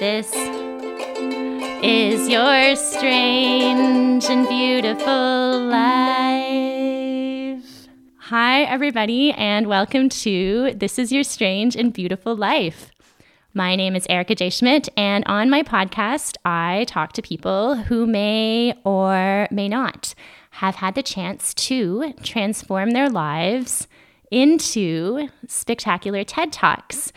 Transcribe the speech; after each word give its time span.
This 0.00 0.32
is 1.84 2.26
your 2.26 2.74
strange 2.74 4.24
and 4.24 4.48
beautiful 4.48 5.60
life. 5.60 7.62
Hi, 8.16 8.62
everybody, 8.62 9.32
and 9.32 9.66
welcome 9.66 10.08
to 10.08 10.72
This 10.74 10.98
is 10.98 11.12
Your 11.12 11.22
Strange 11.22 11.76
and 11.76 11.92
Beautiful 11.92 12.34
Life. 12.34 12.90
My 13.52 13.76
name 13.76 13.94
is 13.94 14.06
Erica 14.08 14.36
J. 14.36 14.48
Schmidt, 14.48 14.88
and 14.96 15.22
on 15.26 15.50
my 15.50 15.62
podcast, 15.62 16.38
I 16.46 16.86
talk 16.88 17.12
to 17.12 17.20
people 17.20 17.74
who 17.74 18.06
may 18.06 18.72
or 18.84 19.48
may 19.50 19.68
not 19.68 20.14
have 20.52 20.76
had 20.76 20.94
the 20.94 21.02
chance 21.02 21.52
to 21.52 22.14
transform 22.22 22.92
their 22.92 23.10
lives 23.10 23.86
into 24.30 25.28
spectacular 25.46 26.24
TED 26.24 26.54
Talks. 26.54 27.12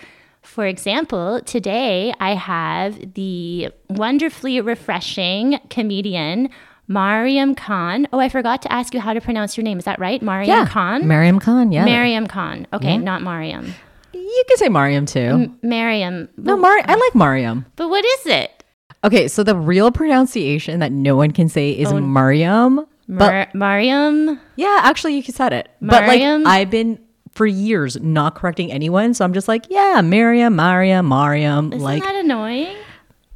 For 0.54 0.68
example, 0.68 1.42
today 1.42 2.14
I 2.20 2.36
have 2.36 3.16
the 3.16 3.70
wonderfully 3.90 4.62
refreshing 4.62 5.60
comedian 5.72 6.50
Mariam 6.88 7.56
Khan. 7.56 8.08
Oh, 8.14 8.20
I 8.20 8.30
forgot 8.30 8.62
to 8.62 8.72
ask 8.72 8.94
you 8.94 9.00
how 9.00 9.14
to 9.14 9.20
pronounce 9.20 9.58
your 9.58 9.64
name. 9.64 9.80
Is 9.80 9.86
that 9.86 9.98
right? 9.98 10.22
Mariam 10.22 10.68
Khan? 10.68 11.08
Mariam 11.08 11.40
Khan, 11.40 11.72
yeah. 11.72 11.86
Mariam 11.86 12.28
Khan. 12.28 12.68
Okay, 12.72 12.98
mm-hmm. 12.98 13.04
not 13.04 13.24
Mariam. 13.24 13.74
you 14.14 14.44
can 14.48 14.58
say 14.58 14.70
Mariam 14.70 15.08
too. 15.08 15.20
M- 15.20 15.60
Mariam. 15.64 16.30
no, 16.38 16.56
Mar- 16.56 16.86
I 16.86 16.94
like 16.98 17.16
Mariam. 17.16 17.66
But 17.76 17.90
what 17.90 18.06
is 18.06 18.28
it? 18.28 18.64
Okay, 19.04 19.28
so 19.28 19.42
the 19.44 19.56
real 19.56 19.92
pronunciation 19.92 20.82
that 20.82 20.92
no 20.92 21.16
one 21.16 21.32
can 21.32 21.50
say 21.50 21.72
is 21.72 21.92
oh. 21.92 22.00
Mariam. 22.00 22.86
But 23.08 23.18
Mar- 23.18 23.50
Mariam. 23.56 24.40
yeah, 24.56 24.82
actually, 24.84 25.16
you 25.16 25.24
said 25.24 25.52
it. 25.52 25.70
But 25.82 26.06
Mariam? 26.06 26.44
like, 26.44 26.54
I've 26.54 26.70
been 26.70 27.00
for 27.34 27.46
years 27.46 28.00
not 28.02 28.36
correcting 28.36 28.72
anyone, 28.72 29.14
so 29.14 29.26
I'm 29.26 29.34
just 29.34 29.48
like, 29.48 29.66
yeah, 29.70 30.02
Mariam, 30.02 30.56
Mariam, 30.56 31.08
Mariam. 31.08 31.74
Isn't 31.74 31.84
like, 31.84 32.04
that 32.04 32.16
annoying? 32.16 32.76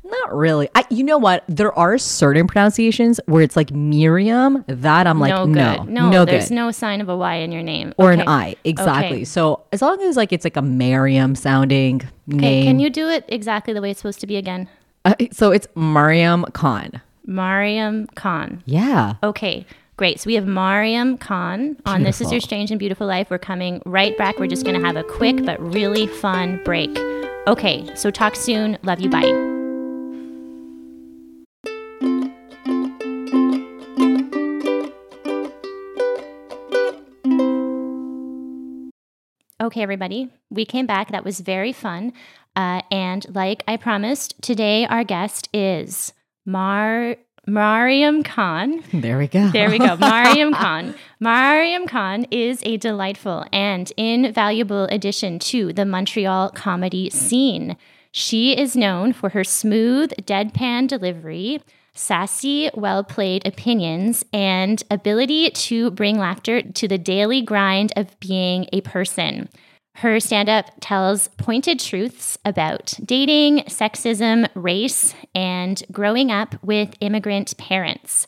not 0.10 0.36
really. 0.36 0.70
I, 0.76 0.84
you 0.90 1.04
know 1.04 1.18
what? 1.18 1.44
There 1.48 1.78
are 1.78 1.98
certain 1.98 2.48
pronunciations 2.48 3.20
where 3.26 3.42
it's 3.42 3.56
like 3.56 3.72
Miriam. 3.72 4.64
That 4.68 5.08
I'm 5.08 5.20
like, 5.20 5.34
no 5.34 5.46
no. 5.46 5.84
No, 5.84 6.10
no 6.10 6.26
there's 6.26 6.50
good. 6.50 6.56
no 6.56 6.72
sign 6.72 7.02
of 7.02 7.10
a 7.10 7.16
Y 7.16 7.36
in 7.36 7.52
your 7.52 7.64
name. 7.64 7.94
or 7.98 8.12
an 8.12 8.28
I, 8.28 8.56
exactly. 8.64 9.18
Okay. 9.18 9.26
So 9.26 9.64
as 9.72 9.82
long 9.82 10.02
as 10.02 10.18
like 10.18 10.34
it's 10.34 10.46
like 10.46 10.58
a 10.58 10.62
Mariam 10.62 11.36
sounding 11.36 12.02
Okay, 12.34 12.38
name, 12.38 12.64
can 12.66 12.80
you 12.80 12.90
do 12.90 13.08
it 13.10 13.26
exactly 13.28 13.74
the 13.74 13.82
way 13.82 13.92
it's 13.92 14.00
supposed 14.00 14.20
to 14.22 14.28
be 14.28 14.38
again? 14.38 14.70
Uh, 15.06 15.16
so 15.32 15.52
it's 15.52 15.68
Mariam 15.76 16.46
Khan. 16.54 17.02
Mariam 17.26 18.08
Khan. 18.16 18.64
Yeah. 18.66 19.16
Okay, 19.24 19.66
great. 19.98 20.20
So 20.20 20.28
we 20.28 20.36
have 20.36 20.46
Mariam 20.46 21.18
Khan 21.18 21.76
on 21.88 22.04
This 22.04 22.22
Is 22.22 22.32
Your 22.32 22.40
Strange 22.40 22.70
and 22.70 22.80
Beautiful 22.80 23.08
Life. 23.08 23.32
We're 23.32 23.40
coming 23.40 23.82
right 23.84 24.16
back. 24.16 24.38
We're 24.38 24.46
just 24.46 24.64
going 24.64 24.80
to 24.80 24.86
have 24.86 24.96
a 24.96 25.04
quick 25.04 25.44
but 25.44 25.60
really 25.60 26.06
fun 26.06 26.62
break. 26.64 26.96
Okay, 27.48 27.90
so 27.96 28.12
talk 28.12 28.36
soon. 28.36 28.78
Love 28.84 29.00
you. 29.00 29.10
Bye. 29.10 29.24
Okay, 39.60 39.82
everybody, 39.82 40.30
we 40.52 40.64
came 40.64 40.86
back. 40.86 41.12
That 41.12 41.26
was 41.26 41.40
very 41.40 41.74
fun. 41.74 42.14
Uh, 42.56 42.84
and 42.92 43.26
like 43.34 43.64
I 43.68 43.78
promised, 43.78 44.40
today 44.42 44.86
our 44.86 45.04
guest 45.04 45.50
is 45.52 46.14
Mar 46.46 47.18
Mariam 47.48 48.24
Khan. 48.24 48.84
There 48.94 49.18
we 49.18 49.28
go. 49.28 49.50
There 49.50 49.70
we 49.70 49.80
go. 49.80 49.96
Mariam 50.00 50.54
Khan. 50.54 50.96
Mariam 51.20 51.88
Khan 51.88 52.26
is 52.30 52.62
a 52.64 52.76
delightful 52.76 53.46
and 53.54 53.92
invaluable 53.96 54.84
addition 54.86 55.40
to 55.40 55.72
the 55.72 55.86
Montreal 55.86 56.50
comedy 56.50 57.10
scene. 57.10 57.78
She 58.12 58.58
is 58.58 58.76
known 58.76 59.14
for 59.14 59.30
her 59.30 59.46
smooth, 59.46 60.12
deadpan 60.24 60.90
delivery, 60.90 61.62
sassy, 61.94 62.70
well 62.74 63.04
played 63.04 63.48
opinions, 63.48 64.26
and 64.34 64.84
ability 64.92 65.52
to 65.52 65.92
bring 65.92 66.18
laughter 66.18 66.62
to 66.62 66.88
the 66.88 66.98
daily 66.98 67.42
grind 67.42 67.94
of 67.96 68.20
being 68.20 68.68
a 68.74 68.82
person. 68.82 69.48
Her 69.98 70.20
stand 70.20 70.48
up 70.48 70.68
tells 70.80 71.28
pointed 71.38 71.80
truths 71.80 72.38
about 72.46 72.94
dating, 73.04 73.64
sexism, 73.64 74.48
race, 74.54 75.16
and 75.34 75.82
growing 75.92 76.32
up 76.32 76.54
with 76.64 76.94
immigrant 77.00 77.58
parents. 77.58 78.28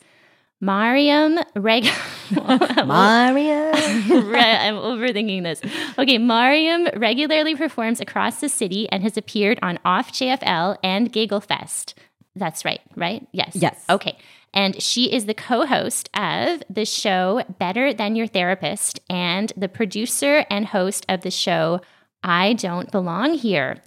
Mariam 0.59 1.37
Reg. 1.55 1.87
Mariam. 2.31 3.75
I'm 3.75 4.75
overthinking 4.77 5.43
this. 5.43 5.61
Okay, 5.99 6.17
Mariam 6.17 6.87
regularly 6.95 7.53
performs 7.53 8.01
across 8.01 8.41
the 8.41 8.49
city 8.49 8.89
and 8.89 9.03
has 9.03 9.15
appeared 9.15 9.59
on 9.61 9.77
Off 9.85 10.11
JFL 10.11 10.77
and 10.83 11.13
Gigglefest. 11.13 11.93
That's 12.35 12.65
right, 12.65 12.81
right? 12.95 13.27
Yes. 13.31 13.51
Yes. 13.53 13.85
Okay. 13.91 14.17
And 14.53 14.81
she 14.81 15.13
is 15.13 15.25
the 15.25 15.33
co 15.33 15.65
host 15.65 16.09
of 16.13 16.63
the 16.69 16.85
show 16.85 17.43
Better 17.59 17.93
Than 17.93 18.15
Your 18.15 18.27
Therapist 18.27 18.99
and 19.09 19.53
the 19.55 19.69
producer 19.69 20.45
and 20.49 20.67
host 20.67 21.05
of 21.07 21.21
the 21.21 21.31
show 21.31 21.81
I 22.23 22.53
Don't 22.53 22.91
Belong 22.91 23.33
Here. 23.33 23.77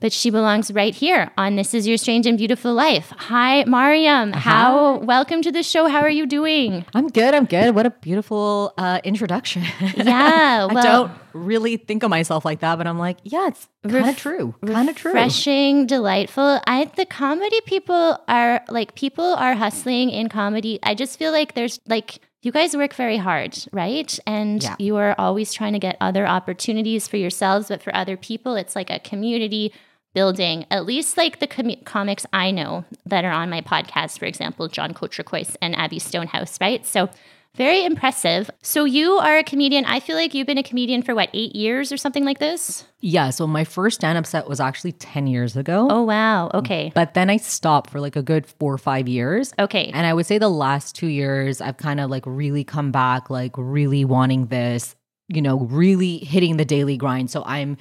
But 0.00 0.12
she 0.12 0.30
belongs 0.30 0.70
right 0.72 0.94
here 0.94 1.30
on 1.38 1.56
This 1.56 1.72
Is 1.72 1.86
Your 1.86 1.96
Strange 1.96 2.26
and 2.26 2.36
Beautiful 2.36 2.74
Life. 2.74 3.12
Hi, 3.16 3.64
Mariam. 3.64 4.32
How, 4.32 4.98
welcome 4.98 5.40
to 5.42 5.50
the 5.50 5.62
show. 5.62 5.86
How 5.88 6.00
are 6.00 6.10
you 6.10 6.26
doing? 6.26 6.84
I'm 6.94 7.08
good. 7.08 7.34
I'm 7.34 7.46
good. 7.46 7.74
What 7.74 7.86
a 7.86 7.90
beautiful 7.90 8.74
uh, 8.76 9.00
introduction. 9.04 9.64
Yeah. 9.96 10.68
I 10.70 10.82
don't 10.82 11.12
really 11.32 11.76
think 11.78 12.02
of 12.02 12.10
myself 12.10 12.44
like 12.44 12.60
that, 12.60 12.76
but 12.76 12.86
I'm 12.86 12.98
like, 12.98 13.18
yeah, 13.24 13.48
it's 13.48 13.68
kind 13.82 13.96
of 13.96 14.04
Ref- 14.04 14.18
true. 14.18 14.54
Kind 14.66 14.88
of 14.90 14.96
true. 14.96 15.12
refreshing, 15.12 15.86
delightful. 15.86 16.60
I 16.66 16.84
the 16.96 17.06
comedy 17.06 17.60
people 17.66 18.18
are 18.28 18.62
like 18.68 18.94
people 18.94 19.24
are 19.24 19.54
hustling 19.54 20.10
in 20.10 20.28
comedy. 20.28 20.78
I 20.82 20.94
just 20.94 21.18
feel 21.18 21.32
like 21.32 21.54
there's 21.54 21.80
like 21.86 22.20
you 22.44 22.52
guys 22.52 22.76
work 22.76 22.94
very 22.94 23.16
hard, 23.16 23.56
right? 23.72 24.18
And 24.26 24.62
Yeah. 24.62 24.76
you 24.78 24.96
are 24.96 25.14
always 25.18 25.52
trying 25.52 25.72
to 25.72 25.78
get 25.78 25.96
other 26.00 26.26
opportunities 26.26 27.08
for 27.08 27.16
yourselves, 27.16 27.68
but 27.68 27.82
for 27.82 27.94
other 27.96 28.16
people, 28.16 28.54
it's 28.54 28.76
like 28.76 28.90
a 28.90 28.98
community 28.98 29.72
building. 30.14 30.64
At 30.70 30.84
least 30.86 31.16
like 31.16 31.38
the 31.40 31.46
com- 31.46 31.74
comics 31.84 32.26
I 32.32 32.50
know 32.50 32.84
that 33.06 33.24
are 33.24 33.32
on 33.32 33.50
my 33.50 33.60
podcast, 33.62 34.18
for 34.18 34.26
example, 34.26 34.68
John 34.68 34.94
Cotracois 34.94 35.56
and 35.60 35.74
Abby 35.74 35.98
Stonehouse, 35.98 36.58
right? 36.60 36.86
So 36.86 37.08
very 37.54 37.84
impressive. 37.84 38.50
So 38.62 38.84
you 38.84 39.12
are 39.12 39.38
a 39.38 39.44
comedian. 39.44 39.84
I 39.84 40.00
feel 40.00 40.16
like 40.16 40.34
you've 40.34 40.46
been 40.46 40.58
a 40.58 40.62
comedian 40.62 41.02
for 41.02 41.14
what, 41.14 41.30
eight 41.32 41.54
years 41.54 41.92
or 41.92 41.96
something 41.96 42.24
like 42.24 42.38
this? 42.38 42.84
Yeah. 43.00 43.30
So 43.30 43.46
my 43.46 43.64
first 43.64 43.96
stand 43.96 44.18
up 44.18 44.26
set 44.26 44.48
was 44.48 44.60
actually 44.60 44.92
10 44.92 45.26
years 45.26 45.56
ago. 45.56 45.86
Oh 45.90 46.02
wow. 46.02 46.50
Okay. 46.54 46.90
But 46.94 47.14
then 47.14 47.30
I 47.30 47.36
stopped 47.36 47.90
for 47.90 48.00
like 48.00 48.16
a 48.16 48.22
good 48.22 48.46
four 48.46 48.72
or 48.72 48.78
five 48.78 49.08
years. 49.08 49.52
Okay. 49.58 49.90
And 49.94 50.06
I 50.06 50.14
would 50.14 50.26
say 50.26 50.38
the 50.38 50.48
last 50.48 50.96
two 50.96 51.06
years, 51.06 51.60
I've 51.60 51.76
kind 51.76 52.00
of 52.00 52.10
like 52.10 52.24
really 52.26 52.64
come 52.64 52.90
back, 52.90 53.30
like 53.30 53.52
really 53.56 54.04
wanting 54.04 54.46
this, 54.46 54.96
you 55.28 55.42
know, 55.42 55.60
really 55.60 56.18
hitting 56.18 56.56
the 56.56 56.64
daily 56.64 56.96
grind. 56.96 57.30
So 57.30 57.44
I'm, 57.46 57.76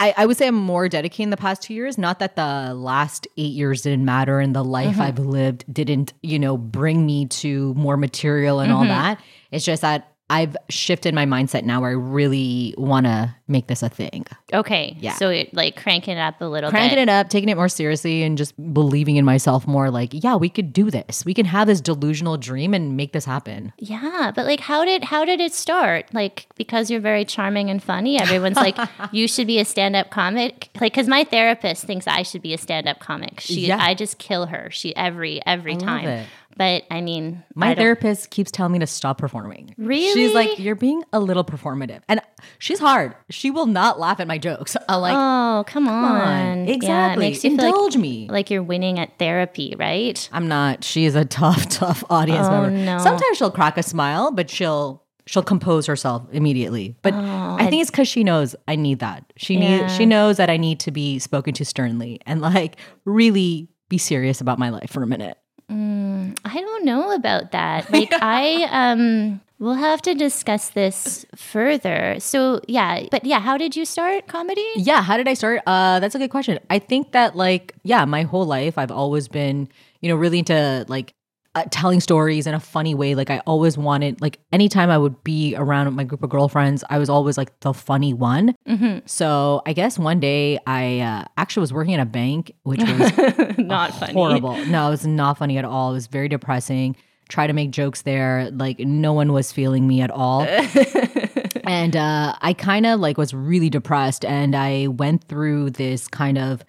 I, 0.00 0.14
I 0.16 0.26
would 0.26 0.36
say 0.36 0.46
I'm 0.46 0.54
more 0.54 0.88
dedicated 0.88 1.24
in 1.24 1.30
the 1.30 1.36
past 1.36 1.62
two 1.62 1.74
years. 1.74 1.98
Not 1.98 2.20
that 2.20 2.36
the 2.36 2.72
last 2.74 3.26
eight 3.36 3.52
years 3.52 3.82
didn't 3.82 4.04
matter 4.04 4.38
and 4.38 4.54
the 4.54 4.64
life 4.64 4.92
mm-hmm. 4.92 5.00
I've 5.00 5.18
lived 5.18 5.64
didn't, 5.72 6.12
you 6.22 6.38
know, 6.38 6.56
bring 6.56 7.04
me 7.04 7.26
to 7.26 7.74
more 7.74 7.96
material 7.96 8.60
and 8.60 8.72
all 8.72 8.82
mm-hmm. 8.82 8.90
that. 8.90 9.20
It's 9.50 9.64
just 9.64 9.82
that 9.82 10.12
I've 10.30 10.56
shifted 10.68 11.14
my 11.14 11.24
mindset 11.24 11.64
now 11.64 11.80
where 11.80 11.90
I 11.90 11.94
really 11.94 12.74
want 12.76 13.06
to 13.06 13.34
make 13.46 13.66
this 13.66 13.82
a 13.82 13.88
thing. 13.88 14.26
Okay. 14.52 14.94
Yeah. 15.00 15.14
So 15.14 15.30
it 15.30 15.54
like 15.54 15.76
cranking 15.76 16.18
it 16.18 16.20
up 16.20 16.40
a 16.42 16.44
little 16.44 16.68
bit. 16.68 16.76
Cranking 16.76 16.96
bit. 16.96 17.02
it 17.04 17.08
up, 17.08 17.30
taking 17.30 17.48
it 17.48 17.56
more 17.56 17.68
seriously, 17.68 18.22
and 18.22 18.36
just 18.36 18.54
believing 18.74 19.16
in 19.16 19.24
myself 19.24 19.66
more 19.66 19.90
like, 19.90 20.10
yeah, 20.12 20.36
we 20.36 20.50
could 20.50 20.72
do 20.72 20.90
this. 20.90 21.24
We 21.24 21.32
can 21.32 21.46
have 21.46 21.66
this 21.66 21.80
delusional 21.80 22.36
dream 22.36 22.74
and 22.74 22.94
make 22.94 23.12
this 23.12 23.24
happen. 23.24 23.72
Yeah, 23.78 24.30
but 24.34 24.44
like 24.44 24.60
how 24.60 24.84
did 24.84 25.04
how 25.04 25.24
did 25.24 25.40
it 25.40 25.54
start? 25.54 26.12
Like 26.12 26.46
because 26.56 26.90
you're 26.90 27.00
very 27.00 27.24
charming 27.24 27.70
and 27.70 27.82
funny, 27.82 28.20
everyone's 28.20 28.56
like 28.56 28.76
you 29.12 29.28
should 29.28 29.46
be 29.46 29.58
a 29.58 29.64
stand-up 29.64 30.10
comic. 30.10 30.68
Like 30.78 30.92
cuz 30.92 31.08
my 31.08 31.24
therapist 31.24 31.84
thinks 31.84 32.06
I 32.06 32.22
should 32.22 32.42
be 32.42 32.52
a 32.52 32.58
stand-up 32.58 32.98
comic. 32.98 33.40
She 33.40 33.68
Yeah. 33.68 33.78
I 33.80 33.94
just 33.94 34.18
kill 34.18 34.46
her. 34.46 34.68
She 34.70 34.94
every 34.94 35.40
every 35.46 35.74
love 35.74 35.82
time. 35.82 36.26
But 36.58 36.82
I 36.90 37.00
mean, 37.00 37.42
My 37.54 37.68
don't- 37.68 37.76
therapist 37.76 38.30
keeps 38.30 38.50
telling 38.50 38.72
me 38.72 38.80
to 38.80 38.86
stop 38.86 39.16
performing. 39.18 39.74
Really? 39.78 40.12
She's 40.12 40.34
like, 40.34 40.58
you're 40.58 40.74
being 40.74 41.04
a 41.12 41.20
little 41.20 41.44
performative. 41.44 42.00
And 42.08 42.20
she's 42.58 42.80
hard. 42.80 43.14
She 43.30 43.50
will 43.50 43.66
not 43.66 43.98
laugh 44.00 44.18
at 44.20 44.26
my 44.26 44.38
jokes. 44.38 44.76
I'm 44.88 45.00
like, 45.00 45.14
Oh, 45.16 45.64
come 45.66 45.88
on. 45.88 46.20
on. 46.20 46.58
Yeah, 46.66 46.72
it 46.72 46.74
Exactly. 46.74 47.26
makes 47.30 47.44
you 47.44 47.56
feel 47.56 47.64
Indulge 47.66 47.94
like, 47.94 48.02
me. 48.02 48.28
like 48.28 48.50
you're 48.50 48.62
winning 48.62 48.98
at 48.98 49.18
therapy, 49.18 49.74
right? 49.78 50.28
I'm 50.32 50.48
not. 50.48 50.84
She 50.84 51.04
is 51.04 51.14
a 51.14 51.24
tough, 51.40 51.68
tough 51.68 52.02
audience 52.10 52.46
Oh, 52.48 52.62
member. 52.62 52.70
no. 52.70 52.98
Sometimes 52.98 53.38
she'll 53.38 53.50
crack 53.50 53.78
a 53.78 53.82
smile, 53.82 54.30
but 54.32 54.50
she'll 54.50 55.04
she'll 55.26 55.42
compose 55.42 55.86
herself 55.86 56.22
immediately. 56.32 56.96
But 57.02 57.12
I 57.14 57.66
oh, 57.66 57.68
think 57.70 57.82
it's 57.82 57.90
because 57.90 58.08
she 58.08 58.24
knows 58.24 58.56
I 58.66 58.76
need 58.76 58.98
that. 59.00 59.30
She 59.36 59.56
Oh, 59.58 59.60
Yeah. 59.60 59.80
need, 59.82 59.90
she 59.92 60.06
knows 60.06 60.38
that 60.38 60.50
I 60.50 60.56
need 60.56 60.80
to 60.80 60.90
be 60.90 61.18
spoken 61.18 61.54
to 61.54 61.64
sternly 61.64 62.20
and 62.26 62.40
like 62.40 62.76
really 63.04 63.68
be 63.88 63.98
serious 63.98 64.40
about 64.40 64.58
my 64.58 64.70
life 64.70 64.90
for 64.90 65.02
a 65.02 65.06
minute. 65.06 65.36
I 65.70 66.60
don't 66.60 66.84
know 66.84 67.12
about 67.12 67.52
that. 67.52 67.90
Like 67.92 68.12
I 68.12 68.64
um 68.70 69.40
We'll 69.60 69.74
have 69.74 70.00
to 70.02 70.14
discuss 70.14 70.68
this 70.70 71.26
further. 71.34 72.14
So, 72.20 72.60
yeah, 72.68 73.06
but 73.10 73.24
yeah, 73.24 73.40
how 73.40 73.58
did 73.58 73.74
you 73.74 73.84
start 73.84 74.28
comedy? 74.28 74.64
Yeah, 74.76 75.02
how 75.02 75.16
did 75.16 75.26
I 75.26 75.34
start? 75.34 75.62
Uh 75.66 75.98
that's 76.00 76.14
a 76.14 76.18
good 76.18 76.30
question. 76.30 76.58
I 76.70 76.78
think 76.78 77.12
that 77.12 77.34
like 77.34 77.74
yeah, 77.82 78.04
my 78.04 78.22
whole 78.22 78.46
life 78.46 78.78
I've 78.78 78.92
always 78.92 79.26
been, 79.26 79.68
you 80.00 80.08
know, 80.08 80.16
really 80.16 80.38
into 80.38 80.84
like 80.88 81.12
uh, 81.58 81.64
telling 81.70 82.00
stories 82.00 82.46
in 82.46 82.54
a 82.54 82.60
funny 82.60 82.94
way. 82.94 83.14
Like 83.14 83.30
I 83.30 83.40
always 83.40 83.76
wanted 83.76 84.20
like 84.20 84.38
anytime 84.52 84.90
I 84.90 84.98
would 84.98 85.22
be 85.24 85.54
around 85.56 85.92
my 85.94 86.04
group 86.04 86.22
of 86.22 86.30
girlfriends, 86.30 86.84
I 86.90 86.98
was 86.98 87.08
always 87.08 87.36
like 87.36 87.58
the 87.60 87.72
funny 87.74 88.12
one. 88.14 88.54
Mm-hmm. 88.68 88.98
So, 89.06 89.62
I 89.66 89.72
guess 89.72 89.98
one 89.98 90.20
day 90.20 90.58
I 90.66 91.00
uh, 91.00 91.24
actually 91.36 91.62
was 91.62 91.72
working 91.72 91.94
at 91.94 92.00
a 92.00 92.06
bank 92.06 92.52
which 92.62 92.80
was 92.80 93.58
Not 93.58 93.94
funny. 93.94 94.12
horrible. 94.12 94.56
No, 94.66 94.88
it 94.88 94.90
was 94.90 95.06
not 95.06 95.38
funny 95.38 95.58
at 95.58 95.64
all. 95.64 95.90
It 95.90 95.94
was 95.94 96.06
very 96.06 96.28
depressing. 96.28 96.96
Try 97.28 97.46
to 97.46 97.52
make 97.52 97.70
jokes 97.70 98.02
there, 98.02 98.50
like 98.52 98.78
no 98.78 99.12
one 99.12 99.32
was 99.32 99.52
feeling 99.52 99.86
me 99.86 100.00
at 100.00 100.10
all. 100.10 100.42
and 101.64 101.94
uh, 101.94 102.34
I 102.40 102.54
kind 102.54 102.86
of 102.86 103.00
like 103.00 103.18
was 103.18 103.34
really 103.34 103.68
depressed, 103.68 104.24
and 104.24 104.56
I 104.56 104.86
went 104.86 105.24
through 105.24 105.70
this 105.70 106.08
kind 106.08 106.38
of 106.38 106.64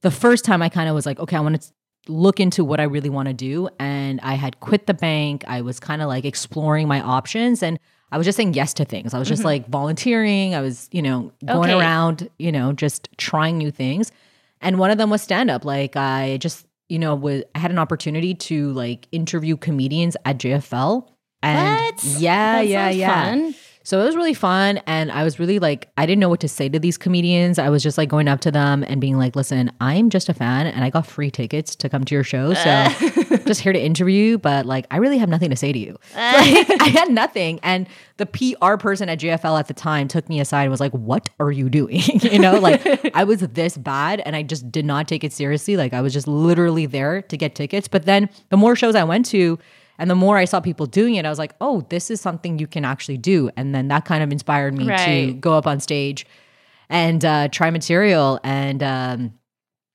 the 0.00 0.10
first 0.10 0.44
time 0.44 0.62
I 0.62 0.68
kind 0.68 0.88
of 0.88 0.94
was 0.94 1.04
like, 1.06 1.18
okay, 1.18 1.36
I 1.36 1.40
want 1.40 1.60
to 1.60 1.68
look 2.08 2.40
into 2.40 2.64
what 2.64 2.80
I 2.80 2.84
really 2.84 3.10
want 3.10 3.28
to 3.28 3.34
do, 3.34 3.68
and 3.78 4.20
I 4.22 4.34
had 4.34 4.60
quit 4.60 4.86
the 4.86 4.94
bank. 4.94 5.44
I 5.46 5.60
was 5.60 5.78
kind 5.78 6.02
of 6.02 6.08
like 6.08 6.24
exploring 6.24 6.88
my 6.88 7.00
options, 7.00 7.62
and 7.62 7.78
I 8.10 8.16
was 8.16 8.24
just 8.24 8.36
saying 8.36 8.54
yes 8.54 8.72
to 8.74 8.84
things. 8.84 9.14
I 9.14 9.18
was 9.18 9.28
just 9.28 9.40
mm-hmm. 9.40 9.46
like 9.46 9.68
volunteering. 9.68 10.54
I 10.54 10.60
was, 10.60 10.88
you 10.92 11.02
know, 11.02 11.30
going 11.44 11.70
Okay. 11.70 11.78
around, 11.78 12.30
you 12.38 12.50
know, 12.50 12.72
just 12.72 13.08
trying 13.18 13.58
new 13.58 13.70
things. 13.70 14.10
And 14.60 14.78
one 14.78 14.90
of 14.90 14.98
them 14.98 15.10
was 15.10 15.22
stand 15.22 15.50
up. 15.50 15.64
Like 15.64 15.94
I 15.94 16.38
just, 16.38 16.66
you 16.88 16.98
know, 16.98 17.14
was 17.14 17.42
I 17.54 17.58
had 17.58 17.70
an 17.70 17.78
opportunity 17.78 18.34
to 18.34 18.72
like 18.72 19.06
interview 19.12 19.56
comedians 19.56 20.16
at 20.24 20.38
JFL. 20.38 21.06
And 21.42 21.84
What? 21.84 22.04
yeah, 22.04 22.56
That 22.56 22.66
yeah, 22.66 22.90
yeah. 22.90 23.24
fun. 23.24 23.54
So 23.88 24.02
it 24.02 24.04
was 24.04 24.16
really 24.16 24.34
fun. 24.34 24.82
And 24.86 25.10
I 25.10 25.24
was 25.24 25.38
really 25.38 25.58
like, 25.58 25.88
I 25.96 26.04
didn't 26.04 26.20
know 26.20 26.28
what 26.28 26.40
to 26.40 26.48
say 26.48 26.68
to 26.68 26.78
these 26.78 26.98
comedians. 26.98 27.58
I 27.58 27.70
was 27.70 27.82
just 27.82 27.96
like 27.96 28.10
going 28.10 28.28
up 28.28 28.40
to 28.40 28.50
them 28.50 28.84
and 28.86 29.00
being 29.00 29.16
like, 29.16 29.34
listen, 29.34 29.72
I'm 29.80 30.10
just 30.10 30.28
a 30.28 30.34
fan 30.34 30.66
and 30.66 30.84
I 30.84 30.90
got 30.90 31.06
free 31.06 31.30
tickets 31.30 31.74
to 31.76 31.88
come 31.88 32.04
to 32.04 32.14
your 32.14 32.22
show. 32.22 32.52
So 32.52 32.68
uh. 32.68 32.90
just 33.46 33.62
here 33.62 33.72
to 33.72 33.82
interview 33.82 34.32
you, 34.32 34.38
but 34.38 34.66
like, 34.66 34.86
I 34.90 34.98
really 34.98 35.16
have 35.16 35.30
nothing 35.30 35.48
to 35.48 35.56
say 35.56 35.72
to 35.72 35.78
you. 35.78 35.96
Uh. 36.14 36.34
Like, 36.68 36.82
I 36.82 36.88
had 36.88 37.10
nothing. 37.10 37.60
And 37.62 37.88
the 38.18 38.26
PR 38.26 38.76
person 38.76 39.08
at 39.08 39.20
JFL 39.20 39.58
at 39.58 39.68
the 39.68 39.74
time 39.74 40.06
took 40.06 40.28
me 40.28 40.38
aside 40.38 40.64
and 40.64 40.70
was 40.70 40.80
like, 40.80 40.92
what 40.92 41.30
are 41.40 41.50
you 41.50 41.70
doing? 41.70 42.02
you 42.20 42.38
know, 42.38 42.58
like 42.58 42.82
I 43.14 43.24
was 43.24 43.40
this 43.40 43.78
bad 43.78 44.20
and 44.26 44.36
I 44.36 44.42
just 44.42 44.70
did 44.70 44.84
not 44.84 45.08
take 45.08 45.24
it 45.24 45.32
seriously. 45.32 45.78
Like 45.78 45.94
I 45.94 46.02
was 46.02 46.12
just 46.12 46.28
literally 46.28 46.84
there 46.84 47.22
to 47.22 47.36
get 47.38 47.54
tickets. 47.54 47.88
But 47.88 48.04
then 48.04 48.28
the 48.50 48.58
more 48.58 48.76
shows 48.76 48.94
I 48.94 49.04
went 49.04 49.24
to, 49.26 49.58
and 49.98 50.08
the 50.08 50.14
more 50.14 50.36
I 50.36 50.44
saw 50.44 50.60
people 50.60 50.86
doing 50.86 51.16
it, 51.16 51.26
I 51.26 51.30
was 51.30 51.38
like, 51.38 51.54
oh, 51.60 51.84
this 51.90 52.10
is 52.10 52.20
something 52.20 52.58
you 52.58 52.66
can 52.66 52.84
actually 52.84 53.18
do. 53.18 53.50
And 53.56 53.74
then 53.74 53.88
that 53.88 54.04
kind 54.04 54.22
of 54.22 54.30
inspired 54.30 54.74
me 54.74 54.86
to 54.86 55.32
go 55.34 55.54
up 55.54 55.66
on 55.66 55.80
stage 55.80 56.26
and 56.88 57.24
uh, 57.24 57.48
try 57.48 57.70
material. 57.70 58.38
And 58.44 58.82
um, 58.82 59.34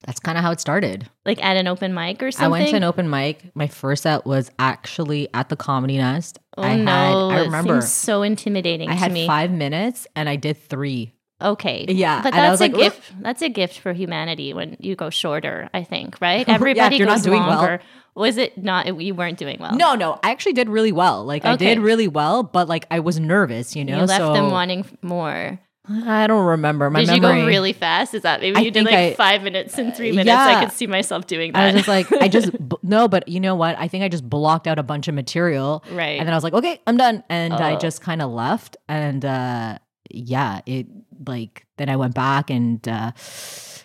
that's 0.06 0.20
kind 0.20 0.38
of 0.38 0.44
how 0.44 0.52
it 0.52 0.60
started. 0.60 1.10
Like 1.26 1.44
at 1.44 1.56
an 1.56 1.68
open 1.68 1.94
mic 1.94 2.22
or 2.22 2.32
something? 2.32 2.46
I 2.46 2.50
went 2.50 2.70
to 2.72 2.76
an 2.76 2.84
open 2.84 3.10
mic. 3.10 3.56
My 3.56 3.68
first 3.68 4.04
set 4.04 4.26
was 4.26 4.52
actually 4.60 5.30
at 5.34 5.48
the 5.48 5.56
Comedy 5.56 5.98
Nest. 5.98 6.40
Oh 6.58 6.64
I 6.64 6.76
no! 6.76 7.30
had, 7.30 7.38
I 7.38 7.42
it 7.42 7.46
remember, 7.46 7.82
so 7.82 8.22
intimidating 8.22 8.90
I 8.90 8.94
had 8.94 9.12
me. 9.14 9.26
five 9.26 9.52
minutes 9.52 10.06
and 10.16 10.28
I 10.28 10.36
did 10.36 10.58
three. 10.58 11.14
Okay. 11.44 11.86
Yeah, 11.90 12.22
But 12.24 12.32
that's 12.34 12.62
a 12.62 12.64
like, 12.66 12.74
gift. 12.76 13.12
That's 13.22 13.42
a 13.42 13.50
gift 13.50 13.80
for 13.80 13.94
humanity 13.94 14.54
when 14.54 14.78
you 14.80 14.96
go 14.96 15.10
shorter, 15.10 15.70
I 15.74 15.84
think, 15.84 16.20
right? 16.22 16.48
Everybody 16.50 17.00
not 17.00 17.08
goes 17.16 17.24
doing 17.24 17.42
well. 17.42 17.58
longer. 17.58 17.80
Was 18.16 18.38
it 18.38 18.58
not 18.58 19.02
you 19.02 19.14
weren't 19.16 19.38
doing 19.40 19.58
well? 19.60 19.76
No, 19.76 19.96
no, 19.96 20.20
I 20.24 20.32
actually 20.32 20.54
did 20.54 20.70
really 20.70 20.92
well. 20.92 21.26
Like 21.26 21.46
I 21.46 21.56
did 21.56 21.80
really 21.80 22.08
well, 22.08 22.44
but 22.44 22.68
like 22.70 22.86
I 22.92 23.00
was 23.00 23.20
nervous, 23.20 23.76
you 23.76 23.84
know. 23.84 24.00
You 24.02 24.06
left 24.06 24.22
so 24.22 24.34
them 24.34 24.52
wanting 24.52 24.86
more. 25.02 25.60
I 25.90 26.28
don't 26.28 26.46
remember. 26.46 26.90
My 26.90 27.02
Did 27.04 27.22
memory. 27.22 27.40
you 27.40 27.42
go 27.42 27.46
really 27.48 27.74
fast? 27.74 28.14
Is 28.14 28.22
that 28.22 28.40
maybe 28.40 28.56
I 28.56 28.60
you 28.62 28.72
did 28.72 28.86
like 28.86 28.94
I- 28.94 29.14
five 29.16 29.44
minutes 29.44 29.78
in 29.78 29.92
three 29.92 30.12
minutes? 30.12 30.28
yeah. 30.28 30.46
I 30.60 30.64
could 30.64 30.72
see 30.74 30.88
myself 30.88 31.28
doing 31.28 31.52
that. 31.52 31.60
I 31.62 31.66
was 31.66 31.76
just 31.76 31.88
like, 31.90 32.10
I 32.14 32.30
just 32.30 32.52
no, 32.84 33.10
but 33.10 33.28
you 33.28 33.42
know 33.42 33.56
what? 33.56 33.78
I 33.78 33.90
think 33.90 34.02
I 34.02 34.08
just 34.08 34.30
blocked 34.30 34.66
out 34.66 34.80
a 34.80 34.84
bunch 34.84 35.10
of 35.10 35.14
material, 35.16 35.84
Right. 35.92 36.18
And 36.20 36.26
then 36.26 36.34
I 36.34 36.38
was 36.38 36.44
like, 36.46 36.54
okay, 36.54 36.80
I'm 36.88 36.96
done, 36.96 37.22
and 37.28 37.54
I 37.54 37.74
Oh. 37.74 37.80
just 37.80 38.00
kind 38.02 38.22
of 38.22 38.32
left, 38.32 38.78
and 38.88 39.26
uh, 39.26 39.78
yeah, 40.10 40.62
it 40.66 40.88
like 41.28 41.66
then 41.78 41.90
I 41.90 41.96
went 41.96 42.16
back 42.16 42.50
and 42.50 42.86
uh, 42.88 43.12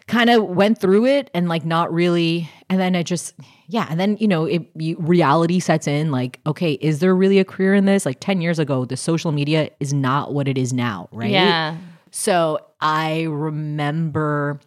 kind 0.06 0.31
of 0.31 0.44
went 0.44 0.81
through 0.81 1.06
it, 1.06 1.31
and 1.35 1.49
like 1.49 1.64
not 1.64 1.93
really, 1.93 2.50
and 2.69 2.81
then 2.81 2.96
I 2.96 3.02
just 3.02 3.35
yeah, 3.69 3.87
and 3.90 4.00
then 4.00 4.17
you 4.19 4.29
know, 4.29 4.44
it 4.44 4.62
you, 4.75 4.96
reality 4.99 5.61
sets 5.61 5.87
in. 5.87 6.11
Like, 6.11 6.40
okay, 6.46 6.73
is 6.73 7.00
there 7.00 7.14
really 7.14 7.38
a 7.38 7.44
career 7.44 7.75
in 7.75 7.85
this? 7.85 8.06
Like 8.06 8.20
ten 8.20 8.40
years 8.40 8.58
ago, 8.58 8.85
the 8.85 8.96
social 8.96 9.32
media 9.32 9.70
is 9.81 9.93
not 9.93 10.32
what 10.32 10.49
it 10.49 10.58
is 10.58 10.73
now, 10.73 11.08
right? 11.12 11.31
yeah. 11.31 11.76
So 12.11 12.58
I 12.81 13.23
remember 13.23 14.61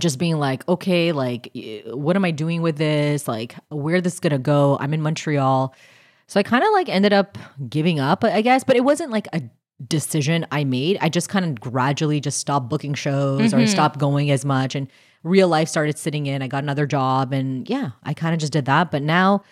just 0.00 0.18
being 0.18 0.38
like, 0.38 0.66
okay, 0.68 1.12
like, 1.12 1.50
what 1.86 2.16
am 2.16 2.24
I 2.24 2.30
doing 2.30 2.62
with 2.62 2.76
this? 2.76 3.28
Like, 3.28 3.54
where 3.68 4.00
this 4.00 4.20
gonna 4.20 4.38
go? 4.38 4.78
I'm 4.80 4.94
in 4.94 5.02
Montreal. 5.02 5.74
So 6.26 6.38
I 6.38 6.42
kind 6.42 6.62
of 6.62 6.70
like 6.72 6.88
ended 6.88 7.12
up 7.12 7.38
giving 7.68 8.00
up, 8.00 8.22
I 8.22 8.42
guess, 8.42 8.62
but 8.62 8.76
it 8.76 8.84
wasn't 8.84 9.10
like 9.10 9.28
a 9.32 9.42
decision 9.86 10.46
I 10.50 10.64
made. 10.64 10.98
I 11.00 11.08
just 11.08 11.28
kind 11.28 11.44
of 11.44 11.60
gradually 11.60 12.20
just 12.20 12.38
stopped 12.38 12.68
booking 12.68 12.94
shows 12.94 13.54
or 13.54 13.66
stopped 13.66 13.98
going 13.98 14.30
as 14.30 14.44
much 14.44 14.74
and 14.74 14.88
real 15.22 15.48
life 15.48 15.68
started 15.68 15.98
sitting 15.98 16.26
in. 16.26 16.42
I 16.42 16.48
got 16.48 16.62
another 16.62 16.86
job 16.86 17.32
and 17.32 17.68
yeah, 17.68 17.90
I 18.02 18.14
kind 18.14 18.34
of 18.34 18.40
just 18.40 18.52
did 18.52 18.64
that. 18.64 18.90
But 18.90 19.02
now, 19.02 19.42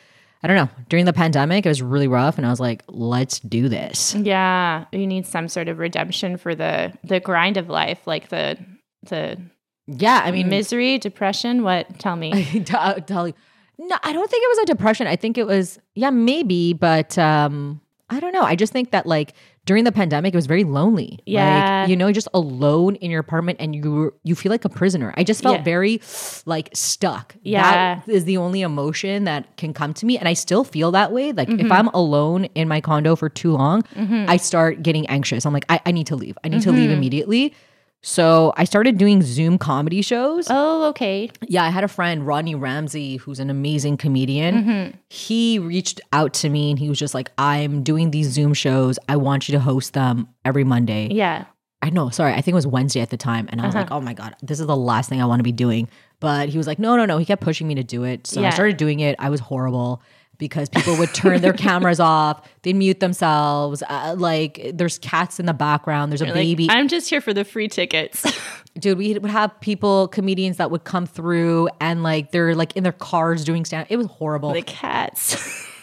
I 0.42 0.48
don't 0.48 0.56
know, 0.56 0.68
during 0.88 1.04
the 1.04 1.12
pandemic, 1.12 1.64
it 1.64 1.68
was 1.68 1.82
really 1.82 2.08
rough 2.08 2.38
and 2.38 2.46
I 2.46 2.50
was 2.50 2.60
like, 2.60 2.82
let's 2.88 3.38
do 3.40 3.68
this. 3.68 4.14
Yeah. 4.14 4.86
You 4.92 5.06
need 5.06 5.26
some 5.26 5.48
sort 5.48 5.68
of 5.68 5.78
redemption 5.78 6.36
for 6.36 6.54
the 6.54 6.92
the 7.04 7.20
grind 7.20 7.56
of 7.56 7.68
life, 7.68 8.06
like 8.06 8.28
the 8.28 8.58
the 9.04 9.40
Yeah, 9.86 10.22
I 10.24 10.32
mean, 10.32 10.48
misery, 10.48 10.98
depression. 10.98 11.62
What? 11.62 11.98
Tell 12.00 12.16
me. 12.16 12.60
tell, 12.64 13.00
tell 13.02 13.28
you. 13.28 13.34
No, 13.78 13.96
I 14.02 14.12
don't 14.12 14.30
think 14.30 14.42
it 14.42 14.48
was 14.48 14.58
a 14.58 14.66
depression. 14.66 15.06
I 15.06 15.16
think 15.16 15.36
it 15.36 15.46
was, 15.46 15.78
yeah, 15.94 16.08
maybe, 16.08 16.72
but 16.72 17.18
um, 17.18 17.82
I 18.08 18.20
don't 18.20 18.32
know. 18.32 18.42
I 18.42 18.56
just 18.56 18.72
think 18.72 18.90
that 18.92 19.04
like 19.06 19.34
during 19.66 19.84
the 19.84 19.92
pandemic, 19.92 20.32
it 20.32 20.36
was 20.36 20.46
very 20.46 20.64
lonely. 20.64 21.18
Yeah. 21.26 21.80
like, 21.82 21.90
you 21.90 21.96
know, 21.96 22.10
just 22.12 22.28
alone 22.32 22.94
in 22.96 23.10
your 23.10 23.20
apartment, 23.20 23.58
and 23.60 23.74
you 23.74 24.14
you 24.24 24.34
feel 24.34 24.50
like 24.50 24.64
a 24.64 24.68
prisoner. 24.70 25.12
I 25.16 25.24
just 25.24 25.42
felt 25.42 25.58
Yeah. 25.58 25.64
very 25.64 26.00
like 26.46 26.70
stuck. 26.72 27.34
Yeah. 27.42 27.96
that 27.96 28.08
is 28.08 28.24
the 28.24 28.36
only 28.38 28.62
emotion 28.62 29.24
that 29.24 29.56
can 29.56 29.74
come 29.74 29.92
to 29.94 30.06
me, 30.06 30.16
and 30.18 30.28
I 30.28 30.32
still 30.34 30.64
feel 30.64 30.90
that 30.92 31.12
way. 31.12 31.32
Like 31.32 31.48
Mm-hmm. 31.48 31.66
if 31.66 31.72
I'm 31.72 31.88
alone 31.88 32.44
in 32.54 32.68
my 32.68 32.80
condo 32.80 33.16
for 33.16 33.28
too 33.28 33.52
long, 33.52 33.82
I 33.96 34.36
start 34.38 34.82
getting 34.82 35.06
anxious. 35.08 35.44
I'm 35.44 35.52
like, 35.52 35.66
I, 35.68 35.80
I 35.84 35.90
need 35.92 36.06
to 36.08 36.16
leave. 36.16 36.38
I 36.44 36.48
need 36.48 36.62
to 36.62 36.68
Mm-hmm. 36.70 36.78
leave 36.78 36.90
immediately. 36.90 37.54
So 38.02 38.52
I 38.56 38.64
started 38.64 38.98
doing 38.98 39.20
Zoom 39.22 39.58
comedy 39.58 40.00
shows. 40.00 40.46
oh, 40.48 40.84
okay. 40.90 41.28
Yeah, 41.48 41.64
I 41.64 41.70
had 41.70 41.82
a 41.82 41.88
friend, 41.88 42.24
Rodney 42.26 42.54
Ramsey, 42.54 43.16
who's 43.16 43.40
an 43.40 43.50
amazing 43.50 43.96
comedian. 43.96 44.54
Mm-hmm. 44.64 44.96
He 45.10 45.58
reached 45.58 46.00
out 46.12 46.32
to 46.34 46.48
me 46.48 46.70
and 46.70 46.78
he 46.78 46.88
was 46.88 46.98
just 46.98 47.14
like, 47.14 47.32
I'm 47.36 47.82
doing 47.82 48.12
these 48.12 48.28
Zoom 48.28 48.54
shows. 48.54 48.98
I 49.08 49.16
want 49.16 49.48
you 49.48 49.52
to 49.52 49.60
host 49.60 49.94
them 49.94 50.28
every 50.44 50.62
Monday. 50.62 51.08
Yeah. 51.10 51.46
I 51.82 51.90
know, 51.90 52.08
sorry, 52.10 52.32
I 52.32 52.36
think 52.36 52.48
it 52.48 52.54
was 52.54 52.66
Wednesday 52.66 53.00
at 53.00 53.10
the 53.10 53.16
time. 53.16 53.48
And 53.50 53.60
I 53.60 53.66
was 53.66 53.74
Uh-huh. 53.74 53.82
like, 53.84 53.90
oh 53.92 54.00
my 54.00 54.14
God, 54.14 54.34
this 54.42 54.60
is 54.60 54.66
the 54.66 54.76
last 54.76 55.08
thing 55.08 55.20
I 55.20 55.26
want 55.26 55.40
to 55.40 55.44
be 55.44 55.52
doing. 55.52 55.88
But 56.20 56.48
he 56.48 56.58
was 56.58 56.66
like, 56.66 56.78
no, 56.78 56.96
no, 56.96 57.04
no. 57.06 57.18
He 57.18 57.24
kept 57.26 57.42
pushing 57.42 57.66
me 57.68 57.74
to 57.74 57.84
do 57.84 58.04
it. 58.04 58.26
So 58.26 58.42
I 58.44 58.50
started 58.50 58.76
doing 58.76 59.00
it. 59.00 59.16
I 59.18 59.30
was 59.30 59.40
horrible 59.40 60.00
because 60.38 60.68
people 60.68 60.96
would 60.98 61.12
turn 61.14 61.40
their 61.40 61.52
cameras 61.66 62.00
off, 62.00 62.46
they'd 62.62 62.76
mute 62.76 63.00
themselves. 63.00 63.82
Uh, 63.88 64.14
like, 64.18 64.70
there's 64.74 64.98
cats 64.98 65.38
in 65.40 65.46
the 65.46 65.54
background, 65.54 66.12
there's 66.12 66.20
a 66.22 66.26
Like, 66.26 66.34
baby. 66.34 66.66
I'm 66.70 66.88
just 66.88 67.08
here 67.10 67.20
for 67.20 67.32
the 67.34 67.44
free 67.44 67.68
tickets. 67.68 68.24
dude 68.78 68.98
we 68.98 69.14
would 69.18 69.30
have 69.30 69.58
people 69.60 70.06
comedians 70.08 70.58
that 70.58 70.70
would 70.70 70.84
come 70.84 71.06
through 71.06 71.66
and 71.80 72.02
like 72.02 72.30
they're 72.30 72.54
like 72.54 72.76
in 72.76 72.82
their 72.82 72.92
cars 72.92 73.42
doing 73.42 73.64
stand 73.64 73.86
it 73.88 73.96
was 73.96 74.06
horrible 74.06 74.52
the 74.52 74.60
cats. 74.60 75.66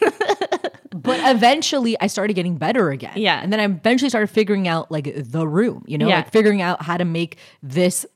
but 0.94 1.18
eventually 1.28 1.96
i 2.00 2.06
started 2.06 2.34
getting 2.34 2.56
better 2.56 2.90
again 2.90 3.12
Yeah. 3.16 3.40
and 3.42 3.52
then 3.52 3.58
i 3.58 3.64
eventually 3.64 4.08
started 4.08 4.28
figuring 4.28 4.68
out 4.68 4.92
like 4.92 5.12
the 5.16 5.46
room 5.48 5.82
you 5.88 5.98
know 5.98 6.06
Yeah. 6.06 6.18
like 6.18 6.30
figuring 6.30 6.62
out 6.62 6.82
how 6.82 6.96
to 6.96 7.04
make 7.04 7.38
this 7.64 8.06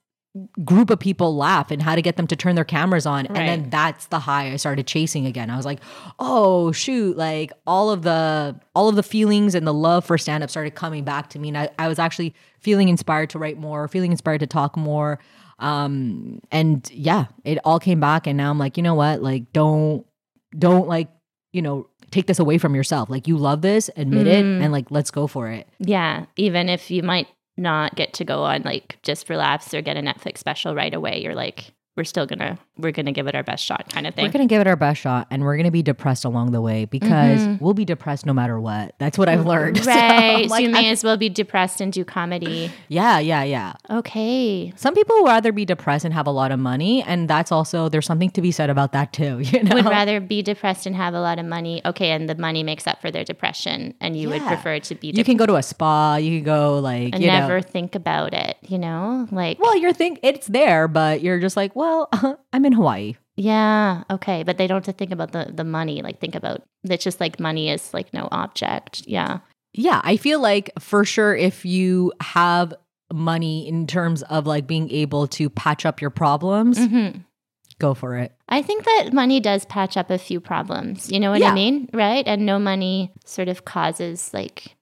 group 0.65 0.91
of 0.91 1.01
people 1.01 1.37
laugh 1.37 1.71
and 1.71 1.83
how 1.83 1.95
to 1.97 2.03
get 2.03 2.17
them 2.17 2.27
to 2.29 2.37
turn 2.37 2.55
their 2.55 2.65
cameras 2.65 3.07
on. 3.07 3.27
And 3.27 3.37
then 3.37 3.71
that's 3.71 4.07
the 4.07 4.21
high 4.21 4.53
i 4.53 4.57
started 4.57 4.87
chasing 4.87 5.27
again. 5.27 5.51
I 5.51 5.57
was 5.57 5.65
like 5.67 5.81
oh 6.19 6.71
shoot 6.73 7.17
like 7.17 7.53
all 7.67 7.91
of 7.91 8.03
the 8.03 8.55
all 8.75 8.89
of 8.89 8.95
the 8.97 9.03
feelings 9.03 9.55
and 9.55 9.67
the 9.67 9.75
love 9.75 10.05
for 10.05 10.17
stand 10.19 10.45
up 10.45 10.51
started 10.51 10.75
coming 10.75 11.03
back 11.03 11.31
to 11.31 11.39
me. 11.39 11.49
And 11.49 11.59
I, 11.59 11.71
I 11.79 11.89
was 11.89 11.99
actually 11.99 12.35
feeling 12.61 12.89
inspired 12.89 13.31
to 13.31 13.39
write 13.39 13.59
more 13.59 13.89
feeling 13.89 14.11
inspired 14.13 14.39
to 14.41 14.47
talk 14.47 14.77
more. 14.77 15.19
Um 15.59 16.41
and 16.53 16.89
yeah 16.93 17.27
it 17.45 17.59
all 17.65 17.81
came 17.81 17.99
back. 17.99 18.27
And 18.27 18.37
now 18.37 18.51
i'm 18.51 18.59
like 18.59 18.77
you 18.77 18.83
know 18.83 18.95
what? 18.95 19.23
Like 19.23 19.53
don't 19.53 20.07
don't 20.57 20.87
like 20.87 21.09
you 21.53 21.63
know 21.63 21.89
take 22.11 22.27
this 22.27 22.39
away 22.39 22.59
from 22.59 22.75
yourself. 22.75 23.11
Like 23.11 23.27
you 23.27 23.37
love 23.37 23.63
this 23.63 23.91
admit 23.97 24.27
it 24.27 24.45
Mm. 24.45 24.63
and 24.63 24.73
like 24.73 24.91
let's 24.91 25.11
go 25.11 25.27
for 25.27 25.49
it. 25.49 25.69
Yeah. 25.81 26.27
Even 26.37 26.69
if 26.69 26.91
you 26.91 27.03
might 27.03 27.27
not 27.59 27.95
get 27.97 28.13
to 28.15 28.25
go 28.25 28.45
on 28.45 28.63
like 28.63 28.99
just 29.03 29.27
laughs 29.37 29.75
or 29.75 29.83
get 29.83 29.97
a 29.97 30.01
Netflix 30.01 30.39
special 30.39 30.75
right 30.75 30.95
away, 30.95 31.23
you're 31.23 31.35
like 31.35 31.73
we're 31.99 32.05
still 32.05 32.25
gonna 32.25 32.57
we're 32.79 32.93
gonna 32.93 33.13
give 33.13 33.27
it 33.27 33.35
our 33.35 33.43
best 33.43 33.63
shot 33.65 33.93
kind 33.93 34.07
of 34.07 34.15
thing 34.15 34.25
We're 34.25 34.33
to 34.39 34.47
give 34.47 34.61
it 34.63 34.67
our 34.67 34.77
best 34.77 35.01
shot 35.01 35.27
and 35.31 35.43
we're 35.43 35.57
to 35.59 35.71
be 35.71 35.83
depressed 35.83 36.25
along 36.25 36.53
the 36.53 36.61
way 36.63 36.85
because 36.87 37.41
Mm-hmm. 37.41 37.63
we'll 37.63 37.75
be 37.75 37.85
depressed 37.85 38.25
no 38.25 38.33
matter 38.33 38.59
what. 38.59 38.95
That's 38.99 39.19
what 39.19 39.29
I've 39.29 39.45
learned. 39.45 39.79
Right 39.87 40.45
so, 40.45 40.51
like, 40.51 40.63
you 40.63 40.71
may 40.71 40.87
I- 40.89 40.91
as 40.93 41.03
well 41.05 41.17
be 41.17 41.29
depressed 41.29 41.81
and 41.81 41.93
do 41.93 42.05
comedy 42.05 42.71
yeah, 42.89 43.19
yeah, 43.19 43.43
yeah. 43.43 43.73
okay 43.91 44.73
Some 44.77 44.95
people 44.95 45.17
would 45.23 45.29
rather 45.29 45.51
be 45.53 45.65
depressed 45.65 46.05
and 46.05 46.15
have 46.15 46.27
a 46.27 46.31
lot 46.31 46.53
of 46.53 46.59
money. 46.61 47.03
And 47.03 47.29
that's 47.29 47.51
also, 47.53 47.89
there's 47.89 48.07
something 48.07 48.31
to 48.31 48.41
be 48.41 48.53
said 48.53 48.71
about 48.71 48.93
that 48.93 49.13
too. 49.13 49.41
You 49.49 49.63
know? 49.65 49.75
would 49.77 49.85
rather 49.87 50.21
be 50.21 50.41
depressed 50.43 50.87
and 50.87 50.95
have 50.95 51.15
a 51.15 51.21
lot 51.21 51.39
of 51.41 51.47
money 51.47 51.81
okay 51.85 52.11
and 52.13 52.29
the 52.29 52.35
money 52.37 52.63
makes 52.63 52.87
up 52.87 53.01
for 53.01 53.11
their 53.11 53.25
depression 53.25 53.95
and 54.01 54.17
you 54.17 54.29
would 54.31 54.43
prefer 54.43 54.79
to 54.79 54.95
be 54.95 55.09
depressed. 55.11 55.19
you 55.19 55.25
can 55.25 55.37
go 55.37 55.47
to 55.47 55.57
a 55.57 55.63
spa. 55.63 56.17
You 56.17 56.39
can 56.39 56.45
go 56.45 56.79
like, 56.79 57.15
and 57.15 57.21
you 57.23 57.29
know. 57.31 57.41
never 57.41 57.61
think 57.61 57.95
about 57.95 58.33
it 58.35 58.57
you 58.63 58.79
know 58.79 59.27
like 59.33 59.59
Well, 59.59 59.77
you're 59.77 59.93
think 59.93 60.21
it's 60.23 60.47
there, 60.47 60.87
but 60.87 61.23
you're 61.23 61.41
just 61.41 61.57
like, 61.57 61.75
well, 61.75 61.88
I'm 62.53 62.65
in 62.65 62.73
Hawaii. 62.73 63.15
yeah 63.37 64.03
okay 64.11 64.43
but 64.43 64.59
they 64.59 64.67
don't 64.67 64.85
have 64.85 64.95
to 64.95 64.99
think 64.99 65.13
about 65.13 65.31
the 65.33 65.51
the 65.55 65.65
money 65.65 66.03
like 66.03 66.19
think 66.21 66.35
about 66.35 66.63
it's 66.85 67.05
just 67.05 67.21
like 67.21 67.39
money 67.41 67.71
is 67.71 67.93
like 67.95 68.13
no 68.13 68.29
object 68.33 69.03
yeah 69.07 69.39
Yeah, 69.75 70.01
I 70.03 70.17
feel 70.17 70.41
like 70.41 70.71
for 70.81 71.05
sure 71.05 71.37
if 71.37 71.65
you 71.65 72.13
have 72.21 72.75
money 73.13 73.69
in 73.69 73.87
terms 73.87 74.23
of 74.25 74.47
like 74.47 74.67
being 74.67 74.91
able 74.91 75.27
to 75.39 75.49
patch 75.51 75.85
up 75.87 76.01
your 76.01 76.11
problems, 76.11 76.79
hmm 76.79 77.11
go 77.79 77.95
for 77.95 78.17
it. 78.19 78.33
I 78.49 78.61
think 78.63 78.83
that 78.85 79.13
money 79.13 79.39
does 79.39 79.65
patch 79.67 79.97
up 79.97 80.11
a 80.11 80.19
few 80.19 80.41
problems. 80.41 81.13
You 81.13 81.21
know 81.21 81.31
what 81.31 81.43
I 81.45 81.55
mean? 81.55 81.87
Right? 81.95 82.27
And 82.27 82.45
no 82.45 82.59
money 82.59 83.13
sort 83.25 83.47
of 83.49 83.65
causes 83.65 84.35
like 84.35 84.75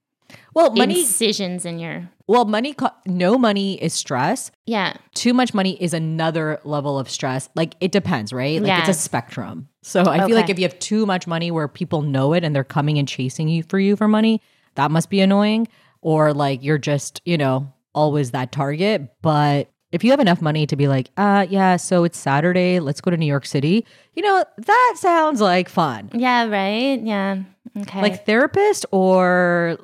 Well, 0.54 0.70
money. 0.74 1.00
incisions 1.00 1.64
in 1.64 1.78
your. 1.78 2.08
well, 2.26 2.44
money. 2.44 2.72
Co- 2.72 2.90
no 3.06 3.38
money 3.38 3.82
is 3.82 3.92
stress. 3.92 4.50
Yeah. 4.66 4.94
Too 5.14 5.34
much 5.34 5.54
money 5.54 5.80
is 5.82 5.92
another 5.94 6.60
level 6.64 6.98
of 6.98 7.08
stress. 7.10 7.48
Like 7.54 7.74
it 7.80 7.92
depends, 7.92 8.32
right? 8.32 8.60
Like 8.60 8.80
it's 8.80 8.88
a 8.88 9.00
spectrum. 9.00 9.68
So 9.82 10.04
I 10.04 10.26
feel 10.26 10.34
like 10.34 10.50
if 10.50 10.58
you 10.58 10.64
have 10.64 10.78
too 10.80 11.06
much 11.06 11.26
money 11.26 11.50
where 11.50 11.68
people 11.68 12.02
know 12.02 12.32
it 12.32 12.42
and 12.42 12.54
they're 12.56 12.64
coming 12.64 12.98
and 12.98 13.06
chasing 13.06 13.48
you 13.48 13.62
for 13.62 13.78
you 13.78 13.94
for 13.96 14.08
money, 14.08 14.40
that 14.74 14.90
must 14.90 15.10
be 15.10 15.20
annoying. 15.20 15.68
Or 16.00 16.32
like 16.32 16.62
you're 16.62 16.78
just, 16.78 17.20
you 17.24 17.38
know, 17.38 17.72
always 17.94 18.32
that 18.32 18.50
target. 18.52 19.12
But 19.22 19.70
if 19.92 20.02
you 20.04 20.10
have 20.10 20.20
enough 20.20 20.42
money 20.42 20.66
to 20.66 20.76
be 20.76 20.88
like, 20.88 21.10
uh, 21.16 21.46
yeah, 21.48 21.76
so 21.76 22.04
it's 22.04 22.18
Saturday, 22.18 22.80
let's 22.80 23.00
go 23.00 23.10
to 23.10 23.16
New 23.16 23.26
York 23.26 23.46
City, 23.46 23.86
you 24.14 24.22
know, 24.22 24.44
that 24.58 24.94
sounds 24.98 25.40
like 25.40 25.68
fun. 25.68 26.10
Yeah. 26.12 26.46
Right. 26.48 27.00
Yeah. 27.00 27.42
Okay. 27.78 28.00
Like 28.02 28.24
therapist, 28.26 28.86
or, 28.90 29.76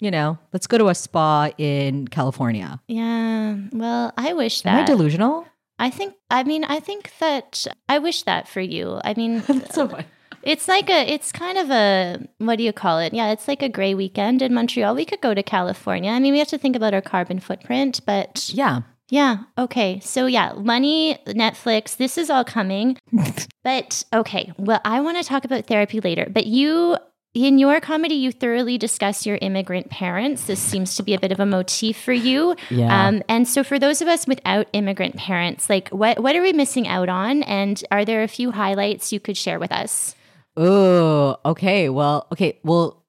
you 0.00 0.10
know, 0.10 0.38
let's 0.52 0.66
go 0.66 0.76
to 0.78 0.88
a 0.88 0.94
spa 0.94 1.50
in 1.58 2.06
California. 2.08 2.80
yeah. 2.88 3.56
Well, 3.72 4.12
I 4.18 4.32
wish 4.34 4.62
that. 4.62 4.74
Am 4.74 4.82
I 4.82 4.84
delusional? 4.86 5.46
I 5.78 5.90
think. 5.90 6.14
I 6.30 6.42
mean, 6.44 6.64
I 6.64 6.80
think 6.80 7.12
that 7.20 7.66
I 7.88 7.98
wish 8.00 8.24
that 8.24 8.48
for 8.48 8.60
you. 8.60 9.00
I 9.04 9.14
mean, 9.14 9.42
so 9.70 9.88
fun. 9.88 10.04
it's 10.42 10.68
like 10.68 10.90
a. 10.90 11.10
It's 11.10 11.30
kind 11.32 11.56
of 11.56 11.70
a. 11.70 12.26
What 12.38 12.56
do 12.58 12.64
you 12.64 12.72
call 12.72 12.98
it? 12.98 13.14
Yeah. 13.14 13.30
It's 13.30 13.48
like 13.48 13.62
a 13.62 13.68
gray 13.68 13.94
weekend 13.94 14.42
in 14.42 14.52
Montreal. 14.52 14.94
We 14.94 15.04
could 15.06 15.20
go 15.20 15.32
to 15.34 15.42
California. 15.42 16.10
I 16.10 16.18
mean, 16.18 16.32
we 16.32 16.40
have 16.40 16.48
to 16.48 16.58
think 16.58 16.76
about 16.76 16.92
our 16.94 17.00
carbon 17.00 17.38
footprint, 17.40 18.00
but 18.04 18.50
Yeah. 18.52 18.80
Yeah. 19.10 19.38
Okay. 19.56 20.00
So, 20.00 20.26
yeah, 20.26 20.52
money, 20.52 21.18
Netflix, 21.26 21.96
this 21.96 22.18
is 22.18 22.28
all 22.28 22.44
coming. 22.44 22.98
but, 23.64 24.04
okay. 24.12 24.52
Well, 24.58 24.80
I 24.84 25.00
want 25.00 25.16
to 25.16 25.24
talk 25.24 25.44
about 25.44 25.66
therapy 25.66 26.00
later. 26.00 26.28
But 26.30 26.46
you, 26.46 26.98
in 27.32 27.58
your 27.58 27.80
comedy, 27.80 28.16
you 28.16 28.32
thoroughly 28.32 28.76
discuss 28.76 29.24
your 29.24 29.38
immigrant 29.40 29.88
parents. 29.88 30.44
This 30.44 30.60
seems 30.60 30.94
to 30.96 31.02
be 31.02 31.14
a 31.14 31.18
bit 31.18 31.32
of 31.32 31.40
a 31.40 31.46
motif 31.46 31.98
for 32.02 32.12
you. 32.12 32.54
Yeah. 32.68 33.06
Um, 33.06 33.22
and 33.28 33.48
so, 33.48 33.64
for 33.64 33.78
those 33.78 34.02
of 34.02 34.08
us 34.08 34.26
without 34.26 34.66
immigrant 34.74 35.16
parents, 35.16 35.70
like, 35.70 35.88
what, 35.88 36.22
what 36.22 36.36
are 36.36 36.42
we 36.42 36.52
missing 36.52 36.86
out 36.86 37.08
on? 37.08 37.42
And 37.44 37.82
are 37.90 38.04
there 38.04 38.22
a 38.22 38.28
few 38.28 38.50
highlights 38.50 39.10
you 39.10 39.20
could 39.20 39.38
share 39.38 39.58
with 39.58 39.72
us? 39.72 40.14
Oh, 40.54 41.38
okay. 41.46 41.88
Well, 41.88 42.26
okay. 42.32 42.58
Well, 42.62 43.04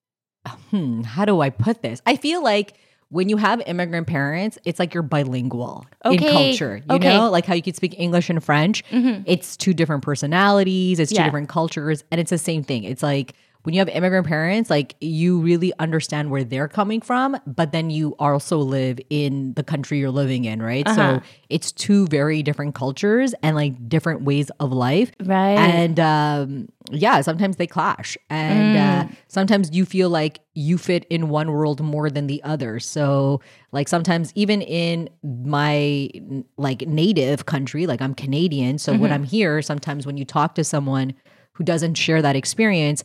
hmm, 0.69 1.01
how 1.01 1.25
do 1.25 1.41
I 1.41 1.49
put 1.49 1.81
this? 1.81 2.01
I 2.05 2.15
feel 2.15 2.41
like 2.41 2.77
when 3.09 3.27
you 3.27 3.37
have 3.37 3.61
immigrant 3.65 4.07
parents, 4.07 4.57
it's 4.65 4.77
like 4.79 4.93
you're 4.93 5.03
bilingual 5.03 5.85
in 6.05 6.19
culture. 6.19 6.77
You 6.77 6.95
okay. 6.95 7.07
Mm-hmm. 7.07 7.17
know, 7.17 7.29
like 7.31 7.45
how 7.45 7.55
you 7.55 7.61
could 7.63 7.75
speak 7.75 7.95
English 7.97 8.29
and 8.29 8.43
French. 8.43 8.83
It's 8.91 9.57
two 9.57 9.73
different 9.73 10.03
personalities, 10.03 10.99
it's 10.99 11.11
two 11.11 11.15
Yeah. 11.15 11.25
different 11.25 11.49
cultures, 11.49 12.03
and 12.11 12.21
it's 12.21 12.29
the 12.29 12.37
same 12.37 12.63
thing. 12.63 12.83
It's 12.83 13.01
like 13.03 13.33
when 13.63 13.73
you 13.73 13.79
have 13.79 13.89
immigrant 13.89 14.25
parents, 14.25 14.69
like 14.69 14.95
you 15.01 15.39
really 15.41 15.73
understand 15.79 16.31
where 16.31 16.45
they're 16.45 16.69
coming 16.69 17.01
from, 17.01 17.37
but 17.45 17.73
then 17.73 17.89
you 17.89 18.15
also 18.17 18.57
live 18.57 18.99
in 19.09 19.53
the 19.55 19.63
country 19.63 19.99
you're 19.99 20.11
living 20.11 20.45
in, 20.45 20.61
right? 20.61 20.87
Uh-huh. 20.87 21.19
So 21.19 21.25
it's 21.49 21.73
two 21.73 22.07
very 22.07 22.41
different 22.41 22.73
cultures 22.73 23.35
and 23.43 23.57
like 23.57 23.89
different 23.89 24.21
ways 24.21 24.49
of 24.61 24.71
life. 24.71 25.11
Right. 25.19 25.57
And 25.57 25.99
um, 25.99 26.69
yeah, 26.89 27.19
sometimes 27.19 27.57
they 27.57 27.67
clash. 27.67 28.17
And 28.29 28.75
uh, 28.75 29.03
Mm. 29.03 29.15
sometimes 29.27 29.71
you 29.75 29.85
feel 29.85 30.09
like 30.09 30.39
you 30.55 30.77
fit 30.77 31.05
in 31.09 31.27
one 31.29 31.51
world 31.51 31.81
more 31.81 32.09
than 32.09 32.27
the 32.27 32.41
other. 32.43 32.79
So, 32.79 33.41
like, 33.71 33.87
sometimes 33.87 34.31
even 34.35 34.61
in 34.61 35.09
my 35.23 36.09
like 36.57 36.87
native 36.87 37.45
country, 37.45 37.87
like 37.87 38.01
I'm 38.01 38.13
Canadian. 38.13 38.77
So, 38.77 38.93
Mm-hmm. 38.93 39.01
when 39.01 39.11
I'm 39.11 39.23
here, 39.23 39.61
sometimes 39.61 40.05
when 40.05 40.17
you 40.17 40.25
talk 40.25 40.55
to 40.55 40.63
someone 40.63 41.13
who 41.53 41.63
doesn't 41.63 41.95
share 41.95 42.21
that 42.21 42.35
experience, 42.37 43.03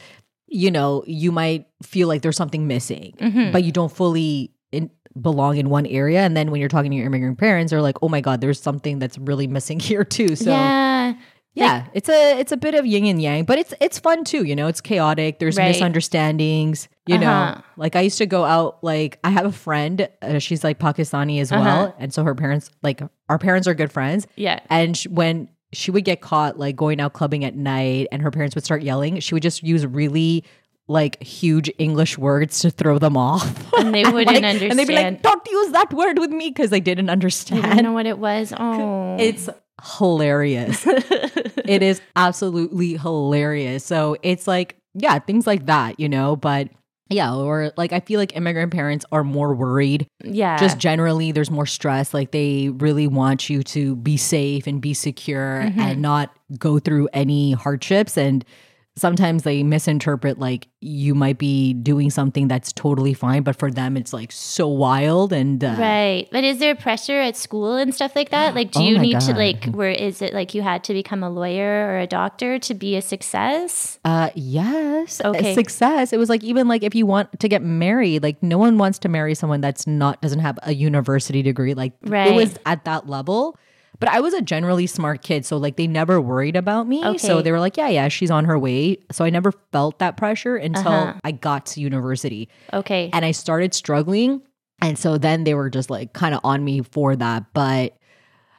you 0.55 0.71
know, 0.71 1.03
you 1.07 1.33
might 1.33 1.67
feel 1.83 2.07
like 2.09 2.23
there's 2.23 2.37
something 2.37 2.67
missing, 2.67 3.13
Mm-hmm. 3.19 3.51
but 3.53 3.65
you 3.65 3.73
don't 3.73 3.91
fully 3.91 4.53
in, 4.71 4.89
belong 5.21 5.57
in 5.57 5.69
one 5.69 5.87
area. 5.87 6.21
And 6.21 6.37
then 6.37 6.51
when 6.51 6.61
you're 6.61 6.69
talking 6.71 6.91
to 6.93 6.97
your 6.97 7.07
immigrant 7.07 7.39
parents, 7.39 7.71
they're 7.71 7.83
like, 7.83 7.97
oh 8.03 8.09
my 8.09 8.21
God, 8.21 8.41
there's 8.41 8.61
something 8.61 8.99
that's 9.01 9.19
really 9.19 9.47
missing 9.49 9.81
here 9.89 10.05
too. 10.05 10.37
So, 10.37 10.51
yeah. 10.51 11.15
yeah, 11.55 11.87
it's 11.93 12.09
a 12.09 12.39
it's 12.41 12.53
a 12.53 12.57
bit 12.57 12.75
of 12.75 12.87
yin 12.87 13.05
and 13.07 13.21
yang, 13.23 13.45
but 13.45 13.59
it's 13.59 13.75
it's 13.81 13.99
fun 13.99 14.25
too. 14.25 14.45
You 14.45 14.55
know, 14.57 14.67
it's 14.69 14.81
chaotic. 14.81 15.39
There's 15.41 15.57
Right. 15.57 15.69
misunderstandings. 15.69 16.89
You 17.07 17.17
Uh-huh. 17.17 17.25
know, 17.57 17.63
like 17.77 17.97
I 17.97 18.01
used 18.01 18.19
to 18.19 18.27
go 18.27 18.45
out. 18.45 18.83
Like 18.83 19.19
I 19.25 19.31
have 19.31 19.47
a 19.47 19.53
friend. 19.53 20.09
Uh, 20.23 20.39
she's 20.39 20.65
like 20.65 20.79
Pakistani 20.79 21.41
as 21.41 21.51
well, 21.51 21.63
Uh-huh. 21.87 21.93
and 21.99 22.13
so 22.15 22.25
her 22.25 22.35
parents, 22.35 22.71
like 22.83 23.03
our 23.29 23.39
parents, 23.39 23.69
are 23.69 23.75
good 23.75 23.93
friends. 23.93 24.27
Yeah. 24.37 24.61
And 24.71 24.97
sh- 24.97 25.07
when 25.09 25.49
she 25.75 25.91
would 25.91 26.05
get 26.05 26.21
caught 26.21 26.59
like 26.59 26.77
going 26.77 27.01
out 27.01 27.13
clubbing 27.13 27.45
at 27.45 27.55
night, 27.55 28.09
and 28.13 28.23
her 28.23 28.31
parents 28.31 28.55
would 28.55 28.65
start 28.65 28.83
yelling, 28.83 29.21
she 29.21 29.35
would 29.35 29.43
just 29.43 29.63
use 29.63 29.85
really 29.87 30.45
like 30.87 31.23
huge 31.23 31.71
English 31.79 32.19
words 32.19 32.59
to 32.61 32.71
throw 32.71 32.99
them 32.99 33.17
off. 33.17 33.73
And 33.79 33.95
they 33.95 34.03
wouldn't 34.11 34.27
Like- 34.43 34.63
And 34.63 34.79
they'd 34.79 34.87
be 34.87 34.95
like, 34.95 35.23
"Don't 35.23 35.47
use 35.51 35.73
that 35.73 35.93
word 35.93 36.19
with 36.19 36.31
me," 36.31 36.51
because 36.51 36.71
they 36.71 36.81
didn't 36.81 37.09
understand. 37.11 37.65
I 37.65 37.71
didn't 37.71 37.85
know 37.85 37.93
what 37.93 38.07
it 38.07 38.19
was. 38.19 38.53
Oh. 38.59 39.17
It's 39.19 39.49
hilarious. 39.99 40.85
it 40.87 41.83
is 41.83 42.01
absolutely 42.17 42.97
hilarious. 42.97 43.85
So 43.85 44.17
it's 44.23 44.47
like, 44.47 44.77
yeah, 44.95 45.19
things 45.19 45.47
like 45.47 45.67
that, 45.67 45.99
you 45.99 46.09
know, 46.09 46.37
but 46.37 46.69
yeah, 47.11 47.35
or 47.35 47.73
like 47.77 47.93
I 47.93 48.01
feel 48.01 48.19
like 48.19 48.35
immigrant 48.35 48.73
parents 48.73 49.05
are 49.13 49.25
more 49.25 49.55
worried. 49.55 50.07
yeah. 50.25 50.57
Just 50.57 50.79
generally, 50.79 51.33
there's 51.33 51.51
more 51.51 51.67
stress. 51.67 52.15
Like 52.15 52.31
they 52.31 52.71
really 52.71 53.07
want 53.07 53.51
you 53.51 53.63
to 53.65 53.97
be 53.97 54.17
safe 54.17 54.67
and 54.67 54.81
be 54.81 54.95
secure 54.95 55.63
mm-hmm. 55.65 55.81
and 55.81 56.03
not 56.03 56.35
go 56.59 56.79
through 56.79 57.09
any 57.13 57.53
hardships. 57.53 58.17
And 58.17 58.45
sometimes 58.97 59.43
they 59.43 59.63
misinterpret 59.63 60.39
like 60.39 60.69
you 60.81 61.15
might 61.15 61.39
be 61.39 61.75
doing 61.75 62.11
something 62.11 62.47
that's 62.47 62.73
totally 62.73 63.15
fine, 63.15 63.43
but 63.43 63.57
for 63.57 63.71
them, 63.71 63.97
it's 63.97 64.13
like 64.13 64.31
so 64.31 64.69
wild. 64.69 65.33
And 65.33 65.63
uh, 65.65 65.75
Right. 65.79 66.29
But 66.31 66.45
is 66.45 66.59
there 66.59 66.75
pressure 66.75 67.21
at 67.21 67.37
school 67.37 67.77
and 67.77 67.95
stuff 67.95 68.15
like 68.15 68.31
that? 68.31 68.55
Like, 68.55 68.71
do 68.71 68.81
Oh 68.81 68.83
you 68.83 68.99
need 68.99 69.19
to, 69.21 69.33
like, 69.35 69.65
where 69.67 69.91
is 69.91 70.23
it 70.23 70.33
like 70.35 70.55
you 70.55 70.63
had 70.63 70.85
to 70.85 70.93
become 70.93 71.23
a 71.23 71.31
lawyer 71.31 71.89
or 71.89 71.99
a 71.99 72.07
doctor 72.07 72.59
to 72.61 72.75
be 72.75 72.97
a 72.97 73.03
success? 73.03 73.99
Uh 74.05 74.31
yes. 74.35 75.21
Okay. 75.25 75.55
Success. 75.55 76.13
It 76.13 76.19
was 76.19 76.29
like 76.29 76.45
even 76.45 76.69
like 76.69 76.83
if 76.83 76.95
you 76.95 77.07
want 77.07 77.41
to 77.41 77.49
get 77.49 77.63
married, 77.63 78.23
like 78.23 78.43
no 78.43 78.59
one 78.59 78.79
wants 78.79 78.99
to 79.01 79.09
marry 79.09 79.35
someone 79.35 79.61
that's 79.61 79.87
not 79.87 80.21
doesn't 80.23 80.41
have 80.41 80.59
a 80.63 80.73
university 80.75 81.43
degree. 81.43 81.75
Like 81.75 81.93
Right. 82.03 82.29
it 82.29 82.35
was 82.35 82.57
at 82.67 82.85
that 82.85 83.09
level. 83.09 83.59
But 84.01 84.09
I 84.09 84.21
was 84.21 84.35
a 84.35 84.43
generally 84.43 84.87
smart 84.87 85.23
kid, 85.23 85.47
so 85.47 85.57
like 85.57 85.77
they 85.77 85.87
never 85.87 86.21
worried 86.21 86.57
about 86.57 86.87
me. 86.89 87.19
So 87.19 87.43
they 87.43 87.53
were 87.53 87.61
like, 87.61 87.77
yeah, 87.77 87.89
yeah, 87.89 88.09
she's 88.09 88.31
on 88.31 88.45
her 88.45 88.59
way. 88.59 88.99
So 89.13 89.25
I 89.25 89.31
never 89.31 89.53
felt 89.73 89.99
that 90.01 90.17
pressure 90.17 90.57
until 90.57 90.93
Uh-huh. 90.93 91.21
I 91.23 91.31
got 91.33 91.67
to 91.67 91.81
university 91.81 92.49
Okay. 92.73 93.11
and 93.13 93.25
I 93.25 93.31
started 93.31 93.73
struggling. 93.75 94.43
And 94.83 94.99
so 94.99 95.17
then 95.17 95.45
they 95.45 95.55
were 95.55 95.71
just 95.71 95.89
like 95.91 96.13
kind 96.13 96.35
of 96.35 96.41
on 96.45 96.65
me 96.65 96.83
for 96.83 97.15
that. 97.17 97.45
But 97.55 97.97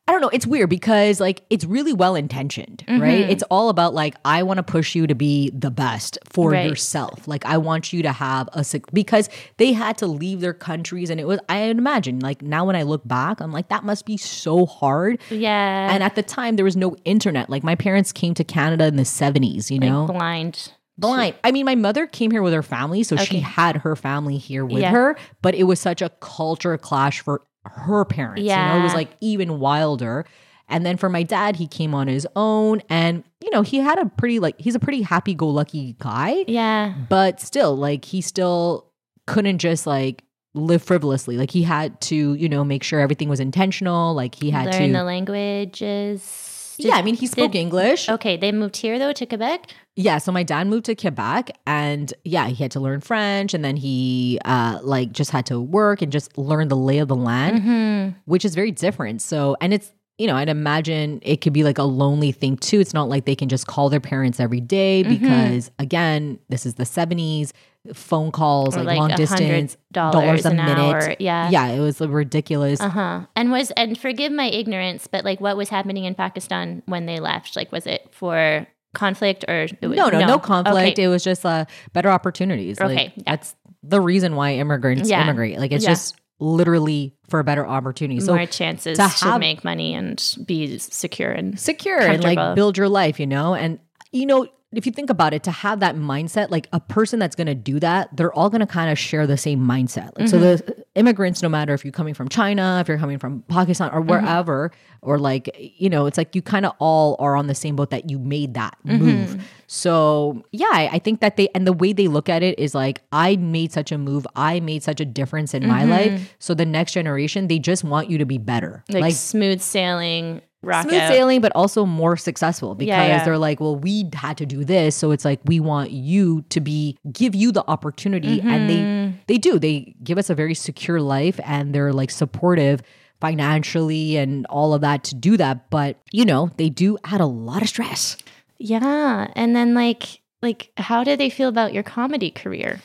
I 0.08 0.12
don't 0.12 0.22
know. 0.22 0.30
It's 0.32 0.46
weird 0.46 0.70
because 0.70 1.20
like 1.20 1.42
it's 1.50 1.66
really 1.66 1.92
well 1.94 2.14
intentioned, 2.16 2.84
Mm-hmm. 2.88 3.02
right? 3.02 3.28
It's 3.30 3.42
all 3.50 3.70
about 3.70 3.96
like, 3.96 4.14
I 4.24 4.44
want 4.44 4.58
to 4.58 4.64
push 4.64 4.94
you 4.94 5.08
to 5.08 5.16
be 5.16 5.50
the 5.52 5.72
best 5.72 6.20
for 6.30 6.52
Right. 6.52 6.70
yourself. 6.70 7.28
Like, 7.28 7.44
I 7.46 7.58
want 7.58 7.92
you 7.92 8.04
to 8.04 8.12
have 8.12 8.48
a, 8.54 8.64
because 8.94 9.30
they 9.58 9.74
had 9.74 9.98
to 9.98 10.08
leave 10.08 10.42
their 10.42 10.54
countries. 10.54 11.10
And 11.10 11.20
it 11.20 11.26
was, 11.26 11.40
I 11.50 11.58
imagine, 11.64 12.20
like 12.20 12.44
now 12.44 12.66
when 12.66 12.76
I 12.76 12.84
look 12.84 13.08
back, 13.08 13.42
I'm 13.42 13.52
like, 13.52 13.70
that 13.70 13.84
must 13.84 14.06
be 14.06 14.16
so 14.18 14.68
hard. 14.68 15.20
yeah. 15.32 15.92
And 15.92 16.04
at 16.04 16.14
the 16.14 16.22
time, 16.24 16.56
there 16.56 16.66
was 16.66 16.78
no 16.78 16.96
internet. 17.06 17.50
Like, 17.50 17.64
my 17.64 17.74
parents 17.76 18.12
came 18.12 18.36
to 18.36 18.44
Canada 18.44 18.86
in 18.86 18.98
the 18.98 19.04
70s, 19.04 19.72
you 19.72 19.80
know? 19.80 20.06
like 20.06 20.18
blind. 20.18 20.72
blind. 21.00 21.36
I 21.44 21.52
mean, 21.52 21.66
my 21.66 21.76
mother 21.76 22.06
came 22.06 22.30
here 22.30 22.44
with 22.44 22.54
her 22.54 22.62
family, 22.64 23.02
so 23.02 23.16
Okay. 23.16 23.26
she 23.26 23.40
had 23.40 23.78
her 23.78 23.96
family 23.96 24.38
here 24.38 24.64
with 24.66 24.82
Yeah. 24.84 24.92
her, 24.92 25.18
but 25.42 25.56
it 25.56 25.64
was 25.64 25.80
such 25.80 26.04
a 26.04 26.10
culture 26.22 26.78
clash 26.78 27.22
for 27.22 27.42
her 27.66 28.06
parents. 28.06 28.42
You 28.42 28.50
know, 28.56 28.80
it 28.80 28.84
was 28.84 28.94
like 28.94 29.10
even 29.22 29.60
wilder. 29.60 30.26
And 30.68 30.84
then 30.86 30.98
for 30.98 31.10
my 31.10 31.22
dad, 31.24 31.56
he 31.58 31.68
came 31.68 31.94
on 31.94 32.08
his 32.08 32.28
own 32.36 32.82
and 32.90 33.24
you 33.44 33.52
know, 33.52 33.62
he 33.62 33.78
had 33.78 34.00
a 34.00 34.06
pretty 34.08 34.40
like 34.40 34.60
he's 34.60 34.74
a 34.76 34.80
pretty 34.80 35.04
happy-go-lucky 35.04 35.96
guy, 36.00 36.44
Yeah. 36.48 36.94
but 37.10 37.40
still 37.40 37.76
like 37.78 38.06
he 38.06 38.22
still 38.22 38.92
couldn't 39.28 39.60
just 39.60 39.86
like 39.86 40.24
live 40.56 40.82
frivolously. 40.82 41.38
Like 41.38 41.52
he 41.52 41.62
had 41.64 42.00
to, 42.02 42.34
you 42.34 42.50
know, 42.50 42.64
make 42.64 42.82
sure 42.84 43.00
everything 43.00 43.30
was 43.30 43.40
intentional, 43.40 44.16
like 44.16 44.34
he 44.36 44.50
had 44.50 44.66
Learn 44.66 44.74
to 44.74 44.80
learn 44.80 44.92
the 44.94 45.04
languages. 45.04 46.52
Did- 46.78 46.88
Yeah, 46.88 46.96
I 46.96 47.02
mean, 47.02 47.16
he 47.16 47.28
spoke 47.28 47.52
did- 47.54 47.60
English. 47.60 48.10
Okay, 48.10 48.38
they 48.38 48.52
moved 48.52 48.78
here 48.78 48.98
though 49.00 49.14
to 49.14 49.26
Quebec. 49.26 49.72
Yeah, 49.96 50.18
so 50.18 50.32
my 50.32 50.44
dad 50.44 50.68
moved 50.68 50.86
to 50.86 50.96
Quebec 50.96 51.52
and 51.66 52.14
yeah, 52.24 52.48
he 52.48 52.56
had 52.64 52.72
to 52.72 52.80
learn 52.80 53.02
French 53.02 53.54
and 53.54 53.64
then 53.64 53.78
he 53.78 54.40
uh 54.46 54.80
like 54.84 55.12
just 55.12 55.32
had 55.32 55.46
to 55.48 55.60
work 55.60 56.02
and 56.02 56.12
just 56.12 56.38
learn 56.38 56.68
the 56.68 56.76
lay 56.78 56.98
of 57.00 57.08
the 57.08 57.16
land, 57.16 57.62
Mm-hmm. 57.62 58.20
which 58.26 58.44
is 58.46 58.56
very 58.56 58.72
different. 58.72 59.22
So 59.22 59.56
and 59.62 59.74
it's 59.74 59.92
you 60.18 60.28
know, 60.28 60.36
I'd 60.38 60.48
imagine 60.48 61.20
it 61.24 61.42
could 61.42 61.52
be 61.52 61.66
like 61.66 61.78
a 61.78 61.84
lonely 61.84 62.32
thing 62.32 62.56
too. 62.56 62.80
It's 62.80 62.94
not 62.94 63.10
like 63.10 63.26
they 63.26 63.36
can 63.36 63.50
just 63.50 63.68
call 63.68 63.90
their 63.90 64.00
parents 64.00 64.40
every 64.40 64.62
day 64.62 65.04
Mm-hmm. 65.04 65.14
because 65.22 65.72
again, 65.78 66.40
this 66.48 66.66
is 66.66 66.76
the 66.76 66.86
70s, 66.86 67.52
phone 67.94 68.32
calls, 68.32 68.76
like, 68.76 68.86
like 68.86 68.98
long 68.98 69.10
distance, 69.16 69.78
dollars 69.92 70.46
a 70.46 70.50
an 70.50 70.56
minute. 70.58 70.78
hour, 70.78 71.16
yeah. 71.20 71.50
Yeah, 71.50 71.68
it 71.68 71.80
was 71.80 72.02
ridiculous. 72.02 72.80
Uh 72.82 72.90
huh. 72.90 73.22
And 73.36 73.52
was 73.52 73.72
and 73.72 73.98
forgive 73.98 74.32
my 74.32 74.48
ignorance, 74.48 75.08
but 75.08 75.24
like, 75.26 75.40
what 75.42 75.58
was 75.58 75.70
happening 75.70 76.06
in 76.06 76.16
Pakistan 76.16 76.82
when 76.86 77.06
they 77.06 77.20
left? 77.20 77.56
Like, 77.56 77.72
was 77.72 77.86
it 77.86 78.08
for 78.12 78.66
conflict 78.94 79.46
or 79.48 79.64
it 79.82 79.88
was, 79.88 79.98
no, 79.98 80.08
no, 80.10 80.26
no, 80.26 80.40
conflict. 80.40 80.94
Okay. 80.98 81.04
It 81.04 81.08
was 81.10 81.24
just 81.24 81.46
uh, 81.46 81.66
better 81.94 82.10
opportunities. 82.10 82.80
Okay, 82.80 82.96
Like, 82.96 83.14
yeah. 83.18 83.24
that's 83.26 83.56
the 83.84 84.02
reason 84.02 84.36
why 84.36 84.54
immigrants 84.56 85.10
Yeah. 85.10 85.24
immigrate. 85.24 85.60
Like 85.60 85.72
it's 85.72 85.84
Yeah. 85.84 85.92
just 85.92 86.16
literally 86.40 87.14
for 87.30 87.44
better 87.44 87.66
opportunities. 87.68 88.26
So 88.26 88.36
More 88.36 88.46
chances 88.46 88.98
to 88.98 89.10
to, 89.20 89.40
make 89.40 89.64
money 89.64 89.94
and 89.94 90.22
be 90.46 90.78
secure 90.78 91.32
and 91.32 91.60
secure 91.60 92.00
and 92.00 92.24
like 92.24 92.56
build 92.56 92.78
your 92.78 92.90
life, 92.90 93.20
you 93.20 93.28
know? 93.28 93.54
And 93.54 93.80
you 94.12 94.26
know, 94.26 94.48
if 94.78 94.86
you 94.86 94.92
think 94.92 95.10
about 95.10 95.34
it, 95.34 95.44
to 95.44 95.52
have 95.52 95.80
that 95.80 95.96
mindset, 95.96 96.50
like 96.52 96.68
a 96.74 96.80
person 96.80 97.20
that's 97.20 97.36
gonna 97.36 97.56
do 97.56 97.80
that, 97.80 98.16
they're 98.16 98.34
all 98.34 98.50
gonna 98.50 98.68
kind 98.68 98.92
of 98.92 98.98
share 99.00 99.26
the 99.28 99.38
same 99.38 99.60
mindset. 99.60 100.12
Like 100.18 100.28
so 100.28 100.38
Mm-hmm. 100.40 100.66
the 100.68 100.86
immigrants, 100.96 101.42
no 101.44 101.50
matter 101.50 101.74
if 101.74 101.84
you're 101.84 101.92
coming 101.92 102.14
from 102.14 102.30
China, 102.30 102.78
if 102.82 102.88
you're 102.88 102.98
coming 102.98 103.20
from 103.20 103.42
Pakistan 103.50 103.90
or 103.92 104.02
wherever, 104.02 104.72
or 105.02 105.20
like, 105.20 105.54
you 105.78 105.90
know, 105.90 106.06
it's 106.06 106.18
like 106.18 106.36
you 106.36 106.42
kind 106.42 106.66
of 106.66 106.74
all 106.80 107.16
are 107.20 107.36
on 107.36 107.48
the 107.48 107.56
same 107.56 107.76
boat 107.76 107.90
that 107.90 108.10
you 108.10 108.18
made 108.20 108.54
that 108.56 108.78
Mm-hmm. 108.86 108.98
move. 109.04 109.38
So 109.68 110.44
yeah, 110.52 110.68
I, 110.72 110.90
I 110.94 111.00
think 111.00 111.20
that 111.22 111.38
they 111.38 111.48
and 111.56 111.66
the 111.68 111.74
way 111.74 111.92
they 111.94 112.08
look 112.08 112.30
at 112.30 112.44
it 112.44 112.58
is 112.60 112.74
like, 112.76 113.02
I 113.12 113.36
made 113.38 113.72
such 113.74 113.92
a 113.92 113.98
move, 113.98 114.26
I 114.36 114.60
made 114.60 114.84
such 114.84 115.00
a 115.00 115.06
difference 115.06 115.54
in 115.54 115.68
my 115.68 115.82
Mm-hmm. 115.82 115.90
life. 116.16 116.36
So 116.40 116.54
the 116.54 116.66
next 116.66 116.94
generation, 116.94 117.48
they 117.48 117.60
just 117.60 117.84
want 117.84 118.10
you 118.10 118.18
to 118.20 118.26
be 118.26 118.38
better. 118.38 118.84
like, 118.90 119.14
smooth 119.16 119.62
sailing, 119.62 120.42
rock 120.66 120.84
smooth 120.84 121.08
sailing, 121.08 121.42
but 121.42 121.52
also 121.56 121.86
more 121.86 122.18
successful 122.18 122.76
because 122.76 122.88
Yeah, 122.90 123.06
yeah. 123.08 123.24
they're 123.24 123.38
like, 123.38 123.60
well, 123.60 123.76
we 123.76 124.10
had 124.14 124.38
to 124.38 124.46
do 124.46 124.64
this, 124.66 124.96
so 124.96 125.12
it's 125.12 125.24
like 125.26 125.40
we 125.46 125.60
want 125.60 125.92
you 125.92 126.42
to 126.50 126.60
be 126.60 126.98
give 127.12 127.36
you 127.36 127.52
the 127.52 127.64
opportunity, 127.70 128.40
and 128.42 128.70
Mm-hmm. 128.70 129.18
they 129.28 129.36
they 129.36 129.38
do. 129.38 129.60
They 129.60 129.96
give 130.04 130.18
us 130.18 130.30
a 130.30 130.36
very 130.36 130.54
secure 130.56 131.00
life, 131.00 131.40
and 131.46 131.74
they're 131.74 131.94
like 131.94 132.12
supportive 132.12 132.82
financially 133.22 134.18
and 134.18 134.46
all 134.48 134.74
of 134.74 134.82
that 134.82 135.04
to 135.06 135.16
do 135.16 135.38
that. 135.38 135.70
But 135.70 135.98
you 136.12 136.26
know, 136.26 136.50
they 136.58 136.70
do 136.70 136.98
add 137.04 137.22
a 137.22 137.26
lot 137.26 137.62
of 137.62 137.70
stress. 137.70 138.18
Yeah, 138.58 139.28
and 139.36 139.56
then 139.56 139.74
like 139.74 140.22
like 140.42 140.72
how 140.78 141.04
do 141.04 141.16
they 141.16 141.30
feel 141.30 141.50
about 141.50 141.74
your 141.74 141.84
comedy 141.84 142.32
career? 142.32 142.82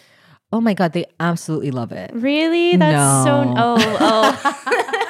Oh 0.53 0.61
my 0.61 0.75
god, 0.75 0.93
they 0.93 1.05
absolutely 1.21 1.71
love 1.71 1.93
it. 1.93 2.11
Really? 2.13 2.77
That's 2.77 3.25
so 3.25 3.55
oh 3.57 3.77
oh. 4.01 5.07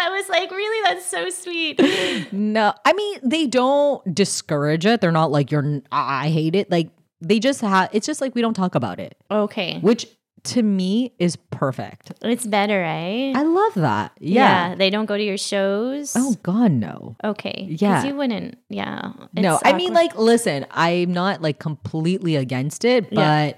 I 0.00 0.10
was 0.10 0.28
like, 0.28 0.50
really? 0.50 0.82
That's 0.94 1.06
so 1.06 1.30
sweet. 1.30 2.32
No, 2.32 2.72
I 2.84 2.92
mean 2.92 3.18
they 3.22 3.46
don't 3.46 4.14
discourage 4.14 4.86
it. 4.86 5.00
They're 5.00 5.12
not 5.12 5.30
like 5.30 5.50
you're. 5.50 5.82
I 5.92 6.28
hate 6.30 6.54
it. 6.54 6.70
Like 6.70 6.90
they 7.20 7.38
just 7.38 7.60
have. 7.60 7.90
It's 7.92 8.06
just 8.06 8.20
like 8.20 8.34
we 8.34 8.40
don't 8.42 8.54
talk 8.54 8.74
about 8.74 8.98
it, 8.98 9.16
Okay, 9.30 9.78
which 9.80 10.06
to 10.42 10.62
me 10.62 11.12
is 11.18 11.36
perfect. 11.36 12.12
it's 12.22 12.46
better, 12.46 12.80
right? 12.80 13.34
I 13.36 13.42
love 13.42 13.74
that. 13.74 14.12
Yeah. 14.20 14.74
they 14.74 14.88
don't 14.88 15.04
go 15.04 15.18
to 15.18 15.22
your 15.22 15.36
shows. 15.36 16.14
Oh 16.16 16.34
God, 16.42 16.72
no. 16.72 17.14
Okay. 17.22 17.66
yeah. 17.70 18.04
you 18.04 18.14
wouldn't. 18.14 18.56
Yeah. 18.70 19.12
no, 19.34 19.56
It's 19.56 19.62
I 19.66 19.74
mean, 19.74 19.92
like, 19.92 20.16
listen, 20.16 20.64
I'm 20.70 21.12
not 21.12 21.42
like 21.42 21.58
completely 21.58 22.36
against 22.36 22.86
it, 22.86 23.10
but 23.10 23.16
Yeah. 23.20 23.52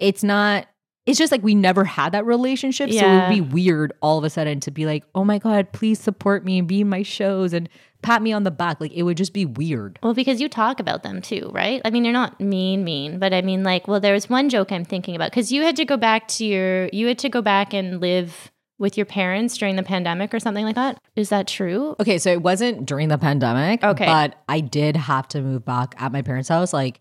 it's 0.00 0.24
not. 0.24 0.66
It's 1.06 1.18
just 1.18 1.30
like 1.30 1.42
we 1.42 1.54
never 1.54 1.84
had 1.84 2.12
that 2.12 2.24
relationship, 2.24 2.90
so 2.90 2.96
it 2.96 3.20
would 3.20 3.28
be 3.34 3.40
weird 3.42 3.92
all 4.00 4.16
of 4.16 4.24
a 4.24 4.30
sudden 4.30 4.60
to 4.60 4.70
be 4.70 4.86
like, 4.86 5.04
"Oh 5.14 5.22
my 5.22 5.38
god, 5.38 5.72
please 5.72 5.98
support 5.98 6.44
me 6.44 6.58
and 6.58 6.66
be 6.66 6.80
in 6.80 6.88
my 6.88 7.02
shows 7.02 7.52
and 7.52 7.68
pat 8.00 8.22
me 8.22 8.32
on 8.32 8.44
the 8.44 8.50
back." 8.50 8.80
Like 8.80 8.92
it 8.92 9.02
would 9.02 9.18
just 9.18 9.34
be 9.34 9.44
weird. 9.44 9.98
Well, 10.02 10.14
because 10.14 10.40
you 10.40 10.48
talk 10.48 10.80
about 10.80 11.02
them 11.02 11.20
too, 11.20 11.50
right? 11.52 11.82
I 11.84 11.90
mean, 11.90 12.04
you're 12.04 12.14
not 12.14 12.40
mean, 12.40 12.84
mean, 12.84 13.18
but 13.18 13.34
I 13.34 13.42
mean, 13.42 13.64
like, 13.64 13.86
well, 13.86 14.00
there 14.00 14.14
was 14.14 14.30
one 14.30 14.48
joke 14.48 14.72
I'm 14.72 14.84
thinking 14.84 15.14
about 15.14 15.30
because 15.30 15.52
you 15.52 15.62
had 15.62 15.76
to 15.76 15.84
go 15.84 15.98
back 15.98 16.26
to 16.28 16.46
your, 16.46 16.88
you 16.90 17.06
had 17.08 17.18
to 17.18 17.28
go 17.28 17.42
back 17.42 17.74
and 17.74 18.00
live 18.00 18.50
with 18.78 18.96
your 18.96 19.06
parents 19.06 19.56
during 19.56 19.76
the 19.76 19.82
pandemic 19.82 20.32
or 20.34 20.40
something 20.40 20.64
like 20.64 20.74
that. 20.74 20.98
Is 21.16 21.28
that 21.28 21.46
true? 21.46 21.94
Okay, 22.00 22.18
so 22.18 22.32
it 22.32 22.42
wasn't 22.42 22.86
during 22.86 23.08
the 23.08 23.18
pandemic, 23.18 23.84
Okay. 23.84 24.06
but 24.06 24.42
I 24.48 24.60
did 24.60 24.96
have 24.96 25.28
to 25.28 25.40
move 25.42 25.64
back 25.64 25.94
at 25.98 26.12
my 26.12 26.22
parents' 26.22 26.48
house. 26.48 26.72
Like 26.72 27.00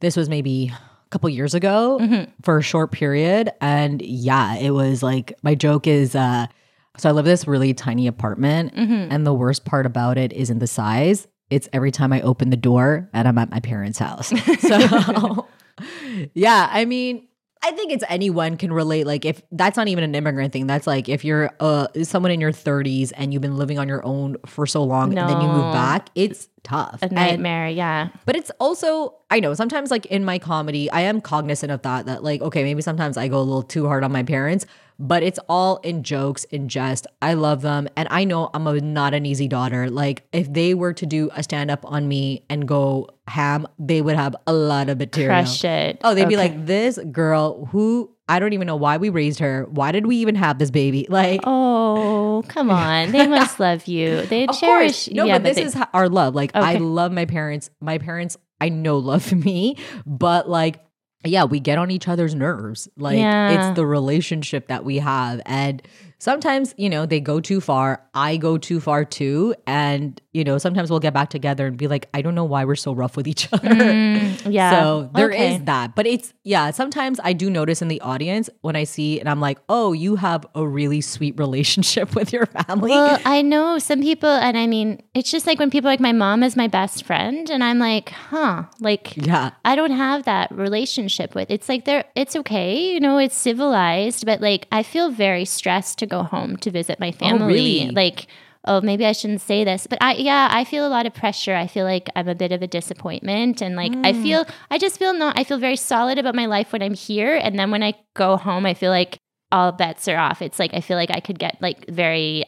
this 0.00 0.16
was 0.16 0.28
maybe 0.28 0.72
couple 1.10 1.28
years 1.30 1.54
ago 1.54 1.98
Mm-hmm. 2.00 2.30
for 2.42 2.58
a 2.58 2.62
short 2.62 2.92
period, 2.92 3.50
and 3.60 4.00
yeah, 4.02 4.56
it 4.56 4.70
was 4.70 5.02
like 5.02 5.32
my 5.42 5.54
joke 5.54 5.86
is. 5.86 6.14
uh 6.14 6.46
So 6.98 7.08
I 7.08 7.12
live 7.12 7.26
in 7.26 7.30
this 7.30 7.46
really 7.46 7.74
tiny 7.74 8.06
apartment, 8.06 8.74
Mm-hmm. 8.74 9.12
and 9.12 9.26
the 9.26 9.32
worst 9.34 9.64
part 9.64 9.86
about 9.86 10.18
it 10.18 10.32
isn't 10.32 10.58
the 10.58 10.66
size. 10.66 11.26
It's 11.50 11.68
every 11.72 11.90
time 11.90 12.12
I 12.12 12.20
open 12.20 12.50
the 12.50 12.56
door 12.58 13.08
and 13.14 13.26
I'm 13.26 13.38
at 13.38 13.50
my 13.50 13.60
parents' 13.60 13.98
house. 13.98 14.32
So 14.60 15.46
yeah, 16.34 16.68
I 16.70 16.84
mean, 16.84 17.26
I 17.62 17.70
think 17.72 17.92
it's 17.92 18.04
anyone 18.08 18.56
can 18.56 18.72
relate. 18.72 19.06
Like 19.06 19.24
if 19.24 19.42
that's 19.52 19.76
not 19.76 19.88
even 19.88 20.04
an 20.04 20.14
immigrant 20.14 20.52
thing, 20.52 20.66
that's 20.66 20.86
like 20.86 21.08
if 21.08 21.24
you're 21.24 21.50
uh 21.60 21.86
someone 22.02 22.30
in 22.32 22.40
your 22.40 22.52
30s 22.52 23.12
and 23.16 23.32
you've 23.32 23.42
been 23.42 23.56
living 23.56 23.78
on 23.78 23.88
your 23.88 24.04
own 24.04 24.36
for 24.46 24.66
so 24.66 24.84
long 24.84 25.16
and 25.16 25.28
then 25.28 25.40
you 25.40 25.48
move 25.48 25.72
back, 25.72 26.08
it's 26.14 26.48
tough. 26.68 26.98
A 27.02 27.06
And- 27.06 27.12
nightmare. 27.14 27.68
yeah. 27.68 28.08
but 28.26 28.36
it's 28.36 28.50
also 28.60 29.14
I 29.30 29.40
know 29.40 29.52
sometimes 29.54 29.90
like 29.90 30.06
in 30.06 30.24
my 30.24 30.38
comedy, 30.38 30.90
I 30.90 31.02
am 31.02 31.20
cognizant 31.20 31.70
of 31.72 31.82
that 31.82 32.06
that 32.06 32.22
like 32.24 32.40
okay, 32.42 32.62
maybe 32.64 32.82
sometimes 32.82 33.16
I 33.16 33.28
go 33.28 33.38
a 33.38 33.46
little 33.50 33.62
too 33.62 33.86
hard 33.86 34.02
on 34.04 34.10
my 34.12 34.22
parents, 34.22 34.64
but 34.98 35.22
it's 35.22 35.38
all 35.48 35.76
in 35.78 36.02
jokes, 36.02 36.44
in 36.44 36.68
jest. 36.68 37.06
I 37.22 37.34
love 37.34 37.60
them 37.62 37.88
and 37.96 38.08
I 38.10 38.24
know 38.24 38.50
I'm 38.54 38.66
a 38.66 38.80
not 38.80 39.12
an 39.14 39.26
easy 39.26 39.46
daughter. 39.48 39.88
Like 39.90 40.24
if 40.32 40.52
they 40.52 40.74
were 40.74 40.92
to 40.94 41.06
do 41.06 41.30
a 41.34 41.42
stand 41.42 41.70
up 41.70 41.84
on 41.84 42.08
me 42.08 42.42
and 42.48 42.66
go 42.66 43.08
ham, 43.26 43.66
they 43.78 44.00
would 44.02 44.16
have 44.16 44.34
a 44.46 44.52
lot 44.52 44.88
of 44.88 44.98
material. 44.98 45.30
Crush 45.42 45.64
it. 45.64 46.00
Oh, 46.04 46.14
they'd 46.14 46.28
be 46.28 46.36
like, 46.36 46.66
this 46.66 46.98
girl 47.12 47.66
who 47.66 48.10
I 48.28 48.38
don't 48.38 48.52
even 48.52 48.66
know 48.66 48.76
why 48.76 48.98
we 48.98 49.08
raised 49.08 49.38
her. 49.40 49.66
Why 49.70 49.90
did 49.92 50.06
we 50.06 50.16
even 50.16 50.34
have 50.34 50.58
this 50.58 50.70
baby? 50.70 51.06
Like, 51.18 51.40
oh, 51.44 52.44
come 52.48 52.70
on. 52.70 53.10
They 53.12 53.26
must 53.38 53.58
love 53.58 53.86
you. 53.86 54.22
They 54.22 54.46
of 54.46 54.58
cherish 54.58 55.06
course. 55.06 55.10
No, 55.10 55.24
yeah, 55.24 55.38
but 55.38 55.44
this 55.44 55.56
they- 55.56 55.62
is 55.62 55.76
our 55.94 56.08
love. 56.08 56.34
Like, 56.34 56.52
I 56.54 56.74
love 56.76 57.10
my 57.12 57.24
parents. 57.24 57.70
My 57.80 57.98
parents, 57.98 58.36
I 58.60 58.68
know, 58.68 58.98
love 59.12 59.32
me, 59.32 59.76
but 60.06 60.48
like, 60.48 60.80
yeah, 61.24 61.44
we 61.44 61.58
get 61.58 61.78
on 61.78 61.90
each 61.90 62.06
other's 62.06 62.34
nerves. 62.34 62.88
Like, 62.96 63.18
Yeah. 63.18 63.68
it's 63.70 63.76
the 63.76 63.84
relationship 63.86 64.68
that 64.68 64.84
we 64.84 64.98
have. 64.98 65.40
And 65.46 65.82
sometimes, 66.18 66.74
you 66.76 66.90
know, 66.90 67.06
they 67.06 67.20
go 67.20 67.40
too 67.40 67.60
far. 67.60 68.02
I 68.14 68.36
go 68.36 68.58
too 68.58 68.80
far 68.80 69.04
too. 69.04 69.54
And, 69.66 70.20
you 70.32 70.44
know, 70.44 70.58
sometimes 70.58 70.90
we'll 70.90 71.00
get 71.00 71.14
back 71.14 71.30
together 71.30 71.66
and 71.66 71.76
be 71.76 71.86
like, 71.88 72.08
I 72.12 72.22
don't 72.22 72.34
know 72.34 72.44
why 72.44 72.64
we're 72.64 72.74
so 72.76 72.92
rough 72.92 73.16
with 73.16 73.26
each 73.28 73.48
other. 73.52 73.68
Mm, 73.68 74.40
yeah. 74.52 74.70
So 74.70 75.10
there 75.14 75.30
is 75.30 75.54
Okay. 75.54 75.64
that. 75.64 75.94
But 75.94 76.06
it's, 76.06 76.34
yeah, 76.44 76.70
sometimes 76.70 77.20
I 77.22 77.32
do 77.32 77.48
notice 77.50 77.80
in 77.82 77.88
the 77.88 78.00
audience 78.00 78.50
when 78.62 78.76
I 78.76 78.84
see 78.84 79.20
and 79.20 79.28
I'm 79.28 79.40
like, 79.40 79.58
oh, 79.68 79.92
you 79.92 80.16
have 80.16 80.44
a 80.54 80.66
really 80.66 81.00
sweet 81.00 81.38
relationship 81.38 82.14
with 82.14 82.32
your 82.32 82.46
family. 82.46 82.90
Well, 82.90 83.20
I 83.24 83.42
know 83.42 83.78
some 83.78 84.00
people, 84.00 84.28
and 84.28 84.56
I 84.58 84.66
mean, 84.66 85.02
it's 85.14 85.30
just 85.30 85.46
like 85.46 85.58
when 85.58 85.70
people 85.70 85.88
like 85.90 86.00
my 86.00 86.12
mom 86.12 86.42
is 86.42 86.56
my 86.56 86.66
best 86.68 87.04
friend, 87.04 87.48
and 87.50 87.62
I'm 87.62 87.78
like, 87.78 88.08
huh, 88.10 88.64
like 88.80 89.16
yeah. 89.16 89.50
I 89.64 89.76
don't 89.76 89.92
have 89.92 90.24
that 90.24 90.50
relationship 90.50 91.34
with. 91.34 91.50
It's 91.50 91.68
like 91.68 91.84
they're 91.84 92.04
it's 92.14 92.34
okay, 92.36 92.92
you 92.94 93.00
know, 93.00 93.18
it's 93.18 93.36
civilized, 93.36 94.26
but 94.26 94.40
like 94.40 94.66
I 94.72 94.82
feel 94.82 95.10
very 95.10 95.44
stressed 95.44 95.98
to 95.98 96.06
go 96.08 96.22
home 96.22 96.56
to 96.58 96.70
visit 96.70 97.00
my 97.00 97.08
oh, 97.08 97.18
family. 97.18 97.54
really? 97.54 97.90
Like, 97.90 98.26
oh, 98.64 98.80
maybe 98.80 99.06
I 99.06 99.12
shouldn't 99.12 99.40
say 99.40 99.64
this, 99.64 99.86
but 99.86 99.98
I 100.00 100.14
yeah, 100.14 100.48
I 100.50 100.64
feel 100.64 100.86
a 100.86 100.88
lot 100.88 101.06
of 101.06 101.14
pressure. 101.14 101.54
I 101.54 101.66
feel 101.66 101.84
like 101.84 102.08
I'm 102.16 102.28
a 102.28 102.34
bit 102.34 102.52
of 102.52 102.62
a 102.62 102.66
disappointment 102.66 103.62
and 103.62 103.76
like 103.76 103.92
I 104.04 104.12
hmm. 104.12 104.22
feel 104.22 104.46
I 104.70 104.78
just 104.78 104.98
feel 104.98 105.12
not 105.14 105.38
I 105.38 105.44
feel 105.44 105.58
very 105.58 105.76
solid 105.76 106.18
about 106.18 106.34
my 106.34 106.46
life 106.46 106.72
when 106.72 106.82
I'm 106.82 106.94
here 106.94 107.36
and 107.36 107.58
then 107.58 107.70
when 107.70 107.82
I 107.82 107.94
go 108.14 108.36
home, 108.36 108.66
I 108.66 108.74
feel 108.74 108.90
like 108.90 109.18
all 109.50 109.72
bets 109.72 110.08
are 110.08 110.18
off. 110.18 110.42
It's 110.42 110.58
like 110.58 110.74
I 110.74 110.80
feel 110.80 110.96
like 110.96 111.10
I 111.10 111.20
could 111.20 111.38
get 111.38 111.56
like 111.60 111.88
very 111.88 112.44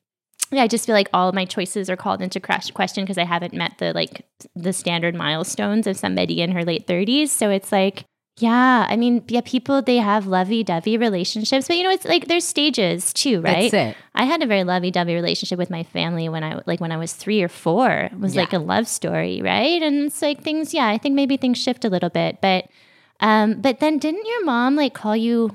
yeah, 0.53 0.63
I 0.63 0.67
just 0.67 0.85
feel 0.85 0.95
like 0.95 1.09
all 1.13 1.29
of 1.29 1.35
my 1.35 1.45
choices 1.45 1.89
are 1.89 1.97
called 1.97 2.21
into 2.21 2.41
question 2.41 3.05
because 3.05 3.19
I 3.19 3.25
haven't 3.25 3.55
met 3.55 3.79
the 3.79 3.93
like 3.93 4.27
the 4.57 4.73
standard 4.73 5.15
milestones 5.15 5.87
of 5.87 5.97
somebody 5.97 6.41
in 6.41 6.51
her 6.53 6.65
late 6.65 6.87
30s. 6.87 7.29
So 7.29 7.51
it's 7.51 7.71
like, 7.71 8.05
Yeah, 8.41 8.87
I 8.89 8.97
mean, 8.97 9.23
yeah, 9.29 9.43
people 9.45 9.83
they 9.83 9.99
have 9.99 10.27
lovey-dovey 10.27 10.97
relationships, 10.97 11.69
but 11.69 11.77
you 11.77 11.83
know, 11.85 11.91
it's 11.91 12.05
like 12.05 12.27
there's 12.27 12.45
stages 12.47 13.13
too, 13.13 13.41
right? 13.41 13.71
That's 13.71 13.91
it. 13.91 13.97
I 14.15 14.25
had 14.25 14.43
a 14.43 14.47
very 14.47 14.65
lovey-dovey 14.65 15.15
relationship 15.15 15.59
with 15.59 15.71
my 15.71 15.83
family 15.85 16.29
when 16.29 16.43
I 16.43 16.61
like 16.67 16.81
when 16.81 16.91
I 16.93 16.97
was 16.97 17.13
three 17.13 17.43
or 17.43 17.49
four. 17.49 17.91
It 17.91 18.19
was 18.19 18.35
Yeah. 18.35 18.43
like 18.43 18.53
a 18.53 18.59
love 18.59 18.89
story, 18.89 19.41
right? 19.43 19.83
And 19.83 20.07
it's 20.07 20.23
like 20.23 20.43
things, 20.43 20.73
yeah, 20.75 20.87
I 20.89 20.99
think 20.99 21.15
maybe 21.15 21.37
things 21.37 21.59
shift 21.59 21.85
a 21.85 21.89
little 21.89 22.11
bit, 22.11 22.41
but 22.41 22.67
um, 23.21 23.61
but 23.61 23.81
then 23.81 23.99
didn't 23.99 24.27
your 24.27 24.45
mom 24.45 24.77
like 24.77 24.95
call 24.95 25.15
you? 25.17 25.55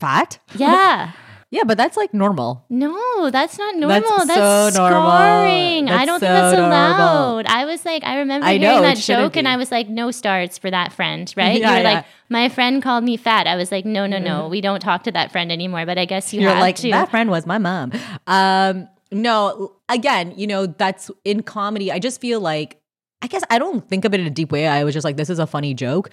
Fat? 0.00 0.38
Yeah. 0.54 1.12
Yeah, 1.50 1.64
but 1.64 1.78
that's 1.78 1.96
like 1.96 2.12
normal. 2.12 2.66
No, 2.68 3.30
that's 3.30 3.56
not 3.56 3.74
normal. 3.76 4.02
That's 4.02 4.26
That's, 4.26 4.76
so 4.76 4.82
normal. 4.82 5.10
scarring. 5.10 5.88
I 5.88 5.92
That's 5.92 6.06
don't 6.06 6.20
think 6.20 6.28
so 6.28 6.34
that's 6.34 6.56
normal. 6.58 6.70
allowed. 6.70 7.46
I 7.46 7.64
was 7.64 7.86
like, 7.86 8.04
I 8.04 8.18
remember 8.18 8.46
I 8.46 8.58
hearing 8.58 8.76
know, 8.76 8.82
that 8.82 8.98
joke, 8.98 9.36
and. 9.36 9.48
I 9.48 9.56
was 9.56 9.70
like, 9.70 9.88
no 9.88 10.10
stars 10.10 10.58
for 10.58 10.70
that 10.70 10.92
friend, 10.92 11.32
right? 11.36 11.58
Yeah, 11.60 11.70
you 11.70 11.76
were 11.78 11.88
yeah. 11.88 11.94
like, 11.94 12.04
my 12.28 12.50
friend 12.50 12.82
called 12.82 13.02
me 13.02 13.16
fat. 13.16 13.46
I 13.46 13.56
was 13.56 13.72
like, 13.72 13.86
no, 13.86 14.06
no, 14.06 14.18
no, 14.18 14.48
we 14.48 14.60
don't 14.60 14.80
talk 14.80 15.04
to 15.04 15.12
that 15.12 15.32
friend 15.32 15.50
anymore. 15.50 15.86
But 15.86 15.96
I 15.96 16.04
guess 16.04 16.34
you 16.34 16.42
You're 16.42 16.50
have 16.50 16.60
like 16.60 16.76
to. 16.76 16.90
that 16.90 17.10
friend 17.10 17.30
was 17.30 17.46
my 17.46 17.56
mom. 17.56 17.92
Um, 18.26 18.86
no, 19.10 19.72
again, 19.88 20.34
you 20.36 20.46
know, 20.46 20.66
that's 20.66 21.10
in 21.24 21.42
comedy. 21.42 21.90
I 21.90 21.98
just 21.98 22.20
feel 22.20 22.40
like 22.40 22.78
I 23.22 23.26
guess 23.26 23.42
I 23.50 23.58
don't 23.58 23.88
think 23.88 24.04
of 24.04 24.12
it 24.12 24.20
in 24.20 24.26
a 24.26 24.30
deep 24.30 24.52
way. 24.52 24.68
I 24.68 24.84
was 24.84 24.92
just 24.94 25.04
like, 25.04 25.16
this 25.16 25.30
is 25.30 25.38
a 25.38 25.46
funny 25.46 25.72
joke. 25.72 26.10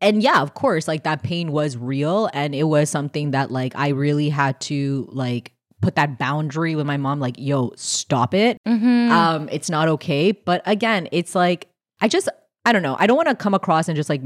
And 0.00 0.22
yeah, 0.22 0.40
of 0.40 0.54
course, 0.54 0.88
like 0.88 1.04
that 1.04 1.22
pain 1.22 1.52
was 1.52 1.76
real 1.76 2.30
and 2.32 2.54
it 2.54 2.64
was 2.64 2.88
something 2.90 3.32
that 3.32 3.50
like 3.50 3.74
I 3.76 3.88
really 3.88 4.28
had 4.30 4.58
to 4.62 5.08
like 5.12 5.52
put 5.82 5.94
that 5.96 6.18
boundary 6.18 6.74
with 6.76 6.86
my 6.86 6.96
mom, 6.96 7.20
like, 7.20 7.36
yo, 7.38 7.72
stop 7.76 8.34
it. 8.34 8.58
Mhm. 8.66 9.10
Um, 9.10 9.48
it's 9.50 9.70
not 9.70 9.88
okay. 9.88 10.32
But 10.32 10.62
again, 10.66 11.08
it's 11.12 11.34
like 11.34 11.68
I 12.00 12.08
just 12.08 12.28
I 12.64 12.72
don't 12.72 12.82
know. 12.82 12.96
I 12.98 13.06
don't 13.06 13.16
want 13.16 13.28
to 13.28 13.34
come 13.34 13.54
across 13.54 13.88
and 13.88 13.96
just 13.96 14.08
like 14.08 14.22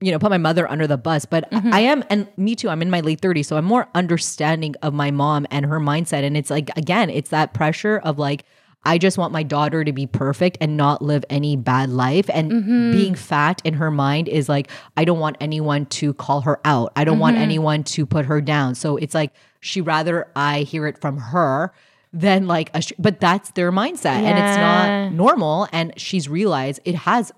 you 0.00 0.12
know 0.12 0.18
put 0.18 0.28
my 0.30 0.38
mother 0.38 0.68
under 0.70 0.86
the 0.86 0.98
bus, 0.98 1.24
but 1.24 1.50
Mhm. 1.50 1.72
I 1.72 1.80
am, 1.80 2.04
and 2.10 2.28
me 2.36 2.54
too. 2.54 2.68
I'm 2.68 2.82
in 2.82 2.90
my 2.90 3.00
late 3.00 3.20
30s, 3.22 3.46
so 3.46 3.56
I'm 3.56 3.64
more 3.64 3.88
understanding 3.94 4.74
of 4.82 4.92
my 4.92 5.10
mom 5.10 5.46
and 5.50 5.64
her 5.66 5.80
mindset. 5.80 6.24
And 6.24 6.36
it's 6.36 6.50
like 6.50 6.70
again, 6.76 7.08
it's 7.10 7.30
that 7.30 7.54
pressure 7.54 7.98
of 8.04 8.18
like. 8.18 8.44
I 8.84 8.98
just 8.98 9.18
want 9.18 9.32
my 9.32 9.42
daughter 9.42 9.82
to 9.82 9.92
be 9.92 10.06
perfect 10.06 10.58
and 10.60 10.76
not 10.76 11.02
live 11.02 11.24
any 11.28 11.56
bad 11.56 11.90
life. 11.90 12.30
And 12.32 12.52
Mhm. 12.52 12.92
being 12.92 13.14
fat 13.16 13.60
in 13.64 13.74
her 13.74 13.90
mind 13.90 14.28
is 14.28 14.48
like, 14.48 14.70
I 14.96 15.04
don't 15.04 15.18
want 15.18 15.36
anyone 15.40 15.86
to 15.86 16.14
call 16.14 16.42
her 16.42 16.60
out. 16.64 16.92
I 16.94 17.02
don't 17.04 17.18
want 17.18 17.36
Mhm. 17.36 17.40
anyone 17.40 17.82
to 17.84 18.06
put 18.06 18.26
her 18.26 18.40
down. 18.40 18.74
So 18.76 18.96
it's 18.96 19.14
like, 19.14 19.32
she 19.60 19.80
rather 19.80 20.28
I 20.36 20.60
hear 20.60 20.86
it 20.86 21.00
from 21.00 21.18
her 21.18 21.72
than 22.12 22.46
like 22.46 22.70
a, 22.74 22.80
sh- 22.80 22.92
but 22.98 23.18
that's 23.18 23.50
their 23.52 23.72
mindset 23.72 24.22
and 24.22 24.38
it's 24.38 24.56
not 24.56 25.12
normal. 25.12 25.66
And 25.72 25.92
she's 25.96 26.28
realized 26.28 26.78
it 26.84 26.94
has 26.94 27.32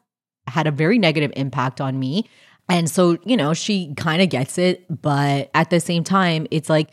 had 0.46 0.66
a 0.66 0.70
very 0.70 0.98
negative 0.98 1.32
impact 1.34 1.80
on 1.80 1.98
me. 1.98 2.26
And 2.68 2.90
so, 2.90 3.16
you 3.24 3.36
know, 3.38 3.54
she 3.54 3.94
kind 3.96 4.20
of 4.20 4.28
gets 4.28 4.58
it. 4.58 4.84
But 5.00 5.48
at 5.54 5.70
the 5.70 5.80
same 5.80 6.04
time, 6.04 6.46
it's 6.50 6.68
like, 6.68 6.90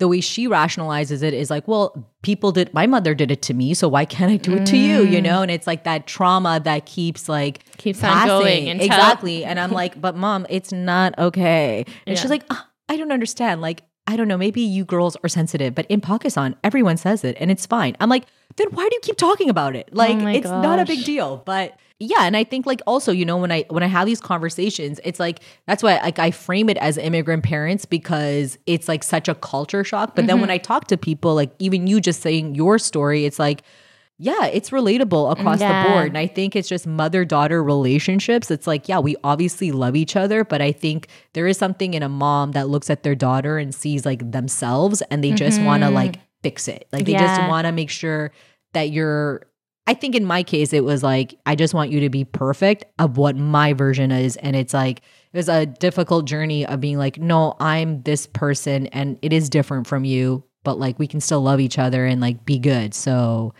the 0.00 0.08
way 0.08 0.20
she 0.20 0.48
rationalizes 0.48 1.22
it 1.22 1.32
is 1.32 1.48
like, 1.50 1.68
well, 1.68 2.08
people 2.22 2.50
did, 2.52 2.74
my 2.74 2.86
mother 2.86 3.14
did 3.14 3.30
it 3.30 3.42
to 3.42 3.54
me, 3.54 3.72
so 3.74 3.86
why 3.88 4.04
can't 4.04 4.32
I 4.32 4.36
do 4.38 4.54
it 4.56 4.66
to 4.66 4.76
you? 4.76 5.04
You 5.04 5.22
know, 5.22 5.42
and 5.42 5.50
it's 5.50 5.66
like 5.66 5.84
that 5.84 6.06
trauma 6.08 6.58
that 6.64 6.86
keeps 6.86 7.28
like 7.28 7.64
Mm. 7.64 7.76
Keeps 7.78 8.04
on 8.04 8.26
going 8.26 8.68
until- 8.68 8.86
exactly. 8.86 9.44
And 9.44 9.58
I'm 9.60 9.70
like, 9.80 10.00
but 10.00 10.16
mom, 10.16 10.46
it's 10.50 10.72
not 10.72 11.16
okay. 11.18 11.84
And 12.06 12.16
Yeah. 12.16 12.20
she's 12.20 12.30
like, 12.30 12.44
"Ah, 12.50 12.68
I 12.90 12.96
don't 12.98 13.12
understand. 13.12 13.60
Like, 13.62 13.82
I 14.06 14.16
don't 14.16 14.28
know, 14.28 14.36
maybe 14.36 14.60
you 14.60 14.84
girls 14.84 15.16
are 15.22 15.28
sensitive, 15.28 15.74
but 15.74 15.86
in 15.88 16.00
Pakistan, 16.00 16.56
everyone 16.64 16.96
says 16.96 17.22
it 17.24 17.36
and 17.40 17.50
it's 17.50 17.64
fine. 17.64 17.96
I'm 18.00 18.08
like, 18.10 18.24
then 18.56 18.66
why 18.72 18.88
do 18.88 18.94
you 18.94 19.00
keep 19.02 19.16
talking 19.16 19.48
about 19.48 19.76
it? 19.76 19.88
Like, 19.94 20.16
Oh 20.18 20.26
it's 20.26 20.48
not 20.66 20.78
a 20.80 20.84
big 20.84 21.04
deal. 21.04 21.42
But 21.46 21.78
yeah, 22.02 22.22
and 22.22 22.34
I 22.36 22.44
think 22.44 22.64
like 22.66 22.80
also, 22.86 23.12
you 23.12 23.24
know, 23.26 23.36
when 23.36 23.52
I 23.52 23.64
when 23.68 23.82
I 23.82 23.86
have 23.86 24.06
these 24.06 24.20
conversations, 24.20 24.98
it's 25.04 25.20
like 25.20 25.40
that's 25.66 25.82
why 25.82 26.00
like 26.02 26.18
I 26.18 26.30
frame 26.30 26.68
it 26.70 26.78
as 26.78 26.96
immigrant 26.96 27.44
parents 27.44 27.84
because 27.84 28.58
it's 28.66 28.88
like 28.88 29.02
such 29.04 29.28
a 29.28 29.34
culture 29.34 29.84
shock. 29.84 30.16
But 30.16 30.26
then 30.26 30.36
Mm-hmm. 30.36 30.40
when 30.40 30.50
I 30.50 30.58
talk 30.58 30.86
to 30.88 30.96
people, 30.96 31.34
like 31.34 31.52
even 31.58 31.86
you 31.86 32.00
just 32.00 32.22
saying 32.22 32.54
your 32.54 32.78
story, 32.78 33.26
it's 33.26 33.38
like 33.38 33.62
yeah, 34.22 34.46
it's 34.46 34.68
relatable 34.68 35.32
across 35.32 35.60
Yeah. 35.60 35.82
the 35.84 35.88
board. 35.90 36.08
And 36.08 36.18
I 36.18 36.26
think 36.26 36.54
it's 36.54 36.68
just 36.68 36.86
mother 36.86 37.24
daughter 37.24 37.62
relationships. 37.62 38.50
It's 38.50 38.66
like, 38.66 38.86
yeah, 38.86 38.98
we 38.98 39.16
obviously 39.24 39.72
love 39.72 39.96
each 39.96 40.14
other, 40.14 40.44
but 40.44 40.60
I 40.60 40.72
think 40.72 41.08
there 41.32 41.46
is 41.46 41.56
something 41.56 41.94
in 41.94 42.02
a 42.02 42.08
mom 42.10 42.52
that 42.52 42.68
looks 42.68 42.90
at 42.90 43.02
their 43.02 43.14
daughter 43.14 43.56
and 43.56 43.74
sees 43.74 44.04
like 44.04 44.30
themselves 44.30 45.00
and 45.10 45.24
they 45.24 45.32
just 45.32 45.60
want 45.62 45.82
to 45.84 45.88
like 45.90 46.16
fix 46.42 46.68
it. 46.68 46.86
Like 46.92 47.06
they 47.06 47.12
just 47.14 47.40
Mm-hmm. 47.40 47.48
Want 47.48 47.66
to 47.66 47.72
make 47.72 47.88
sure 47.90 48.30
that 48.74 48.90
you're. 48.90 49.42
I 49.90 49.94
think 49.94 50.14
in 50.14 50.24
my 50.24 50.44
case, 50.44 50.72
it 50.72 50.84
was 50.84 51.02
like, 51.02 51.34
I 51.46 51.56
just 51.56 51.74
want 51.74 51.90
you 51.90 51.98
to 51.98 52.08
be 52.08 52.24
perfect 52.24 52.84
of 53.00 53.16
what 53.16 53.34
my 53.34 53.72
version 53.72 54.12
is. 54.12 54.36
And 54.36 54.54
it's 54.54 54.72
like, 54.72 55.00
it 55.32 55.36
was 55.36 55.48
a 55.48 55.66
difficult 55.66 56.26
journey 56.26 56.64
of 56.64 56.80
being 56.80 56.96
like, 56.96 57.18
no, 57.18 57.56
I'm 57.58 58.00
this 58.02 58.28
person 58.28 58.86
and 58.86 59.18
it 59.20 59.32
is 59.32 59.50
different 59.50 59.88
from 59.88 60.04
you, 60.04 60.44
but 60.62 60.78
like 60.78 61.00
we 61.00 61.08
can 61.08 61.20
still 61.20 61.40
love 61.40 61.58
each 61.58 61.76
other 61.76 62.06
and 62.06 62.20
like 62.20 62.44
be 62.44 62.56
good. 62.60 62.94
So, 62.94 63.52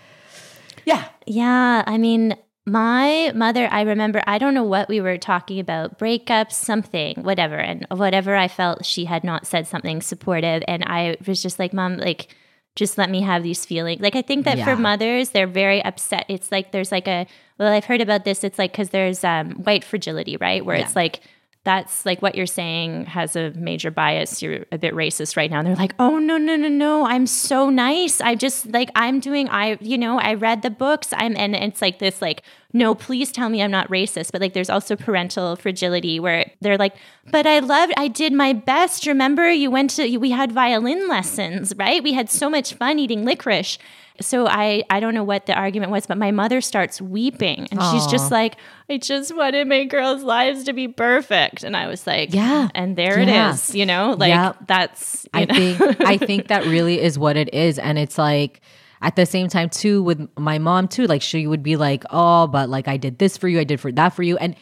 yeah. 0.85 1.09
Yeah, 1.27 1.83
I 1.85 1.99
mean, 1.99 2.37
my 2.65 3.33
mother, 3.35 3.67
I 3.69 3.81
remember, 3.81 4.23
I 4.25 4.39
don't 4.39 4.55
know 4.55 4.63
what 4.63 4.89
we 4.89 5.01
were 5.01 5.19
talking 5.19 5.59
about, 5.59 5.99
breakups, 5.99 6.53
something, 6.53 7.25
whatever. 7.25 7.57
And 7.57 7.85
whatever 7.91 8.37
I 8.37 8.47
felt, 8.47 8.85
she 8.85 9.07
had 9.07 9.25
not 9.25 9.49
said 9.49 9.67
something 9.67 10.01
supportive. 10.01 10.63
And 10.69 10.85
I 10.87 11.17
was 11.27 11.43
just 11.43 11.59
like, 11.59 11.73
Mom, 11.73 11.97
like, 11.97 12.29
just 12.77 12.97
let 12.99 13.11
me 13.11 13.21
have 13.23 13.43
these 13.43 13.65
feelings. 13.67 14.01
Like, 14.01 14.17
I 14.17 14.23
think 14.23 14.45
that 14.45 14.59
Yeah. 14.59 14.65
for 14.65 14.77
mothers, 14.77 15.31
they're 15.31 15.47
very 15.47 15.85
upset. 15.85 16.25
It's 16.29 16.51
like 16.53 16.73
there's 16.73 16.93
like 16.93 17.09
a, 17.09 17.27
well, 17.59 17.73
I've 17.73 17.85
heard 17.85 18.01
about 18.01 18.25
this. 18.25 18.45
It's 18.45 18.59
like, 18.59 18.73
because 18.73 18.91
there's 18.91 19.25
um, 19.25 19.53
white 19.65 19.85
fragility, 19.85 20.37
right? 20.37 20.65
Where 20.65 20.77
it's 20.77 20.97
like, 20.97 21.21
that's 21.63 22.07
like 22.07 22.23
what 22.23 22.35
you're 22.35 22.47
saying 22.47 23.05
has 23.05 23.37
a 23.37 23.51
major 23.51 23.91
bias. 23.91 24.41
You're 24.41 24.65
a 24.73 24.79
bit 24.79 24.95
racist 24.95 25.37
right 25.37 25.51
now. 25.51 25.59
And 25.59 25.69
they're 25.69 25.77
like, 25.77 25.95
oh, 25.99 26.19
no, 26.19 26.39
no, 26.39 26.57
no, 26.57 26.69
no. 26.69 27.05
I'm 27.05 27.27
so 27.27 27.69
nice. 27.69 28.21
I 28.23 28.35
just 28.35 28.67
like, 28.73 28.91
I'm 28.95 29.21
doing, 29.21 29.47
I, 29.51 29.77
you 29.81 29.99
know, 29.99 30.19
I 30.19 30.35
read 30.35 30.63
the 30.63 30.71
books. 30.71 31.13
I'm, 31.13 31.37
and 31.37 31.55
it's 31.55 31.83
like 31.83 31.99
this, 31.99 32.23
like, 32.23 32.43
no, 32.73 32.95
please 32.95 33.31
tell 33.31 33.51
me 33.51 33.63
I'm 33.63 33.71
not 33.71 33.89
racist. 33.89 34.33
But 34.33 34.41
like, 34.41 34.55
there's 34.55 34.71
also 34.71 34.97
parental 34.97 35.55
fragility 35.57 36.19
where 36.19 36.51
they're 36.63 36.79
like, 36.79 36.95
but 37.31 37.47
I 37.47 37.59
loved, 37.59 37.93
I 37.97 38.09
did 38.09 38.33
my 38.33 38.55
best. 38.55 39.07
Remember, 39.07 39.51
you 39.51 39.71
went 39.71 39.91
to, 39.91 40.17
we 40.17 40.31
had 40.31 40.53
violin 40.53 41.09
lessons, 41.09 41.75
right? 41.77 42.03
We 42.03 42.15
had 42.15 42.31
so 42.31 42.49
much 42.49 42.73
fun 42.73 42.99
eating 42.99 43.27
licorice. 43.27 43.79
So 44.21 44.47
I, 44.47 44.83
I 44.91 45.01
don't 45.01 45.15
know 45.15 45.25
what 45.25 45.47
the 45.47 45.55
argument 45.55 45.93
was, 45.93 46.07
but 46.07 46.19
my 46.19 46.31
mother 46.31 46.61
starts 46.61 47.01
weeping 47.01 47.69
and 47.71 47.83
she's 47.91 48.07
just 48.07 48.31
like, 48.31 48.57
I 48.89 48.99
just 48.99 49.35
wanted 49.35 49.67
my 49.67 49.85
girls' 49.85 50.23
lives 50.23 50.65
to 50.65 50.73
be 50.73 50.89
perfect. 50.89 51.65
And 51.65 51.77
I 51.77 51.87
was 51.87 52.07
like, 52.07 52.35
Yeah. 52.35 52.69
And 52.75 52.97
there 52.97 53.19
Yeah. 53.21 53.51
it 53.51 53.55
is, 53.55 53.75
you 53.75 53.87
know, 53.87 54.15
like 54.19 54.29
Yeah. 54.29 54.53
that's, 54.67 55.27
I 55.33 55.45
know. 55.47 55.55
think 55.55 56.01
I 56.01 56.17
think 56.27 56.49
that 56.49 56.65
really 56.67 57.01
is 57.01 57.19
what 57.19 57.37
it 57.37 57.53
is, 57.55 57.79
and 57.79 57.99
it's 57.99 58.19
like 58.19 58.61
at 59.03 59.17
the 59.17 59.25
same 59.27 59.49
time 59.49 59.71
too 59.71 60.03
with 60.03 60.29
my 60.37 60.59
mom 60.59 60.89
too. 60.89 61.07
Like 61.07 61.23
she 61.23 61.47
would 61.47 61.63
be 61.63 61.77
like, 61.77 62.05
"Oh, 62.11 62.47
but 62.47 62.69
like 62.69 62.89
I 62.89 62.97
did 62.97 63.19
this 63.19 63.37
for 63.37 63.49
you, 63.49 63.59
I 63.59 63.65
did 63.65 63.81
for 63.81 63.91
that 63.93 64.11
for 64.11 64.23
you," 64.23 64.37
and 64.37 64.55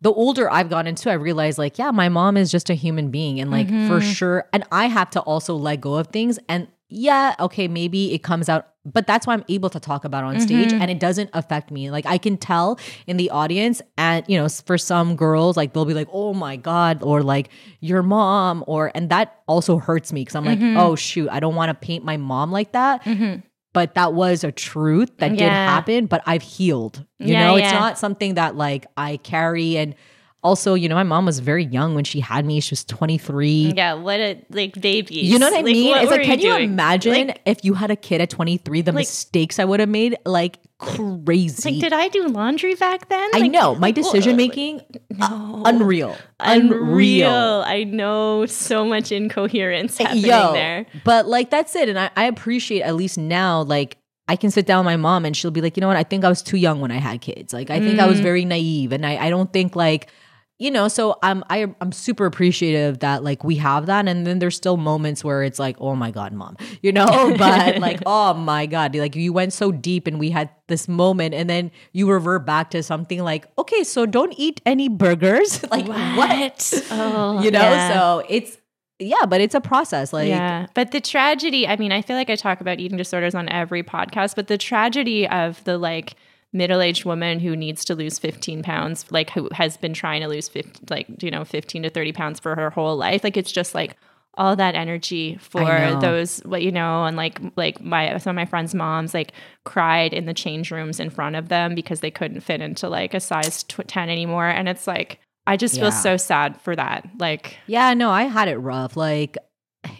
the 0.00 0.12
older 0.12 0.50
I've 0.52 0.68
gotten 0.68 0.88
into, 0.88 1.10
I 1.10 1.14
realize 1.14 1.56
like, 1.56 1.78
yeah, 1.78 1.90
my 1.90 2.10
mom 2.10 2.36
is 2.36 2.50
just 2.50 2.68
a 2.68 2.74
human 2.74 3.10
being, 3.10 3.40
and 3.40 3.50
like 3.50 3.68
for 3.68 3.72
mm-hmm. 3.72 4.00
sure, 4.00 4.48
and 4.52 4.64
I 4.70 4.86
have 4.86 5.08
to 5.10 5.20
also 5.20 5.54
let 5.54 5.80
go 5.80 5.94
of 5.94 6.08
things, 6.08 6.38
and 6.48 6.68
yeah, 6.88 7.34
okay, 7.40 7.68
maybe 7.68 8.12
it 8.12 8.22
comes 8.22 8.48
out. 8.48 8.68
But 8.84 9.06
that's 9.06 9.26
why 9.26 9.32
I'm 9.32 9.44
able 9.48 9.70
to 9.70 9.80
talk 9.80 10.04
about 10.04 10.24
it 10.24 10.26
on 10.26 10.40
stage 10.40 10.68
mm-hmm. 10.68 10.82
and 10.82 10.90
it 10.90 11.00
doesn't 11.00 11.30
affect 11.32 11.70
me. 11.70 11.90
Like 11.90 12.04
I 12.04 12.18
can 12.18 12.36
tell 12.36 12.78
in 13.06 13.16
the 13.16 13.30
audience 13.30 13.80
and 13.96 14.24
you 14.28 14.36
know, 14.36 14.46
for 14.48 14.76
some 14.76 15.16
girls, 15.16 15.56
like 15.56 15.72
they'll 15.72 15.86
be 15.86 15.94
like, 15.94 16.08
oh 16.12 16.34
my 16.34 16.56
God, 16.56 17.02
or 17.02 17.22
like 17.22 17.48
your 17.80 18.02
mom, 18.02 18.62
or 18.66 18.92
and 18.94 19.08
that 19.08 19.40
also 19.48 19.78
hurts 19.78 20.12
me 20.12 20.20
because 20.20 20.34
I'm 20.34 20.44
like, 20.44 20.58
mm-hmm. 20.58 20.76
oh 20.76 20.96
shoot, 20.96 21.30
I 21.30 21.40
don't 21.40 21.54
want 21.54 21.70
to 21.70 21.74
paint 21.74 22.04
my 22.04 22.18
mom 22.18 22.52
like 22.52 22.72
that. 22.72 23.02
Mm-hmm. 23.04 23.40
But 23.72 23.94
that 23.94 24.12
was 24.12 24.44
a 24.44 24.52
truth 24.52 25.16
that 25.18 25.30
did 25.30 25.40
happen, 25.48 26.06
but 26.06 26.22
I've 26.26 26.42
healed. 26.42 27.04
You 27.18 27.32
Yeah, 27.32 27.46
know, 27.46 27.56
yeah. 27.56 27.64
it's 27.64 27.72
not 27.72 27.98
something 27.98 28.34
that 28.34 28.54
like 28.54 28.86
I 28.96 29.16
carry 29.16 29.78
and 29.78 29.96
also, 30.44 30.74
you 30.74 30.88
know, 30.88 30.94
my 30.94 31.02
mom 31.02 31.24
was 31.24 31.38
very 31.40 31.64
young 31.64 31.94
when 31.94 32.04
she 32.04 32.20
had 32.20 32.44
me. 32.44 32.60
She 32.60 32.72
was 32.72 32.84
23. 32.84 33.72
yeah, 33.74 33.94
what 33.94 34.20
a 34.20 34.40
like 34.50 34.80
baby. 34.80 35.14
You 35.16 35.38
know 35.38 35.50
what 35.50 35.58
I 35.58 35.62
mean? 35.62 35.88
what 35.90 36.02
it's 36.02 36.10
like, 36.12 36.22
can 36.22 36.38
you 36.38 36.50
doing? 36.50 36.64
imagine 36.64 37.28
Like, 37.28 37.40
if 37.46 37.64
you 37.64 37.74
had 37.74 37.90
a 37.90 37.96
kid 37.96 38.20
at 38.20 38.30
23, 38.30 38.82
the 38.82 38.92
Like- 38.92 39.00
mistakes 39.02 39.58
I 39.58 39.64
would 39.64 39.80
have 39.80 39.88
made? 39.88 40.16
Like 40.26 40.58
crazy. 40.78 41.70
like, 41.72 41.80
did 41.80 41.92
I 41.94 42.08
do 42.08 42.26
laundry 42.28 42.74
back 42.74 43.08
then? 43.08 43.30
I 43.32 43.48
know 43.48 43.74
my 43.74 43.88
like, 43.88 43.94
decision 43.94 44.36
making, 44.36 44.82
uh, 45.20 45.28
No. 45.30 45.62
unreal, 45.64 46.14
Unreal. 46.40 47.62
I 47.66 47.84
know 47.84 48.46
so 48.46 48.84
much 48.84 49.12
incoherence 49.12 49.98
happening 49.98 50.24
Yo, 50.26 50.52
there. 50.52 50.86
but 51.04 51.26
like 51.26 51.50
that's 51.50 51.74
it, 51.74 51.88
and 51.88 51.98
I, 51.98 52.10
I 52.16 52.24
appreciate 52.24 52.82
at 52.82 52.94
least 52.94 53.18
now, 53.18 53.62
like. 53.62 53.96
I 54.26 54.36
can 54.36 54.50
sit 54.50 54.64
down 54.64 54.86
with 54.86 54.90
my 54.90 54.96
mom 54.96 55.26
and 55.26 55.36
she'll 55.36 55.50
be 55.50 55.60
like, 55.60 55.76
you 55.76 55.82
know 55.82 55.86
what? 55.86 55.98
I 55.98 56.02
think 56.02 56.24
I 56.24 56.30
was 56.30 56.40
too 56.40 56.56
young 56.56 56.80
when 56.80 56.90
I 56.90 56.96
had 56.96 57.20
kids. 57.20 57.52
Like, 57.52 57.68
I 57.68 57.78
think 57.78 57.98
I 58.00 58.06
was 58.06 58.20
Mm. 58.20 58.22
very 58.22 58.44
naive. 58.46 58.90
And 58.92 59.04
I, 59.04 59.18
I 59.26 59.28
don't 59.28 59.52
think 59.52 59.76
like 59.76 60.08
you 60.58 60.70
know, 60.70 60.86
so 60.88 61.18
I'm 61.22 61.42
I, 61.50 61.66
I'm 61.80 61.90
super 61.92 62.26
appreciative 62.26 63.00
that 63.00 63.24
like 63.24 63.42
we 63.42 63.56
have 63.56 63.86
that, 63.86 64.06
and 64.06 64.26
then 64.26 64.38
there's 64.38 64.56
still 64.56 64.76
moments 64.76 65.24
where 65.24 65.42
it's 65.42 65.58
like, 65.58 65.76
oh 65.80 65.96
my 65.96 66.10
god, 66.10 66.32
mom, 66.32 66.56
you 66.80 66.92
know, 66.92 67.34
but 67.38 67.78
like, 67.78 68.00
oh 68.06 68.34
my 68.34 68.66
god, 68.66 68.94
like 68.94 69.16
you 69.16 69.32
went 69.32 69.52
so 69.52 69.72
deep, 69.72 70.06
and 70.06 70.18
we 70.20 70.30
had 70.30 70.50
this 70.68 70.86
moment, 70.88 71.34
and 71.34 71.50
then 71.50 71.70
you 71.92 72.10
revert 72.10 72.46
back 72.46 72.70
to 72.70 72.82
something 72.82 73.22
like, 73.22 73.46
okay, 73.58 73.82
so 73.84 74.06
don't 74.06 74.32
eat 74.38 74.60
any 74.64 74.88
burgers, 74.88 75.62
like 75.70 75.86
what, 75.88 76.84
Oh, 76.90 77.40
you 77.42 77.50
know? 77.50 77.60
yeah. 77.60 77.92
So 77.92 78.24
it's 78.28 78.56
yeah, 79.00 79.26
but 79.28 79.40
it's 79.40 79.56
a 79.56 79.60
process, 79.60 80.12
like 80.12 80.28
yeah. 80.28 80.66
But 80.74 80.92
the 80.92 81.00
tragedy, 81.00 81.66
I 81.66 81.74
mean, 81.76 81.90
I 81.90 82.00
feel 82.00 82.16
like 82.16 82.30
I 82.30 82.36
talk 82.36 82.60
about 82.60 82.78
eating 82.78 82.96
disorders 82.96 83.34
on 83.34 83.48
every 83.48 83.82
podcast, 83.82 84.36
but 84.36 84.46
the 84.46 84.56
tragedy 84.56 85.26
of 85.26 85.62
the 85.64 85.78
like 85.78 86.14
middle 86.54 86.80
aged 86.80 87.04
woman 87.04 87.40
who 87.40 87.54
needs 87.54 87.84
to 87.84 87.94
lose 87.94 88.18
15 88.18 88.62
pounds, 88.62 89.04
like 89.10 89.30
who 89.30 89.50
has 89.52 89.76
been 89.76 89.92
trying 89.92 90.22
to 90.22 90.28
lose 90.28 90.48
50, 90.48 90.86
like, 90.88 91.22
you 91.22 91.30
know, 91.30 91.44
15 91.44 91.82
to 91.82 91.90
30 91.90 92.12
pounds 92.12 92.40
for 92.40 92.54
her 92.54 92.70
whole 92.70 92.96
life. 92.96 93.22
Like, 93.22 93.36
it's 93.36 93.52
just 93.52 93.74
like, 93.74 93.96
all 94.36 94.56
that 94.56 94.74
energy 94.74 95.36
for 95.36 95.62
those 96.00 96.40
what 96.40 96.60
you 96.60 96.72
know 96.72 97.04
and 97.04 97.16
like 97.16 97.40
like 97.54 97.80
my 97.80 98.18
some 98.18 98.30
of 98.30 98.34
my 98.34 98.44
friends 98.44 98.74
moms 98.74 99.14
like 99.14 99.32
cried 99.62 100.12
in 100.12 100.26
the 100.26 100.34
change 100.34 100.72
rooms 100.72 100.98
in 100.98 101.08
front 101.08 101.36
of 101.36 101.48
them 101.48 101.72
because 101.72 102.00
they 102.00 102.10
couldn't 102.10 102.40
fit 102.40 102.60
into 102.60 102.88
like 102.88 103.14
a 103.14 103.20
size 103.20 103.62
tw- 103.62 103.86
10 103.86 104.10
anymore 104.10 104.48
and 104.48 104.68
it's 104.68 104.88
like 104.88 105.20
i 105.46 105.56
just 105.56 105.78
feel 105.78 105.92
so 105.92 106.16
sad 106.16 106.60
for 106.62 106.74
that 106.74 107.08
like 107.20 107.56
Yeah, 107.68 107.94
no, 107.94 108.10
I 108.10 108.24
had 108.24 108.48
it 108.48 108.56
rough. 108.56 108.96
Like 108.96 109.38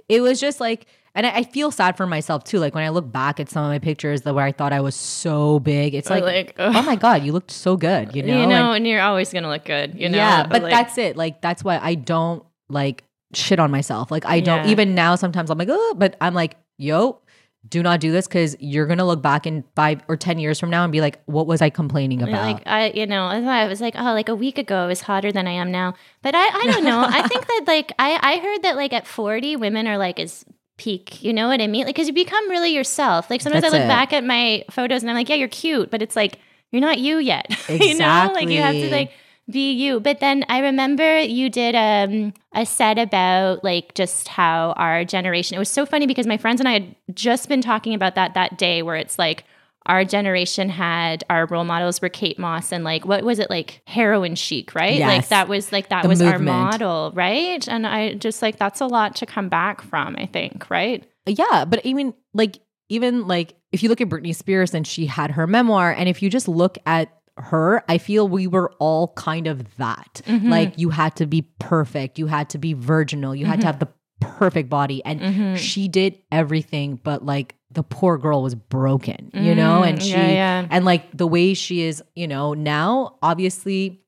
it 0.08 0.20
was 0.20 0.40
just 0.40 0.58
like 0.58 0.86
and 1.14 1.26
I, 1.26 1.30
I 1.38 1.42
feel 1.44 1.70
sad 1.70 1.96
for 1.96 2.06
myself 2.06 2.44
too. 2.44 2.58
Like 2.58 2.74
when 2.74 2.84
I 2.84 2.88
look 2.90 3.10
back 3.10 3.38
at 3.40 3.48
some 3.48 3.64
of 3.64 3.70
my 3.70 3.78
pictures 3.78 4.22
the 4.22 4.34
where 4.34 4.44
I 4.44 4.52
thought 4.52 4.72
I 4.72 4.80
was 4.80 4.94
so 4.94 5.60
big, 5.60 5.94
it's 5.94 6.10
like, 6.10 6.24
like 6.24 6.54
oh 6.58 6.82
my 6.82 6.96
God, 6.96 7.22
you 7.24 7.32
looked 7.32 7.50
so 7.50 7.76
good, 7.76 8.14
you 8.14 8.22
know? 8.22 8.40
you 8.40 8.46
know 8.46 8.66
And- 8.72 8.76
and 8.78 8.86
you're 8.88 9.00
always 9.02 9.32
gonna 9.32 9.48
look 9.48 9.64
good 9.64 9.94
you 9.98 10.08
know 10.08 10.18
yeah, 10.18 10.46
but 10.46 10.62
like, 10.62 10.72
that's 10.72 10.98
it. 10.98 11.16
Like 11.16 11.40
that's 11.40 11.62
why 11.62 11.78
I 11.78 11.94
don't 11.94 12.44
like 12.68 13.04
shit 13.32 13.58
on 13.58 13.70
myself. 13.70 14.10
Like 14.10 14.24
I 14.26 14.40
don't 14.40 14.64
Yeah. 14.64 14.70
even 14.70 14.94
now 14.94 15.14
sometimes 15.16 15.50
I'm 15.50 15.58
like, 15.58 15.68
oh, 15.70 15.94
but 15.96 16.16
I'm 16.20 16.34
like, 16.34 16.56
yo, 16.78 17.20
do 17.66 17.82
not 17.82 17.98
do 17.98 18.12
this 18.12 18.26
because 18.28 18.54
you're 18.60 18.86
gonna 18.86 19.06
look 19.06 19.22
back 19.22 19.46
in 19.46 19.64
five 19.74 20.02
or 20.06 20.16
ten 20.18 20.38
years 20.38 20.60
from 20.60 20.68
now 20.68 20.82
and 20.84 20.92
be 20.92 21.00
like, 21.00 21.20
what 21.26 21.46
was 21.46 21.62
I 21.62 21.70
complaining 21.70 22.20
about? 22.22 22.32
Like 22.56 22.62
I, 22.66 22.90
you 22.94 23.06
know, 23.06 23.24
I 23.24 23.66
was 23.66 23.80
like, 23.80 23.94
oh, 23.96 24.12
like 24.12 24.28
a 24.28 24.34
week 24.34 24.58
ago 24.58 24.76
I 24.84 24.86
was 24.86 25.00
hotter 25.00 25.32
than 25.32 25.46
I 25.46 25.52
am 25.52 25.70
now. 25.72 25.94
But 26.22 26.34
I, 26.34 26.46
I 26.46 26.62
don't 26.66 26.84
know. 26.84 27.00
I 27.00 27.22
think 27.28 27.46
that 27.46 27.64
like 27.66 27.92
I, 27.98 28.18
I 28.20 28.36
heard 28.38 28.62
that 28.64 28.76
like 28.76 28.92
at 28.92 29.06
forty, 29.06 29.56
women 29.56 29.86
are 29.86 29.96
like 29.96 30.20
as 30.20 30.44
peak. 30.76 31.22
You 31.22 31.32
know 31.32 31.48
what 31.48 31.60
I 31.60 31.66
mean? 31.66 31.86
Like 31.86 31.94
because 31.94 32.08
you 32.08 32.14
become 32.14 32.48
really 32.50 32.74
yourself. 32.74 33.30
Like 33.30 33.40
sometimes 33.40 33.62
That's 33.62 33.74
I 33.74 33.78
look 33.78 33.84
it. 33.84 33.88
back 33.88 34.12
at 34.12 34.24
my 34.24 34.64
photos 34.70 35.02
and 35.02 35.10
I'm 35.10 35.16
like, 35.16 35.28
yeah, 35.28 35.36
you're 35.36 35.48
cute, 35.48 35.90
but 35.90 36.02
it's 36.02 36.16
like 36.16 36.38
you're 36.70 36.80
not 36.80 36.98
you 36.98 37.18
yet. 37.18 37.46
you 37.68 37.96
know, 37.96 38.30
like 38.34 38.48
you 38.48 38.60
have 38.60 38.74
to 38.74 38.90
like 38.90 39.12
be 39.48 39.72
you. 39.72 40.00
But 40.00 40.20
then 40.20 40.44
I 40.48 40.60
remember 40.60 41.20
you 41.20 41.50
did 41.50 41.74
um, 41.74 42.34
a 42.52 42.66
set 42.66 42.98
about 42.98 43.62
like 43.62 43.94
just 43.94 44.28
how 44.28 44.72
our 44.76 45.04
generation. 45.04 45.56
It 45.56 45.58
was 45.58 45.68
so 45.68 45.86
funny 45.86 46.06
because 46.06 46.26
my 46.26 46.36
friends 46.36 46.60
and 46.60 46.68
I 46.68 46.72
had 46.72 46.96
just 47.14 47.48
been 47.48 47.60
talking 47.60 47.94
about 47.94 48.14
that 48.14 48.34
that 48.34 48.58
day 48.58 48.82
where 48.82 48.96
it's 48.96 49.18
like 49.18 49.44
our 49.86 50.04
generation 50.04 50.68
had 50.68 51.24
our 51.28 51.46
role 51.46 51.64
models 51.64 52.00
were 52.00 52.08
Kate 52.08 52.38
Moss 52.38 52.72
and 52.72 52.84
like 52.84 53.04
what 53.04 53.22
was 53.22 53.38
it 53.38 53.50
like 53.50 53.82
heroin 53.86 54.34
chic, 54.34 54.74
right? 54.74 54.98
Like 55.00 55.28
that 55.28 55.48
was 55.48 55.72
like 55.72 55.90
that 55.90 56.02
The 56.02 56.08
was 56.08 56.22
our 56.22 56.38
model, 56.38 57.12
right? 57.14 57.66
And 57.68 57.86
I 57.86 58.14
just 58.14 58.40
like 58.42 58.56
that's 58.58 58.80
a 58.80 58.86
lot 58.86 59.16
to 59.16 59.26
come 59.26 59.48
back 59.48 59.82
from, 59.82 60.16
I 60.18 60.26
think, 60.26 60.70
right? 60.70 61.04
Yeah, 61.26 61.64
but 61.66 61.84
even 61.84 62.14
like 62.32 62.58
even 62.88 63.26
like 63.26 63.54
if 63.72 63.82
you 63.82 63.88
look 63.88 64.00
at 64.00 64.08
Britney 64.08 64.34
Spears 64.34 64.72
and 64.74 64.86
she 64.86 65.06
had 65.06 65.32
her 65.32 65.46
memoir, 65.46 65.92
and 65.92 66.08
if 66.08 66.22
you 66.22 66.30
just 66.30 66.48
look 66.48 66.78
at 66.86 67.10
her, 67.36 67.82
I 67.88 67.98
feel 67.98 68.28
we 68.28 68.46
were 68.46 68.72
all 68.78 69.08
kind 69.14 69.46
of 69.46 69.76
that. 69.76 70.22
Mm-hmm. 70.26 70.48
Like 70.48 70.78
you 70.78 70.90
had 70.90 71.16
to 71.16 71.26
be 71.26 71.42
perfect, 71.58 72.18
you 72.18 72.26
had 72.26 72.48
to 72.50 72.58
be 72.58 72.72
virginal, 72.74 73.34
you 73.34 73.44
had 73.46 73.60
to 73.60 73.66
have 73.66 73.80
the 73.80 73.88
perfect 74.20 74.70
body, 74.70 75.04
and 75.04 75.20
Mm-hmm. 75.20 75.54
she 75.56 75.88
did 75.88 76.18
everything. 76.30 77.00
But 77.02 77.24
like 77.24 77.56
the 77.74 77.82
poor 77.82 78.16
girl 78.18 78.42
was 78.42 78.54
broken, 78.54 79.30
you 79.34 79.54
know, 79.54 79.82
and 79.82 79.98
Mm, 79.98 80.02
she 80.02 80.10
yeah, 80.16 80.28
yeah. 80.62 80.66
and 80.70 80.84
like 80.84 81.16
the 81.16 81.26
way 81.26 81.54
she 81.54 81.82
is, 81.82 82.02
you 82.14 82.26
know, 82.26 82.54
now 82.54 83.16
obviously 83.22 84.00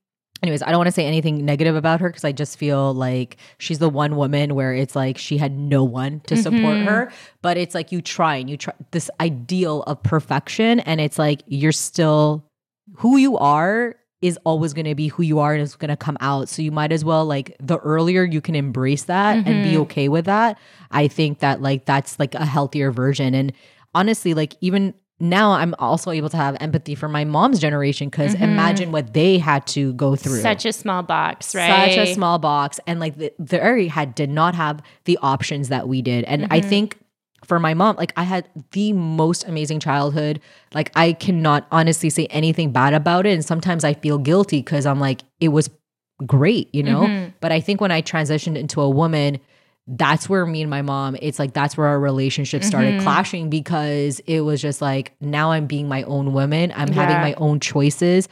anyways 0.43 0.61
i 0.61 0.67
don't 0.69 0.77
want 0.77 0.85
to 0.87 0.91
say 0.91 1.03
anything 1.07 1.43
negative 1.45 1.75
about 1.75 1.99
her 1.99 2.09
because 2.09 2.23
i 2.23 2.31
just 2.31 2.59
feel 2.59 2.93
like 2.93 3.37
she's 3.57 3.79
the 3.79 3.89
one 3.89 4.15
woman 4.15 4.53
where 4.53 4.71
it's 4.71 4.95
like 4.95 5.17
she 5.17 5.35
had 5.35 5.51
no 5.57 5.83
one 5.83 6.19
to 6.27 6.37
support 6.37 6.77
Mm-hmm. 6.77 6.85
her 6.85 7.11
but 7.41 7.57
it's 7.57 7.73
like 7.73 7.91
you 7.91 8.03
try 8.03 8.35
and 8.35 8.47
you 8.47 8.55
try 8.55 8.71
this 8.91 9.09
ideal 9.19 9.81
of 9.87 10.03
perfection 10.03 10.79
and 10.81 11.01
it's 11.01 11.17
like 11.17 11.41
you're 11.47 11.71
still 11.71 12.45
who 12.97 13.17
you 13.17 13.35
are 13.39 13.95
is 14.21 14.37
always 14.45 14.73
going 14.73 14.85
to 14.85 14.95
be 14.95 15.07
who 15.09 15.21
you 15.23 15.37
are 15.39 15.53
and 15.53 15.61
it's 15.61 15.75
going 15.75 15.89
to 15.89 15.95
come 15.97 16.17
out 16.21 16.49
so 16.49 16.61
you 16.61 16.71
might 16.71 16.91
as 16.91 17.05
well 17.05 17.23
like 17.25 17.55
the 17.59 17.77
earlier 17.77 18.23
you 18.23 18.41
can 18.41 18.55
embrace 18.55 19.03
that 19.03 19.35
and 19.37 19.45
Mm-hmm. 19.45 19.63
be 19.63 19.77
okay 19.79 20.09
with 20.09 20.25
that 20.25 20.57
i 20.91 21.07
think 21.07 21.39
that 21.39 21.61
like 21.61 21.85
that's 21.85 22.17
like 22.19 22.33
a 22.33 22.45
healthier 22.45 22.89
version 22.91 23.35
and 23.35 23.53
honestly 23.93 24.33
like 24.33 24.55
even 24.61 24.93
now 25.19 25.51
i'm 25.51 25.73
also 25.79 26.11
able 26.11 26.29
to 26.29 26.37
have 26.37 26.55
empathy 26.59 26.95
for 26.95 27.07
my 27.07 27.25
mom's 27.25 27.59
generation 27.59 28.09
because 28.09 28.33
imagine 28.35 28.91
what 28.91 29.13
they 29.13 29.37
had 29.37 29.65
to 29.67 29.93
go 29.93 30.15
through 30.15 30.33
Mm-hmm. 30.33 30.41
Such 30.43 30.65
a 30.65 30.73
small 30.73 31.03
box, 31.03 31.53
right? 31.55 31.89
such 31.95 31.97
a 32.07 32.13
small 32.13 32.39
box 32.39 32.79
and 32.87 32.99
like 32.99 33.17
the, 33.17 33.31
the 33.39 33.61
area 33.63 33.89
had 33.89 34.15
did 34.15 34.29
not 34.29 34.55
have 34.55 34.81
the 35.05 35.17
options 35.21 35.69
that 35.69 35.87
we 35.87 36.01
did 36.01 36.23
and 36.25 36.47
i 36.51 36.59
think 36.59 36.97
for 37.47 37.59
my 37.59 37.73
mom 37.73 37.95
like 37.95 38.13
i 38.17 38.23
had 38.23 38.47
the 38.71 38.93
most 38.93 39.47
amazing 39.47 39.79
childhood. 39.79 40.39
Like 40.73 40.91
i 40.95 41.13
cannot 41.13 41.65
honestly 41.71 42.09
say 42.09 42.27
anything 42.27 42.71
bad 42.71 42.93
about 42.93 43.25
it. 43.25 43.33
And 43.33 43.43
sometimes 43.43 43.83
i 43.83 43.93
feel 43.93 44.17
guilty 44.17 44.59
because 44.59 44.85
i'm 44.85 44.99
like 44.99 45.21
it 45.39 45.49
was 45.49 45.69
great 46.25 46.73
you 46.73 46.83
know? 46.83 47.01
Mm-hmm. 47.01 47.31
But 47.39 47.51
i 47.51 47.59
think 47.59 47.81
when 47.81 47.91
i 47.91 48.01
transitioned 48.01 48.57
into 48.57 48.81
a 48.81 48.89
woman 48.89 49.39
that's 49.89 50.27
where 50.27 50.45
me 50.45 50.61
and 50.61 50.69
my 50.69 50.81
mom 50.81 51.15
it's 51.21 51.39
like 51.39 51.53
that's 51.53 51.77
where 51.77 51.87
our 51.87 51.99
relationship 51.99 52.61
started 52.61 52.95
mm-hmm. 52.95 53.03
clashing 53.03 53.49
because 53.49 54.19
it 54.25 54.41
was 54.41 54.61
just 54.61 54.81
like 54.81 55.13
now 55.21 55.51
i'm 55.51 55.65
being 55.65 55.87
my 55.87 56.03
own 56.03 56.33
woman. 56.33 56.73
I'm 56.75 56.91
having 56.91 57.17
my 57.17 57.33
own 57.35 57.59
choices. 57.61 58.27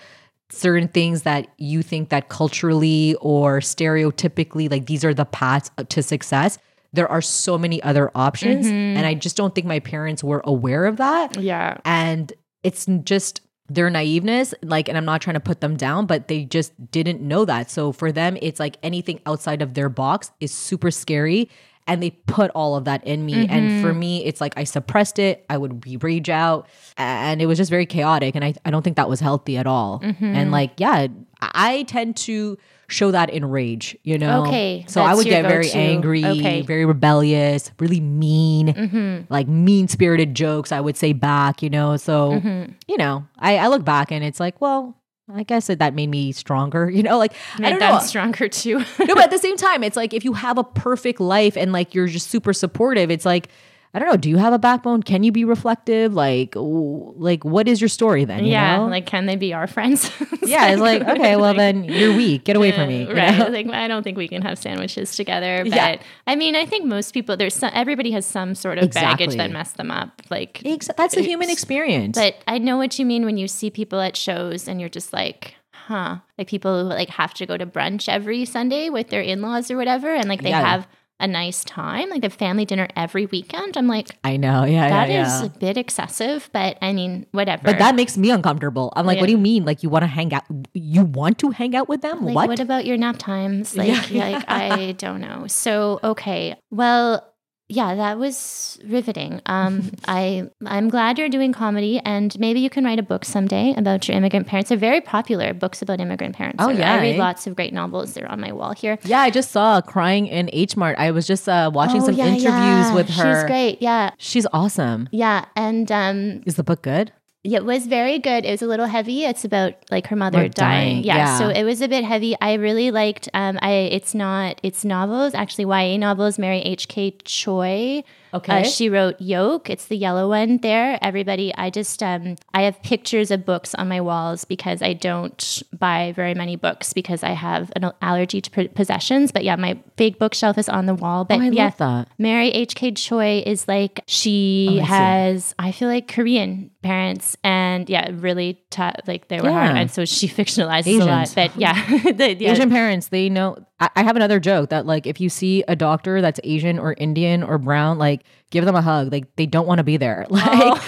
Certain 0.49 0.87
things 0.89 1.23
that 1.23 1.47
you 1.57 1.81
think 1.81 2.09
that 2.09 2.29
culturally 2.29 3.15
or 3.21 3.59
stereotypically 3.61 4.69
like 4.69 4.85
these 4.85 5.03
are 5.05 5.13
the 5.13 5.25
paths 5.25 5.71
to 5.89 6.03
success 6.03 6.59
there 6.95 7.09
are 7.09 7.21
so 7.21 7.57
many 7.57 7.81
other 7.83 8.11
options 8.15 8.65
mm-hmm. 8.65 8.97
and 8.97 9.05
i 9.05 9.13
just 9.13 9.35
don't 9.35 9.53
think 9.53 9.67
my 9.67 9.79
parents 9.79 10.23
were 10.23 10.41
aware 10.45 10.85
of 10.85 10.97
that. 10.97 11.39
Yeah. 11.39 11.77
and 11.85 12.33
it's 12.63 12.87
just 13.03 13.41
their 13.67 13.89
naiveness 13.89 14.53
like 14.61 14.87
and 14.87 14.97
i'm 14.97 15.05
not 15.05 15.21
trying 15.21 15.33
to 15.33 15.39
put 15.39 15.59
them 15.59 15.75
down 15.75 16.05
but 16.05 16.27
they 16.27 16.45
just 16.45 16.71
didn't 16.91 17.21
know 17.21 17.45
that. 17.45 17.69
So 17.69 17.91
for 17.91 18.11
them 18.11 18.37
it's 18.41 18.59
like 18.59 18.77
anything 18.83 19.19
outside 19.25 19.61
of 19.61 19.73
their 19.73 19.89
box 19.89 20.31
is 20.39 20.51
super 20.51 20.91
scary 20.91 21.49
and 21.87 22.01
they 22.01 22.09
put 22.11 22.49
all 22.55 22.75
of 22.75 22.85
that 22.85 23.05
in 23.05 23.23
me. 23.27 23.47
And 23.47 23.81
for 23.83 23.91
mm-hmm. 23.91 23.99
me 23.99 24.25
it's 24.25 24.39
like 24.41 24.53
i 24.57 24.63
suppressed 24.63 25.19
it 25.19 25.45
i 25.49 25.57
would 25.57 26.03
rage 26.03 26.29
out 26.29 26.67
and 26.97 27.41
it 27.41 27.47
was 27.47 27.57
just 27.57 27.69
very 27.69 27.85
chaotic 27.85 28.35
and 28.35 28.45
i, 28.45 28.53
I 28.65 28.71
don't 28.71 28.83
think 28.83 28.97
that 28.97 29.09
was 29.09 29.19
healthy 29.19 29.57
at 29.57 29.65
all. 29.65 29.99
Mm-hmm. 29.99 30.35
And 30.35 30.51
like 30.51 30.73
yeah 30.77 31.07
i 31.41 31.83
tend 31.83 32.15
to 32.15 32.57
show 32.87 33.11
that 33.11 33.29
in 33.29 33.43
rage 33.45 33.97
you 34.03 34.17
know 34.17 34.43
Okay, 34.45 34.85
so 34.87 35.01
i 35.01 35.13
would 35.15 35.25
get 35.25 35.43
very 35.43 35.65
go-to. 35.65 35.77
angry 35.77 36.25
Okay. 36.25 36.61
very 36.61 36.85
rebellious 36.85 37.71
really 37.79 37.99
mean 37.99 38.67
mm-hmm. 38.67 39.33
like 39.33 39.47
mean 39.47 39.87
spirited 39.87 40.35
jokes 40.35 40.71
i 40.71 40.79
would 40.79 40.95
say 40.97 41.13
back 41.13 41.61
you 41.63 41.69
know 41.69 41.97
so 41.97 42.31
mm-hmm. 42.33 42.71
you 42.87 42.97
know 42.97 43.25
I, 43.39 43.57
I 43.57 43.67
look 43.67 43.83
back 43.83 44.11
and 44.11 44.23
it's 44.23 44.39
like 44.39 44.61
well 44.61 44.95
i 45.33 45.41
guess 45.41 45.65
that, 45.67 45.79
that 45.79 45.95
made 45.95 46.07
me 46.11 46.31
stronger 46.31 46.87
you 46.93 47.01
know 47.01 47.17
like 47.17 47.33
i 47.55 47.61
Made 47.61 47.69
don't 47.71 47.79
them 47.79 47.93
know 47.95 47.99
stronger 47.99 48.47
too. 48.47 48.77
no, 48.99 49.15
but 49.15 49.23
at 49.23 49.31
the 49.31 49.37
same 49.45 49.57
time, 49.57 49.83
it's 49.83 49.97
like 49.97 50.13
if 50.13 50.23
you 50.23 50.33
have 50.33 50.57
a 50.59 50.63
perfect 50.63 51.19
life 51.19 51.57
and 51.57 51.71
like 51.71 51.95
you're 51.95 52.07
just 52.07 52.29
super 52.29 52.53
supportive, 52.53 53.09
it's 53.09 53.25
like 53.25 53.49
I 53.95 53.99
don't 53.99 54.09
know. 54.09 54.17
Do 54.17 54.29
you 54.29 54.35
have 54.35 54.51
a 54.51 54.59
backbone? 54.59 55.03
Can 55.03 55.23
you 55.23 55.31
be 55.31 55.45
reflective? 55.45 56.13
Like, 56.13 56.53
like 56.55 57.45
what 57.45 57.69
is 57.69 57.79
your 57.79 57.87
story 57.87 58.25
then? 58.25 58.43
you 58.43 58.51
yeah. 58.51 58.75
know? 58.75 58.87
Like, 58.87 59.05
can 59.05 59.25
they 59.25 59.37
be 59.37 59.53
our 59.53 59.67
friends? 59.67 60.11
yeah. 60.43 60.67
It's 60.71 60.81
like 60.81 61.01
okay, 61.07 61.37
well 61.37 61.53
then 61.53 61.85
you're 61.85 62.13
weak. 62.13 62.43
Get 62.43 62.57
away 62.57 62.73
from 62.73 62.89
me. 62.89 63.07
you 63.07 63.13
right. 63.13 63.37
know? 63.37 63.47
Like, 63.47 63.67
I 63.69 63.87
don't 63.87 64.03
think 64.03 64.17
we 64.17 64.27
can 64.27 64.41
have 64.41 64.57
sandwiches 64.57 65.15
together. 65.15 65.63
But 65.63 65.73
Yeah. 65.73 66.01
I 66.27 66.35
mean, 66.35 66.57
I 66.57 66.65
think 66.65 66.85
most 66.85 67.13
people, 67.13 67.37
there's 67.37 67.55
some, 67.55 67.71
everybody 67.73 68.11
has 68.11 68.25
some 68.25 68.53
sort 68.53 68.79
of 68.79 68.91
baggage 68.91 69.35
that 69.37 69.49
messed 69.51 69.77
them 69.77 69.91
up. 69.91 70.21
Like, 70.29 70.61
Ex- 70.65 70.89
That's 70.97 71.15
the 71.15 71.21
human 71.21 71.49
experience. 71.49 72.17
But 72.17 72.35
I 72.47 72.57
know 72.57 72.75
what 72.75 72.99
you 72.99 73.05
mean 73.05 73.23
when 73.23 73.37
you 73.37 73.47
see 73.47 73.69
people 73.69 74.01
at 74.01 74.17
shows 74.17 74.67
and 74.67 74.81
you're 74.81 74.89
just 74.89 75.13
like, 75.13 75.55
huh. 75.71 76.17
Like 76.37 76.47
people 76.47 76.83
who 76.83 76.89
like 76.89 77.09
have 77.11 77.33
to 77.35 77.45
go 77.45 77.55
to 77.55 77.65
brunch 77.65 78.09
every 78.09 78.43
Sunday 78.43 78.89
with 78.89 79.07
their 79.09 79.21
in-laws 79.21 79.71
or 79.71 79.77
whatever 79.77 80.13
and 80.13 80.27
like 80.27 80.41
they 80.41 80.49
Yeah. 80.49 80.61
have 80.65 80.87
a 81.19 81.27
nice 81.27 81.63
time. 81.63 82.09
Like 82.09 82.23
have 82.23 82.33
family 82.33 82.65
dinner 82.65 82.87
every 82.95 83.25
weekend. 83.25 83.77
I'm 83.77 83.87
like, 83.87 84.09
I 84.23 84.37
know. 84.37 84.63
Yeah. 84.65 84.89
that 84.89 85.09
is 85.09 85.13
yeah, 85.13 85.39
yeah. 85.39 85.45
a 85.45 85.49
bit 85.49 85.77
excessive, 85.77 86.49
but 86.51 86.77
I 86.81 86.93
mean, 86.93 87.25
whatever. 87.31 87.63
But 87.63 87.79
that 87.79 87.95
makes 87.95 88.17
me 88.17 88.31
uncomfortable. 88.31 88.91
I'm 88.95 89.05
like, 89.05 89.15
Yeah. 89.15 89.21
what 89.21 89.27
do 89.27 89.31
you 89.31 89.37
mean? 89.37 89.65
Like 89.65 89.83
you 89.83 89.89
want 89.89 90.03
to 90.03 90.07
hang 90.07 90.33
out? 90.33 90.43
You 90.73 91.03
want 91.03 91.37
to 91.39 91.51
hang 91.51 91.75
out 91.75 91.87
with 91.87 92.01
them? 92.01 92.25
like, 92.25 92.35
what? 92.35 92.49
what? 92.49 92.59
about 92.59 92.85
your 92.85 92.97
nap 92.97 93.17
times? 93.17 93.75
Like, 93.85 94.09
like 94.11 94.43
I 94.47 94.93
don't 94.93 95.21
know. 95.21 95.45
So, 95.47 95.99
okay. 96.03 96.55
Well, 96.71 97.34
yeah, 97.67 97.95
that 97.95 98.17
was 98.19 98.79
riveting. 98.85 99.41
Um, 99.47 99.91
I 100.07 100.49
I'm 100.65 100.89
glad 100.89 101.17
you're 101.17 101.29
doing 101.29 101.51
comedy, 101.53 101.99
and 102.05 102.37
maybe 102.39 102.59
you 102.59 102.69
can 102.69 102.83
write 102.83 102.99
a 102.99 103.03
book 103.03 103.25
someday 103.25 103.73
about 103.75 104.07
your 104.07 104.15
immigrant 104.17 104.47
parents. 104.47 104.69
They're 104.69 104.77
very 104.77 105.01
popular 105.01 105.53
books 105.53 105.81
about 105.81 105.99
immigrant 105.99 106.35
parents. 106.35 106.57
Oh, 106.63 106.69
I- 106.69 106.73
yeah, 106.73 106.93
I 106.93 107.01
read 107.01 107.15
eh? 107.15 107.19
lots 107.19 107.47
of 107.47 107.55
great 107.55 107.73
novels. 107.73 108.13
They're 108.13 108.29
on 108.31 108.39
my 108.39 108.51
wall 108.51 108.73
here. 108.73 108.97
Yeah, 109.03 109.21
I 109.21 109.29
just 109.29 109.51
saw 109.51 109.81
Crying 109.81 110.27
in 110.27 110.49
H 110.53 110.77
Mart. 110.77 110.97
I 110.99 111.11
was 111.11 111.25
just 111.27 111.49
uh, 111.49 111.71
watching 111.73 112.01
Oh, 112.01 112.05
some 112.05 112.15
yeah, 112.15 112.25
interviews 112.27 112.43
yeah. 112.45 112.93
with 112.93 113.09
her. 113.09 113.41
She's 113.41 113.47
great. 113.47 113.81
Yeah, 113.81 114.11
She's 114.17 114.45
awesome. 114.53 115.09
yeah, 115.11 115.45
and 115.55 115.91
um, 115.91 116.41
Is 116.45 116.55
the 116.55 116.63
book 116.63 116.81
good? 116.83 117.11
Yeah, 117.45 117.59
it 117.59 117.65
was 117.65 117.85
very 117.85 118.17
good. 118.19 118.43
It 118.45 118.51
was 118.51 118.61
a 118.61 118.67
little 118.67 118.87
heavy. 118.87 119.23
It's 119.23 119.45
about 119.45 119.73
like 119.91 120.07
her 120.07 120.15
mother 120.15 120.39
Her 120.39 120.49
dying. 120.49 120.95
dying, 120.95 121.03
Yeah, 121.03 121.17
yeah. 121.17 121.37
so 121.37 121.49
it 121.49 121.63
was 121.63 121.79
a 121.81 121.87
bit 121.87 122.03
heavy. 122.03 122.35
I 122.41 122.53
really 122.55 122.89
liked. 122.91 123.29
Um, 123.33 123.59
I 123.61 123.71
it's 123.97 124.13
not 124.15 124.59
it's 124.63 124.83
novels 124.83 125.33
actually 125.35 125.65
YA 125.65 125.97
novels. 125.97 126.39
Mary 126.39 126.59
H 126.61 126.87
K 126.87 127.11
Choi. 127.23 128.03
Okay. 128.35 128.61
Uh, 128.61 128.63
she 128.63 128.89
wrote 128.89 129.19
Yolk. 129.19 129.69
It's 129.69 129.85
the 129.87 129.97
yellow 129.97 130.29
one 130.29 130.57
there. 130.57 130.97
Everybody, 131.01 131.53
I 131.55 131.69
just 131.69 132.01
um, 132.03 132.35
I 132.53 132.63
have 132.63 132.81
pictures 132.83 133.31
of 133.31 133.45
books 133.45 133.73
on 133.75 133.87
my 133.87 134.01
walls 134.01 134.45
because 134.45 134.81
I 134.81 134.93
don't 134.93 135.63
buy 135.77 136.11
very 136.15 136.33
many 136.33 136.55
books 136.55 136.93
because 136.93 137.23
I 137.23 137.31
have 137.31 137.71
an 137.75 137.91
allergy 138.01 138.41
to 138.41 138.67
possessions. 138.69 139.31
But 139.31 139.43
yeah, 139.43 139.55
my 139.55 139.79
big 139.95 140.17
bookshelf 140.19 140.57
is 140.57 140.69
on 140.69 140.85
the 140.85 140.95
wall. 140.95 141.25
But 141.25 141.39
Oh, 141.39 141.41
I 141.43 141.49
yeah, 141.49 141.63
love 141.65 141.77
that. 141.77 142.07
Mary 142.17 142.49
H.K. 142.49 142.91
Choi 142.93 143.43
is 143.45 143.67
like, 143.67 144.01
she 144.07 144.67
Oh, 144.69 144.73
I 144.73 144.75
see. 144.75 144.85
has, 144.85 145.55
I 145.59 145.71
feel 145.71 145.87
like 145.89 146.07
Korean 146.07 146.71
parents 146.81 147.35
and 147.43 147.89
yeah, 147.89 148.09
really 148.13 148.61
tough, 148.69 148.95
like 149.07 149.27
they 149.27 149.41
were 149.41 149.49
hard. 149.51 149.75
And 149.77 149.89
so 149.91 150.05
she 150.05 150.27
fictionalizes 150.39 151.01
a 151.01 151.05
lot. 151.05 151.31
But 151.35 151.55
yeah, 151.57 151.73
the, 152.11 152.35
yeah. 152.39 152.51
Asian 152.51 152.69
parents, 152.69 153.07
they 153.07 153.29
know. 153.29 153.57
I, 153.79 154.03
have 154.03 154.15
another 154.15 154.39
joke 154.39 154.69
that 154.69 154.85
like 154.85 155.05
if 155.05 155.19
you 155.19 155.29
see 155.29 155.63
a 155.67 155.75
doctor 155.75 156.21
that's 156.21 156.39
Asian 156.43 156.79
or 156.79 156.93
Indian 156.97 157.43
or 157.43 157.57
brown, 157.57 157.97
like 157.97 158.23
give 158.49 158.63
them 158.65 158.75
a 158.75 158.81
hug. 158.81 159.11
Like 159.11 159.35
they 159.35 159.45
don't 159.45 159.67
want 159.67 159.79
to 159.79 159.83
be 159.83 159.97
there. 159.97 160.25
Like 160.35 160.47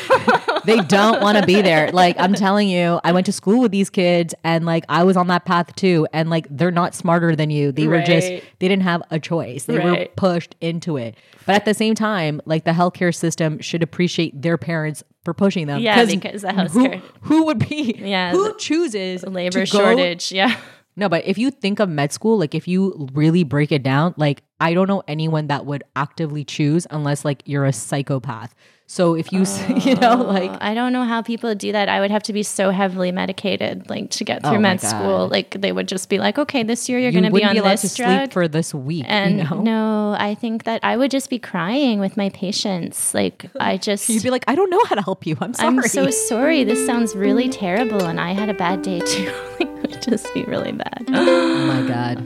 Oh. 0.09 0.61
they 0.65 0.79
don't 0.81 1.21
want 1.21 1.37
to 1.37 1.45
be 1.45 1.61
there. 1.61 1.91
Like 1.93 2.15
I'm 2.19 2.33
telling 2.33 2.69
you, 2.69 2.99
I 3.03 3.11
went 3.11 3.25
to 3.25 3.31
school 3.33 3.59
with 3.61 3.71
these 3.71 3.89
kids 3.89 4.33
and 4.43 4.65
like 4.65 4.85
I 4.87 5.03
was 5.03 5.17
on 5.17 5.27
that 5.27 5.43
path 5.45 5.75
too. 5.75 6.07
And 6.13 6.29
like 6.29 6.47
they're 6.49 6.71
not 6.71 6.95
smarter 6.95 7.35
than 7.35 7.49
you. 7.49 7.71
They 7.73 7.87
were 7.87 8.01
just 8.01 8.27
they 8.27 8.41
didn't 8.59 8.83
have 8.83 9.01
a 9.11 9.19
choice. 9.19 9.65
They 9.65 9.79
were 9.79 10.07
pushed 10.15 10.55
into 10.61 10.95
it. 10.97 11.15
But 11.45 11.55
at 11.55 11.65
the 11.65 11.73
same 11.73 11.93
time, 11.95 12.41
like 12.45 12.63
the 12.63 12.71
healthcare 12.71 13.13
system 13.13 13.59
should 13.59 13.83
appreciate 13.83 14.41
their 14.41 14.57
parents 14.57 15.03
for 15.25 15.33
pushing 15.33 15.67
them. 15.67 15.81
Yeah, 15.81 16.05
because 16.05 16.41
the 16.41 16.51
who, 16.53 16.57
healthcare- 16.87 17.01
who 17.21 17.43
would 17.45 17.59
be 17.59 17.95
Yeah, 17.99 18.31
who 18.31 18.55
chooses 18.57 19.23
labor 19.23 19.65
shortage. 19.65 20.31
Yeah. 20.31 20.57
No, 20.97 21.07
but 21.07 21.25
if 21.25 21.37
you 21.37 21.51
think 21.51 21.79
of 21.79 21.89
med 21.89 22.11
school, 22.11 22.39
like 22.39 22.55
if 22.55 22.67
you 22.67 23.07
really 23.13 23.43
break 23.43 23.71
it 23.71 23.83
down, 23.83 24.15
like 24.17 24.41
I 24.59 24.73
don't 24.73 24.87
know 24.87 25.03
anyone 25.07 25.47
that 25.47 25.65
would 25.65 25.83
actively 25.95 26.43
choose 26.43 26.87
unless 26.89 27.23
like 27.23 27.43
you're 27.45 27.65
a 27.65 27.71
psychopath. 27.73 28.55
So 28.89 29.15
if 29.15 29.33
you, 29.33 29.41
s 29.41 29.61
you 29.85 29.95
know, 29.95 30.13
oh, 30.13 30.23
like 30.23 30.51
I 30.61 30.73
don't 30.73 30.93
know 30.93 31.03
how 31.03 31.21
people 31.21 31.53
do 31.53 31.73
that. 31.73 31.89
I 31.89 31.99
would 31.99 32.09
have 32.09 32.23
to 32.23 32.33
be 32.33 32.41
so 32.41 32.71
heavily 32.71 33.11
medicated, 33.11 33.89
like 33.89 34.09
to 34.11 34.23
get 34.23 34.41
through 34.41 34.55
Oh 34.55 34.59
med 34.59 34.79
school. 34.81 35.27
Like 35.27 35.61
they 35.61 35.73
would 35.73 35.89
just 35.89 36.09
be 36.09 36.19
like, 36.19 36.39
okay, 36.39 36.63
this 36.63 36.87
year 36.87 36.97
you're 36.97 37.11
you 37.11 37.19
going 37.19 37.31
to 37.31 37.35
be 37.35 37.41
be, 37.41 37.45
on 37.45 37.57
allowed 37.57 37.77
this 37.77 37.95
drug. 37.95 38.17
sleep 38.17 38.31
for 38.31 38.47
this 38.47 38.73
week. 38.73 39.05
and 39.07 39.39
you 39.39 39.43
know? 39.43 39.61
no, 39.61 40.15
I 40.17 40.35
think 40.35 40.63
that 40.63 40.79
I 40.83 40.95
would 40.95 41.11
just 41.11 41.29
be 41.29 41.37
crying 41.37 41.99
with 41.99 42.15
my 42.15 42.29
patients. 42.29 43.13
Like 43.13 43.45
I 43.59 43.75
just, 43.87 44.07
You'd 44.07 44.23
be 44.23 44.31
like, 44.31 44.45
I 44.47 44.55
don't 44.55 44.69
know 44.69 44.83
how 44.85 44.95
to 44.95 45.01
help 45.01 45.27
you. 45.27 45.35
I'm 45.41 45.53
sorry. 45.53 45.67
I'm 45.67 45.81
so 45.83 46.09
sorry. 46.09 46.63
This 46.63 46.83
sounds 46.85 47.13
really 47.13 47.49
terrible, 47.63 48.05
and 48.05 48.19
I 48.21 48.31
had 48.31 48.47
a 48.49 48.53
bad 48.55 48.81
day 48.83 49.01
too. 49.01 49.31
like, 49.59 49.76
just 50.09 50.33
be 50.33 50.43
really 50.43 50.71
bad. 50.71 51.05
oh 51.13 51.65
my 51.67 51.87
god. 51.87 52.25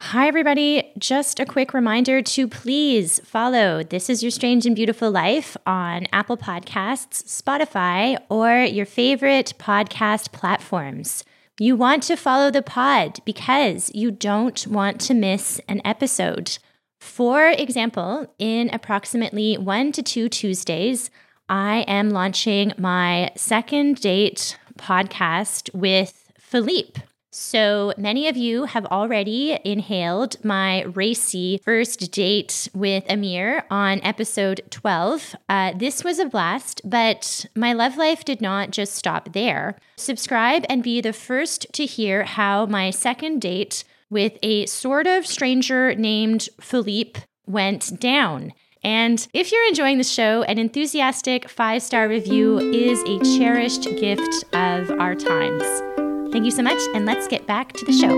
Hi, 0.00 0.28
everybody. 0.28 0.92
Just 0.98 1.40
a 1.40 1.46
quick 1.46 1.72
reminder 1.72 2.20
to 2.20 2.46
please 2.46 3.20
follow 3.24 3.82
This 3.82 4.10
Is 4.10 4.22
Your 4.22 4.30
Strange 4.30 4.66
and 4.66 4.76
Beautiful 4.76 5.10
Life 5.10 5.56
on 5.66 6.06
Apple 6.12 6.36
Podcasts, 6.36 7.24
Spotify, 7.24 8.18
or 8.28 8.64
your 8.64 8.84
favorite 8.84 9.54
podcast 9.58 10.30
platforms. 10.32 11.24
You 11.58 11.74
want 11.76 12.02
to 12.04 12.16
follow 12.16 12.50
the 12.50 12.62
pod 12.62 13.20
because 13.24 13.90
you 13.94 14.10
don't 14.10 14.66
want 14.66 15.00
to 15.02 15.14
miss 15.14 15.60
an 15.68 15.80
episode. 15.86 16.58
For 17.00 17.48
example, 17.48 18.26
in 18.38 18.68
approximately 18.74 19.56
one 19.56 19.90
to 19.92 20.02
two 20.02 20.28
Tuesdays, 20.28 21.10
I 21.48 21.84
am 21.88 22.10
launching 22.10 22.72
my 22.76 23.30
second 23.36 24.00
date 24.00 24.58
podcast 24.78 25.72
with 25.74 26.23
Philippe. 26.54 27.00
So 27.32 27.92
many 27.98 28.28
of 28.28 28.36
you 28.36 28.66
have 28.66 28.86
already 28.86 29.58
inhaled 29.64 30.36
my 30.44 30.84
racy 30.84 31.60
first 31.64 32.12
date 32.12 32.68
with 32.72 33.02
Amir 33.10 33.64
on 33.72 34.00
episode 34.04 34.60
12. 34.70 35.34
Uh, 35.48 35.72
this 35.76 36.04
was 36.04 36.20
a 36.20 36.26
blast, 36.26 36.80
but 36.84 37.44
my 37.56 37.72
love 37.72 37.96
life 37.96 38.24
did 38.24 38.40
not 38.40 38.70
just 38.70 38.94
stop 38.94 39.32
there. 39.32 39.74
Subscribe 39.96 40.64
and 40.68 40.84
be 40.84 41.00
the 41.00 41.12
first 41.12 41.66
to 41.72 41.86
hear 41.86 42.22
how 42.22 42.66
my 42.66 42.90
second 42.90 43.40
date 43.40 43.82
with 44.08 44.38
a 44.44 44.66
sort 44.66 45.08
of 45.08 45.26
stranger 45.26 45.92
named 45.96 46.48
Philippe 46.60 47.22
went 47.48 47.98
down. 47.98 48.52
And 48.84 49.26
if 49.32 49.50
you're 49.50 49.66
enjoying 49.66 49.98
the 49.98 50.04
show, 50.04 50.44
an 50.44 50.58
enthusiastic 50.58 51.48
five 51.48 51.82
star 51.82 52.08
review 52.08 52.58
is 52.60 53.00
a 53.08 53.18
cherished 53.36 53.82
gift 53.96 54.44
of 54.54 54.88
our 55.00 55.16
times. 55.16 56.03
Thank 56.34 56.46
you 56.46 56.50
so 56.50 56.64
much, 56.64 56.80
and 56.94 57.06
let's 57.06 57.28
get 57.28 57.46
back 57.46 57.74
to 57.74 57.84
the 57.84 57.92
show. 57.92 58.10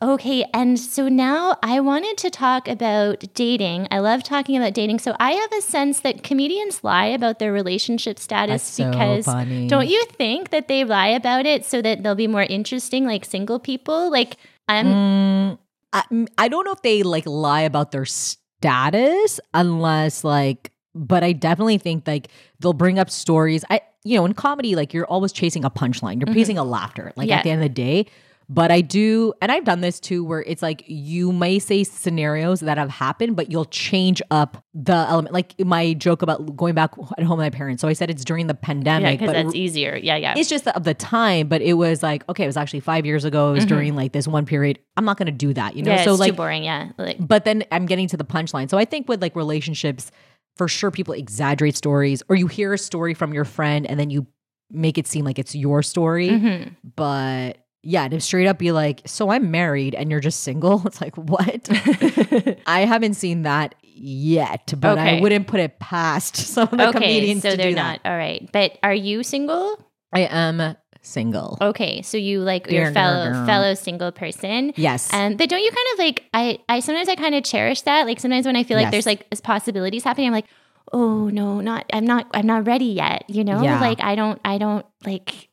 Okay, 0.00 0.44
and 0.54 0.78
so 0.78 1.08
now 1.08 1.58
I 1.64 1.80
wanted 1.80 2.16
to 2.18 2.30
talk 2.30 2.68
about 2.68 3.24
dating. 3.34 3.88
I 3.90 3.98
love 3.98 4.22
talking 4.22 4.56
about 4.56 4.72
dating. 4.72 5.00
So 5.00 5.16
I 5.18 5.32
have 5.32 5.52
a 5.52 5.60
sense 5.60 5.98
that 6.02 6.22
comedians 6.22 6.84
lie 6.84 7.06
about 7.06 7.40
their 7.40 7.52
relationship 7.52 8.20
status 8.20 8.62
so 8.62 8.88
because 8.88 9.24
funny. 9.24 9.66
don't 9.66 9.88
you 9.88 10.04
think 10.12 10.50
that 10.50 10.68
they 10.68 10.84
lie 10.84 11.08
about 11.08 11.44
it 11.44 11.64
so 11.64 11.82
that 11.82 12.04
they'll 12.04 12.14
be 12.14 12.28
more 12.28 12.44
interesting 12.44 13.04
like 13.04 13.24
single 13.24 13.58
people? 13.58 14.08
Like 14.08 14.36
I'm 14.68 14.86
Mm, 14.86 15.58
I, 15.92 16.26
I 16.38 16.46
don't 16.46 16.64
know 16.64 16.72
if 16.72 16.82
they 16.82 17.02
like 17.02 17.26
lie 17.26 17.62
about 17.62 17.90
their 17.90 18.04
status 18.04 19.40
unless 19.52 20.22
like 20.22 20.70
but 20.94 21.24
I 21.24 21.32
definitely 21.32 21.78
think 21.78 22.06
like 22.06 22.28
they'll 22.60 22.72
bring 22.72 23.00
up 23.00 23.10
stories. 23.10 23.64
I 23.68 23.80
you 24.04 24.16
know, 24.16 24.24
in 24.24 24.32
comedy 24.34 24.74
like 24.76 24.94
you're 24.94 25.06
always 25.06 25.32
chasing 25.32 25.64
a 25.64 25.70
punchline. 25.70 26.20
You're 26.24 26.34
chasing 26.34 26.58
a 26.58 26.64
laughter. 26.64 27.12
Like 27.16 27.24
Mm-hmm. 27.24 27.30
Yeah. 27.30 27.36
at 27.38 27.44
the 27.44 27.50
end 27.50 27.62
of 27.62 27.68
the 27.68 27.74
day, 27.74 28.06
but 28.50 28.70
I 28.70 28.80
do 28.80 29.34
and 29.42 29.52
I've 29.52 29.64
done 29.64 29.82
this 29.82 30.00
too 30.00 30.24
where 30.24 30.40
it's 30.42 30.62
like 30.62 30.82
you 30.86 31.32
may 31.32 31.58
say 31.58 31.84
scenarios 31.84 32.60
that 32.60 32.78
have 32.78 32.88
happened 32.88 33.36
but 33.36 33.50
you'll 33.50 33.66
change 33.66 34.22
up 34.30 34.64
the 34.72 34.94
element. 34.94 35.34
Like 35.34 35.52
my 35.60 35.92
joke 35.92 36.22
about 36.22 36.56
going 36.56 36.74
back 36.74 36.92
at 37.18 37.24
home 37.24 37.36
with 37.36 37.44
my 37.44 37.50
parents. 37.50 37.82
So 37.82 37.88
I 37.88 37.92
said 37.92 38.08
it's 38.08 38.24
during 38.24 38.46
the 38.46 38.54
pandemic. 38.54 39.02
yeah, 39.02 39.10
because 39.12 39.26
but 39.26 39.32
that's 39.44 39.54
easier. 39.54 39.96
Yeah, 39.96 40.16
yeah. 40.16 40.34
it's 40.38 40.48
just 40.48 40.64
the, 40.64 40.74
of 40.74 40.84
the 40.84 40.94
time, 40.94 41.48
but 41.48 41.60
it 41.60 41.74
was 41.74 42.02
like, 42.02 42.26
okay, 42.30 42.44
it 42.44 42.46
was 42.46 42.56
actually 42.56 42.80
five 42.80 43.04
years 43.04 43.26
ago. 43.26 43.50
It 43.50 43.54
was 43.56 43.66
during 43.66 43.94
like 43.96 44.12
this 44.12 44.26
one 44.26 44.46
period. 44.46 44.78
I'm 44.96 45.04
not 45.04 45.18
going 45.18 45.26
to 45.26 45.32
do 45.32 45.52
that, 45.52 45.76
you 45.76 45.82
know? 45.82 45.90
Mm-hmm. 45.90 45.98
yeah, 45.98 46.04
so 46.04 46.12
it's 46.12 46.20
like, 46.20 46.30
too 46.30 46.36
boring. 46.36 46.64
Yeah, 46.64 46.92
like 46.96 47.16
but 47.20 47.44
then 47.44 47.64
I'm 47.70 47.84
getting 47.84 48.08
to 48.08 48.16
the 48.16 48.24
punchline. 48.24 48.70
So 48.70 48.78
I 48.78 48.86
think 48.86 49.08
with 49.10 49.20
like 49.20 49.36
relationships, 49.36 50.10
for 50.58 50.68
sure, 50.68 50.90
people 50.90 51.14
exaggerate 51.14 51.76
stories 51.76 52.22
or 52.28 52.36
you 52.36 52.46
hear 52.48 52.72
a 52.74 52.78
story 52.78 53.14
from 53.14 53.32
your 53.32 53.44
friend 53.44 53.86
and 53.86 53.98
then 53.98 54.10
you 54.10 54.26
make 54.70 54.98
it 54.98 55.06
seem 55.06 55.24
like 55.24 55.38
it's 55.38 55.54
your 55.54 55.82
story. 55.82 56.28
mhm. 56.28 56.74
But 56.96 57.58
yeah, 57.82 58.08
to 58.08 58.20
straight 58.20 58.46
up 58.48 58.58
be 58.58 58.72
like, 58.72 59.00
so 59.06 59.30
I'm 59.30 59.50
married 59.50 59.94
and 59.94 60.10
you're 60.10 60.20
just 60.20 60.40
single. 60.42 60.82
It's 60.86 61.00
like, 61.00 61.16
what? 61.16 61.68
I 62.66 62.80
haven't 62.80 63.14
seen 63.14 63.42
that 63.42 63.76
yet, 63.82 64.74
but 64.76 64.98
I 64.98 65.20
wouldn't 65.20 65.46
put 65.46 65.60
it 65.60 65.78
past 65.78 66.36
some 66.54 66.68
of 66.70 66.76
the 66.76 66.88
okay, 66.88 66.98
comedians 66.98 67.42
so 67.42 67.56
they're 67.56 67.70
not 67.72 68.02
that. 68.02 68.10
all 68.10 68.16
right. 68.16 68.48
But 68.52 68.78
are 68.82 68.94
you 68.94 69.22
single? 69.22 69.82
I 70.12 70.20
am 70.20 70.76
single. 71.08 71.56
Okay, 71.60 72.02
so 72.02 72.16
you 72.18 72.40
like 72.40 72.70
your 72.70 72.92
fellow 72.92 73.32
fellow 73.46 73.74
single 73.74 74.12
person. 74.12 74.72
Yes. 74.76 75.12
Um, 75.12 75.36
but 75.36 75.48
don't 75.48 75.62
you 75.62 75.70
kind 75.70 75.86
of 75.94 75.98
like 75.98 76.24
I 76.34 76.58
I 76.68 76.80
sometimes 76.80 77.08
I 77.08 77.14
kind 77.16 77.34
of 77.34 77.42
cherish 77.44 77.82
that. 77.82 78.06
Like 78.06 78.20
sometimes 78.20 78.46
when 78.46 78.56
I 78.56 78.62
feel 78.62 78.76
like 78.76 78.84
Yes. 78.86 78.92
there's 78.92 79.06
like 79.06 79.26
possibilities 79.42 80.04
happening, 80.04 80.28
I'm 80.28 80.32
like, 80.34 80.46
oh 80.92 81.28
no, 81.28 81.60
not 81.60 81.86
I'm 81.92 82.04
not 82.04 82.26
I'm 82.34 82.46
not 82.46 82.66
ready 82.66 82.86
yet. 82.86 83.24
You 83.28 83.44
know, 83.44 83.62
Yeah. 83.62 83.80
like 83.80 84.00
I 84.02 84.14
don't 84.14 84.40
I 84.44 84.58
don't 84.58 84.84
like 85.04 85.47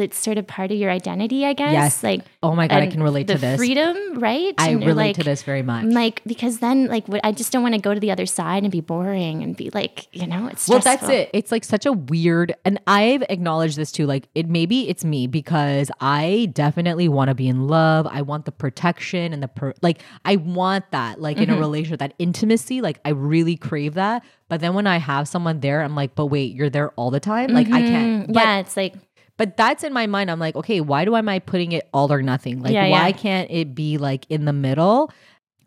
it's 0.00 0.18
sort 0.18 0.38
of 0.38 0.46
part 0.46 0.70
of 0.70 0.78
your 0.78 0.90
identity, 0.90 1.44
I 1.44 1.52
guess. 1.52 1.72
Yes. 1.72 2.02
Like 2.02 2.22
oh 2.42 2.54
my 2.54 2.68
God, 2.68 2.82
I 2.82 2.86
can 2.86 3.02
relate 3.02 3.26
to 3.28 3.38
this. 3.38 3.56
freedom, 3.56 4.18
right? 4.18 4.54
I 4.58 4.70
And 4.70 4.80
relate 4.84 4.96
like, 5.08 5.16
to 5.16 5.24
this 5.24 5.42
very 5.42 5.62
much. 5.62 5.86
Like 5.86 6.22
because 6.26 6.58
then 6.58 6.86
like 6.86 7.06
what, 7.08 7.20
I 7.24 7.32
just 7.32 7.52
don't 7.52 7.62
want 7.62 7.74
to 7.74 7.80
go 7.80 7.94
to 7.94 8.00
the 8.00 8.10
other 8.10 8.26
side 8.26 8.62
and 8.62 8.72
be 8.72 8.80
boring 8.80 9.42
and 9.42 9.56
be 9.56 9.70
like 9.72 10.06
you 10.14 10.26
know 10.26 10.46
it's 10.48 10.68
well, 10.68 10.80
that's 10.80 11.08
it. 11.08 11.30
It's 11.32 11.50
like 11.52 11.64
such 11.64 11.86
a 11.86 11.92
weird, 11.92 12.54
and 12.64 12.80
I've 12.86 13.22
acknowledged 13.28 13.76
this 13.76 13.92
too. 13.92 14.06
Like, 14.06 14.28
it 14.34 14.48
maybe 14.48 14.88
it's 14.88 15.04
me 15.04 15.26
because 15.26 15.90
I 16.00 16.50
definitely 16.52 17.08
want 17.08 17.28
to 17.28 17.34
be 17.34 17.48
in 17.48 17.66
love. 17.66 18.06
I 18.10 18.22
want 18.22 18.44
the 18.44 18.52
protection 18.52 19.32
and 19.32 19.42
the 19.42 19.48
per, 19.48 19.72
like. 19.82 20.02
I 20.24 20.36
want 20.36 20.90
that, 20.90 21.20
like 21.20 21.36
Mm-hmm. 21.36 21.50
in 21.50 21.58
a 21.58 21.60
relationship, 21.60 21.98
that 22.00 22.14
intimacy. 22.18 22.80
Like, 22.80 22.98
I 23.04 23.10
really 23.10 23.56
crave 23.56 23.94
that. 23.94 24.24
But 24.48 24.60
then 24.60 24.74
when 24.74 24.86
I 24.86 24.96
have 24.98 25.28
someone 25.28 25.60
there, 25.60 25.82
I'm 25.82 25.94
like, 25.94 26.14
but 26.14 26.26
wait, 26.26 26.54
you're 26.54 26.70
there 26.70 26.90
all 26.92 27.10
the 27.10 27.20
time. 27.20 27.50
Like, 27.50 27.66
I 27.68 27.80
can't. 27.82 28.28
Mm, 28.28 28.32
But, 28.32 28.42
yeah, 28.42 28.58
it's 28.58 28.76
like 28.76 28.94
but 29.36 29.56
that's 29.56 29.84
in 29.84 29.92
my 29.92 30.06
mind. 30.06 30.30
I'm 30.30 30.38
like, 30.38 30.56
okay, 30.56 30.80
why 30.80 31.04
do 31.04 31.16
am 31.16 31.28
I 31.28 31.38
putting 31.38 31.72
it 31.72 31.88
all 31.92 32.12
or 32.12 32.22
nothing? 32.22 32.62
Like, 32.62 32.72
Yeah, 32.72 32.88
why 32.88 33.08
yeah. 33.08 33.12
can't 33.12 33.50
it 33.50 33.74
be 33.74 33.98
like 33.98 34.26
in 34.30 34.44
the 34.44 34.52
middle? 34.52 35.10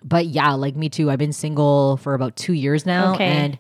but 0.04 0.28
yeah, 0.28 0.54
like 0.54 0.76
me 0.78 0.88
too. 0.88 1.12
I've 1.12 1.20
been 1.20 1.34
single 1.34 1.98
for 1.98 2.14
about 2.14 2.38
two 2.38 2.54
years 2.54 2.86
now. 2.86 3.16
Okay. 3.16 3.26
And 3.26 3.60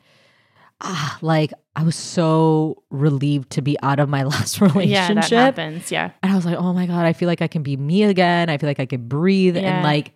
ah, 0.81 1.17
like 1.21 1.51
I 1.75 1.83
was 1.83 1.95
so 1.95 2.83
relieved 2.89 3.49
to 3.51 3.61
be 3.61 3.77
out 3.83 3.99
of 3.99 4.09
my 4.09 4.23
last 4.33 4.61
relationship. 4.61 4.89
Yeah, 4.89 5.13
that 5.13 5.29
happens. 5.57 5.91
Yeah. 5.91 6.11
And 6.23 6.31
I 6.31 6.35
was 6.35 6.45
like, 6.45 6.57
oh 6.57 6.73
my 6.73 6.85
God, 6.85 7.05
I 7.05 7.13
feel 7.13 7.27
like 7.27 7.41
I 7.41 7.47
can 7.47 7.61
be 7.63 7.75
me 7.77 8.03
again. 8.03 8.49
I 8.49 8.57
feel 8.57 8.69
like 8.69 8.79
I 8.79 8.85
can 8.85 9.07
breathe. 9.07 9.57
Yeah. 9.57 9.75
And 9.75 9.83
like, 9.83 10.13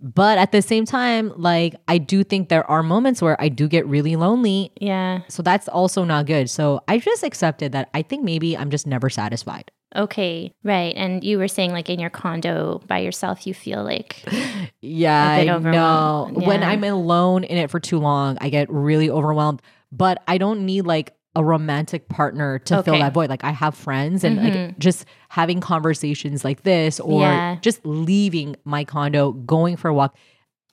but 0.00 0.38
at 0.38 0.52
the 0.52 0.62
same 0.62 0.84
time, 0.84 1.32
like, 1.36 1.74
I 1.88 1.98
do 1.98 2.22
think 2.24 2.48
there 2.48 2.68
are 2.70 2.82
moments 2.82 3.20
where 3.20 3.40
I 3.40 3.48
do 3.48 3.68
get 3.68 3.86
really 3.86 4.16
lonely. 4.16 4.72
Yeah. 4.80 5.20
So 5.28 5.42
that's 5.42 5.68
also 5.68 6.04
not 6.04 6.26
good. 6.26 6.48
So 6.50 6.80
I 6.88 6.98
just 6.98 7.22
accepted 7.22 7.72
that 7.72 7.88
I 7.94 8.02
think 8.02 8.22
maybe 8.24 8.56
I'm 8.56 8.70
just 8.70 8.86
never 8.86 9.10
satisfied. 9.10 9.70
Okay. 9.96 10.52
Right. 10.62 10.94
And 10.96 11.24
you 11.24 11.38
were 11.38 11.48
saying 11.48 11.72
like 11.72 11.88
in 11.88 11.98
your 11.98 12.10
condo 12.10 12.82
by 12.86 12.98
yourself, 12.98 13.46
you 13.46 13.54
feel 13.54 13.82
like 13.82 14.22
Yeah, 14.82 15.28
I 15.30 15.44
know. 15.44 15.56
overwhelmed. 15.56 16.46
When 16.46 16.62
I'm 16.62 16.84
alone 16.84 17.44
in 17.44 17.56
it 17.56 17.70
for 17.70 17.80
too 17.80 17.98
long, 17.98 18.36
I 18.40 18.50
get 18.50 18.70
really 18.70 19.08
overwhelmed. 19.10 19.62
But 19.90 20.22
I 20.28 20.36
don't 20.38 20.66
need 20.66 20.82
like 20.82 21.14
a 21.38 21.44
romantic 21.44 22.08
partner 22.08 22.58
to 22.58 22.82
fill 22.82 22.98
that 22.98 23.14
void. 23.14 23.30
Like 23.30 23.44
I 23.44 23.52
have 23.52 23.74
friends 23.76 24.24
and 24.24 24.36
like 24.42 24.52
Mhm. 24.52 24.78
just 24.78 25.04
having 25.30 25.60
conversations 25.60 26.44
like 26.44 26.64
this 26.64 26.98
or 27.00 27.22
Yeah. 27.22 27.56
just 27.62 27.80
leaving 27.86 28.56
my 28.64 28.82
condo, 28.84 29.32
going 29.32 29.76
for 29.76 29.88
a 29.88 29.94
walk. 29.94 30.16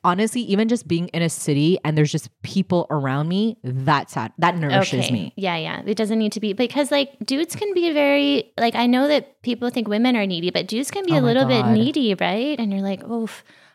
Honestly, 0.04 0.42
even 0.42 0.68
just 0.68 0.88
being 0.88 1.08
in 1.10 1.22
a 1.24 1.30
city 1.30 1.80
and 1.84 1.98
there's 1.98 2.12
just 2.12 2.30
people 2.44 2.86
around 2.92 3.28
me, 3.28 3.58
that's 3.64 4.14
sad. 4.14 4.32
That 4.38 4.56
nourishes 4.58 5.06
okay. 5.06 5.14
me. 5.14 5.34
Yeah, 5.36 5.58
yeah. 5.58 5.82
It 5.86 5.98
doesn't 5.98 6.20
need 6.20 6.32
to 6.34 6.40
be 6.40 6.54
because 6.54 6.92
like 6.92 7.14
dudes 7.24 7.56
can 7.56 7.74
be 7.74 7.92
very 7.92 8.52
like 8.60 8.76
I 8.76 8.86
know 8.88 9.08
that 9.08 9.42
people 9.44 9.70
think 9.72 9.88
women 9.88 10.16
are 10.16 10.26
needy, 10.28 10.52
but 10.52 10.68
dudes 10.68 10.92
can 10.92 11.06
be 11.06 11.14
Oh 11.14 11.20
a 11.20 11.24
little 11.26 11.46
bit 11.46 11.66
needy, 11.68 12.14
right? 12.16 12.60
And 12.60 12.72
you're 12.72 12.82
like, 12.84 13.02
oh, 13.06 13.30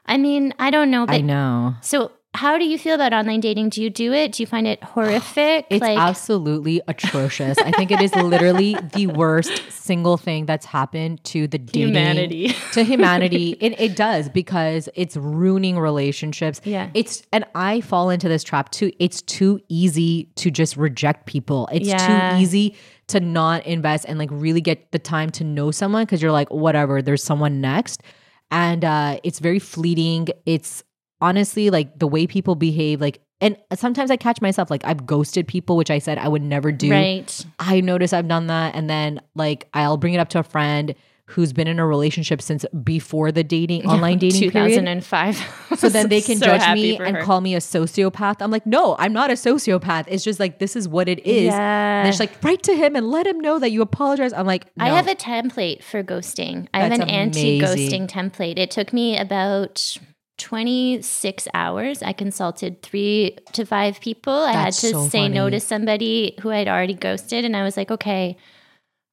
I 0.06 0.16
mean, 0.18 0.54
I 0.58 0.70
don't 0.70 0.90
know, 0.90 1.04
But, 1.06 1.16
I 1.16 1.20
know. 1.20 1.74
so 1.82 2.10
how 2.32 2.58
do 2.58 2.64
you 2.64 2.78
feel 2.78 2.94
about 2.94 3.12
online 3.12 3.40
dating? 3.40 3.70
Do 3.70 3.82
you 3.82 3.90
do 3.90 4.12
it? 4.12 4.32
Do 4.32 4.42
you 4.42 4.46
find 4.46 4.66
it 4.66 4.82
horrific? 4.84 5.66
It's 5.68 5.80
like 5.80 5.98
absolutely 5.98 6.80
atrocious. 6.86 7.58
I 7.58 7.72
think 7.72 7.90
it 7.90 8.00
is 8.00 8.14
literally 8.14 8.74
the 8.94 9.08
worst 9.08 9.50
single 9.70 10.16
thing 10.16 10.46
that's 10.46 10.64
happened 10.64 11.22
to 11.24 11.48
the 11.48 11.58
dating 11.58 11.88
humanity. 11.88 12.54
to 12.72 12.84
humanity. 12.84 13.50
it, 13.60 13.80
it 13.80 13.96
does 13.96 14.28
because 14.28 14.88
it's 14.94 15.16
ruining 15.16 15.78
relationships. 15.78 16.60
Yeah. 16.64 16.90
It's 16.94 17.22
and 17.32 17.44
I 17.56 17.80
fall 17.80 18.10
into 18.10 18.28
this 18.28 18.44
trap 18.44 18.70
too. 18.70 18.92
It's 19.00 19.22
too 19.22 19.60
easy 19.68 20.30
to 20.36 20.50
just 20.52 20.76
reject 20.76 21.26
people. 21.26 21.68
It's 21.72 21.88
Yeah. 21.88 22.36
too 22.36 22.42
easy 22.42 22.76
to 23.08 23.18
not 23.18 23.66
invest 23.66 24.04
and 24.08 24.20
like 24.20 24.28
really 24.32 24.60
get 24.60 24.92
the 24.92 24.98
time 25.00 25.30
to 25.30 25.42
know 25.42 25.72
someone 25.72 26.04
because 26.04 26.22
you're 26.22 26.30
like, 26.30 26.48
whatever, 26.50 27.02
there's 27.02 27.24
someone 27.24 27.60
next. 27.60 28.02
And 28.52 28.84
uh 28.84 29.18
it's 29.24 29.40
very 29.40 29.58
fleeting. 29.58 30.28
It's 30.46 30.84
honestly 31.20 31.70
like 31.70 31.98
the 31.98 32.06
way 32.06 32.26
people 32.26 32.54
behave, 32.54 33.00
like 33.00 33.20
and 33.42 33.56
sometimes 33.74 34.10
I 34.10 34.16
catch 34.16 34.40
myself 34.42 34.70
like 34.70 34.84
I've 34.84 35.06
ghosted 35.06 35.48
people, 35.48 35.76
which 35.76 35.90
I 35.90 35.98
said 35.98 36.18
I 36.18 36.28
would 36.28 36.42
never 36.42 36.70
do. 36.72 36.90
right. 36.90 37.46
I 37.58 37.80
notice 37.80 38.12
I've 38.12 38.28
done 38.28 38.48
that. 38.48 38.74
And 38.74 38.88
then 38.90 39.20
like 39.34 39.68
I'll 39.72 39.96
bring 39.96 40.12
it 40.14 40.18
up 40.18 40.28
to 40.30 40.38
a 40.40 40.42
friend 40.42 40.94
who's 41.24 41.52
been 41.52 41.68
in 41.68 41.78
a 41.78 41.86
relationship 41.86 42.42
since 42.42 42.66
before 42.82 43.30
the 43.30 43.44
dating 43.44 43.86
online 43.88 44.18
dating 44.18 44.50
period. 44.50 44.70
2005. 44.70 45.76
So 45.78 45.88
then 45.88 46.08
they 46.08 46.20
can 46.28 46.38
So 46.38 46.46
judge 46.46 46.74
me 46.74 46.98
and 46.98 47.16
her. 47.16 47.22
call 47.22 47.40
me 47.40 47.54
a 47.54 47.60
sociopath. 47.60 48.38
I'm 48.40 48.50
like, 48.50 48.66
no, 48.66 48.96
I'm 48.98 49.12
not 49.12 49.30
a 49.30 49.34
sociopath. 49.34 50.04
It's 50.08 50.24
just 50.24 50.40
like 50.40 50.58
this 50.58 50.74
is 50.76 50.88
what 50.88 51.08
it 51.08 51.24
is. 51.24 51.44
Yeah. 51.44 52.00
And 52.00 52.08
it's 52.08 52.18
like 52.20 52.42
write 52.44 52.64
to 52.64 52.74
him 52.74 52.94
and 52.96 53.10
let 53.10 53.26
him 53.28 53.38
know 53.40 53.58
that 53.60 53.70
you 53.70 53.80
apologize. 53.80 54.32
I'm 54.32 54.44
like, 54.46 54.66
no. 54.76 54.84
I 54.84 54.88
have 54.88 55.06
a 55.06 55.14
template 55.14 55.82
for 55.84 56.02
ghosting. 56.02 56.66
I 56.74 56.80
have 56.80 56.92
an 56.92 57.02
anti 57.08 57.60
ghosting 57.60 58.08
template. 58.08 58.58
It 58.58 58.70
took 58.72 58.92
me 58.92 59.16
about 59.16 59.96
26 60.40 61.48
hours. 61.54 62.02
I 62.02 62.12
consulted 62.12 62.82
three 62.82 63.36
to 63.52 63.64
five 63.64 64.00
people. 64.00 64.32
I 64.32 64.52
had 64.52 64.72
to 64.74 64.90
so 64.90 65.08
say 65.08 65.28
no 65.28 65.48
to 65.50 65.60
somebody 65.60 66.34
who 66.40 66.50
I'd 66.50 66.68
already 66.68 66.94
ghosted. 66.94 67.44
And 67.44 67.56
I 67.56 67.62
was 67.62 67.76
like, 67.76 67.90
okay, 67.90 68.36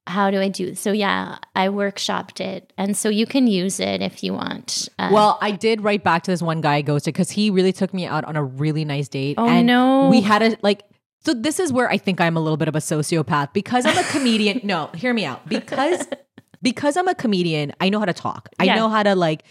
how 0.08 0.32
do 0.32 0.40
I 0.40 0.48
do? 0.48 0.74
So, 0.74 0.92
yeah, 0.94 1.38
I 1.54 1.68
workshopped 1.68 2.40
it. 2.40 2.72
And 2.78 2.96
so 2.96 3.10
you 3.10 3.26
can 3.26 3.46
use 3.46 3.80
it 3.80 4.02
if 4.02 4.24
you 4.24 4.34
want. 4.34 4.88
Uh, 4.98 5.10
Well, 5.12 5.38
I 5.42 5.52
did 5.52 5.82
write 5.82 6.04
back 6.04 6.24
to 6.24 6.32
this 6.32 6.42
one 6.42 6.62
guy 6.62 6.76
I 6.76 6.82
ghosted 6.82 7.14
because 7.14 7.30
he 7.32 7.50
really 7.50 7.74
took 7.74 7.94
me 7.94 8.06
out 8.06 8.24
on 8.24 8.36
a 8.36 8.44
really 8.44 8.86
nice 8.86 9.10
date. 9.10 9.36
Oh, 9.38 9.48
and 9.48 9.68
no. 9.68 10.08
We 10.10 10.22
had 10.22 10.42
a 10.42 10.58
like 10.62 10.84
so 11.26 11.34
this 11.34 11.60
is 11.60 11.74
where 11.74 11.90
I 11.90 11.98
think 11.98 12.22
I'm 12.22 12.38
a 12.38 12.40
little 12.40 12.56
bit 12.58 12.70
of 12.70 12.76
a 12.76 12.80
sociopath 12.80 13.52
because 13.52 13.86
I'm 13.86 13.98
a 13.98 14.04
comedian. 14.12 14.62
no, 14.64 14.88
hear 14.96 15.14
me 15.14 15.26
out. 15.26 15.48
Because 15.50 16.08
because 16.62 16.96
I'm 16.96 17.08
a 17.10 17.16
comedian, 17.16 17.74
I 17.82 17.90
know 17.90 18.00
how 18.00 18.06
to 18.06 18.14
talk. 18.14 18.48
I 18.60 18.64
Yeah. 18.66 18.76
know 18.76 18.88
how 18.90 19.04
to 19.04 19.14
like, 19.14 19.44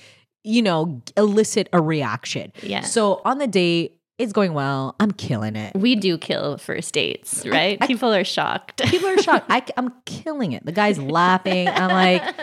you 0.46 0.62
know, 0.62 1.02
elicit 1.16 1.68
a 1.72 1.82
reaction. 1.82 2.52
Yeah. 2.62 2.82
So 2.82 3.20
on 3.24 3.38
the 3.38 3.48
date, 3.48 3.98
it's 4.18 4.32
going 4.32 4.54
well. 4.54 4.94
I'm 4.98 5.10
killing 5.10 5.56
it. 5.56 5.74
we 5.74 5.94
do 5.94 6.16
kill 6.16 6.56
first 6.56 6.94
dates, 6.94 7.44
right? 7.46 7.78
People 7.80 8.14
are 8.14 8.24
shocked. 8.24 8.82
People 8.84 9.08
are 9.08 9.18
shocked. 9.18 9.46
I, 9.50 9.62
am 9.76 9.92
killing 10.06 10.52
it. 10.52 10.64
The 10.64 10.72
guy's 10.72 10.98
laughing. 10.98 11.68
I'm 11.68 11.90
like, 11.90 12.34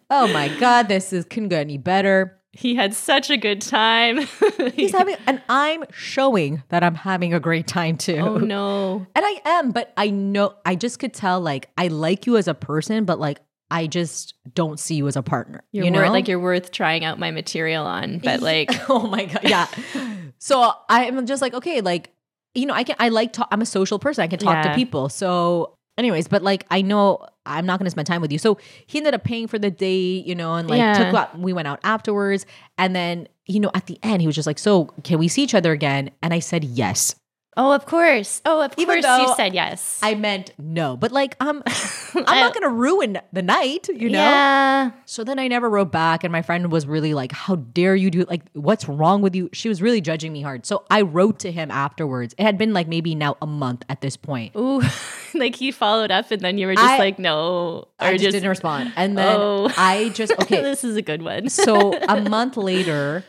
oh 0.10 0.26
my 0.32 0.48
God, 0.58 0.88
this 0.88 1.12
is 1.12 1.24
couldn't 1.26 1.50
get 1.50 1.60
any 1.60 1.78
better. 1.78 2.40
he 2.52 2.74
had 2.74 2.94
such 2.94 3.30
a 3.30 3.36
good 3.36 3.60
time. 3.60 4.26
He's 4.74 4.92
having, 4.92 5.16
and 5.26 5.40
I'm 5.48 5.84
showing 5.92 6.64
that 6.70 6.82
I'm 6.82 6.96
having 6.96 7.32
a 7.32 7.38
great 7.38 7.68
time 7.68 7.96
too. 7.96 8.16
oh, 8.16 8.38
no. 8.38 9.06
And 9.14 9.24
I 9.24 9.40
am, 9.44 9.70
but 9.70 9.92
I 9.96 10.10
know 10.10 10.54
I 10.64 10.74
just 10.74 10.98
could 10.98 11.14
tell 11.14 11.40
like 11.40 11.68
I 11.78 11.88
like 11.88 12.26
you 12.26 12.38
as 12.38 12.48
a 12.48 12.54
person, 12.54 13.04
but 13.04 13.20
like 13.20 13.38
I 13.70 13.86
just 13.86 14.34
don't 14.54 14.78
see 14.80 14.96
you 14.96 15.06
as 15.08 15.16
a 15.16 15.22
partner. 15.22 15.62
You're 15.72 15.84
you 15.84 15.90
know, 15.90 16.00
worth, 16.00 16.10
like 16.10 16.28
you're 16.28 16.40
worth 16.40 16.72
trying 16.72 17.04
out 17.04 17.18
my 17.18 17.30
material 17.30 17.86
on, 17.86 18.18
but 18.18 18.40
like 18.50 18.70
oh 18.90 19.06
my 19.06 19.26
god, 19.26 19.44
yeah. 19.44 19.66
so 20.38 20.72
I'm 20.88 21.26
just 21.26 21.40
like 21.42 21.54
okay, 21.54 21.80
like 21.80 22.10
you 22.54 22.66
know, 22.66 22.74
I 22.74 22.84
can 22.84 22.96
I 22.98 23.08
like 23.10 23.32
talk. 23.32 23.48
I'm 23.52 23.62
a 23.62 23.66
social 23.66 23.98
person. 23.98 24.22
I 24.22 24.26
can 24.26 24.38
talk 24.38 24.56
Yeah. 24.56 24.70
to 24.70 24.74
people. 24.74 25.08
So, 25.08 25.74
anyways, 25.96 26.26
but 26.28 26.42
like 26.42 26.66
I 26.70 26.82
know 26.82 27.24
I'm 27.46 27.64
not 27.64 27.78
going 27.78 27.86
to 27.86 27.90
spend 27.90 28.06
time 28.06 28.20
with 28.20 28.32
you. 28.32 28.38
So 28.38 28.58
he 28.86 28.98
ended 28.98 29.14
up 29.14 29.22
paying 29.24 29.46
for 29.46 29.58
the 29.58 29.70
date, 29.70 30.26
you 30.26 30.34
know, 30.34 30.54
and 30.56 30.68
like 30.68 30.78
Yeah. 30.78 30.94
took 30.94 31.14
out. 31.14 31.38
We 31.38 31.52
went 31.52 31.68
out 31.68 31.78
afterwards, 31.84 32.46
and 32.76 32.94
then 32.94 33.28
you 33.46 33.60
know 33.60 33.70
at 33.74 33.86
the 33.86 33.98
end 34.02 34.20
he 34.20 34.26
was 34.26 34.34
just 34.34 34.46
like, 34.46 34.58
"So 34.58 34.86
can 35.04 35.18
we 35.20 35.28
see 35.28 35.42
each 35.44 35.54
other 35.54 35.70
again?" 35.72 36.10
And 36.22 36.34
I 36.34 36.40
said 36.40 36.64
yes. 36.64 37.14
Oh, 37.56 37.72
of 37.72 37.84
course. 37.84 38.40
Oh, 38.46 38.62
of 38.62 38.72
Even 38.76 39.02
course 39.02 39.20
you 39.20 39.34
said 39.34 39.54
yes. 39.54 39.98
I 40.02 40.14
meant 40.14 40.52
no, 40.56 40.96
but 40.96 41.10
like 41.10 41.34
um, 41.40 41.62
I'm 42.14 42.24
not 42.24 42.54
gonna 42.54 42.68
ruin 42.68 43.18
the 43.32 43.42
night, 43.42 43.88
you 43.88 44.08
know. 44.08 44.18
Yeah. 44.20 44.90
So 45.04 45.24
then 45.24 45.40
I 45.40 45.48
never 45.48 45.68
wrote 45.68 45.90
back, 45.90 46.22
and 46.22 46.30
my 46.30 46.42
friend 46.42 46.70
was 46.70 46.86
really 46.86 47.12
like, 47.12 47.32
"How 47.32 47.56
dare 47.56 47.96
you 47.96 48.08
do? 48.10 48.24
Like, 48.28 48.42
what's 48.52 48.88
wrong 48.88 49.20
with 49.20 49.34
you?" 49.34 49.50
She 49.52 49.68
was 49.68 49.82
really 49.82 50.00
judging 50.00 50.32
me 50.32 50.42
hard. 50.42 50.64
So 50.64 50.84
I 50.90 51.02
wrote 51.02 51.40
to 51.40 51.50
him 51.50 51.72
afterwards. 51.72 52.34
It 52.38 52.44
had 52.44 52.56
been 52.56 52.72
like 52.72 52.86
maybe 52.86 53.16
now 53.16 53.36
a 53.42 53.46
month 53.48 53.84
at 53.88 54.00
this 54.00 54.16
point. 54.16 54.54
Ooh, 54.56 54.80
like 55.34 55.56
he 55.56 55.72
followed 55.72 56.12
up 56.12 56.30
and 56.30 56.40
then 56.40 56.56
you 56.56 56.68
were 56.68 56.74
just 56.76 56.86
I- 56.86 56.98
like, 56.98 57.18
no. 57.18 57.88
Or 58.00 58.06
I 58.06 58.16
just, 58.16 58.30
didn't 58.32 58.48
respond, 58.48 58.92
and 58.96 59.18
then 59.18 59.36
Oh. 59.38 59.72
I 59.76 60.10
just 60.10 60.32
okay. 60.42 60.62
this 60.62 60.84
is 60.84 60.94
a 60.96 61.02
good 61.02 61.22
one. 61.22 61.48
so 61.48 61.94
a 61.94 62.20
month 62.20 62.56
later, 62.56 63.24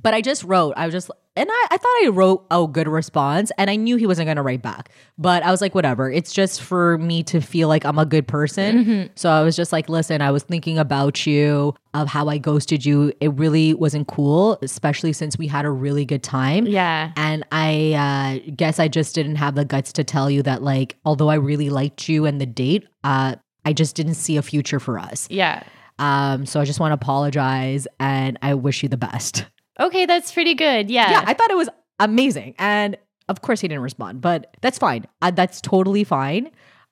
but 0.00 0.14
I 0.14 0.22
just 0.22 0.44
wrote. 0.44 0.72
I 0.78 0.86
was 0.86 0.94
just, 0.94 1.10
and 1.36 1.48
I, 1.50 1.66
I 1.70 1.76
thought 1.76 2.04
I 2.04 2.08
wrote 2.08 2.46
a 2.50 2.66
good 2.66 2.88
response, 2.88 3.52
and 3.58 3.70
I 3.70 3.76
knew 3.76 3.96
he 3.96 4.06
wasn't 4.06 4.26
going 4.26 4.36
to 4.36 4.42
write 4.42 4.62
back. 4.62 4.90
But 5.18 5.42
I 5.42 5.50
was 5.50 5.60
like, 5.60 5.74
whatever. 5.74 6.10
It's 6.10 6.32
just 6.32 6.62
for 6.62 6.98
me 6.98 7.22
to 7.24 7.40
feel 7.40 7.68
like 7.68 7.84
I'm 7.84 7.98
a 7.98 8.06
good 8.06 8.26
person. 8.26 8.84
Mm-hmm. 8.84 9.12
So 9.14 9.30
I 9.30 9.42
was 9.42 9.56
just 9.56 9.72
like, 9.72 9.88
listen, 9.88 10.20
I 10.22 10.30
was 10.30 10.42
thinking 10.42 10.78
about 10.78 11.26
you, 11.26 11.74
of 11.94 12.08
how 12.08 12.28
I 12.28 12.38
ghosted 12.38 12.84
you. 12.84 13.12
It 13.20 13.32
really 13.34 13.74
wasn't 13.74 14.08
cool, 14.08 14.58
especially 14.62 15.12
since 15.12 15.38
we 15.38 15.46
had 15.46 15.64
a 15.64 15.70
really 15.70 16.04
good 16.04 16.22
time. 16.22 16.66
yeah. 16.66 17.12
And 17.16 17.44
I 17.52 18.40
uh, 18.44 18.50
guess 18.54 18.78
I 18.78 18.88
just 18.88 19.14
didn't 19.14 19.36
have 19.36 19.54
the 19.54 19.64
guts 19.64 19.92
to 19.94 20.04
tell 20.04 20.30
you 20.30 20.42
that, 20.42 20.62
like, 20.62 20.96
although 21.04 21.28
I 21.28 21.36
really 21.36 21.70
liked 21.70 22.08
you 22.08 22.26
and 22.26 22.40
the 22.40 22.46
date, 22.46 22.86
uh, 23.04 23.36
I 23.64 23.72
just 23.72 23.96
didn't 23.96 24.14
see 24.14 24.36
a 24.36 24.42
future 24.42 24.78
for 24.78 24.98
us. 24.98 25.26
Yeah. 25.30 25.62
Um, 25.98 26.46
so 26.46 26.60
I 26.60 26.64
just 26.64 26.78
want 26.78 26.90
to 26.90 26.94
apologize 26.94 27.88
and 27.98 28.38
I 28.42 28.54
wish 28.54 28.82
you 28.82 28.88
the 28.88 28.96
best. 28.96 29.46
Okay, 29.80 30.06
that's 30.06 30.32
pretty 30.32 30.54
good. 30.54 30.90
Yeah. 30.90 31.10
Yeah, 31.10 31.24
I 31.26 31.34
thought 31.34 31.50
it 31.50 31.56
was 31.56 31.68
amazing. 32.00 32.54
And 32.58 32.96
of 33.28 33.42
course 33.42 33.60
he 33.60 33.68
didn't 33.68 33.82
respond, 33.82 34.20
but 34.20 34.54
that's 34.60 34.78
fine. 34.78 35.06
Uh, 35.22 35.30
that's 35.30 35.60
totally 35.60 36.04
fine. 36.04 36.50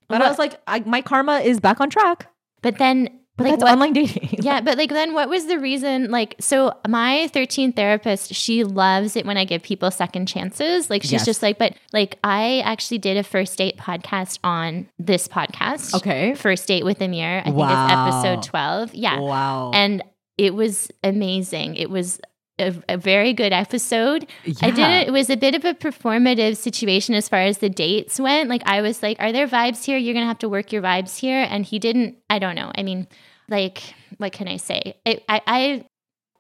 But 0.09 0.21
I 0.23 0.29
was 0.29 0.39
like, 0.39 0.61
I, 0.67 0.81
my 0.81 1.01
karma 1.01 1.39
is 1.39 1.61
back 1.61 1.81
on 1.81 1.89
track. 1.91 2.31
but 2.63 2.77
then, 2.79 3.09
But 3.37 3.45
like, 3.45 3.53
that's 3.55 3.63
what, 3.65 3.73
online 3.73 3.95
dating. 3.95 4.39
yeah, 4.43 4.61
but 4.61 4.77
like, 4.77 4.91
then 4.91 5.15
what 5.15 5.29
was 5.31 5.47
the 5.47 5.59
reason? 5.59 6.11
Like, 6.11 6.35
so 6.41 6.73
my 6.87 7.29
13 7.33 7.73
therapist, 7.73 8.35
she 8.35 8.65
loves 8.65 9.17
it 9.17 9.25
when 9.25 9.37
I 9.39 9.45
give 9.47 9.63
people 9.63 9.91
second 9.91 10.27
chances. 10.27 10.91
Like, 10.91 11.03
she's 11.03 11.13
Yes. 11.13 11.25
just 11.25 11.43
like, 11.43 11.59
but 11.59 11.75
like, 11.93 12.19
I 12.23 12.61
actually 12.61 12.99
did 12.99 13.17
a 13.17 13.23
first 13.23 13.57
date 13.57 13.79
podcast 13.79 14.39
on 14.45 14.89
this 14.99 15.27
podcast. 15.27 15.95
Okay. 15.95 16.35
First 16.35 16.69
date 16.69 16.85
with 16.85 17.01
Amir. 17.01 17.39
I 17.41 17.45
think 17.45 17.57
it's 17.57 17.93
episode 17.93 18.43
12. 18.43 18.95
Yeah. 18.95 19.19
Wow. 19.21 19.71
and 19.73 20.03
it 20.37 20.55
was 20.55 20.91
amazing. 21.03 21.77
It 21.77 21.89
was 21.91 22.21
a, 22.59 22.75
a 22.89 22.97
very 22.97 23.33
good 23.33 23.53
episode. 23.53 24.27
I 24.63 24.71
did 24.71 24.79
it. 24.79 25.09
It 25.09 25.13
was 25.13 25.29
a 25.31 25.37
bit 25.37 25.55
of 25.55 25.65
a 25.65 25.75
performative 25.75 26.57
situation 26.57 27.15
as 27.15 27.29
far 27.29 27.41
as 27.41 27.59
the 27.59 27.69
dates 27.69 28.21
went. 28.21 28.49
Like 28.49 28.63
I 28.67 28.81
was 28.81 29.03
like, 29.03 29.19
"Are 29.21 29.33
there 29.33 29.49
vibes 29.49 29.85
here? 29.85 29.99
You're 29.99 30.15
gonna 30.15 30.27
have 30.27 30.39
to 30.41 30.49
work 30.49 30.73
your 30.73 30.83
vibes 30.83 31.19
here." 31.19 31.47
And 31.49 31.65
he 31.65 31.79
didn't. 31.79 32.17
I 32.31 32.39
don't 32.39 32.55
know. 32.55 32.71
I 32.77 32.83
mean, 32.83 33.09
like, 33.49 33.95
what 34.19 34.33
can 34.33 34.49
I 34.49 34.57
say? 34.57 34.95
It, 35.05 35.25
I, 35.29 35.41
I, 35.47 35.85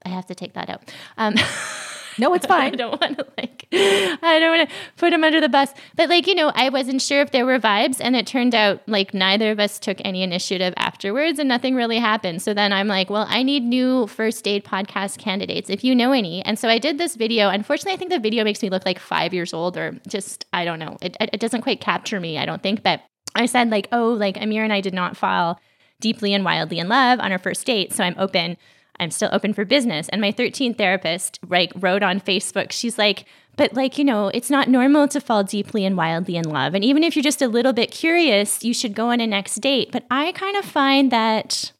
I 0.04 0.08
have 0.10 0.26
to 0.26 0.34
take 0.34 0.54
that 0.54 0.70
out. 0.70 0.92
Um, 1.18 1.34
No, 2.18 2.34
it's 2.34 2.46
fine. 2.54 2.72
I 2.72 2.76
don't 2.76 3.00
want 3.00 3.18
to 3.18 3.26
like, 3.36 3.66
I 3.72 4.38
don't 4.40 4.56
want 4.56 4.68
to 4.68 4.76
put 4.96 5.12
him 5.12 5.24
under 5.24 5.40
the 5.40 5.48
bus. 5.48 5.72
But 5.96 6.08
like, 6.08 6.26
you 6.26 6.34
know, 6.34 6.52
I 6.54 6.68
wasn't 6.68 7.02
sure 7.02 7.20
if 7.20 7.30
there 7.30 7.46
were 7.46 7.58
vibes, 7.58 7.98
and 8.00 8.16
it 8.16 8.26
turned 8.26 8.54
out 8.54 8.80
like 8.88 9.14
neither 9.14 9.50
of 9.50 9.60
us 9.60 9.78
took 9.78 9.98
any 10.04 10.22
initiative 10.22 10.74
afterwards, 10.76 11.38
and 11.38 11.48
nothing 11.48 11.74
really 11.74 11.98
happened. 11.98 12.42
So 12.42 12.54
then 12.54 12.72
I'm 12.72 12.88
like, 12.88 13.10
well, 13.10 13.26
I 13.28 13.42
need 13.42 13.64
new 13.64 14.06
first 14.06 14.46
aid 14.46 14.64
podcast 14.64 15.18
candidates 15.18 15.70
if 15.70 15.84
you 15.84 15.94
know 15.94 16.12
any. 16.12 16.42
And 16.44 16.58
so 16.58 16.68
I 16.68 16.78
did 16.78 16.98
this 16.98 17.16
video. 17.16 17.48
Unfortunately, 17.48 17.92
I 17.92 17.96
think 17.96 18.10
the 18.10 18.18
video 18.18 18.44
makes 18.44 18.62
me 18.62 18.70
look 18.70 18.86
like 18.86 18.98
five 18.98 19.34
years 19.34 19.52
old, 19.52 19.76
or 19.76 19.98
just 20.08 20.46
I 20.52 20.64
don't 20.64 20.78
know. 20.78 20.96
It 21.00 21.16
it, 21.20 21.30
it 21.34 21.40
doesn't 21.40 21.62
quite 21.62 21.80
capture 21.80 22.20
me. 22.20 22.38
I 22.38 22.46
don't 22.46 22.62
think, 22.62 22.82
but 22.82 23.02
I 23.34 23.46
said 23.46 23.70
like, 23.70 23.88
oh, 23.92 24.10
like 24.10 24.40
Amir 24.40 24.64
and 24.64 24.72
I 24.72 24.80
did 24.80 24.94
not 24.94 25.16
fall 25.16 25.60
deeply 26.00 26.34
and 26.34 26.44
wildly 26.44 26.78
in 26.78 26.88
love 26.88 27.18
on 27.20 27.32
our 27.32 27.38
first 27.38 27.66
date, 27.66 27.92
so 27.92 28.04
I'm 28.04 28.14
open. 28.18 28.56
I'm 29.00 29.10
still 29.10 29.30
open 29.32 29.52
for 29.52 29.64
business. 29.64 30.08
And 30.10 30.20
my 30.20 30.32
13th 30.32 30.78
therapist 30.78 31.38
like 31.48 31.72
wrote 31.76 32.02
on 32.02 32.20
Facebook, 32.20 32.72
she's 32.72 32.98
like, 32.98 33.26
but 33.56 33.74
like, 33.74 33.98
you 33.98 34.04
know, 34.04 34.28
it's 34.28 34.50
not 34.50 34.68
normal 34.68 35.08
to 35.08 35.20
fall 35.20 35.44
deeply 35.44 35.84
and 35.84 35.96
wildly 35.96 36.36
in 36.36 36.48
love. 36.48 36.74
And 36.74 36.84
even 36.84 37.04
if 37.04 37.14
you're 37.14 37.22
just 37.22 37.42
a 37.42 37.48
little 37.48 37.72
bit 37.72 37.90
curious, 37.90 38.64
you 38.64 38.74
should 38.74 38.94
go 38.94 39.10
on 39.10 39.20
a 39.20 39.26
next 39.26 39.56
date. 39.56 39.92
But 39.92 40.04
I 40.10 40.32
kind 40.32 40.56
of 40.56 40.64
find 40.64 41.10
that 41.12 41.72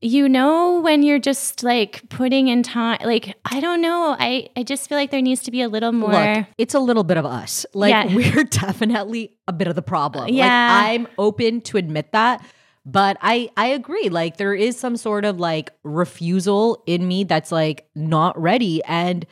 you 0.00 0.28
know 0.28 0.80
when 0.80 1.02
you're 1.02 1.18
just 1.18 1.62
like 1.62 2.06
putting 2.10 2.48
in 2.48 2.62
time 2.62 2.98
like 3.04 3.34
I 3.50 3.58
don't 3.60 3.80
know. 3.80 4.14
I 4.18 4.50
I 4.54 4.62
just 4.62 4.86
feel 4.86 4.98
like 4.98 5.10
there 5.10 5.22
needs 5.22 5.42
to 5.44 5.50
be 5.50 5.62
a 5.62 5.68
little 5.68 5.92
more 5.92 6.10
Look, 6.10 6.46
it's 6.58 6.74
a 6.74 6.78
little 6.78 7.04
bit 7.04 7.16
of 7.16 7.24
us. 7.24 7.64
Like 7.72 7.90
Yeah. 7.90 8.14
we're 8.14 8.44
definitely 8.44 9.38
a 9.48 9.52
bit 9.52 9.66
of 9.66 9.76
the 9.76 9.82
problem. 9.82 10.28
Yeah. 10.28 10.44
Like 10.44 10.90
I'm 10.90 11.08
open 11.16 11.62
to 11.62 11.78
admit 11.78 12.12
that. 12.12 12.44
But 12.86 13.16
I 13.20 13.48
I 13.56 13.66
agree. 13.68 14.08
Like 14.10 14.36
there 14.36 14.54
is 14.54 14.78
some 14.78 14.96
sort 14.96 15.24
of 15.24 15.40
like 15.40 15.70
refusal 15.84 16.82
in 16.86 17.06
me 17.08 17.24
that's 17.24 17.50
like 17.50 17.86
not 17.94 18.40
ready. 18.40 18.82
And 18.84 19.26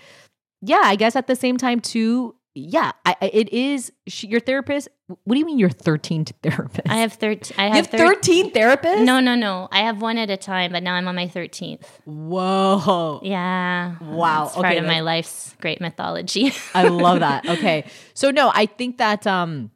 yeah, 0.63 0.81
I 0.85 0.97
guess 0.97 1.17
at 1.17 1.27
the 1.27 1.37
same 1.37 1.59
time 1.59 1.81
too, 1.81 2.35
yeah, 2.55 2.93
I, 3.05 3.17
it 3.21 3.53
is 3.53 3.93
she, 4.07 4.27
your 4.29 4.41
therapist. 4.41 4.89
What 5.25 5.35
do 5.35 5.39
you 5.39 5.45
mean 5.47 5.59
your 5.59 5.71
13th 5.71 6.33
therapist? 6.43 6.89
I 6.89 6.97
have 6.97 7.15
13 7.15 7.57
I 7.59 7.67
you 7.69 7.73
have 7.75 7.87
have 7.91 8.01
13 8.01 8.53
therapists? 8.53 9.05
No, 9.05 9.21
no, 9.21 9.35
no. 9.35 9.69
I 9.73 9.81
have 9.81 10.01
one 10.01 10.17
at 10.19 10.31
a 10.31 10.37
time, 10.37 10.73
but 10.73 10.83
now 10.83 10.95
I'm 10.95 11.07
on 11.09 11.15
my 11.15 11.27
13th. 11.27 11.85
Whoa. 12.05 13.21
Yeah. 13.23 13.97
Wow. 14.01 14.45
It's 14.47 14.55
part 14.55 14.67
Okay, 14.67 14.79
of 14.79 14.85
then- 14.85 14.93
my 14.93 15.01
life's 15.01 15.55
great 15.61 15.81
mythology. 15.81 16.53
I 16.75 16.89
love 16.89 17.21
that. 17.21 17.47
Okay. 17.49 17.85
So 18.15 18.31
no, 18.31 18.51
I 18.55 18.67
think 18.67 18.99
that 18.99 19.27
um 19.27 19.71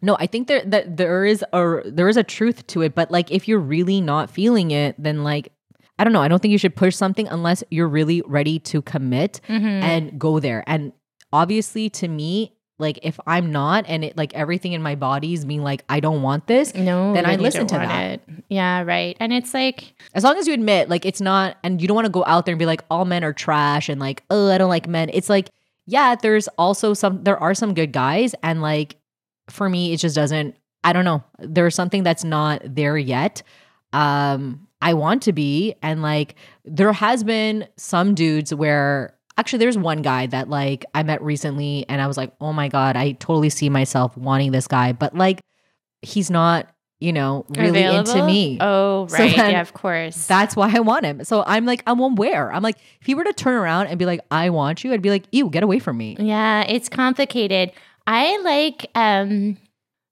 no, 0.00 0.16
I 0.18 0.26
think 0.26 0.46
there 0.48 0.62
that 0.66 0.96
there 0.96 1.24
is 1.24 1.44
a 1.52 1.80
there 1.84 2.08
is 2.08 2.16
a 2.16 2.22
truth 2.22 2.66
to 2.68 2.82
it, 2.82 2.94
but 2.94 3.10
like 3.10 3.30
if 3.30 3.48
you're 3.48 3.58
really 3.58 4.00
not 4.00 4.30
feeling 4.30 4.70
it, 4.70 4.94
then 4.98 5.24
like 5.24 5.52
I 5.98 6.04
don't 6.04 6.12
know, 6.12 6.22
I 6.22 6.28
don't 6.28 6.40
think 6.40 6.52
you 6.52 6.58
should 6.58 6.76
push 6.76 6.94
something 6.94 7.26
unless 7.28 7.64
you're 7.70 7.88
really 7.88 8.22
ready 8.26 8.58
to 8.60 8.80
commit 8.82 9.40
Mm-hmm. 9.48 9.66
and 9.66 10.18
go 10.18 10.38
there. 10.40 10.62
And 10.66 10.92
obviously 11.32 11.90
to 11.90 12.06
me, 12.08 12.54
like 12.78 13.00
if 13.02 13.18
I'm 13.26 13.50
not 13.50 13.86
and 13.88 14.04
it 14.04 14.16
like 14.16 14.32
everything 14.34 14.72
in 14.72 14.80
my 14.82 14.94
body 14.94 15.34
is 15.34 15.44
being 15.44 15.62
like 15.64 15.82
I 15.88 15.98
don't 15.98 16.22
want 16.22 16.46
this, 16.46 16.72
No, 16.76 17.12
then 17.12 17.26
I 17.26 17.34
listen 17.34 17.66
to 17.66 17.74
that. 17.74 18.12
It. 18.12 18.20
Yeah, 18.48 18.82
right. 18.84 19.16
And 19.18 19.32
it's 19.32 19.52
like, 19.52 19.94
as 20.14 20.22
long 20.22 20.36
as 20.38 20.46
you 20.46 20.54
admit 20.54 20.88
like 20.88 21.04
it's 21.04 21.20
not 21.20 21.56
and 21.64 21.82
you 21.82 21.88
don't 21.88 21.96
want 21.96 22.06
to 22.06 22.12
go 22.12 22.24
out 22.24 22.46
there 22.46 22.52
and 22.52 22.58
be 22.60 22.66
like 22.66 22.84
all 22.88 23.04
men 23.04 23.24
are 23.24 23.32
trash 23.32 23.88
and 23.88 24.00
like 24.00 24.22
oh 24.30 24.48
i 24.52 24.58
don't 24.58 24.68
like 24.70 24.86
men 24.86 25.10
it's 25.12 25.28
like 25.28 25.50
yeah 25.86 26.14
there's 26.14 26.46
also 26.56 26.94
some 26.94 27.24
there 27.24 27.36
are 27.42 27.54
some 27.54 27.74
good 27.74 27.90
guys 27.92 28.34
and 28.44 28.62
like 28.62 28.94
for 29.50 29.68
me 29.68 29.92
it 29.92 29.96
just 29.98 30.14
doesn't 30.14 30.54
i 30.84 30.92
don't 30.92 31.04
know 31.04 31.22
there's 31.38 31.74
something 31.74 32.02
that's 32.02 32.24
not 32.24 32.60
there 32.64 32.96
yet 32.98 33.42
um 33.92 34.66
i 34.82 34.94
want 34.94 35.22
to 35.22 35.32
be 35.32 35.74
and 35.82 36.02
like 36.02 36.34
there 36.64 36.92
has 36.92 37.24
been 37.24 37.66
some 37.76 38.14
dudes 38.14 38.54
where 38.54 39.14
actually 39.36 39.58
there's 39.58 39.78
one 39.78 40.02
guy 40.02 40.26
that 40.26 40.48
like 40.50 40.84
i 40.94 41.02
met 41.02 41.22
recently 41.22 41.84
and 41.88 42.00
i 42.02 42.06
was 42.06 42.16
like 42.16 42.32
oh 42.40 42.52
my 42.52 42.68
god 42.68 42.96
i 42.96 43.12
totally 43.12 43.50
see 43.50 43.68
myself 43.68 44.16
wanting 44.16 44.52
this 44.52 44.66
guy 44.68 44.92
but 44.92 45.14
like 45.14 45.40
he's 46.02 46.30
not 46.30 46.68
you 47.00 47.12
know 47.12 47.46
really 47.50 47.82
into 47.82 48.24
me 48.26 48.58
Oh, 48.60 49.06
right. 49.10 49.34
then 49.36 49.52
yeah, 49.52 49.60
of 49.60 49.72
course. 49.72 50.26
that's 50.26 50.56
why 50.56 50.74
I 50.74 50.80
want 50.80 51.04
him. 51.04 51.22
So 51.22 51.44
I'm 51.46 51.64
like, 51.64 51.84
I'm 51.86 52.00
aware. 52.00 52.52
I'm 52.52 52.60
like, 52.64 52.74
if 53.00 53.06
he 53.06 53.14
were 53.14 53.22
to 53.22 53.32
turn 53.32 53.54
around 53.54 53.86
and 53.86 54.00
be 54.00 54.04
like, 54.04 54.18
I 54.32 54.50
want 54.50 54.82
you, 54.82 54.92
I'd 54.92 55.00
be 55.00 55.10
like, 55.10 55.26
ew, 55.30 55.48
get 55.48 55.62
away 55.62 55.78
from 55.78 55.96
me. 55.96 56.16
yeah, 56.18 56.62
it's 56.62 56.88
complicated. 56.88 57.70
I 58.10 58.38
like, 58.38 58.90
um, 58.94 59.58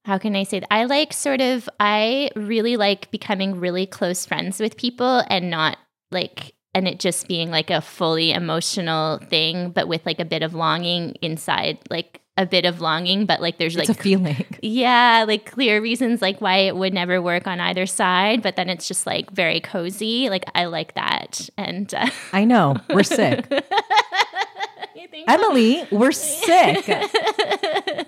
how 0.05 0.19
can 0.19 0.37
I 0.37 0.43
say 0.43 0.61
that? 0.61 0.71
I 0.71 0.85
like 0.85 1.15
sort 1.15 1.41
of, 1.41 1.67
I 1.81 2.31
really 2.37 2.77
like 2.77 3.11
becoming 3.11 3.59
really 3.59 3.87
close 3.87 4.27
friends 4.27 4.61
with 4.61 4.77
people 4.77 5.25
and 5.31 5.49
not 5.49 5.79
like, 6.11 6.53
and 6.75 6.87
it 6.87 7.01
just 7.01 7.27
being 7.27 7.51
like 7.51 7.71
a 7.71 7.81
fully 7.81 8.33
emotional 8.33 9.17
thing, 9.17 9.71
but 9.71 9.89
with 9.89 10.05
like 10.05 10.21
a 10.21 10.27
bit 10.27 10.43
of 10.43 10.53
longing 10.53 11.15
inside, 11.23 11.79
like 11.89 12.21
a 12.37 12.45
bit 12.45 12.67
of 12.67 12.83
longing, 12.83 13.25
but 13.25 13.41
like 13.41 13.57
there's 13.57 13.75
It's 13.77 13.89
like 13.89 13.99
a 13.99 14.03
feeling. 14.03 14.45
Yeah, 14.61 15.25
like 15.27 15.51
clear 15.51 15.81
reasons 15.81 16.21
like 16.21 16.39
why 16.43 16.59
it 16.59 16.77
would 16.77 16.93
never 16.93 17.23
work 17.23 17.47
on 17.47 17.61
either 17.61 17.87
side, 17.87 18.43
but 18.43 18.57
then 18.57 18.69
it's 18.69 18.87
just 18.87 19.07
like 19.07 19.31
very 19.31 19.61
cozy. 19.61 20.29
Like 20.29 20.45
I 20.55 20.67
like 20.67 20.97
that. 20.97 21.49
And 21.57 21.95
uh, 21.95 22.11
I 22.35 22.45
know. 22.45 22.77
We're 22.91 23.05
sick. 23.05 23.51
Think- 25.17 25.31
Emily, 25.31 25.83
we're 25.91 26.13
sick. 26.13 26.87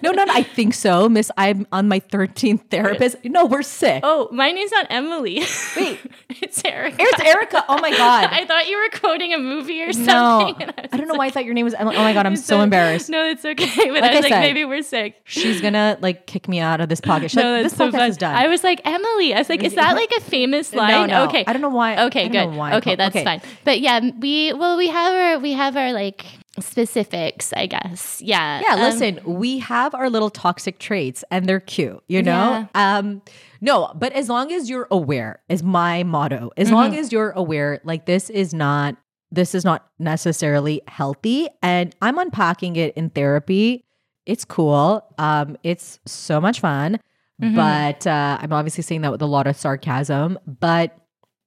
No, 0.01 0.13
no, 0.13 0.25
no, 0.25 0.33
I 0.33 0.43
think 0.45 0.75
so. 0.75 1.09
Miss, 1.09 1.31
I'm 1.37 1.67
on 1.73 1.89
my 1.89 1.99
13th 1.99 2.71
therapist. 2.71 3.17
No, 3.25 3.47
we're 3.47 3.63
sick. 3.63 4.01
oh, 4.05 4.29
my 4.31 4.53
name's 4.53 4.71
not 4.71 4.87
Emily. 4.91 5.43
Wait. 5.77 5.99
it's 6.29 6.65
Erica. 6.65 6.97
It's 7.01 7.21
Erica. 7.21 7.65
Oh 7.69 7.79
my 7.81 7.91
God. 7.91 8.29
I 8.31 8.45
thought 8.47 8.69
you 8.69 8.77
were 8.77 8.99
quoting 9.01 9.35
a 9.35 9.39
movie 9.39 9.83
or 9.83 9.93
something. 9.93 10.07
No. 10.15 10.67
was 10.67 10.89
I 10.93 10.97
don't 10.97 11.09
know 11.09 11.15
just 11.15 11.19
why 11.19 11.27
I 11.27 11.31
thought 11.31 11.45
your 11.47 11.55
name 11.55 11.65
was 11.65 11.75
Emily. 11.75 11.97
Oh 11.97 12.01
my 12.03 12.13
God, 12.13 12.27
I'm 12.27 12.35
like, 12.35 12.45
so 12.45 12.61
embarrassed. 12.61 13.11
No, 13.11 13.27
it's 13.27 13.45
okay. 13.45 13.91
But 13.91 14.03
Like 14.03 14.13
I 14.13 14.17
was 14.17 14.17
I 14.17 14.21
like, 14.21 14.29
said, 14.29 14.41
maybe 14.41 14.65
we're 14.65 14.83
sick. 14.83 15.21
She's 15.25 15.61
gonna 15.61 15.99
like 16.01 16.27
kick 16.27 16.47
me 16.47 16.61
out 16.61 16.81
of 16.81 16.89
this 16.89 17.01
podcast. 17.01 17.31
She's 17.31 17.37
No, 17.37 17.55
like, 17.55 17.65
this 17.65 17.77
so 17.77 17.89
podcast 17.89 17.93
fun. 17.93 18.11
is 18.11 18.17
done. 18.19 18.35
I 18.37 18.47
was 18.47 18.63
like 18.63 18.81
Emily. 18.85 19.35
I 19.35 19.39
was 19.39 19.49
like, 19.49 19.65
is 19.65 19.75
that 19.75 19.97
like 19.97 20.11
a 20.17 20.21
famous 20.21 20.73
line? 20.75 20.91
No, 20.91 21.07
no. 21.07 21.25
Okay, 21.29 21.45
I 21.47 21.53
don't 21.53 21.63
know 21.63 21.71
why. 21.71 22.05
Okay, 22.07 22.29
good. 22.29 22.55
why 22.55 22.77
okay, 22.77 22.95
that's 22.95 23.17
okay. 23.17 23.25
fine. 23.25 23.41
But 23.65 23.81
yeah, 23.81 24.01
we 24.21 24.53
well, 24.53 24.77
we 24.77 24.89
have 24.89 25.15
our 25.15 25.39
we 25.41 25.53
have 25.55 25.77
our 25.77 25.93
like 25.93 26.25
specifics, 26.61 27.53
I 27.55 27.67
guess. 27.67 28.21
Yeah. 28.23 28.61
Yeah, 28.67 28.75
um, 28.75 28.81
listen, 28.81 29.21
we 29.25 29.59
have 29.59 29.95
our 29.95 30.09
little 30.11 30.31
toxic 30.31 30.79
traits 30.79 31.25
and 31.31 31.47
they're 31.47 31.61
cute, 31.61 32.03
you 32.09 32.23
know? 32.23 32.69
Um 32.75 33.23
no, 33.61 33.91
but 33.95 34.13
as 34.13 34.29
long 34.29 34.53
as 34.53 34.71
you're 34.71 34.87
aware 34.91 35.41
is 35.49 35.63
my 35.63 36.03
motto. 36.05 36.51
As 36.57 36.71
long 36.71 36.91
Mm-hmm. 36.91 37.01
as 37.01 37.13
you're 37.13 37.31
aware 37.33 37.81
like 37.85 38.07
this 38.07 38.31
is 38.31 38.55
not 38.55 38.97
this 39.31 39.55
is 39.55 39.65
not 39.65 39.87
necessarily 39.99 40.81
healthy 40.89 41.49
and 41.63 41.95
I'm 42.01 42.19
unpacking 42.19 42.77
it 42.77 42.95
in 42.97 43.11
therapy. 43.11 43.85
It's 44.27 44.45
cool. 44.45 45.05
Um 45.19 45.57
it's 45.63 45.99
so 46.07 46.41
much 46.41 46.61
fun. 46.61 46.99
Mhm. 47.43 47.55
But 47.55 48.07
uh 48.07 48.39
I'm 48.41 48.53
obviously 48.53 48.83
saying 48.83 49.03
that 49.03 49.13
with 49.13 49.23
a 49.23 49.27
lot 49.27 49.47
of 49.47 49.57
sarcasm, 49.57 50.39
but 50.47 50.97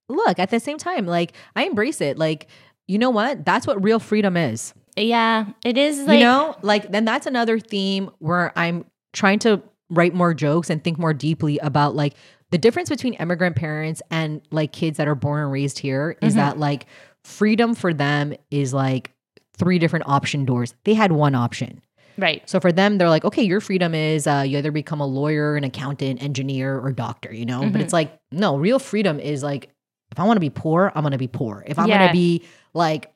look, 0.09 0.39
at 0.39 0.49
the 0.49 0.59
same 0.59 0.77
time 0.77 1.05
like 1.05 1.33
I 1.55 1.63
embrace 1.65 2.01
it. 2.01 2.17
Like 2.17 2.47
you 2.87 2.97
know 2.97 3.09
what? 3.09 3.45
That's 3.45 3.65
what 3.65 3.81
real 3.81 3.99
freedom 3.99 4.35
is 4.35 4.73
Yeah, 5.01 5.45
it 5.65 5.77
is 5.77 5.99
like 6.07 6.19
you 6.19 6.25
know 6.25 6.55
like 6.61 6.91
then 6.91 7.05
that's 7.05 7.25
another 7.25 7.59
theme 7.59 8.09
where 8.19 8.51
i'm 8.55 8.85
trying 9.13 9.39
to 9.39 9.61
write 9.89 10.13
more 10.13 10.33
jokes 10.33 10.69
and 10.69 10.83
think 10.83 10.97
more 10.97 11.13
deeply 11.13 11.57
about 11.59 11.95
like 11.95 12.13
the 12.51 12.57
difference 12.57 12.89
between 12.89 13.13
immigrant 13.15 13.55
parents 13.55 14.01
and 14.11 14.41
like 14.51 14.71
kids 14.71 14.97
that 14.97 15.07
are 15.07 15.15
born 15.15 15.43
and 15.43 15.51
raised 15.51 15.79
here 15.79 16.17
is 16.21 16.33
Mhm. 16.33 16.37
that 16.37 16.57
like 16.59 16.85
freedom 17.23 17.75
for 17.75 17.93
them 17.93 18.33
is 18.51 18.73
like 18.73 19.11
three 19.57 19.79
different 19.79 20.07
option 20.07 20.45
doors 20.45 20.73
they 20.85 20.93
had 20.93 21.11
one 21.11 21.35
option 21.35 21.81
right. 22.17 22.41
so 22.49 22.59
for 22.59 22.71
them 22.71 22.97
they're 22.97 23.09
like 23.09 23.25
okay 23.25 23.43
your 23.43 23.59
freedom 23.61 23.93
is 23.93 24.27
uh, 24.27 24.43
you 24.47 24.57
either 24.57 24.71
become 24.71 24.99
a 25.01 25.05
lawyer 25.05 25.55
an 25.55 25.63
accountant 25.63 26.21
engineer 26.23 26.79
or 26.79 26.91
doctor 26.91 27.33
you 27.33 27.45
know 27.45 27.61
but 27.61 27.73
Mhm. 27.73 27.81
it's 27.81 27.93
like 27.93 28.17
no 28.31 28.55
real 28.57 28.79
freedom 28.79 29.19
is 29.19 29.43
like 29.43 29.69
if 30.11 30.19
i 30.19 30.23
want 30.23 30.35
to 30.37 30.41
be 30.41 30.49
poor 30.49 30.91
i'm 30.95 31.03
going 31.03 31.11
to 31.11 31.17
be 31.17 31.27
poor 31.27 31.63
if 31.67 31.77
i'm 31.77 31.87
Yeah. 31.87 31.97
going 31.99 32.09
to 32.09 32.13
be 32.13 32.43
like 32.73 33.11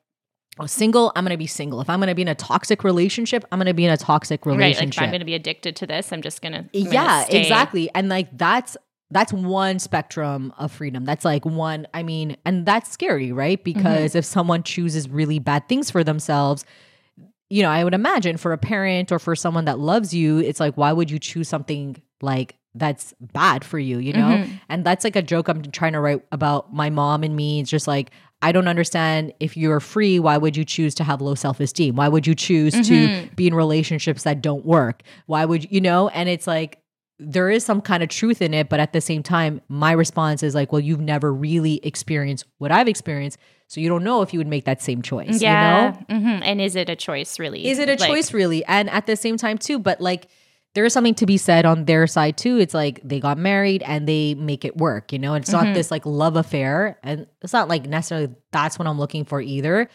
single 0.64 1.12
i'm 1.14 1.24
going 1.24 1.34
to 1.34 1.36
be 1.36 1.46
single. 1.46 1.80
If 1.80 1.90
i'm 1.90 1.98
going 1.98 2.08
to 2.08 2.14
be 2.14 2.22
in 2.22 2.28
a 2.28 2.34
toxic 2.34 2.82
relationship 2.82 3.44
i'm 3.52 3.58
going 3.58 3.66
to 3.66 3.74
be 3.74 3.84
in 3.84 3.90
a 3.90 3.96
toxic 3.96 4.46
relationship. 4.46 4.78
Right. 4.78 4.86
Like 4.86 4.96
if 4.96 5.02
I'm 5.02 5.10
going 5.10 5.20
to 5.20 5.26
be 5.26 5.34
addicted 5.34 5.76
to 5.76 5.86
this, 5.86 6.12
I'm 6.12 6.22
just 6.22 6.40
going 6.40 6.52
to 6.52 6.64
yeah 6.72 7.26
exactly. 7.28 7.90
And 7.94 8.08
like 8.08 8.36
that's 8.36 8.76
that's 9.10 9.32
one 9.32 9.78
spectrum 9.78 10.52
of 10.58 10.72
freedom. 10.72 11.04
That's 11.04 11.24
like 11.24 11.44
one 11.44 11.86
i 11.92 12.02
mean 12.02 12.36
and 12.44 12.64
that's 12.64 12.90
scary 12.90 13.32
right? 13.32 13.62
Mm-hmm. 13.62 13.78
Because 13.78 14.14
if 14.14 14.24
someone 14.24 14.62
chooses 14.62 15.08
really 15.08 15.38
bad 15.38 15.68
things 15.68 15.90
for 15.90 16.02
themselves 16.02 16.64
you 17.48 17.62
know 17.62 17.70
i 17.70 17.84
would 17.84 17.94
imagine 17.94 18.36
for 18.36 18.52
a 18.52 18.58
parent 18.58 19.12
or 19.12 19.18
for 19.18 19.36
someone 19.36 19.66
that 19.66 19.78
loves 19.78 20.12
you 20.12 20.38
it's 20.38 20.60
like 20.60 20.74
why 20.76 20.92
would 20.92 21.10
you 21.10 21.18
choose 21.18 21.48
something 21.48 21.96
like 22.20 22.56
that's 22.78 23.14
bad 23.32 23.64
for 23.64 23.78
you 23.78 23.98
you 23.98 24.12
know 24.12 24.36
Mhm. 24.38 24.50
and 24.68 24.84
that's 24.84 25.04
like 25.04 25.16
a 25.16 25.22
joke 25.22 25.48
i'm 25.48 25.62
trying 25.62 25.92
to 25.92 26.00
write 26.00 26.22
about 26.32 26.72
my 26.74 26.90
mom 26.90 27.22
and 27.22 27.34
me 27.36 27.60
it's 27.60 27.70
just 27.70 27.86
like 27.88 28.10
i 28.42 28.52
don't 28.52 28.68
understand 28.68 29.32
if 29.40 29.56
you're 29.56 29.80
free 29.80 30.18
why 30.18 30.36
would 30.36 30.56
you 30.56 30.64
choose 30.64 30.94
to 30.96 31.04
have 31.04 31.20
low 31.20 31.34
self-esteem 31.34 31.96
why 31.96 32.08
would 32.08 32.26
you 32.26 32.34
choose 32.34 32.74
to 32.86 33.08
Mhm. 33.08 33.36
be 33.36 33.46
in 33.46 33.54
relationships 33.54 34.22
that 34.24 34.42
don't 34.42 34.64
work 34.66 35.02
why 35.26 35.44
would 35.44 35.64
you, 35.64 35.68
you 35.72 35.80
know 35.80 36.08
and 36.08 36.28
it's 36.28 36.46
like 36.46 36.78
there 37.18 37.48
is 37.48 37.64
some 37.64 37.80
kind 37.80 38.02
of 38.02 38.10
truth 38.10 38.42
in 38.42 38.52
it 38.52 38.68
but 38.68 38.78
at 38.78 38.92
the 38.92 39.00
same 39.00 39.22
time 39.22 39.60
my 39.68 39.92
response 39.92 40.42
is 40.42 40.54
like 40.54 40.70
well 40.70 40.80
you've 40.80 41.00
never 41.00 41.32
really 41.32 41.80
experienced 41.82 42.44
what 42.58 42.70
i've 42.70 42.88
experienced 42.88 43.38
So 43.68 43.80
you 43.80 43.88
don't 43.88 44.04
know 44.04 44.22
if 44.22 44.32
you 44.32 44.38
would 44.38 44.46
make 44.46 44.64
that 44.66 44.80
same 44.80 45.02
choice. 45.02 45.42
yeah. 45.42 45.96
You 46.08 46.16
know? 46.16 46.20
hmm 46.20 46.42
And 46.44 46.60
is 46.60 46.76
it 46.76 46.88
a 46.88 46.94
choice 46.94 47.40
really? 47.40 47.66
Is 47.66 47.80
it 47.80 47.88
a 47.88 47.96
Like, 47.98 48.08
choice 48.10 48.32
really? 48.32 48.64
And 48.66 48.88
at 48.90 49.06
the 49.06 49.16
same 49.16 49.36
time 49.36 49.58
too, 49.58 49.80
but 49.80 50.00
like 50.00 50.28
there 50.76 50.84
is 50.84 50.92
something 50.92 51.14
to 51.16 51.26
be 51.26 51.36
said 51.38 51.64
on 51.66 51.86
their 51.86 52.06
side 52.06 52.36
too. 52.36 52.58
It's 52.58 52.74
like 52.74 53.00
they 53.02 53.18
got 53.18 53.38
married 53.38 53.82
and 53.82 54.06
they 54.06 54.34
make 54.34 54.64
it 54.64 54.76
work, 54.76 55.10
you 55.12 55.18
know? 55.18 55.34
It's 55.34 55.50
Mm-hmm. 55.50 55.64
not 55.66 55.74
this 55.74 55.90
like 55.90 56.04
love 56.06 56.36
affair. 56.36 56.98
And 57.02 57.26
it's 57.42 57.52
not 57.52 57.68
like 57.68 57.86
necessarily 57.86 58.28
that's 58.52 58.78
what 58.78 58.86
I'm 58.86 58.98
looking 58.98 59.24
for 59.24 59.40
either. 59.40 59.88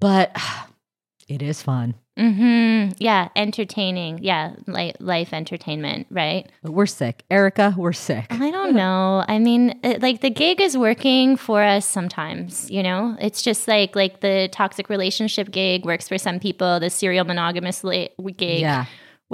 But 0.00 0.36
it 1.28 1.40
is 1.40 1.62
fun. 1.62 1.94
hmm 2.18 2.88
Yeah, 2.98 3.28
entertaining. 3.34 4.18
Yeah, 4.22 4.54
like 4.66 4.96
life 5.00 5.32
entertainment, 5.32 6.06
right? 6.10 6.50
But 6.62 6.72
we're 6.72 6.86
sick. 6.86 7.24
Erica, 7.30 7.74
we're 7.76 7.92
sick. 7.94 8.26
I 8.30 8.50
don't 8.50 8.74
know. 8.82 9.24
I 9.26 9.38
mean, 9.38 9.78
it, 9.82 10.02
like 10.02 10.20
the 10.20 10.30
gig 10.30 10.60
is 10.60 10.76
working 10.76 11.36
for 11.36 11.62
us 11.62 11.86
sometimes, 11.86 12.70
you 12.70 12.82
know? 12.82 13.16
It's 13.20 13.40
just 13.40 13.66
like 13.68 13.96
like 13.96 14.20
the 14.20 14.48
toxic 14.52 14.88
relationship 14.90 15.50
gig 15.50 15.84
works 15.84 16.08
for 16.08 16.18
some 16.18 16.38
people, 16.40 16.78
the 16.80 16.90
serial 16.90 17.24
monogamous 17.24 17.82
la- 17.84 18.08
gig 18.36 18.60
Yeah. 18.60 18.84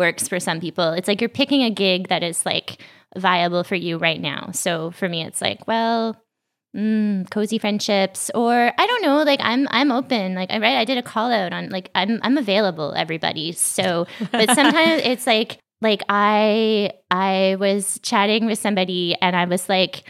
Works 0.00 0.26
for 0.26 0.40
some 0.40 0.60
people. 0.60 0.92
It's 0.94 1.06
like 1.06 1.20
you're 1.20 1.28
picking 1.28 1.62
a 1.62 1.70
gig 1.70 2.08
that 2.08 2.22
is 2.22 2.46
like 2.46 2.82
viable 3.16 3.62
for 3.62 3.74
you 3.74 3.98
right 3.98 4.20
now. 4.20 4.50
So 4.52 4.90
for 4.92 5.08
me 5.08 5.22
it's 5.22 5.42
like, 5.42 5.68
well, 5.68 6.16
mm, 6.74 7.30
cozy 7.30 7.58
friendships 7.58 8.30
or 8.34 8.72
I 8.76 8.86
don't 8.86 9.02
know, 9.02 9.22
like 9.22 9.40
I'm 9.42 9.68
I'm 9.70 9.92
open. 9.92 10.34
Like 10.34 10.50
I 10.50 10.58
right 10.58 10.78
I 10.78 10.86
did 10.86 10.96
a 10.96 11.02
call 11.02 11.30
out 11.30 11.52
on 11.52 11.68
like 11.68 11.90
I'm 11.94 12.18
I'm 12.22 12.38
available 12.38 12.94
everybody. 12.96 13.52
So 13.52 14.06
but 14.32 14.50
sometimes 14.54 15.02
it's 15.04 15.26
like 15.26 15.58
like 15.82 16.02
I 16.08 16.92
I 17.10 17.58
was 17.60 18.00
chatting 18.02 18.46
with 18.46 18.58
somebody 18.58 19.14
and 19.20 19.36
I 19.36 19.44
was 19.44 19.68
like 19.68 20.04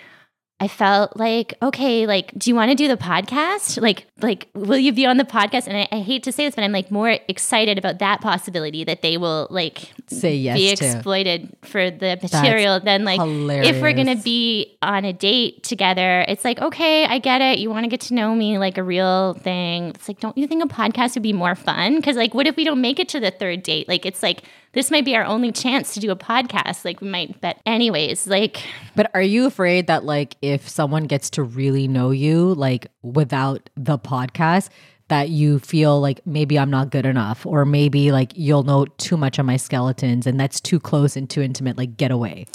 I 0.63 0.69
felt 0.69 1.17
like, 1.17 1.55
okay, 1.63 2.07
like, 2.07 2.33
do 2.37 2.51
you 2.51 2.55
want 2.55 2.71
to 2.71 2.75
do 2.75 2.87
the 2.87 2.99
podcast? 2.99 3.81
Like, 3.81 4.07
like, 4.21 4.49
will 4.55 4.79
you 4.79 4.93
be 4.93 5.07
on 5.07 5.17
the 5.17 5.25
podcast? 5.25 5.67
And 5.67 5.77
I, 5.77 5.89
I 5.91 6.01
hate 6.01 6.23
to 6.25 6.33
say 6.33 6.45
this, 6.47 6.55
but 6.55 6.65
I'm 6.65 6.73
like 6.73 6.91
more 6.91 7.17
excited 7.29 7.79
about 7.79 7.99
that 8.01 8.21
possibility 8.21 8.85
that 8.85 9.01
they 9.01 9.17
will 9.17 9.47
like 9.51 9.91
Say 10.07 10.37
yes 10.37 10.59
be 10.59 10.77
to. 10.77 10.85
exploited 10.85 11.57
for 11.63 11.91
the 11.91 12.19
material 12.23 12.79
than 12.81 13.05
like 13.05 13.21
if 13.65 13.81
we're 13.81 13.93
gonna 13.95 14.17
be 14.17 14.77
on 14.83 15.05
a 15.05 15.13
date 15.13 15.63
together 15.63 16.25
it's 16.29 16.45
like 16.45 16.61
okay 16.61 17.05
i 17.05 17.19
get 17.19 17.41
it 17.41 17.59
you 17.59 17.71
want 17.71 17.85
to 17.85 17.89
get 17.89 18.01
to 18.01 18.15
know 18.15 18.35
me 18.35 18.59
like 18.59 18.77
a 18.77 18.83
real 18.83 19.35
thing 19.35 19.89
it's 19.91 20.09
like 20.09 20.19
don't 20.21 20.37
you 20.37 20.47
think 20.47 20.63
a 20.65 20.67
podcast 20.67 21.15
would 21.15 21.23
be 21.23 21.33
more 21.33 21.55
fun 21.55 21.97
because 21.97 22.17
like 22.17 22.35
what 22.35 22.47
if 22.47 22.57
we 22.57 22.65
don't 22.65 22.81
make 22.81 22.99
it 22.99 23.09
to 23.09 23.21
the 23.21 23.31
third 23.31 23.63
date 23.63 23.87
like 23.89 24.05
it's 24.05 24.23
like 24.23 24.43
this 24.73 24.91
might 24.91 25.05
be 25.05 25.17
our 25.17 25.25
only 25.25 25.53
chance 25.53 25.95
to 25.95 26.01
do 26.01 26.11
a 26.11 26.17
podcast 26.17 26.85
like 26.85 27.01
we 27.01 27.09
might 27.09 27.41
but 27.41 27.57
anyways 27.67 28.27
like 28.27 28.63
But 28.95 29.11
are 29.15 29.23
you 29.23 29.47
afraid 29.47 29.87
that 29.87 30.05
like 30.05 30.37
if 30.43 30.69
someone 30.69 31.05
gets 31.05 31.31
to 31.31 31.43
really 31.43 31.89
know 31.89 32.11
you 32.11 32.55
like 32.55 32.87
without 33.03 33.71
the 33.77 33.99
podcast 33.99 34.69
that 35.09 35.29
you 35.29 35.59
feel 35.59 36.01
like 36.01 36.25
maybe 36.25 36.59
I'm 36.59 36.71
not 36.71 36.91
good 36.91 37.05
enough 37.05 37.45
or 37.45 37.65
maybe 37.65 38.13
like 38.13 38.33
you'll 38.37 38.63
know 38.63 38.87
too 38.97 39.17
much 39.17 39.39
of 39.39 39.45
my 39.45 39.57
skeletons 39.57 40.27
and 40.27 40.39
that's 40.39 40.61
too 40.61 40.79
close 40.79 41.17
and 41.17 41.29
too 41.29 41.43
intimate 41.43 41.77
like 41.77 41.97
get 41.97 42.13
away. 42.13 42.47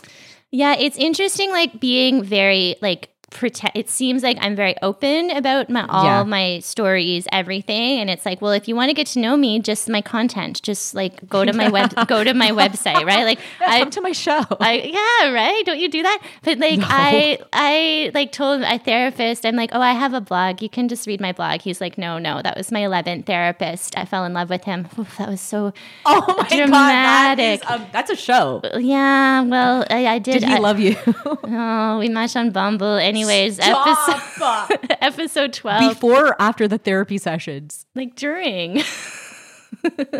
Yeah, 0.51 0.75
it's 0.79 0.95
interesting, 0.97 1.51
like 1.51 1.81
being 1.81 2.23
very 2.23 2.77
like 2.81 3.09
pretend. 3.29 3.71
It 3.75 3.89
seems 3.89 4.23
like 4.23 4.37
I'm 4.39 4.55
very 4.55 4.75
open 4.81 5.31
about 5.31 5.69
my 5.69 5.85
all 5.87 6.03
Yeah. 6.05 6.23
my 6.23 6.59
stories, 6.59 7.27
everything, 7.31 7.99
and 7.99 8.09
it's 8.09 8.25
like, 8.25 8.41
well, 8.41 8.51
if 8.51 8.67
you 8.67 8.75
want 8.75 8.89
to 8.89 8.93
get 8.93 9.07
to 9.07 9.19
know 9.19 9.35
me, 9.37 9.59
just 9.59 9.89
my 9.89 10.01
content, 10.01 10.61
just 10.63 10.93
like 10.95 11.27
go 11.27 11.43
to 11.45 11.53
my 11.53 11.69
web, 11.69 11.93
go 12.07 12.23
to 12.23 12.33
my 12.33 12.51
website, 12.51 13.05
right? 13.05 13.23
Like 13.23 13.39
I. 13.67 13.79
Come 13.79 13.89
to 13.91 14.01
my 14.01 14.11
show. 14.13 14.43
I, 14.59 14.73
yeah, 14.93 15.31
right. 15.31 15.63
Don't 15.65 15.79
you 15.79 15.89
do 15.89 16.01
that? 16.03 16.19
But 16.43 16.59
like 16.59 16.79
I, 16.83 17.37
I 17.53 18.11
like 18.13 18.31
told 18.31 18.61
my 18.61 18.77
therapist, 18.77 19.45
I'm 19.45 19.55
like, 19.55 19.71
oh, 19.73 19.81
I 19.81 19.93
have 19.93 20.13
a 20.13 20.21
blog. 20.21 20.61
You 20.61 20.69
can 20.69 20.87
just 20.87 21.05
read 21.07 21.19
my 21.21 21.31
blog. 21.33 21.61
He's 21.61 21.81
like, 21.81 21.97
no, 21.97 22.17
no, 22.17 22.41
that 22.41 22.55
was 22.57 22.71
my 22.71 22.81
11th 22.81 23.25
therapist. 23.25 23.97
I 23.97 24.05
fell 24.05 24.23
in 24.25 24.33
love 24.33 24.49
with 24.49 24.63
him. 24.63 24.87
Oof, 24.97 25.17
that 25.17 25.29
was 25.29 25.41
so 25.41 25.73
oh 26.05 26.19
my 26.27 26.35
god, 26.35 26.49
that 26.49 26.55
dramatic. 26.57 27.69
um, 27.71 27.85
that's 27.91 28.09
a 28.11 28.15
show. 28.15 28.61
yeah. 28.79 29.41
Well, 29.41 29.85
I, 29.89 30.07
I 30.07 30.19
did. 30.19 30.39
Did 30.39 30.43
he 30.49 30.55
I- 30.55 30.59
love 30.59 30.79
you? 30.79 30.95
Oh, 31.25 31.97
we 31.99 32.09
matched 32.09 32.35
on 32.37 32.51
Bumble. 32.51 32.97
Anyways, 33.15 33.59
episode 33.59 34.21
Stop. 34.35 34.71
episode 35.01 35.53
twelve, 35.53 35.93
Before 35.93 36.27
or 36.27 36.41
after 36.41 36.67
the 36.67 36.77
therapy 36.77 37.17
sessions? 37.17 37.85
like 37.95 38.15
during. 38.15 38.83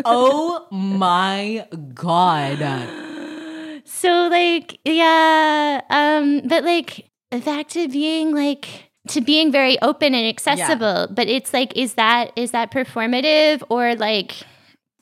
Oh 0.04 0.68
my 0.70 1.66
god. 1.94 2.58
so 3.84 4.28
like 4.30 4.78
yeah, 4.84 5.80
um, 5.90 6.42
but 6.46 6.62
like 6.62 7.10
back 7.44 7.68
to 7.70 7.88
being 7.88 8.32
like 8.32 8.90
to 9.08 9.20
being 9.20 9.50
very 9.50 9.80
open 9.82 10.14
and 10.14 10.26
accessible. 10.26 11.08
But 11.10 11.26
it's 11.28 11.52
like, 11.52 11.76
is 11.76 11.94
that 11.94 12.30
is 12.36 12.52
that 12.52 12.70
performative 12.70 13.62
or 13.68 13.96
like? 13.96 14.34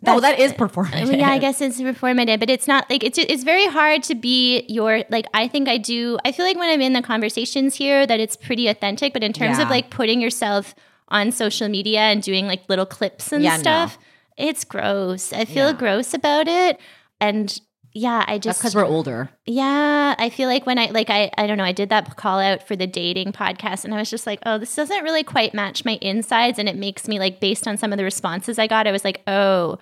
Oh, 0.07 0.21
that 0.21 0.39
is 0.39 0.53
performative. 0.53 1.19
Yeah, 1.19 1.31
I 1.31 1.39
guess 1.39 1.61
it's 1.61 1.81
performative, 1.81 2.41
but 2.41 2.51
it's 2.51 2.67
not 2.69 2.89
like 2.91 3.03
it's 3.05 3.19
it's 3.19 3.45
very 3.45 3.67
hard 3.67 4.03
to 4.05 4.15
be 4.15 4.65
your 4.69 5.05
like. 5.11 5.27
I 5.35 5.49
think 5.49 5.69
I 5.69 5.79
do. 5.79 6.19
I 6.25 6.33
feel 6.33 6.45
like 6.47 6.57
when 6.57 6.69
I'm 6.69 6.81
in 6.81 6.93
the 6.93 7.03
conversations 7.03 7.75
here, 7.75 8.07
that 8.07 8.21
it's 8.21 8.37
pretty 8.37 8.69
authentic. 8.69 9.13
But 9.13 9.23
in 9.23 9.33
terms 9.33 9.59
of 9.59 9.69
like 9.71 9.91
putting 9.91 10.21
yourself 10.21 10.75
on 11.09 11.31
social 11.33 11.69
media 11.69 12.01
and 12.01 12.23
doing 12.23 12.47
like 12.47 12.69
little 12.69 12.87
clips 12.87 13.33
and 13.33 13.43
Yeah, 13.45 13.57
no. 13.57 13.63
stuff, 13.63 13.99
it's 14.37 14.65
gross. 14.65 15.33
I 15.33 15.45
feel 15.45 15.67
Yeah. 15.71 15.77
gross 15.77 16.15
about 16.15 16.49
it, 16.49 16.81
and 17.21 17.59
yeah, 17.95 18.25
I 18.27 18.39
just 18.39 18.59
because 18.59 18.75
we're 18.75 18.85
older. 18.85 19.31
yeah, 19.47 20.17
I 20.19 20.29
feel 20.29 20.49
like 20.49 20.67
when 20.67 20.79
I 20.79 20.87
like 20.87 21.11
I 21.11 21.31
I 21.39 21.47
don't 21.47 21.57
know, 21.57 21.65
I 21.65 21.71
did 21.71 21.91
that 21.91 22.17
call 22.17 22.41
out 22.41 22.67
for 22.67 22.75
the 22.75 22.89
dating 22.89 23.31
podcast 23.33 23.85
and 23.85 23.95
I 23.95 23.99
was 23.99 24.11
just 24.11 24.27
like, 24.27 24.41
"Oh, 24.45 24.59
this 24.59 24.75
doesn't 24.75 25.05
really 25.05 25.23
quite 25.23 25.55
match 25.55 25.85
my 25.85 25.97
insides." 26.03 26.59
And 26.59 26.69
it 26.69 26.75
makes 26.77 27.07
me 27.07 27.21
like 27.21 27.39
based 27.39 27.69
on 27.69 27.77
some 27.77 27.93
of 27.93 27.97
the 27.99 28.05
responses 28.05 28.59
I 28.59 28.67
got, 28.67 28.89
I 28.89 28.93
was 28.93 29.05
like, 29.05 29.23
"Oh, 29.29 29.79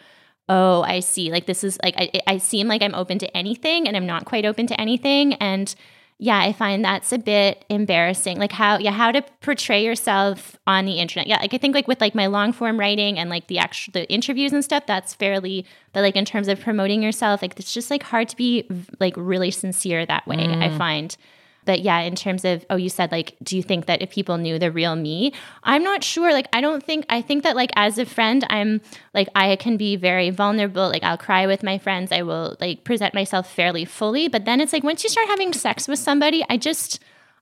oh, 0.46 0.82
I 0.82 1.00
see. 1.00 1.32
Like 1.32 1.46
this 1.46 1.64
is 1.64 1.78
like 1.82 1.94
I 1.96 2.10
I 2.26 2.36
seem 2.36 2.68
like 2.68 2.82
I'm 2.82 2.94
open 2.94 3.18
to 3.18 3.34
anything 3.36 3.88
and 3.88 3.96
I'm 3.96 4.06
not 4.06 4.26
quite 4.26 4.44
open 4.44 4.66
to 4.66 4.78
anything." 4.78 5.32
And 5.34 5.74
yeah, 6.22 6.38
I 6.38 6.52
find 6.52 6.84
that's 6.84 7.12
a 7.12 7.18
bit 7.18 7.64
embarrassing. 7.68 8.38
Like 8.38 8.52
how 8.52 8.78
yeah, 8.78 8.92
how 8.92 9.10
to 9.10 9.24
portray 9.40 9.84
yourself 9.84 10.56
on 10.68 10.84
the 10.84 11.00
internet. 11.00 11.26
Yeah, 11.26 11.38
like 11.38 11.52
I 11.52 11.58
think 11.58 11.74
like 11.74 11.88
with 11.88 12.00
like 12.00 12.14
my 12.14 12.26
long 12.26 12.52
form 12.52 12.78
writing 12.78 13.18
and 13.18 13.28
like 13.28 13.48
the 13.48 13.58
actual 13.58 13.90
the 13.90 14.08
interviews 14.08 14.52
and 14.52 14.64
stuff, 14.64 14.86
that's 14.86 15.14
fairly 15.14 15.66
but 15.92 16.02
like 16.02 16.14
in 16.14 16.24
terms 16.24 16.46
of 16.46 16.60
promoting 16.60 17.02
yourself, 17.02 17.42
like 17.42 17.58
it's 17.58 17.74
just 17.74 17.90
like 17.90 18.04
hard 18.04 18.28
to 18.28 18.36
be 18.36 18.68
like 19.00 19.14
really 19.16 19.50
sincere 19.50 20.06
that 20.06 20.24
way, 20.28 20.36
I 20.36 20.68
mm. 20.68 20.78
find. 20.78 21.16
But 21.64 21.80
yeah, 21.80 22.00
in 22.00 22.16
terms 22.16 22.44
of, 22.44 22.64
oh, 22.70 22.76
you 22.76 22.88
said 22.88 23.12
like, 23.12 23.36
do 23.42 23.56
you 23.56 23.62
think 23.62 23.86
that 23.86 24.02
if 24.02 24.10
people 24.10 24.36
knew 24.36 24.58
the 24.58 24.72
real 24.72 24.96
me? 24.96 25.32
I'm 25.62 25.82
not 25.82 26.02
sure. 26.02 26.32
Like, 26.32 26.48
I 26.52 26.60
don't 26.60 26.82
think, 26.82 27.06
I 27.08 27.22
think 27.22 27.44
that 27.44 27.56
like 27.56 27.70
as 27.76 27.98
a 27.98 28.04
friend, 28.04 28.44
I'm 28.50 28.80
like, 29.14 29.28
I 29.34 29.56
can 29.56 29.76
be 29.76 29.96
very 29.96 30.30
vulnerable. 30.30 30.88
Like, 30.88 31.04
I'll 31.04 31.18
cry 31.18 31.46
with 31.46 31.62
my 31.62 31.78
friends. 31.78 32.10
I 32.12 32.22
will 32.22 32.56
like 32.60 32.84
present 32.84 33.14
myself 33.14 33.52
fairly 33.52 33.84
fully. 33.84 34.28
But 34.28 34.44
then 34.44 34.60
it's 34.60 34.72
like, 34.72 34.84
once 34.84 35.04
you 35.04 35.10
start 35.10 35.28
having 35.28 35.52
sex 35.52 35.86
with 35.86 35.98
somebody, 35.98 36.44
I 36.48 36.56
just, 36.56 37.00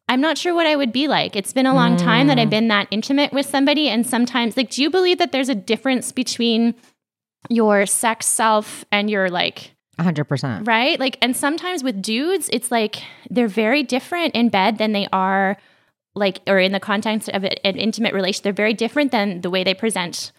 I'm 0.08 0.20
not 0.20 0.36
sure 0.36 0.54
what 0.54 0.66
I 0.66 0.76
would 0.76 0.92
be 0.92 1.06
like. 1.08 1.36
It's 1.36 1.52
been 1.52 1.66
a 1.66 1.74
long 1.74 1.96
time 1.96 2.26
that 2.26 2.38
I've 2.38 2.48
mm. 2.48 2.50
been 2.50 2.68
that 2.68 2.88
intimate 2.90 3.32
with 3.32 3.46
somebody. 3.46 3.88
And 3.88 4.06
sometimes, 4.06 4.56
like, 4.56 4.70
do 4.70 4.82
you 4.82 4.90
believe 4.90 5.18
that 5.18 5.30
there's 5.30 5.48
a 5.48 5.54
difference 5.54 6.10
between 6.10 6.74
your 7.48 7.86
sex 7.86 8.26
self 8.26 8.84
and 8.90 9.08
your 9.08 9.28
like, 9.28 9.72
100%. 10.04 10.66
right? 10.66 10.98
Like, 10.98 11.18
and 11.22 11.36
sometimes 11.36 11.82
with 11.84 12.00
dudes, 12.02 12.48
it's 12.52 12.70
like 12.70 13.02
they're 13.30 13.48
very 13.48 13.82
different 13.82 14.34
in 14.34 14.48
bed 14.48 14.78
than 14.78 14.92
they 14.92 15.06
are, 15.12 15.56
like, 16.14 16.40
or 16.46 16.58
in 16.58 16.72
the 16.72 16.80
context 16.80 17.28
of 17.30 17.44
an 17.44 17.76
intimate 17.76 18.14
relation. 18.14 18.42
They're 18.42 18.52
very 18.52 18.74
different 18.74 19.12
than 19.12 19.40
the 19.42 19.50
way 19.50 19.62
they 19.64 19.74
present. 19.74 20.32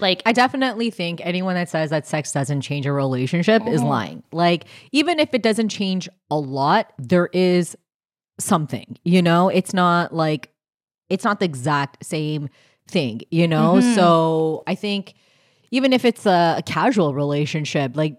Like, 0.00 0.22
I 0.24 0.32
definitely 0.32 0.90
think 0.90 1.20
anyone 1.24 1.56
that 1.56 1.68
says 1.68 1.90
that 1.90 2.06
sex 2.06 2.30
doesn't 2.32 2.60
change 2.60 2.86
a 2.86 2.92
relationship 2.92 3.66
is 3.66 3.80
Mhm. 3.82 3.88
lying. 3.88 4.22
Like, 4.32 4.64
even 4.92 5.18
if 5.18 5.34
it 5.34 5.42
doesn't 5.42 5.68
change 5.70 6.08
a 6.30 6.38
lot, 6.38 6.92
there 6.98 7.28
is 7.32 7.76
something, 8.38 8.96
you 9.04 9.20
know? 9.20 9.48
It's 9.48 9.74
not 9.74 10.14
like, 10.14 10.50
it's 11.08 11.24
not 11.24 11.40
the 11.40 11.44
exact 11.44 12.04
same 12.06 12.48
thing, 12.88 13.20
you 13.30 13.48
know? 13.48 13.74
Mhm. 13.74 13.94
So 13.96 14.62
I 14.66 14.74
think 14.76 15.14
even 15.72 15.92
if 15.92 16.04
it's 16.04 16.24
a, 16.24 16.56
a 16.58 16.62
casual 16.62 17.12
relationship, 17.14 17.96
like, 17.96 18.16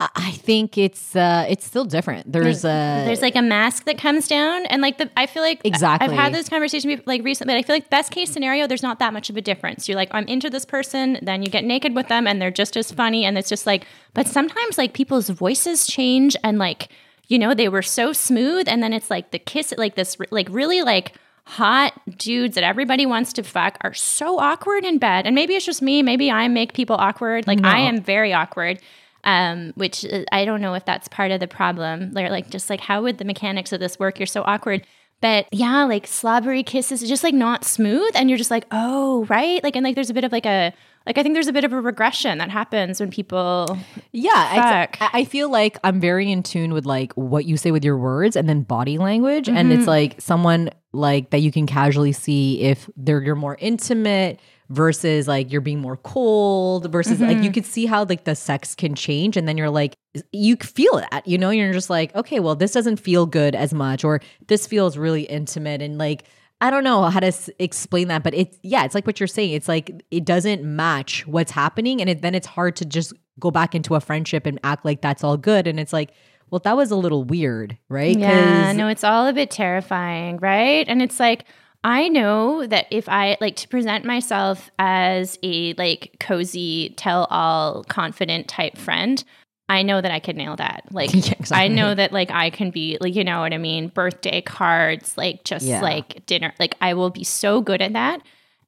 I- 0.00 0.32
think 0.48 0.78
it's 0.78 1.14
uh 1.14 1.44
it's 1.46 1.66
still 1.66 1.84
different. 1.84 2.32
There's 2.32 2.64
a 2.64 3.04
there's 3.04 3.20
like 3.20 3.36
a 3.36 3.42
mask 3.42 3.84
that 3.84 3.98
comes 3.98 4.28
down, 4.28 4.64
and 4.66 4.80
like 4.80 4.96
the 4.96 5.10
I 5.16 5.26
feel 5.26 5.42
like 5.42 5.60
Exactly. 5.62 6.08
I've 6.08 6.14
had 6.14 6.32
this 6.32 6.48
conversation 6.48 7.02
like 7.04 7.22
recently. 7.22 7.52
But 7.52 7.58
I 7.58 7.62
feel 7.62 7.76
like 7.76 7.90
best 7.90 8.10
case 8.12 8.30
scenario, 8.30 8.66
there's 8.66 8.82
not 8.82 8.98
that 9.00 9.12
much 9.12 9.28
of 9.28 9.36
a 9.36 9.42
difference. 9.42 9.88
You're 9.88 9.96
like, 9.96 10.08
I'm 10.12 10.26
into 10.26 10.48
this 10.48 10.64
person, 10.64 11.18
then 11.20 11.42
you 11.42 11.50
get 11.50 11.64
naked 11.64 11.94
with 11.94 12.08
them, 12.08 12.26
and 12.26 12.40
they're 12.40 12.50
just 12.50 12.76
as 12.78 12.90
funny, 12.90 13.26
and 13.26 13.36
it's 13.36 13.48
just 13.50 13.66
like. 13.66 13.86
But 14.14 14.26
sometimes 14.26 14.78
like 14.78 14.94
people's 14.94 15.28
voices 15.28 15.86
change, 15.86 16.34
and 16.42 16.58
like 16.58 16.88
you 17.26 17.38
know 17.38 17.52
they 17.52 17.68
were 17.68 17.82
so 17.82 18.14
smooth, 18.14 18.68
and 18.68 18.82
then 18.82 18.94
it's 18.94 19.10
like 19.10 19.32
the 19.32 19.38
kiss, 19.38 19.74
like 19.76 19.96
this, 19.96 20.16
like 20.30 20.48
really 20.50 20.80
like 20.80 21.12
hot 21.44 21.92
dudes 22.18 22.54
that 22.54 22.64
everybody 22.64 23.04
wants 23.04 23.32
to 23.34 23.42
fuck 23.42 23.78
are 23.82 23.94
so 23.94 24.38
awkward 24.38 24.84
in 24.84 24.98
bed. 24.98 25.26
And 25.26 25.34
maybe 25.34 25.54
it's 25.54 25.66
just 25.66 25.82
me. 25.82 26.02
Maybe 26.02 26.30
I 26.30 26.46
make 26.48 26.72
people 26.72 26.96
awkward. 26.96 27.46
Like 27.46 27.64
I 27.64 27.80
am 27.80 28.00
very 28.00 28.32
awkward. 28.32 28.80
Um, 29.24 29.72
which 29.74 30.04
uh, 30.04 30.24
I 30.32 30.44
don't 30.44 30.60
know 30.60 30.74
if 30.74 30.84
that's 30.84 31.08
part 31.08 31.30
of 31.32 31.40
the 31.40 31.48
problem. 31.48 32.12
They're 32.12 32.30
like, 32.30 32.50
just 32.50 32.70
like, 32.70 32.80
how 32.80 33.02
would 33.02 33.18
the 33.18 33.24
mechanics 33.24 33.72
of 33.72 33.80
this 33.80 33.98
work? 33.98 34.18
You're 34.18 34.26
so 34.26 34.42
awkward. 34.42 34.86
But 35.20 35.46
yeah, 35.50 35.82
like 35.84 36.06
slobbery 36.06 36.62
kisses, 36.62 37.02
just 37.06 37.24
like 37.24 37.34
not 37.34 37.64
smooth. 37.64 38.12
And 38.14 38.30
you're 38.30 38.38
just 38.38 38.52
like, 38.52 38.64
oh, 38.70 39.24
right. 39.24 39.62
Like, 39.64 39.74
and 39.74 39.82
like 39.84 39.96
there's 39.96 40.10
a 40.10 40.14
bit 40.14 40.22
of 40.22 40.30
like 40.30 40.46
a, 40.46 40.72
like 41.06 41.18
I 41.18 41.24
think 41.24 41.34
there's 41.34 41.48
a 41.48 41.52
bit 41.52 41.64
of 41.64 41.72
a 41.72 41.80
regression 41.80 42.38
that 42.38 42.50
happens 42.50 43.00
when 43.00 43.10
people 43.10 43.76
Yeah, 44.12 44.86
Fuck. 44.86 44.98
I, 45.00 45.20
I 45.20 45.24
feel 45.24 45.50
like 45.50 45.76
I'm 45.82 46.00
very 46.00 46.30
in 46.30 46.44
tune 46.44 46.72
with 46.72 46.86
like 46.86 47.12
what 47.14 47.46
you 47.46 47.56
say 47.56 47.72
with 47.72 47.84
your 47.84 47.96
words 47.98 48.36
and 48.36 48.48
then 48.48 48.62
body 48.62 48.98
language, 48.98 49.48
and 49.48 49.56
Mm-hmm. 49.72 49.72
it's 49.80 49.88
like 49.88 50.20
someone 50.20 50.70
like 50.92 51.30
that 51.30 51.38
you 51.38 51.50
can 51.50 51.66
casually 51.66 52.12
see 52.12 52.60
if 52.62 52.88
they're 52.96 53.20
you're 53.22 53.34
more 53.34 53.56
intimate 53.58 54.38
versus 54.70 55.26
like 55.26 55.50
you're 55.50 55.60
being 55.60 55.80
more 55.80 55.96
cold 55.96 56.90
versus 56.92 57.20
like 57.20 57.36
Mm-hmm. 57.36 57.42
you 57.44 57.52
could 57.52 57.66
see 57.66 57.86
how 57.86 58.04
like 58.04 58.24
the 58.24 58.34
sex 58.34 58.74
can 58.74 58.94
change, 58.94 59.36
and 59.36 59.48
then 59.48 59.56
you're 59.56 59.70
like 59.70 59.94
you 60.32 60.56
feel 60.56 60.96
that 61.10 61.26
you 61.26 61.38
know 61.38 61.50
you're 61.50 61.72
just 61.72 61.90
like 61.90 62.14
okay, 62.14 62.40
well 62.40 62.54
this 62.54 62.72
doesn't 62.72 62.96
feel 62.96 63.26
good 63.26 63.54
as 63.54 63.72
much, 63.72 64.04
or 64.04 64.20
this 64.48 64.66
feels 64.66 64.96
really 64.96 65.22
intimate, 65.22 65.82
and 65.82 65.98
like. 65.98 66.24
I 66.60 66.70
don't 66.70 66.82
know 66.82 67.04
how 67.04 67.20
to 67.20 67.28
s- 67.28 67.48
explain 67.60 68.08
that, 68.08 68.24
but 68.24 68.34
it's 68.34 68.58
yeah, 68.64 68.82
it's 68.84 68.92
like 68.92 69.06
what 69.06 69.20
you're 69.20 69.28
saying. 69.28 69.52
It's 69.52 69.68
like 69.68 69.92
it 70.10 70.24
doesn't 70.24 70.64
match 70.64 71.24
what's 71.24 71.52
happening, 71.52 72.00
and 72.00 72.10
it, 72.10 72.20
then 72.20 72.34
it's 72.34 72.48
hard 72.48 72.74
to 72.76 72.84
just 72.84 73.12
go 73.38 73.52
back 73.52 73.76
into 73.76 73.94
a 73.94 74.00
friendship 74.00 74.44
and 74.44 74.58
act 74.64 74.84
like 74.84 75.00
that's 75.00 75.22
all 75.22 75.36
good. 75.36 75.68
And 75.68 75.78
it's 75.78 75.92
like, 75.92 76.10
well, 76.50 76.58
that 76.64 76.76
was 76.76 76.90
a 76.90 76.96
little 76.96 77.22
weird, 77.22 77.78
right? 77.88 78.18
Yeah, 78.18 78.72
no, 78.72 78.88
it's 78.88 79.04
all 79.04 79.28
a 79.28 79.32
bit 79.32 79.52
terrifying, 79.52 80.38
right? 80.38 80.84
And 80.88 81.00
it's 81.00 81.20
like 81.20 81.44
I 81.84 82.08
know 82.08 82.66
that 82.66 82.86
if 82.90 83.08
I 83.08 83.36
like 83.40 83.56
to 83.56 83.68
present 83.68 84.04
myself 84.04 84.70
as 84.78 85.38
a 85.42 85.74
like 85.74 86.16
cozy, 86.20 86.94
tell 86.96 87.24
all, 87.30 87.84
confident 87.84 88.48
type 88.48 88.76
friend, 88.76 89.22
I 89.68 89.82
know 89.82 90.00
that 90.00 90.10
I 90.10 90.18
could 90.18 90.36
nail 90.36 90.56
that. 90.56 90.84
Like 90.90 91.12
Yeah, 91.14 91.34
exactly. 91.38 91.56
I 91.56 91.68
know 91.68 91.94
that 91.94 92.12
like 92.12 92.30
I 92.30 92.50
can 92.50 92.70
be 92.70 92.98
like 93.00 93.14
you 93.14 93.22
know 93.24 93.40
what 93.40 93.52
I 93.54 93.58
mean, 93.58 93.88
birthday 93.88 94.40
cards, 94.40 95.16
like 95.16 95.44
just 95.44 95.66
Yeah. 95.66 95.80
like 95.80 96.26
dinner. 96.26 96.52
Like 96.58 96.74
I 96.80 96.94
will 96.94 97.10
be 97.10 97.24
so 97.24 97.60
good 97.60 97.80
at 97.82 97.92
that. 97.92 98.22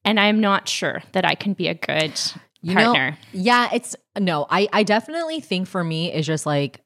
And 0.04 0.18
I'm 0.18 0.40
not 0.40 0.68
sure 0.68 1.02
that 1.12 1.24
I 1.26 1.34
can 1.34 1.52
be 1.52 1.68
a 1.68 1.74
good 1.74 2.12
You 2.62 2.74
know, 2.74 2.92
partner. 2.92 3.18
yeah, 3.32 3.68
it's 3.72 3.96
no, 4.18 4.46
I 4.48 4.68
I 4.72 4.82
definitely 4.82 5.40
think 5.40 5.66
for 5.66 5.82
me 5.82 6.12
is 6.12 6.26
just 6.26 6.46
like 6.46 6.80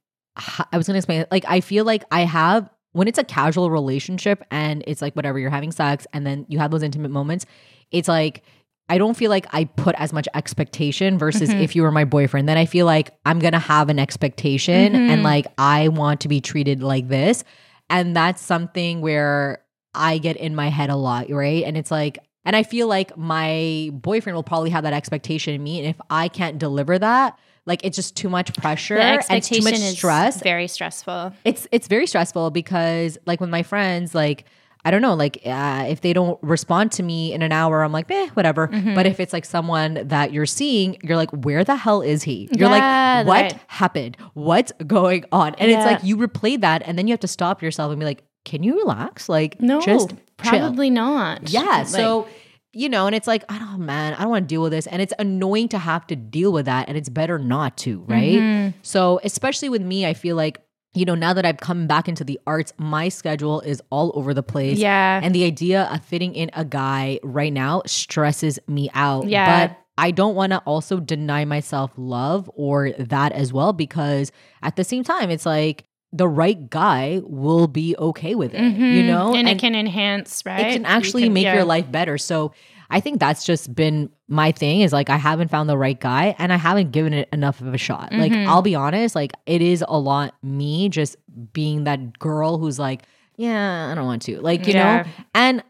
I 0.72 0.76
was 0.78 0.86
gonna 0.86 0.98
explain 0.98 1.20
it. 1.20 1.28
Like 1.30 1.44
I 1.46 1.60
feel 1.60 1.84
like 1.84 2.04
I 2.10 2.22
have 2.22 2.68
when 2.94 3.06
it's 3.06 3.18
a 3.18 3.24
casual 3.24 3.70
relationship 3.70 4.42
and 4.50 4.82
it's 4.86 5.02
like 5.02 5.14
whatever 5.14 5.38
you're 5.38 5.50
having 5.50 5.70
sex 5.72 6.06
and 6.12 6.26
then 6.26 6.46
you 6.48 6.58
have 6.58 6.70
those 6.70 6.82
intimate 6.82 7.10
moments, 7.10 7.44
it's 7.90 8.08
like 8.08 8.42
I 8.88 8.98
don't 8.98 9.16
feel 9.16 9.30
like 9.30 9.46
I 9.52 9.64
put 9.64 9.94
as 9.98 10.12
much 10.12 10.28
expectation 10.34 11.18
versus 11.18 11.48
Mm-hmm. 11.50 11.60
if 11.60 11.74
you 11.76 11.82
were 11.82 11.90
my 11.90 12.04
boyfriend. 12.04 12.48
Then 12.48 12.58
I 12.58 12.66
feel 12.66 12.84
like 12.86 13.10
I'm 13.24 13.38
gonna 13.38 13.58
have 13.58 13.88
an 13.90 13.98
expectation 13.98 14.92
Mm-hmm. 14.92 15.10
and 15.10 15.22
like 15.22 15.46
I 15.58 15.88
want 15.88 16.20
to 16.22 16.28
be 16.28 16.40
treated 16.40 16.82
like 16.82 17.08
this. 17.08 17.44
And 17.90 18.16
that's 18.16 18.40
something 18.42 19.00
where 19.00 19.62
I 19.94 20.18
get 20.18 20.36
in 20.36 20.54
my 20.54 20.68
head 20.68 20.90
a 20.90 20.96
lot, 20.96 21.30
right? 21.30 21.64
And 21.64 21.76
it's 21.76 21.90
like, 21.90 22.18
and 22.44 22.54
I 22.56 22.62
feel 22.62 22.86
like 22.88 23.16
my 23.16 23.90
boyfriend 23.92 24.34
will 24.36 24.42
probably 24.42 24.70
have 24.70 24.82
that 24.84 24.92
expectation 24.92 25.54
in 25.54 25.62
me. 25.62 25.78
And 25.78 25.88
if 25.88 25.96
I 26.10 26.28
can't 26.28 26.58
deliver 26.58 26.98
that, 26.98 27.38
like 27.66 27.84
it's 27.84 27.96
just 27.96 28.16
too 28.16 28.28
much 28.28 28.54
pressure 28.54 28.96
and 28.96 29.42
too 29.42 29.62
much 29.62 29.76
stress. 29.76 30.42
very 30.42 30.66
stressful. 30.68 31.32
It's 31.44 31.66
it's 31.72 31.88
very 31.88 32.06
stressful 32.06 32.50
because 32.50 33.18
like 33.26 33.40
with 33.40 33.50
my 33.50 33.62
friends, 33.62 34.14
like 34.14 34.44
I 34.86 34.90
don't 34.90 35.00
know, 35.00 35.14
like 35.14 35.40
uh, 35.46 35.86
if 35.88 36.02
they 36.02 36.12
don't 36.12 36.38
respond 36.42 36.92
to 36.92 37.02
me 37.02 37.32
in 37.32 37.40
an 37.40 37.52
hour, 37.52 37.82
I'm 37.82 37.90
like, 37.92 38.10
eh, 38.10 38.28
whatever. 38.34 38.68
Mm-hmm. 38.68 38.94
But 38.94 39.06
if 39.06 39.18
it's 39.18 39.32
like 39.32 39.46
someone 39.46 40.06
that 40.08 40.30
you're 40.34 40.44
seeing, 40.44 40.98
you're 41.02 41.16
like, 41.16 41.30
where 41.30 41.64
the 41.64 41.74
hell 41.74 42.02
is 42.02 42.22
he? 42.22 42.50
You're 42.52 42.68
Yeah, 42.68 43.22
like, 43.24 43.26
what 43.26 43.42
right. 43.52 43.60
happened? 43.68 44.18
What's 44.34 44.72
going 44.86 45.24
on? 45.32 45.54
And 45.54 45.70
it's 45.70 45.86
like 45.86 46.04
you 46.04 46.18
replay 46.18 46.60
that, 46.60 46.82
and 46.84 46.98
then 46.98 47.06
you 47.06 47.12
have 47.14 47.20
to 47.20 47.28
stop 47.28 47.62
yourself 47.62 47.92
and 47.92 47.98
be 47.98 48.04
like, 48.04 48.24
can 48.44 48.62
you 48.62 48.76
relax? 48.76 49.26
Like, 49.30 49.58
No, 49.58 49.80
just 49.80 50.10
chill. 50.10 50.18
probably 50.36 50.90
not. 50.90 51.48
Yeah. 51.48 51.62
Like- 51.62 51.86
so, 51.86 52.28
you 52.74 52.88
know, 52.88 53.06
and 53.06 53.14
it's 53.14 53.26
like, 53.26 53.44
I 53.48 53.58
don't, 53.58 53.86
man, 53.86 54.14
I 54.14 54.22
don't 54.22 54.30
want 54.30 54.48
to 54.48 54.52
deal 54.52 54.62
with 54.62 54.72
this. 54.72 54.86
And 54.86 55.00
it's 55.00 55.12
annoying 55.18 55.68
to 55.68 55.78
have 55.78 56.06
to 56.08 56.16
deal 56.16 56.52
with 56.52 56.66
that. 56.66 56.88
And 56.88 56.96
it's 56.96 57.08
better 57.08 57.38
not 57.38 57.76
to, 57.78 58.00
right? 58.00 58.38
Mm-hmm. 58.38 58.78
So, 58.82 59.20
especially 59.24 59.68
with 59.68 59.82
me, 59.82 60.06
I 60.06 60.14
feel 60.14 60.36
like, 60.36 60.60
you 60.94 61.04
know, 61.04 61.14
now 61.14 61.32
that 61.32 61.44
I've 61.44 61.58
come 61.58 61.86
back 61.86 62.08
into 62.08 62.22
the 62.22 62.38
arts, 62.46 62.72
my 62.78 63.08
schedule 63.08 63.60
is 63.60 63.82
all 63.90 64.12
over 64.14 64.32
the 64.32 64.42
place. 64.42 64.78
Yeah. 64.78 65.20
And 65.22 65.34
the 65.34 65.44
idea 65.44 65.84
of 65.92 66.04
fitting 66.04 66.34
in 66.34 66.50
a 66.52 66.64
guy 66.64 67.18
right 67.22 67.52
now 67.52 67.82
stresses 67.86 68.58
me 68.68 68.90
out. 68.94 69.26
Yeah. 69.26 69.68
But 69.68 69.78
I 69.98 70.10
don't 70.10 70.34
want 70.34 70.52
to 70.52 70.58
also 70.58 71.00
deny 71.00 71.44
myself 71.44 71.92
love 71.96 72.50
or 72.54 72.92
that 72.92 73.32
as 73.32 73.52
well, 73.52 73.72
because 73.72 74.32
at 74.62 74.76
the 74.76 74.84
same 74.84 75.02
time, 75.04 75.30
it's 75.30 75.46
like, 75.46 75.84
the 76.16 76.28
right 76.28 76.70
guy 76.70 77.20
will 77.24 77.66
be 77.66 77.96
okay 77.98 78.34
with 78.36 78.54
it, 78.54 78.60
you 78.62 79.02
know? 79.02 79.26
Mm-hmm. 79.30 79.36
and, 79.36 79.48
it 79.48 79.58
can 79.58 79.74
enhance, 79.74 80.42
right? 80.46 80.60
it 80.60 80.72
can 80.74 80.82
You 80.82 80.86
actually 80.86 81.22
can- 81.24 81.32
make 81.32 81.42
yeah. 81.44 81.54
your 81.54 81.64
life 81.64 81.90
better. 81.90 82.18
So 82.18 82.52
I 82.88 83.00
think 83.00 83.18
that's 83.18 83.44
just 83.44 83.74
been 83.74 84.10
my 84.28 84.52
thing 84.52 84.82
is 84.82 84.92
like 84.92 85.10
I 85.10 85.16
haven't 85.16 85.48
found 85.50 85.68
the 85.68 85.76
right 85.76 85.98
guy 85.98 86.36
and 86.38 86.52
I 86.52 86.56
haven't 86.56 86.92
given 86.92 87.12
it 87.12 87.28
enough 87.32 87.60
of 87.60 87.74
a 87.74 87.78
shot. 87.78 88.12
Like 88.12 88.30
Mm-hmm. 88.30 88.48
I'll 88.48 88.62
be 88.62 88.76
honest, 88.76 89.16
like 89.16 89.32
it 89.46 89.60
is 89.60 89.84
a 89.88 89.98
lot 89.98 90.34
me 90.42 90.88
just 90.88 91.16
being 91.52 91.84
that 91.84 92.18
girl 92.20 92.58
who's 92.58 92.78
like, 92.78 93.02
yeah, 93.36 93.90
I 93.90 93.94
don't 93.96 94.04
want 94.06 94.22
to. 94.22 94.40
Like, 94.40 94.66
you 94.68 94.74
Yeah. 94.74 95.02
know, 95.02 95.10
and 95.34 95.64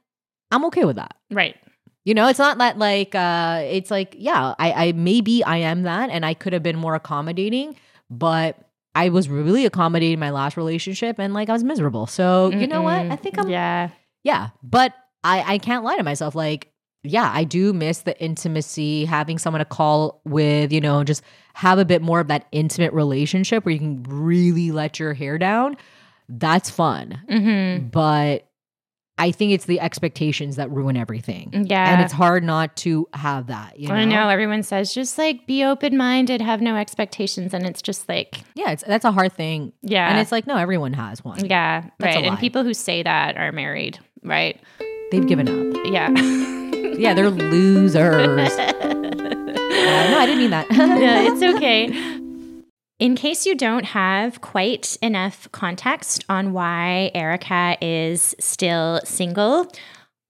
I'm 0.51 0.64
okay 0.66 0.84
with 0.84 0.97
that. 0.97 1.14
right. 1.30 1.57
You 2.07 2.12
know, 2.12 2.28
it's 2.28 2.38
not 2.38 2.59
that 2.59 2.76
like 2.76 3.14
uh 3.14 3.62
it's 3.64 3.90
like, 3.90 4.14
yeah, 4.18 4.55
I 4.59 4.72
I 4.88 4.92
maybe 4.92 5.42
I 5.42 5.57
am 5.59 5.84
that 5.84 6.11
and 6.11 6.26
I 6.26 6.34
could 6.34 6.53
have 6.53 6.62
been 6.62 6.76
more 6.76 6.95
accommodating, 6.95 7.76
but 8.11 8.59
I 8.95 9.09
was 9.09 9.28
really 9.28 9.66
accommodating 9.66 10.14
in 10.14 10.20
my 10.20 10.30
last 10.30 10.57
relationship 10.57 11.18
and 11.18 11.34
like 11.34 11.49
I 11.49 11.53
was 11.53 11.64
miserable. 11.64 12.07
So, 12.07 12.51
you 12.51 12.66
know 12.66 12.82
what? 12.82 12.95
I 13.11 13.16
think 13.16 13.38
I'm 13.38 13.49
Yeah. 13.49 13.90
yeah, 14.22 14.51
but 14.62 14.92
I 15.24 15.55
I 15.55 15.59
can't 15.59 15.84
lie 15.84 15.97
to 15.97 16.03
myself. 16.03 16.34
Like, 16.34 16.70
yeah, 17.03 17.30
I 17.34 17.45
do 17.45 17.72
miss 17.72 18.01
the 18.03 18.18
intimacy, 18.22 19.05
having 19.05 19.38
someone 19.38 19.59
to 19.59 19.64
call 19.64 20.20
with, 20.24 20.72
you 20.72 20.80
know, 20.80 21.05
just 21.05 21.22
have 21.55 21.78
a 21.78 21.84
bit 21.84 22.03
more 22.03 22.20
of 22.20 22.28
that 22.28 22.47
intimate 22.53 22.92
relationship 22.92 23.64
where 23.64 23.72
you 23.72 23.78
can 23.78 24.03
really 24.05 24.70
let 24.70 24.99
your 24.99 25.12
hair 25.12 25.36
down. 25.38 25.76
That's 26.28 26.70
fun, 26.70 27.20
Mm-hmm. 27.28 27.88
but 27.88 28.49
I 29.17 29.31
think 29.31 29.53
it's 29.53 29.67
the 29.67 29.79
expectations 29.81 30.57
that 30.57 30.71
ruin 30.73 30.97
everything, 30.97 31.67
Yeah. 31.69 31.93
and 31.93 32.03
it's 32.03 32.12
hard 32.12 32.43
not 32.43 32.75
to 32.79 33.09
have 33.15 33.47
that. 33.47 33.79
You 33.79 33.89
know, 33.89 33.95
I 33.95 34.05
know 34.05 34.29
everyone 34.29 34.65
says 34.65 34.93
just 34.93 35.17
like 35.19 35.47
be 35.47 35.62
open 35.65 35.97
minded, 35.97 36.41
have 36.41 36.61
no 36.61 36.75
expectations, 36.77 37.55
and 37.55 37.65
it's 37.65 37.81
just 37.81 38.09
like 38.09 38.41
Yeah, 38.55 38.73
it's 38.73 38.83
that's 38.83 39.05
a 39.05 39.12
hard 39.12 39.33
thing, 39.33 39.73
yeah, 39.83 40.11
and 40.11 40.19
it's 40.19 40.33
like 40.33 40.47
no, 40.49 40.57
everyone 40.57 40.93
has 40.95 41.25
one. 41.25 41.45
yeah, 41.47 41.85
That's 42.01 42.17
right. 42.17 42.25
And 42.25 42.39
people 42.39 42.65
who 42.65 42.75
say 42.75 43.05
that 43.05 43.37
are 43.37 43.53
married, 43.53 44.01
right? 44.25 44.61
They've 45.12 45.27
given 45.27 45.49
up. 45.49 45.85
Yeah, 45.87 46.11
Yeah, 46.99 47.15
they're 47.15 47.31
losers. 47.31 48.53
Uh, 49.85 50.11
no, 50.11 50.19
I 50.19 50.25
didn't 50.27 50.39
mean 50.41 50.51
that. 50.51 50.67
yeah, 50.73 51.31
it's 51.31 51.43
okay. 51.57 51.89
In 53.05 53.17
case 53.17 53.45
you 53.45 53.55
don't 53.55 53.85
have 53.85 54.41
quite 54.41 54.97
enough 55.03 55.47
context 55.53 56.25
on 56.31 56.55
why 56.55 57.11
Erica 57.15 57.77
is 57.83 58.35
still 58.41 59.03
single, 59.05 59.71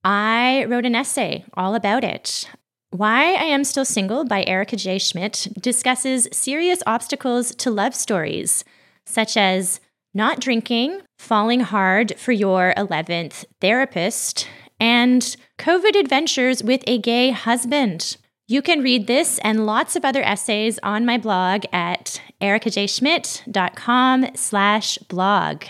I 0.03 0.65
wrote 0.65 0.85
an 0.85 0.93
essay 0.93 1.45
all 1.53 1.73
about 1.73 2.03
it. 2.03 2.49
Why 2.89 3.27
I 3.35 3.45
Am 3.45 3.63
Still 3.63 3.85
Single 3.85 4.25
by 4.25 4.43
Erica 4.43 4.75
J. 4.75 4.99
Schmidt 4.99 5.47
discusses 5.57 6.27
serious 6.33 6.83
obstacles 6.85 7.55
to 7.55 7.71
love 7.71 7.95
stories, 7.95 8.65
such 9.05 9.37
as 9.37 9.79
not 10.13 10.41
drinking, 10.41 10.99
falling 11.17 11.61
hard 11.61 12.19
for 12.19 12.33
your 12.33 12.73
11th 12.75 13.45
therapist, 13.61 14.49
and 14.81 15.37
COVID 15.57 15.97
adventures 15.97 16.61
with 16.61 16.83
a 16.87 16.97
gay 16.97 17.31
husband. 17.31 18.17
You 18.49 18.61
can 18.61 18.83
read 18.83 19.07
this 19.07 19.39
and 19.39 19.65
lots 19.65 19.95
of 19.95 20.03
other 20.05 20.21
essays 20.21 20.77
on 20.83 21.05
my 21.05 21.17
blog 21.17 21.63
at 21.71 22.21
ericajschmidt.com 22.41 24.27
slash 24.35 24.97
blog. 25.09 25.63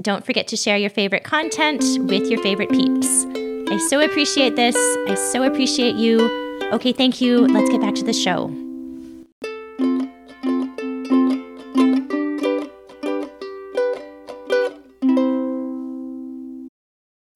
Don't 0.00 0.24
forget 0.24 0.48
to 0.48 0.56
share 0.56 0.76
your 0.76 0.90
favorite 0.90 1.24
content 1.24 1.84
with 2.00 2.30
your 2.30 2.42
favorite 2.42 2.70
peeps. 2.70 3.26
I 3.70 3.78
so 3.88 4.00
appreciate 4.00 4.56
this. 4.56 4.76
I 5.08 5.14
so 5.14 5.42
appreciate 5.42 5.96
you. 5.96 6.58
Okay, 6.72 6.92
thank 6.92 7.20
you. 7.20 7.46
Let's 7.46 7.70
get 7.70 7.80
back 7.80 7.94
to 7.96 8.04
the 8.04 8.12
show. 8.12 8.69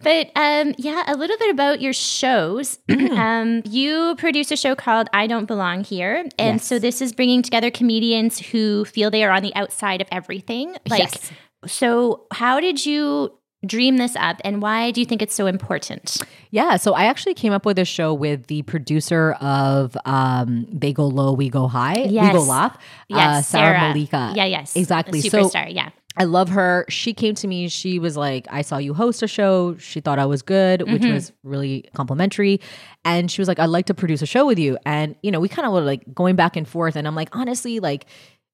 But 0.05 0.31
um, 0.37 0.75
yeah, 0.79 1.03
a 1.07 1.17
little 1.17 1.37
bit 1.39 1.51
about 1.51 1.81
your 1.81 1.93
shows. 1.93 2.79
um, 2.91 3.63
you 3.65 4.15
produce 4.19 4.51
a 4.53 4.57
show 4.57 4.75
called 4.77 5.09
I 5.13 5.27
Don't 5.27 5.47
Belong 5.47 5.83
Here. 5.83 6.25
And 6.39 6.57
Yes. 6.57 6.67
so 6.67 6.79
this 6.79 7.01
is 7.03 7.13
bringing 7.13 7.43
together 7.43 7.71
comedians 7.71 8.39
who 8.39 8.85
feel 8.85 9.11
they 9.11 9.25
are 9.25 9.31
on 9.33 9.43
the 9.43 9.55
outside 9.57 10.01
of 10.01 10.07
everything. 10.13 10.77
Like, 10.89 11.01
Yes. 11.01 11.33
so 11.67 12.27
how 12.33 12.61
did 12.61 12.85
you 12.87 13.33
dream 13.67 13.97
this 13.97 14.15
up 14.17 14.43
and 14.45 14.61
why 14.61 14.91
do 14.91 15.01
you 15.01 15.07
think 15.07 15.23
it's 15.23 15.35
so 15.35 15.47
important? 15.47 16.19
Yeah, 16.51 16.77
so 16.77 16.93
I 16.93 17.05
actually 17.05 17.33
came 17.33 17.53
up 17.55 17.65
with 17.65 17.79
a 17.79 17.85
show 17.87 18.13
with 18.13 18.47
the 18.49 18.61
producer 18.63 19.33
of 19.41 19.97
um, 20.05 20.67
They 20.71 20.93
Go 20.93 21.07
Low, 21.07 21.33
We 21.33 21.49
Go 21.49 21.67
High, 21.67 22.01
yes. 22.01 22.27
We 22.27 22.33
Go 22.33 22.41
Yes. 22.41 22.49
Laugh, 22.49 22.75
uh, 22.77 22.79
Yes, 23.09 23.49
Sarah, 23.49 23.79
Sarah. 23.79 23.89
Malika. 23.89 24.33
Yeah, 24.37 24.45
yes. 24.45 24.77
exactly. 24.77 25.23
So- 25.23 25.49
superstar, 25.49 25.73
yeah. 25.75 25.89
I 26.17 26.25
love 26.25 26.49
her. 26.51 26.85
She 26.89 27.13
came 27.13 27.35
to 27.37 27.47
me. 27.49 27.69
She 27.69 27.99
was 27.99 28.17
like, 28.17 28.47
I 28.51 28.63
saw 28.63 28.79
you 28.79 28.95
host 28.95 29.23
a 29.23 29.27
show. 29.29 29.77
She 29.79 30.01
thought 30.01 30.19
I 30.19 30.27
was 30.27 30.43
good, 30.43 30.83
which 30.91 31.03
Mm-hmm. 31.03 31.13
was 31.15 31.33
really 31.43 31.89
complimentary. 31.95 32.61
And 33.05 33.31
she 33.31 33.41
was 33.41 33.49
like, 33.49 33.59
I'd 33.59 33.67
like 33.67 33.87
to 33.87 33.95
produce 33.95 34.23
a 34.23 34.27
show 34.27 34.47
with 34.47 34.59
you. 34.59 34.79
And, 34.87 35.17
you 35.23 35.31
know, 35.33 35.41
we 35.41 35.49
kind 35.49 35.67
of 35.67 35.73
were 35.73 35.81
like 35.81 36.15
going 36.15 36.37
back 36.37 36.57
and 36.57 36.69
forth. 36.69 36.95
And 36.97 37.07
I'm 37.09 37.15
like, 37.17 37.35
honestly, 37.35 37.81
like, 37.81 38.07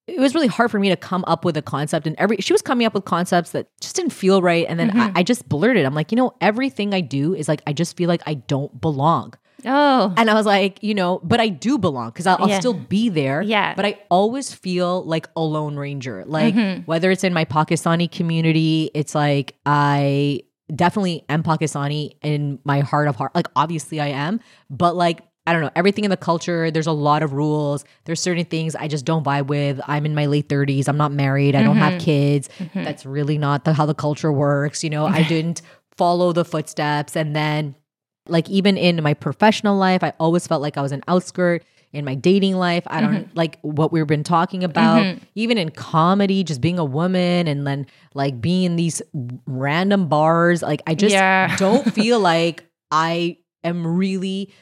it 0.06 0.18
was 0.18 0.34
really 0.34 0.46
hard 0.48 0.70
for 0.70 0.78
me 0.80 0.88
to 0.88 0.96
come 0.96 1.22
up 1.28 1.44
with 1.44 1.56
a 1.56 1.62
concept. 1.62 2.06
And 2.06 2.16
every, 2.18 2.38
she 2.38 2.52
was 2.52 2.62
coming 2.62 2.86
up 2.86 2.94
with 2.94 3.04
concepts 3.04 3.50
that 3.52 3.68
just 3.80 3.94
didn't 3.94 4.12
feel 4.12 4.40
right. 4.42 4.64
And 4.68 4.80
then 4.80 4.88
Mm-hmm. 4.90 5.16
I, 5.16 5.20
I 5.20 5.22
just 5.22 5.48
blurted. 5.48 5.84
I'm 5.84 5.94
like, 5.94 6.10
you 6.10 6.16
know, 6.16 6.32
everything 6.40 6.94
I 6.94 7.00
do 7.02 7.34
is 7.34 7.46
like, 7.46 7.60
I 7.66 7.72
just 7.74 7.96
feel 7.96 8.08
like 8.08 8.22
I 8.26 8.34
don't 8.34 8.80
belong. 8.80 9.34
Oh, 9.66 10.12
And 10.16 10.30
I 10.30 10.34
was 10.34 10.46
like, 10.46 10.82
you 10.82 10.94
know, 10.94 11.20
but 11.22 11.40
I 11.40 11.48
do 11.48 11.78
belong 11.78 12.10
because 12.10 12.26
I'll, 12.26 12.38
I'll 12.40 12.58
still 12.60 12.74
be 12.74 13.08
there. 13.08 13.42
Yeah. 13.42 13.74
But 13.74 13.84
I 13.86 13.98
always 14.10 14.52
feel 14.52 15.04
like 15.04 15.28
a 15.36 15.40
lone 15.40 15.76
ranger. 15.76 16.24
Like 16.26 16.54
Mm-hmm. 16.54 16.82
whether 16.84 17.10
it's 17.10 17.24
in 17.24 17.32
my 17.32 17.44
Pakistani 17.44 18.10
community, 18.10 18.90
it's 18.94 19.14
like 19.14 19.54
I 19.66 20.42
definitely 20.74 21.24
am 21.28 21.42
Pakistani 21.42 22.12
in 22.22 22.58
my 22.64 22.80
heart 22.80 23.08
of 23.08 23.16
heart. 23.16 23.34
Like 23.34 23.46
obviously 23.56 24.00
I 24.00 24.08
am, 24.08 24.40
but 24.68 24.94
like 24.96 25.22
I 25.46 25.52
don't 25.52 25.62
know, 25.62 25.70
everything 25.74 26.04
in 26.04 26.10
the 26.10 26.16
culture, 26.18 26.70
there's 26.70 26.86
a 26.86 26.92
lot 26.92 27.22
of 27.22 27.32
rules. 27.32 27.84
There's 28.04 28.20
certain 28.20 28.44
things 28.44 28.76
I 28.76 28.86
just 28.88 29.04
don't 29.04 29.24
vibe 29.24 29.46
with. 29.46 29.80
I'm 29.88 30.04
in 30.06 30.14
my 30.14 30.26
late 30.26 30.48
30s. 30.48 30.86
I'm 30.86 30.98
not 30.98 31.12
married. 31.12 31.56
I 31.56 31.62
don't 31.62 31.76
Mm-hmm. 31.76 31.82
have 31.92 32.00
kids. 32.00 32.48
That's 32.74 33.04
really 33.06 33.38
not 33.38 33.64
the, 33.64 33.72
how 33.72 33.86
the 33.86 33.94
culture 33.94 34.30
works. 34.30 34.84
You 34.84 34.90
know, 34.90 35.06
I 35.06 35.22
didn't 35.28 35.62
follow 35.96 36.32
the 36.32 36.44
footsteps. 36.44 37.16
And 37.16 37.34
then 37.34 37.74
like 38.28 38.48
even 38.48 38.76
in 38.76 39.02
my 39.02 39.14
professional 39.14 39.76
life, 39.76 40.02
I 40.04 40.12
always 40.20 40.46
felt 40.46 40.62
like 40.62 40.76
I 40.76 40.82
was 40.82 40.92
an 40.92 41.02
outskirt. 41.08 41.64
In 41.92 42.04
my 42.04 42.14
dating 42.14 42.54
life, 42.54 42.84
I 42.86 43.00
don't 43.00 43.14
Mm-hmm. 43.14 43.36
like 43.36 43.58
what 43.62 43.90
we've 43.90 44.06
been 44.06 44.22
talking 44.22 44.62
about. 44.62 45.16
Even 45.34 45.58
in 45.58 45.70
comedy, 45.70 46.44
just 46.44 46.60
being 46.60 46.78
a 46.78 46.84
woman 46.84 47.48
and 47.48 47.66
then 47.66 47.84
like 48.14 48.40
being 48.40 48.62
in 48.62 48.76
these 48.76 49.02
random 49.46 50.06
bars, 50.08 50.62
like 50.62 50.82
I 50.86 50.94
just 50.94 51.12
Yeah. 51.12 51.56
don't 51.58 51.92
feel 51.94 52.20
like 52.20 52.64
I 52.92 53.38
am 53.64 53.84
really 53.86 54.52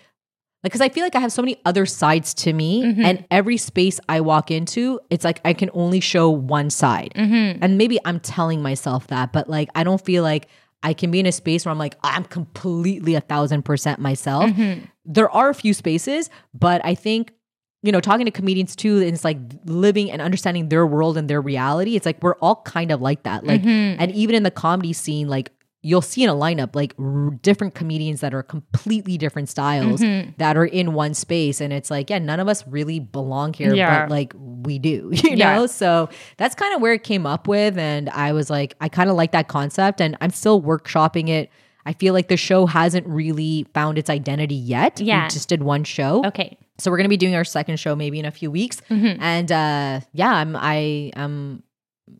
like 0.64 0.72
because 0.72 0.80
I 0.80 0.88
feel 0.88 1.04
like 1.04 1.14
I 1.14 1.20
have 1.20 1.30
so 1.30 1.42
many 1.42 1.56
other 1.66 1.84
sides 1.86 2.32
to 2.34 2.52
me, 2.52 2.82
Mm-hmm. 2.82 3.04
and 3.04 3.26
every 3.30 3.58
space 3.58 4.00
I 4.08 4.20
walk 4.22 4.50
into, 4.50 4.98
it's 5.10 5.24
like 5.24 5.40
I 5.44 5.52
can 5.52 5.70
only 5.74 6.00
show 6.00 6.30
one 6.30 6.70
side, 6.70 7.12
Mm-hmm. 7.14 7.62
and 7.62 7.78
maybe 7.78 7.98
I'm 8.04 8.20
telling 8.20 8.62
myself 8.62 9.06
that, 9.08 9.32
but 9.32 9.48
like 9.50 9.68
I 9.74 9.84
don't 9.84 10.02
feel 10.04 10.22
like 10.22 10.48
I 10.82 10.92
can 10.94 11.10
be 11.10 11.18
in 11.20 11.26
a 11.26 11.32
space 11.32 11.64
where 11.64 11.72
I'm 11.72 11.78
like 11.78 11.96
I'm 12.02 12.24
completely 12.24 13.14
a 13.14 13.20
thousand 13.20 13.64
percent 13.64 13.98
myself. 14.00 14.50
Mm-hmm. 14.50 14.84
There 15.04 15.30
are 15.30 15.48
a 15.48 15.54
few 15.54 15.74
spaces, 15.74 16.30
but 16.54 16.80
I 16.84 16.94
think 16.94 17.32
you 17.82 17.92
know 17.92 18.00
talking 18.00 18.26
to 18.26 18.30
comedians 18.32 18.76
too, 18.76 18.96
and 18.98 19.08
it's 19.14 19.24
like 19.24 19.38
living 19.64 20.10
and 20.10 20.20
understanding 20.22 20.68
their 20.68 20.86
world 20.86 21.16
and 21.16 21.28
their 21.28 21.40
reality. 21.40 21.96
It's 21.96 22.06
like 22.06 22.22
we're 22.22 22.36
all 22.36 22.62
kind 22.64 22.90
of 22.90 23.00
like 23.00 23.22
that, 23.24 23.44
like, 23.44 23.62
Mm-hmm. 23.62 24.00
and 24.00 24.12
even 24.12 24.34
in 24.34 24.42
the 24.42 24.50
comedy 24.50 24.92
scene, 24.92 25.28
like 25.28 25.50
you'll 25.82 26.02
see 26.02 26.24
in 26.24 26.28
a 26.28 26.34
lineup 26.34 26.74
like 26.74 26.92
r- 26.98 27.30
different 27.42 27.74
comedians 27.74 28.20
that 28.20 28.34
are 28.34 28.42
completely 28.42 29.16
different 29.16 29.48
styles 29.48 30.00
Mm-hmm. 30.00 30.30
that 30.38 30.56
are 30.56 30.64
in 30.64 30.92
one 30.92 31.14
space 31.14 31.60
and 31.60 31.72
it's 31.72 31.90
like 31.90 32.10
yeah 32.10 32.18
none 32.18 32.40
of 32.40 32.48
us 32.48 32.66
really 32.66 32.98
belong 32.98 33.52
here 33.52 33.72
Yeah. 33.74 34.00
but 34.02 34.10
like 34.10 34.34
we 34.36 34.78
do 34.80 35.10
you 35.12 35.36
Yeah. 35.36 35.54
know 35.56 35.66
so 35.66 36.08
that's 36.36 36.54
kind 36.56 36.74
of 36.74 36.80
where 36.80 36.92
it 36.92 37.04
came 37.04 37.26
up 37.26 37.46
with 37.46 37.78
and 37.78 38.08
i 38.10 38.32
was 38.32 38.50
like 38.50 38.74
i 38.80 38.88
kind 38.88 39.08
of 39.08 39.14
like 39.16 39.30
that 39.32 39.46
concept 39.48 40.00
and 40.00 40.16
i'm 40.20 40.30
still 40.30 40.60
workshopping 40.60 41.28
it 41.28 41.48
i 41.86 41.92
feel 41.92 42.12
like 42.12 42.26
the 42.26 42.36
show 42.36 42.66
hasn't 42.66 43.06
really 43.06 43.64
found 43.72 43.98
its 43.98 44.10
identity 44.10 44.56
yet 44.56 45.00
Yeah. 45.00 45.24
we 45.24 45.28
just 45.30 45.48
did 45.48 45.62
one 45.62 45.84
show 45.84 46.24
okay. 46.26 46.58
so 46.78 46.90
we're 46.90 46.96
gonna 46.96 47.08
be 47.08 47.16
doing 47.16 47.36
our 47.36 47.44
second 47.44 47.78
show 47.78 47.94
maybe 47.94 48.18
in 48.18 48.24
a 48.24 48.32
few 48.32 48.50
weeks 48.50 48.82
Mm-hmm. 48.90 49.22
and 49.22 49.52
uh 49.52 50.00
yeah 50.12 50.32
i'm 50.32 50.56
i 50.56 51.12
um 51.14 51.62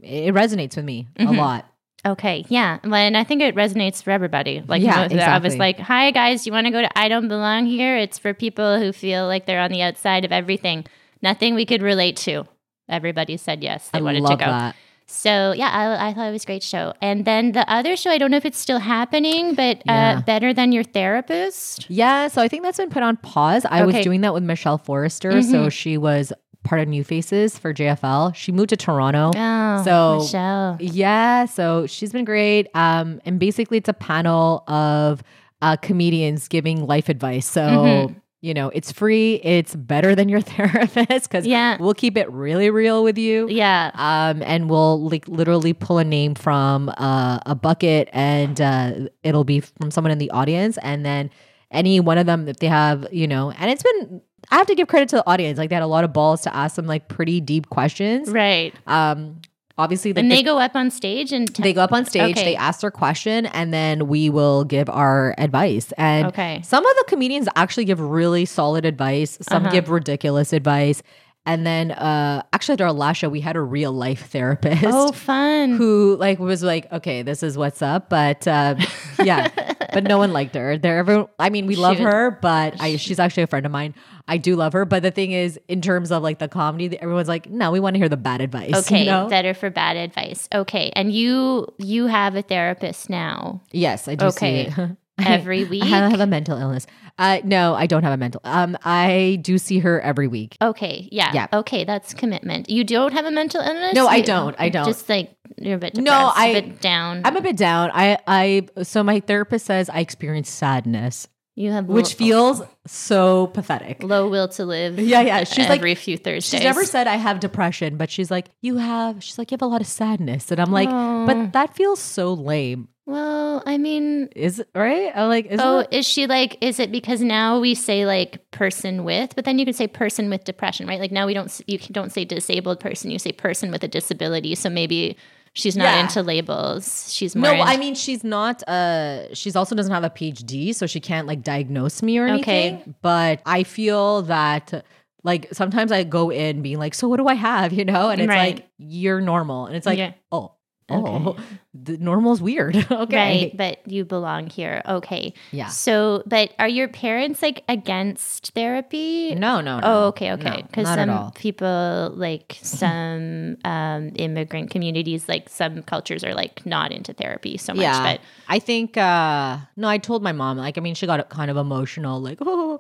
it 0.00 0.32
resonates 0.32 0.76
with 0.76 0.84
me 0.84 1.08
Mm-hmm. 1.18 1.34
a 1.34 1.36
lot 1.36 1.66
Okay, 2.06 2.44
yeah, 2.48 2.78
Well, 2.84 2.94
and 2.94 3.16
I 3.16 3.24
think 3.24 3.42
it 3.42 3.54
resonates 3.56 4.02
for 4.02 4.10
everybody. 4.12 4.62
Like, 4.66 4.82
Yeah, 4.82 5.08
most- 5.08 5.14
I 5.14 5.38
was 5.38 5.56
like, 5.56 5.78
"Hi 5.80 6.10
guys, 6.12 6.46
you 6.46 6.52
want 6.52 6.66
to 6.66 6.70
go 6.70 6.80
to 6.80 6.98
I 6.98 7.08
Don't 7.08 7.26
Belong 7.28 7.66
Here?" 7.66 7.96
It's 7.96 8.18
for 8.18 8.32
people 8.32 8.78
who 8.78 8.92
feel 8.92 9.26
like 9.26 9.46
they're 9.46 9.60
on 9.60 9.72
the 9.72 9.82
outside 9.82 10.24
of 10.24 10.30
everything. 10.32 10.84
Nothing 11.22 11.54
we 11.56 11.66
could 11.66 11.82
relate 11.82 12.16
to. 12.18 12.44
Everybody 12.88 13.36
said 13.36 13.62
yes, 13.62 13.90
they 13.92 13.98
i 13.98 14.02
wanted 14.02 14.22
to 14.26 14.36
go. 14.36 14.36
that 14.36 14.76
So 15.06 15.52
yeah, 15.56 15.68
I, 15.70 16.08
I 16.08 16.14
thought 16.14 16.28
it 16.28 16.32
was 16.32 16.44
a 16.44 16.46
great 16.46 16.62
show. 16.62 16.92
And 17.02 17.24
then 17.24 17.52
the 17.52 17.68
other 17.70 17.96
show, 17.96 18.10
I 18.10 18.18
don't 18.18 18.30
know 18.30 18.36
if 18.36 18.44
it's 18.46 18.58
still 18.58 18.78
happening, 18.78 19.54
but 19.54 19.82
Yeah. 19.84 20.18
uh, 20.18 20.20
better 20.22 20.54
than 20.54 20.70
your 20.70 20.84
therapist. 20.84 21.90
Yeah, 21.90 22.28
so 22.28 22.40
I 22.42 22.48
think 22.48 22.62
that's 22.62 22.78
been 22.78 22.90
put 22.90 23.02
on 23.02 23.16
pause. 23.16 23.64
I 23.68 23.84
was 23.84 23.96
doing 24.04 24.20
that 24.20 24.32
with 24.34 24.42
Michelle 24.44 24.78
Forrester. 24.78 25.42
So 25.42 25.68
she 25.68 25.98
was 25.98 26.32
part 26.64 26.80
of 26.80 26.88
New 26.88 27.04
Faces 27.04 27.58
for 27.58 27.72
JFL. 27.72 28.34
She 28.34 28.52
moved 28.52 28.70
to 28.70 28.76
Toronto. 28.76 29.30
Oh, 29.34 29.82
So- 29.84 30.18
Michelle. 30.20 30.76
Yeah, 30.80 31.44
so 31.46 31.86
she's 31.86 32.12
been 32.12 32.24
great. 32.24 32.68
Um, 32.74 33.20
and 33.24 33.38
basically, 33.38 33.78
it's 33.78 33.88
a 33.88 33.94
panel 33.94 34.64
of 34.68 35.22
uh, 35.62 35.76
comedians 35.76 36.48
giving 36.48 36.86
life 36.86 37.08
advice. 37.08 37.46
So, 37.46 37.62
Mm-hmm. 37.62 38.18
you 38.40 38.54
know, 38.54 38.68
it's 38.68 38.92
free, 38.92 39.36
it's 39.42 39.74
better 39.74 40.14
than 40.14 40.28
your 40.28 40.40
therapist 40.52 41.28
because 41.30 41.46
Yeah. 41.46 41.76
we'll 41.80 41.94
keep 41.94 42.16
it 42.16 42.30
really 42.30 42.70
real 42.70 43.02
with 43.02 43.18
you. 43.18 43.48
Yeah. 43.48 43.90
Um, 43.94 44.42
and 44.44 44.68
we'll 44.70 45.08
like 45.08 45.26
literally 45.26 45.72
pull 45.72 45.98
a 45.98 46.04
name 46.04 46.34
from 46.36 46.90
uh, 46.98 47.40
a 47.46 47.54
bucket, 47.54 48.08
and 48.12 48.60
uh, 48.60 48.92
it'll 49.24 49.44
be 49.44 49.60
from 49.60 49.90
someone 49.90 50.12
in 50.12 50.18
the 50.18 50.30
audience, 50.30 50.78
and 50.82 51.04
then 51.04 51.30
any 51.70 52.00
one 52.00 52.18
of 52.18 52.26
them 52.26 52.48
if 52.48 52.56
they 52.58 52.66
have, 52.68 53.06
you 53.12 53.26
know, 53.26 53.50
and 53.50 53.70
it's 53.70 53.82
been. 53.82 54.20
I 54.50 54.56
have 54.56 54.66
to 54.68 54.74
give 54.74 54.88
credit 54.88 55.08
to 55.10 55.16
the 55.16 55.26
audience; 55.28 55.58
like 55.58 55.68
they 55.68 55.74
had 55.74 55.82
a 55.82 55.86
lot 55.88 56.04
of 56.04 56.12
balls 56.12 56.42
to 56.42 56.54
ask 56.54 56.76
them 56.76 56.86
like 56.86 57.08
pretty 57.08 57.40
deep 57.40 57.68
questions. 57.68 58.30
Right. 58.30 58.72
Um, 58.86 59.40
obviously, 59.76 60.12
like 60.12 60.22
And 60.22 60.30
the- 60.30 60.36
they 60.36 60.42
go 60.42 60.58
up 60.58 60.74
on 60.74 60.90
stage 60.90 61.32
and 61.32 61.52
t- 61.54 61.62
they 61.62 61.72
go 61.74 61.82
up 61.82 61.92
on 61.92 62.04
stage, 62.06 62.36
Okay. 62.36 62.44
they 62.44 62.56
ask 62.56 62.80
their 62.80 62.90
question, 62.90 63.46
and 63.46 63.74
then 63.74 64.06
we 64.08 64.30
will 64.30 64.64
give 64.64 64.88
our 64.88 65.34
advice. 65.36 65.92
And 65.98 66.28
Okay. 66.28 66.62
some 66.64 66.86
of 66.86 66.96
the 66.96 67.04
comedians 67.08 67.48
actually 67.56 67.84
give 67.84 68.00
really 68.00 68.44
solid 68.46 68.84
advice. 68.86 69.36
Some 69.42 69.64
Uh-huh. 69.64 69.72
give 69.72 69.90
ridiculous 69.90 70.52
advice. 70.54 71.02
And 71.44 71.66
then 71.66 71.90
uh 71.92 72.42
actually 72.52 72.74
at 72.74 72.80
our 72.82 72.92
last 72.92 73.18
show, 73.18 73.28
we 73.28 73.40
had 73.40 73.56
a 73.56 73.60
real 73.62 73.92
life 73.92 74.26
therapist 74.30 74.84
Oh, 74.86 75.12
fun. 75.12 75.72
who 75.76 76.16
like 76.18 76.38
was 76.38 76.62
like, 76.62 76.90
okay, 76.92 77.22
this 77.22 77.42
is 77.42 77.56
what's 77.58 77.80
up. 77.82 78.08
But 78.08 78.46
um, 78.48 78.78
yeah, 79.22 79.48
but 79.92 80.04
no 80.04 80.18
one 80.18 80.32
liked 80.32 80.54
her. 80.54 80.78
There, 80.78 80.98
everyone. 80.98 81.28
I 81.38 81.50
mean, 81.50 81.66
we 81.66 81.76
love 81.76 81.98
her, 81.98 82.30
but 82.30 82.80
I, 82.80 82.96
she's 82.96 83.18
actually 83.18 83.44
a 83.44 83.46
friend 83.46 83.66
of 83.66 83.72
mine. 83.72 83.94
I 84.26 84.36
do 84.36 84.56
love 84.56 84.72
her, 84.74 84.84
but 84.84 85.02
the 85.02 85.10
thing 85.10 85.32
is, 85.32 85.58
in 85.68 85.80
terms 85.80 86.12
of 86.12 86.22
like 86.22 86.38
the 86.38 86.48
comedy, 86.48 87.00
everyone's 87.00 87.28
like, 87.28 87.48
no, 87.50 87.70
we 87.70 87.80
want 87.80 87.94
to 87.94 87.98
hear 87.98 88.08
the 88.08 88.16
bad 88.16 88.40
advice. 88.40 88.74
Okay, 88.74 89.00
you 89.00 89.06
know? 89.06 89.28
better 89.28 89.54
for 89.54 89.70
bad 89.70 89.96
advice. 89.96 90.48
Okay, 90.54 90.92
and 90.94 91.12
you 91.12 91.66
you 91.78 92.06
have 92.06 92.36
a 92.36 92.42
therapist 92.42 93.08
now 93.08 93.62
yes, 93.72 94.08
I 94.08 94.14
do 94.14 94.26
Okay. 94.26 94.72
every 95.18 95.64
week. 95.72 95.82
I 95.82 95.86
have, 95.86 96.20
a 96.20 96.26
mental 96.26 96.58
illness. 96.58 96.86
Uh, 97.18 97.40
no, 97.44 97.74
I 97.74 97.86
don't 97.86 98.02
have 98.04 98.12
a 98.12 98.16
mental. 98.16 98.40
Um, 98.44 98.76
I 98.84 99.38
do 99.42 99.58
see 99.58 99.80
her 99.80 100.00
every 100.00 100.28
week. 100.28 100.56
Okay, 100.62 101.08
yeah. 101.10 101.32
Yeah. 101.34 101.46
Okay, 101.52 101.84
that's 101.84 102.14
commitment. 102.14 102.70
You 102.70 102.84
don't 102.84 103.12
have 103.12 103.24
a 103.24 103.30
mental 103.30 103.60
illness? 103.60 103.94
No, 103.94 104.06
I 104.06 104.20
don't. 104.20 104.54
I 104.58 104.68
don't. 104.68 104.84
Just 104.86 105.08
like 105.08 105.34
you're 105.56 105.76
a 105.76 105.78
bit 105.78 105.96
No, 105.96 106.02
depressed, 106.02 106.38
I- 106.38 106.46
a 106.48 106.62
bit 106.62 106.80
down. 106.80 107.22
I'm 107.24 107.36
a 107.36 107.40
bit 107.40 107.56
down. 107.56 107.90
I, 107.92 108.18
I, 108.26 108.68
so 108.84 109.02
my 109.02 109.20
therapist 109.20 109.66
says 109.66 109.88
I 109.90 110.00
experience 110.00 110.48
sadness, 110.48 111.26
you 111.56 111.72
have 111.72 111.86
which 111.86 112.12
low, 112.20 112.26
feels 112.26 112.62
so 112.86 113.48
pathetic. 113.48 114.04
low 114.04 114.28
will 114.28 114.46
to 114.46 114.64
live. 114.64 115.00
Yeah, 115.00 115.22
yeah. 115.22 115.42
She's 115.42 115.68
like- 115.68 115.78
every 115.80 115.96
few 115.96 116.16
Thursdays. 116.16 116.44
She's 116.60 116.60
never 116.64 116.84
said 116.84 117.08
I 117.08 117.16
have 117.16 117.40
depression, 117.40 117.96
but 117.96 118.10
she's 118.10 118.30
like, 118.30 118.46
you 118.62 118.76
have. 118.76 119.24
She's 119.24 119.38
like, 119.38 119.50
you 119.50 119.56
have 119.56 119.62
a 119.62 119.66
lot 119.66 119.80
of 119.80 119.88
sadness, 119.88 120.52
and 120.52 120.60
I'm 120.60 120.70
like, 120.70 120.88
Oh. 120.88 121.26
but 121.26 121.52
that 121.54 121.74
feels 121.74 121.98
so 121.98 122.32
lame. 122.34 122.86
Well, 123.08 123.62
I 123.64 123.78
mean, 123.78 124.28
Is 124.36 124.58
it 124.60 124.68
right? 124.74 125.10
I'm 125.14 125.28
like, 125.30 125.46
is 125.46 125.58
oh, 125.62 125.78
it? 125.78 125.88
is 125.92 126.06
she 126.06 126.26
like? 126.26 126.58
Is 126.60 126.78
it 126.78 126.92
because 126.92 127.22
now 127.22 127.58
we 127.58 127.74
say 127.74 128.04
like 128.04 128.50
person 128.50 129.02
with, 129.02 129.34
but 129.34 129.46
then 129.46 129.58
you 129.58 129.64
can 129.64 129.72
say 129.72 129.86
person 129.86 130.28
with 130.28 130.44
depression, 130.44 130.86
right? 130.86 131.00
Like 131.00 131.10
now 131.10 131.26
we 131.26 131.32
don't 131.32 131.50
you 131.66 131.78
don't 131.90 132.12
say 132.12 132.26
disabled 132.26 132.80
person, 132.80 133.10
you 133.10 133.18
say 133.18 133.32
person 133.32 133.70
with 133.70 133.82
a 133.82 133.88
disability. 133.88 134.54
So 134.56 134.68
maybe 134.68 135.16
she's 135.54 135.74
not 135.74 135.84
Yeah. 135.84 136.00
into 136.02 136.22
labels. 136.22 137.10
She's 137.10 137.34
more. 137.34 137.44
No, 137.44 137.52
into- 137.52 137.64
I 137.64 137.78
mean 137.78 137.94
she's 137.94 138.22
not. 138.24 138.62
Uh, 138.68 139.34
she's 139.34 139.56
also 139.56 139.74
doesn't 139.74 139.92
have 139.92 140.04
a 140.04 140.10
PhD, 140.10 140.74
so 140.74 140.86
she 140.86 141.00
can't 141.00 141.26
like 141.26 141.42
diagnose 141.42 142.02
me 142.02 142.18
or 142.18 142.26
anything. 142.26 142.74
Okay. 142.74 142.94
But 143.00 143.40
I 143.46 143.62
feel 143.62 144.20
that 144.22 144.84
like 145.24 145.48
sometimes 145.52 145.92
I 145.92 146.04
go 146.04 146.30
in 146.30 146.60
being 146.60 146.78
like, 146.78 146.92
so 146.92 147.08
what 147.08 147.16
do 147.16 147.26
I 147.26 147.34
have? 147.34 147.72
You 147.78 147.86
know, 147.86 148.10
and 148.10 148.20
it's 148.20 148.28
Right. 148.28 148.56
like 148.56 148.68
you're 148.76 149.22
normal, 149.22 149.64
and 149.64 149.76
it's 149.76 149.86
like, 149.86 149.96
Yeah. 149.98 150.12
oh. 150.30 150.52
Okay. 150.90 151.42
The 151.84 151.96
normal's 151.98 152.40
weird. 152.42 152.76
okay. 152.90 153.16
Right, 153.16 153.56
but 153.56 153.78
you 153.86 154.04
belong 154.04 154.48
here. 154.50 154.82
Okay. 154.86 155.32
Yeah. 155.52 155.68
So, 155.68 156.22
but 156.26 156.52
are 156.58 156.68
your 156.68 156.88
parents 156.88 157.42
like 157.42 157.62
against 157.68 158.52
therapy? 158.54 159.34
No, 159.34 159.60
no, 159.60 159.80
no. 159.80 159.86
Oh, 159.86 160.06
okay, 160.08 160.32
okay. 160.32 160.50
No, 160.50 160.62
Because 160.62 160.86
at 160.88 161.06
some 161.08 161.32
people, 161.32 162.12
like 162.14 162.58
some 162.62 163.56
um, 163.64 164.12
immigrant 164.16 164.70
communities, 164.70 165.28
like 165.28 165.48
some 165.48 165.82
cultures 165.82 166.24
are 166.24 166.34
like 166.34 166.64
not 166.66 166.92
into 166.92 167.12
therapy 167.12 167.56
so 167.56 167.72
much. 167.74 167.82
yeah. 167.82 168.02
But 168.02 168.20
I 168.48 168.58
think 168.58 168.96
uh 168.96 169.58
no, 169.76 169.88
I 169.88 169.98
told 169.98 170.22
my 170.22 170.32
mom, 170.32 170.56
like 170.58 170.78
I 170.78 170.80
mean 170.80 170.94
she 170.94 171.06
got 171.06 171.28
kind 171.28 171.50
of 171.50 171.56
emotional, 171.56 172.20
like, 172.20 172.38
oh 172.42 172.78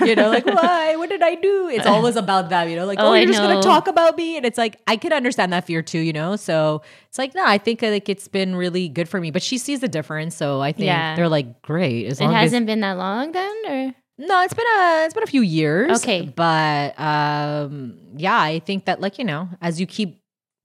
you 0.00 0.14
know, 0.14 0.28
like 0.30 0.46
why? 0.46 0.96
What 0.96 1.08
did 1.08 1.22
I 1.22 1.34
do? 1.36 1.68
It's 1.68 1.86
always 1.86 2.16
about 2.16 2.50
that, 2.50 2.68
you 2.68 2.76
know, 2.76 2.86
like, 2.86 2.98
Oh, 3.00 3.10
oh, 3.10 3.14
you're 3.14 3.26
just 3.26 3.40
gonna 3.40 3.62
talk 3.62 3.86
about 3.88 4.16
me. 4.16 4.36
And 4.36 4.44
it's 4.46 4.58
like 4.58 4.80
I 4.86 4.96
could 4.96 5.12
understand 5.12 5.52
that 5.52 5.66
fear 5.66 5.82
too, 5.82 5.98
you 6.00 6.12
know. 6.12 6.36
So 6.36 6.82
it's 7.08 7.18
like, 7.18 7.34
no, 7.34 7.44
I 7.46 7.58
think 7.58 7.82
like 7.82 8.08
it's 8.08 8.26
been 8.34 8.54
really 8.56 8.88
good 8.90 9.08
for 9.08 9.18
me. 9.18 9.30
But 9.30 9.42
she 9.42 9.56
sees 9.56 9.80
the 9.80 9.88
difference. 9.88 10.36
So 10.36 10.60
I 10.60 10.72
think 10.72 10.86
Yeah. 10.86 11.16
they're 11.16 11.30
like, 11.30 11.62
great. 11.62 12.06
As 12.06 12.20
it 12.20 12.28
hasn't 12.28 12.66
been 12.66 12.80
that 12.80 12.98
long 12.98 13.32
then, 13.32 13.56
or 13.66 13.94
No, 14.18 14.42
it's 14.42 14.52
been 14.52 14.66
a 14.66 15.04
it's 15.06 15.14
been 15.14 15.22
a 15.22 15.26
few 15.26 15.40
years. 15.40 16.02
Okay. 16.02 16.20
But 16.22 17.00
um 17.00 17.96
yeah, 18.16 18.38
I 18.38 18.58
think 18.58 18.84
that 18.84 19.00
like, 19.00 19.18
you 19.18 19.24
know, 19.24 19.48
as 19.62 19.80
you 19.80 19.86
keep 19.86 20.20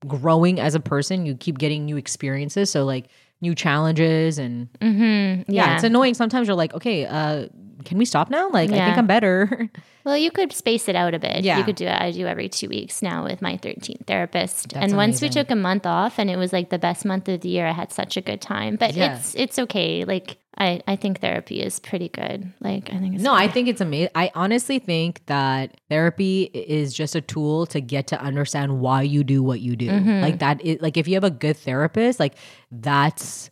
growing 0.06 0.60
as 0.60 0.74
a 0.74 0.80
person, 0.80 1.24
you 1.24 1.34
keep 1.34 1.56
getting 1.58 1.86
new 1.86 1.96
experiences. 1.96 2.70
So 2.70 2.84
like 2.84 3.06
new 3.40 3.54
challenges 3.54 4.38
and 4.38 4.68
mm-hmm. 4.80 5.50
yeah, 5.50 5.64
yeah. 5.66 5.74
it's 5.76 5.84
annoying. 5.84 6.14
Sometimes 6.14 6.46
you're 6.46 6.56
like, 6.56 6.74
okay, 6.74 7.06
uh, 7.06 7.46
can 7.84 7.98
we 7.98 8.04
stop 8.04 8.30
now? 8.30 8.48
Like, 8.50 8.70
I 8.70 8.84
think 8.86 8.98
I'm 8.98 9.06
better. 9.06 9.68
well, 10.04 10.16
you 10.16 10.30
could 10.30 10.52
space 10.52 10.88
it 10.88 10.96
out 10.96 11.14
a 11.14 11.18
bit. 11.18 11.42
Yeah. 11.44 11.58
You 11.58 11.64
could 11.64 11.76
do 11.76 11.86
it. 11.86 12.00
I 12.00 12.10
do 12.10 12.26
every 12.26 12.48
two 12.48 12.68
weeks 12.68 13.02
now 13.02 13.24
with 13.24 13.40
my 13.42 13.56
13th 13.56 14.06
therapist. 14.06 14.70
That's 14.70 14.84
and 14.86 14.96
once 14.96 15.20
we 15.20 15.28
took 15.28 15.50
a 15.50 15.56
month 15.56 15.86
off, 15.86 16.18
and 16.18 16.30
it 16.30 16.36
was 16.36 16.52
like 16.52 16.70
the 16.70 16.78
best 16.78 17.04
month 17.04 17.28
of 17.28 17.40
the 17.40 17.48
year. 17.48 17.66
I 17.66 17.72
had 17.72 17.92
such 17.92 18.16
a 18.16 18.20
good 18.20 18.40
time. 18.40 18.76
But 18.76 18.94
Yeah. 18.94 19.16
it's 19.16 19.34
it's 19.34 19.58
okay. 19.58 20.04
Like 20.04 20.36
I 20.58 20.80
I 20.86 20.96
think 20.96 21.20
therapy 21.20 21.60
is 21.62 21.78
pretty 21.80 22.08
good. 22.08 22.52
Like 22.60 22.92
I 22.92 22.98
think 22.98 23.14
it's 23.14 23.22
no, 23.22 23.34
I 23.34 23.48
think 23.48 23.68
it's 23.68 23.80
amazing. 23.80 24.10
I 24.14 24.30
honestly 24.34 24.78
think 24.78 25.24
that 25.26 25.76
therapy 25.88 26.44
is 26.54 26.92
just 26.94 27.14
a 27.14 27.20
tool 27.20 27.66
to 27.66 27.80
get 27.80 28.06
to 28.08 28.20
understand 28.20 28.80
why 28.80 29.02
you 29.02 29.24
do 29.24 29.42
what 29.42 29.60
you 29.60 29.76
do. 29.76 29.88
Mhm. 29.90 30.22
Like 30.22 30.38
that, 30.40 30.60
is, 30.62 30.80
like 30.80 30.96
if 30.96 31.06
you 31.08 31.14
have 31.14 31.24
a 31.24 31.30
good 31.30 31.56
therapist, 31.56 32.18
like 32.20 32.34
that's 32.72 33.49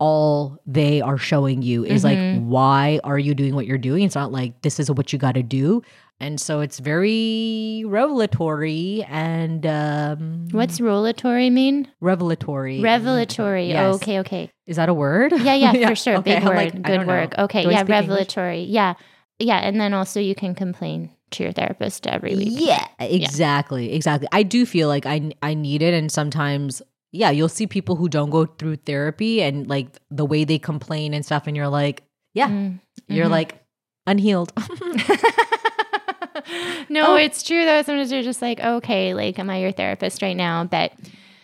all 0.00 0.58
they 0.66 1.00
are 1.00 1.18
showing 1.18 1.60
you 1.62 1.84
is 1.84 2.04
like 2.04 2.18
Mhm. 2.18 2.42
why 2.44 3.00
are 3.02 3.18
you 3.18 3.34
doing 3.34 3.54
what 3.54 3.66
you're 3.66 3.78
doing 3.78 4.04
it's 4.04 4.14
not 4.14 4.30
like 4.30 4.62
this 4.62 4.78
is 4.78 4.90
what 4.90 5.12
you 5.12 5.18
got 5.18 5.32
to 5.34 5.42
do 5.42 5.82
and 6.20 6.40
so 6.40 6.60
it's 6.60 6.78
very 6.78 7.82
revelatory 7.86 9.04
and 9.08 9.66
um 9.66 10.48
What's 10.52 10.80
revelatory 10.80 11.50
mean? 11.50 11.88
revelatory 12.00 12.80
Revelatory. 12.80 13.68
Yes. 13.68 13.84
Oh, 13.84 13.94
okay, 13.96 14.18
okay. 14.20 14.50
is 14.66 14.76
that 14.76 14.88
a 14.88 14.94
word 14.94 15.32
Yeah, 15.32 15.54
yeah, 15.54 15.72
for 15.88 15.94
sure. 15.94 16.16
okay, 16.18 16.36
Big 16.36 16.44
word. 16.44 16.56
like, 16.56 16.72
Good 16.74 16.82
don't 16.82 17.06
know. 17.06 17.12
work. 17.12 17.38
Okay, 17.38 17.62
Do 17.64 17.70
yeah, 17.70 17.78
speak 17.80 17.90
English? 17.90 18.08
revelatory. 18.08 18.62
Yeah. 18.64 18.94
Yeah, 19.40 19.58
and 19.58 19.80
then 19.80 19.94
also 19.94 20.18
you 20.20 20.34
can 20.34 20.54
complain 20.54 21.10
to 21.32 21.42
your 21.44 21.52
therapist 21.52 22.06
every 22.08 22.34
week. 22.34 22.48
Yeah, 22.50 22.84
exactly, 22.98 23.92
exactly. 23.92 24.26
I 24.32 24.42
do 24.42 24.66
feel 24.66 24.88
like 24.88 25.06
I 25.06 25.30
I 25.42 25.54
need 25.54 25.82
it, 25.82 25.94
and 25.94 26.10
sometimes, 26.10 26.82
yeah, 27.12 27.30
you'll 27.30 27.48
see 27.48 27.66
people 27.66 27.96
who 27.96 28.08
don't 28.08 28.30
go 28.30 28.46
through 28.46 28.76
therapy, 28.76 29.42
and 29.42 29.68
like 29.68 29.88
the 30.10 30.24
way 30.24 30.44
they 30.44 30.58
complain 30.58 31.14
and 31.14 31.24
stuff, 31.24 31.46
and 31.46 31.56
you're 31.56 31.68
like, 31.68 32.02
yeah, 32.34 32.48
Mm. 32.48 32.80
you're 33.08 33.26
Mhm. 33.26 33.30
like 33.30 33.62
unhealed. 34.06 34.52
no, 36.88 37.14
Oh. 37.14 37.16
it's 37.16 37.42
true 37.42 37.64
though. 37.64 37.82
Sometimes 37.82 38.12
you're 38.12 38.22
just 38.22 38.42
like, 38.42 38.60
okay, 38.60 39.14
like, 39.14 39.38
am 39.38 39.50
I 39.50 39.58
your 39.58 39.72
therapist 39.72 40.22
right 40.22 40.36
now? 40.36 40.64
But 40.64 40.92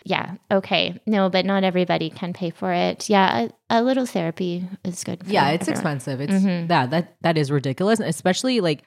yeah, 0.03 0.35
okay. 0.51 0.99
No, 1.05 1.29
but 1.29 1.45
not 1.45 1.63
everybody 1.63 2.09
can 2.09 2.33
pay 2.33 2.49
for 2.51 2.71
it. 2.71 3.09
Yeah, 3.09 3.47
a, 3.69 3.79
a 3.79 3.83
little 3.83 4.05
therapy 4.05 4.67
is 4.83 5.03
good. 5.03 5.23
For 5.25 5.31
yeah, 5.31 5.49
it's 5.49 5.63
everyone. 5.67 5.95
expensive. 5.97 6.21
It's 6.21 6.33
Mhm. 6.45 6.69
yeah, 6.69 6.85
that 6.87 7.15
that 7.21 7.37
is 7.37 7.51
ridiculous, 7.51 7.99
and 7.99 8.09
especially 8.09 8.61
like. 8.61 8.83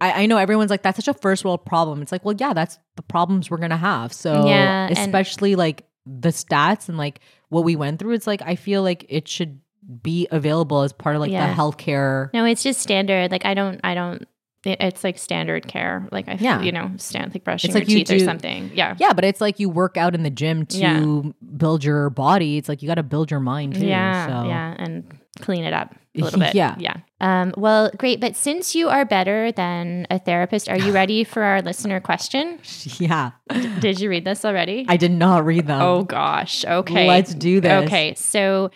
I, 0.00 0.22
I 0.22 0.26
know 0.26 0.36
everyone's 0.36 0.68
like 0.70 0.82
that's 0.82 0.96
such 0.96 1.06
a 1.06 1.14
first 1.14 1.44
world 1.44 1.64
problem. 1.64 2.02
It's 2.02 2.10
like, 2.10 2.24
well, 2.24 2.34
yeah, 2.36 2.52
that's 2.54 2.76
the 2.96 3.02
problems 3.02 3.52
we're 3.52 3.58
gonna 3.58 3.76
have. 3.76 4.12
So, 4.12 4.48
Yeah, 4.48 4.88
especially 4.90 5.54
like 5.54 5.84
the 6.06 6.30
stats 6.30 6.88
and 6.88 6.98
like 6.98 7.20
what 7.48 7.64
we 7.64 7.76
went 7.76 7.98
through, 7.98 8.12
it's 8.14 8.26
like 8.26 8.42
I 8.42 8.56
feel 8.56 8.82
like 8.82 9.04
it 9.08 9.28
should 9.28 9.60
be 10.02 10.28
available 10.30 10.82
as 10.82 10.92
part 10.92 11.16
of 11.16 11.20
like 11.20 11.30
Yeah. 11.32 11.48
the 11.48 11.54
healthcare 11.60 12.32
No, 12.32 12.44
it's 12.44 12.62
just 12.62 12.80
standard. 12.80 13.30
Like, 13.32 13.44
I 13.44 13.54
don't, 13.54 13.80
I 13.82 13.94
don't, 13.94 14.22
it- 14.64 14.78
it's 14.80 15.02
like 15.02 15.18
standard 15.18 15.66
care. 15.66 16.08
Like, 16.12 16.28
I, 16.28 16.34
Yeah. 16.40 16.62
you 16.62 16.70
know, 16.70 16.92
stand 16.96 17.34
like 17.34 17.42
brushing 17.42 17.70
It's 17.70 17.74
your 17.88 17.98
you 17.98 18.04
teeth 18.04 18.22
or 18.22 18.24
something. 18.24 18.70
Yeah. 18.74 18.94
Yeah, 18.98 19.12
but 19.12 19.24
it's 19.24 19.40
like 19.40 19.58
you 19.58 19.68
work 19.68 19.96
out 19.96 20.14
in 20.14 20.22
the 20.22 20.30
gym 20.30 20.66
to 20.66 20.78
Yeah. 20.78 21.22
build 21.56 21.82
your 21.84 22.10
body. 22.10 22.58
It's 22.58 22.68
like 22.68 22.80
you 22.80 22.86
got 22.88 22.94
to 22.94 23.02
build 23.02 23.30
your 23.32 23.40
mind 23.40 23.74
too. 23.74 23.86
Yeah, 23.86 24.26
so. 24.42 24.48
yeah, 24.48 24.74
and 24.78 25.04
clean 25.40 25.64
it 25.64 25.72
up 25.72 25.94
a 26.16 26.20
little 26.20 26.38
bit. 26.46 26.54
Yeah. 26.54 26.74
yeah. 26.78 26.96
Um, 27.20 27.54
well, 27.56 27.90
great. 27.96 28.20
But 28.20 28.36
since 28.36 28.74
you 28.74 28.88
are 28.88 29.04
better 29.04 29.52
than 29.52 30.06
a 30.10 30.18
therapist, 30.18 30.68
are 30.68 30.78
you 30.78 30.92
ready 31.00 31.24
for 31.24 31.42
our 31.42 31.62
listener 31.62 32.00
question? 32.00 32.58
yeah. 32.98 33.32
Did 33.80 34.00
you 34.00 34.10
read 34.10 34.24
this 34.24 34.44
already? 34.44 34.84
I 34.88 34.96
did 34.96 35.12
not 35.12 35.44
read 35.44 35.66
them. 35.66 35.80
oh 35.80 36.04
gosh. 36.04 36.64
Okay. 36.64 37.06
let's 37.06 37.34
do 37.34 37.60
this. 37.60 37.84
Okay. 37.84 38.14
So, 38.14 38.70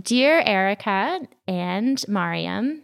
dear 0.00 0.40
Erica 0.40 1.20
and 1.46 2.04
Mariam, 2.08 2.82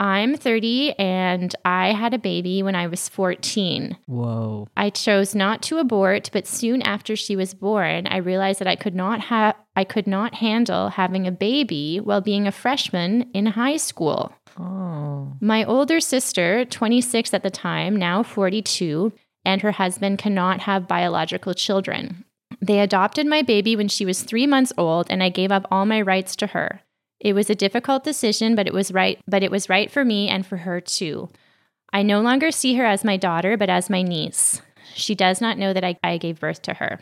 I'm 0.00 0.36
30 0.36 0.94
and 0.98 1.54
I 1.64 1.92
had 1.92 2.12
a 2.12 2.18
baby 2.18 2.60
when 2.64 2.74
I 2.74 2.88
was 2.88 3.08
14. 3.08 3.96
Whoa. 4.06 4.66
I 4.76 4.90
chose 4.90 5.32
not 5.32 5.62
to 5.62 5.78
abort, 5.78 6.28
but 6.32 6.44
soon 6.46 6.82
after 6.82 7.14
she 7.14 7.36
was 7.36 7.54
born, 7.54 8.08
I 8.08 8.16
realized 8.16 8.58
that 8.58 8.66
I 8.66 8.74
could 8.74 8.96
not 8.96 9.20
have 9.20 9.54
I 9.74 9.84
could 9.84 10.06
not 10.06 10.34
handle 10.34 10.90
having 10.90 11.26
a 11.26 11.32
baby 11.32 11.98
while 11.98 12.20
being 12.20 12.46
a 12.46 12.52
freshman 12.52 13.30
in 13.32 13.46
high 13.46 13.78
school. 13.78 14.32
Oh. 14.58 15.32
My 15.40 15.64
older 15.64 15.98
sister, 16.00 16.64
26 16.64 17.32
at 17.32 17.42
the 17.42 17.50
time, 17.50 17.96
now 17.96 18.22
42, 18.22 19.12
and 19.44 19.62
her 19.62 19.72
husband 19.72 20.18
cannot 20.18 20.60
have 20.60 20.86
biological 20.86 21.54
children. 21.54 22.24
They 22.60 22.80
adopted 22.80 23.26
my 23.26 23.42
baby 23.42 23.74
when 23.74 23.88
she 23.88 24.04
was 24.04 24.22
3 24.22 24.46
months 24.46 24.72
old 24.76 25.06
and 25.10 25.22
I 25.22 25.30
gave 25.30 25.50
up 25.50 25.66
all 25.70 25.86
my 25.86 26.00
rights 26.02 26.36
to 26.36 26.48
her. 26.48 26.82
It 27.18 27.34
was 27.34 27.48
a 27.48 27.54
difficult 27.54 28.04
decision, 28.04 28.54
but 28.54 28.66
it 28.66 28.74
was 28.74 28.92
right 28.92 29.18
but 29.26 29.42
it 29.42 29.50
was 29.50 29.68
right 29.68 29.90
for 29.90 30.04
me 30.04 30.28
and 30.28 30.44
for 30.44 30.58
her 30.58 30.80
too. 30.80 31.30
I 31.92 32.02
no 32.02 32.20
longer 32.20 32.50
see 32.50 32.74
her 32.76 32.84
as 32.84 33.04
my 33.04 33.16
daughter, 33.16 33.56
but 33.56 33.70
as 33.70 33.90
my 33.90 34.02
niece. 34.02 34.62
She 34.94 35.14
does 35.14 35.40
not 35.40 35.58
know 35.58 35.72
that 35.72 35.84
I, 35.84 35.96
I 36.02 36.18
gave 36.18 36.40
birth 36.40 36.62
to 36.62 36.74
her. 36.74 37.00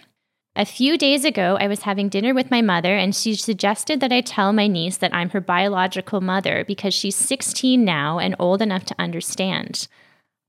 A 0.56 0.64
few 0.64 0.98
days 0.98 1.24
ago, 1.24 1.56
I 1.60 1.68
was 1.68 1.82
having 1.82 2.08
dinner 2.08 2.34
with 2.34 2.50
my 2.50 2.60
mother, 2.60 2.96
and 2.96 3.14
she 3.14 3.36
suggested 3.36 4.00
that 4.00 4.12
I 4.12 4.20
tell 4.20 4.52
my 4.52 4.66
niece 4.66 4.96
that 4.96 5.14
I'm 5.14 5.30
her 5.30 5.40
biological 5.40 6.20
mother 6.20 6.64
because 6.66 6.92
she's 6.92 7.14
16 7.14 7.84
now 7.84 8.18
and 8.18 8.34
old 8.38 8.60
enough 8.60 8.84
to 8.86 8.94
understand. 8.98 9.86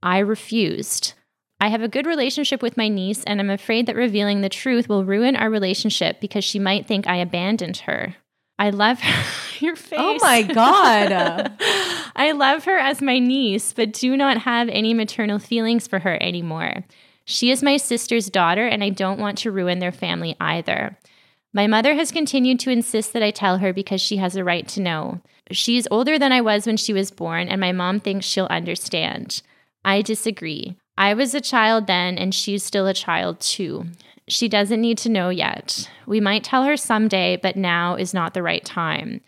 I 0.02 0.18
refused. 0.20 1.14
I 1.60 1.68
have 1.68 1.84
a 1.84 1.88
good 1.88 2.08
relationship 2.08 2.64
with 2.64 2.78
my 2.78 2.88
niece, 2.88 3.24
and 3.26 3.39
I'm 3.39 3.52
afraid 3.52 3.86
that 3.86 3.95
revealing 3.95 4.41
the 4.41 4.49
truth 4.49 4.89
will 4.89 5.06
ruin 5.06 5.36
our 5.36 5.52
relationship 5.52 6.20
because 6.20 6.43
she 6.43 6.58
might 6.58 6.88
think 6.88 7.06
I 7.06 7.18
abandoned 7.18 7.78
her. 7.78 8.16
I 8.58 8.72
love 8.72 8.99
her. 8.99 9.24
your 9.62 9.74
oh 9.74 9.76
face. 9.76 9.99
Oh 9.99 10.18
my 10.20 10.41
God. 10.41 11.54
I 12.16 12.32
love 12.32 12.66
her 12.66 12.78
as 12.78 13.02
my 13.02 13.20
niece, 13.20 13.74
but 13.74 13.93
do 13.93 14.18
not 14.18 14.39
have 14.39 14.68
any 14.70 14.95
maternal 14.95 15.38
feelings 15.38 15.88
for 15.88 15.99
her 15.99 16.22
anymore. 16.22 16.84
She 17.26 17.52
is 17.52 17.64
my 17.64 17.78
sister's 17.78 18.30
daughter, 18.30 18.66
and 18.68 18.84
I 18.84 18.90
don't 18.90 19.20
want 19.20 19.38
to 19.40 19.52
ruin 19.52 19.80
their 19.80 19.92
family 19.92 20.36
either. 20.40 20.98
My 21.54 21.68
mother 21.68 21.96
has 21.96 22.12
continued 22.12 22.60
to 22.62 22.70
insist 22.70 23.14
that 23.14 23.24
I 23.24 23.32
tell 23.32 23.58
her 23.58 23.74
because 23.74 24.02
she 24.02 24.18
has 24.18 24.36
a 24.36 24.44
right 24.44 24.68
to 24.70 24.82
know. 24.82 25.22
She's 25.52 25.88
older 25.92 26.18
than 26.18 26.32
I 26.32 26.42
was 26.42 26.66
when 26.66 26.78
she 26.78 26.94
was 26.94 27.12
born, 27.12 27.48
and 27.48 27.60
my 27.60 27.72
mom 27.72 28.00
thinks 28.00 28.26
she'll 28.26 28.46
understand. 28.46 29.42
I 29.84 30.02
disagree. 30.02 30.78
I 30.98 31.14
was 31.14 31.34
a 31.34 31.42
child 31.42 31.88
then, 31.88 32.18
and 32.18 32.34
she's 32.34 32.64
still 32.64 32.88
a 32.88 32.94
child 32.94 33.40
too. 33.40 33.86
She 34.28 34.48
doesn't 34.48 34.80
need 34.80 34.98
to 35.00 35.10
know 35.10 35.30
yet. 35.30 35.90
We 36.06 36.22
might 36.22 36.44
tell 36.44 36.64
her 36.64 36.78
someday, 36.78 37.38
but 37.38 37.58
now 37.58 37.96
is 37.96 38.14
not 38.14 38.34
the 38.34 38.44
right 38.44 38.64
time. 38.64 39.22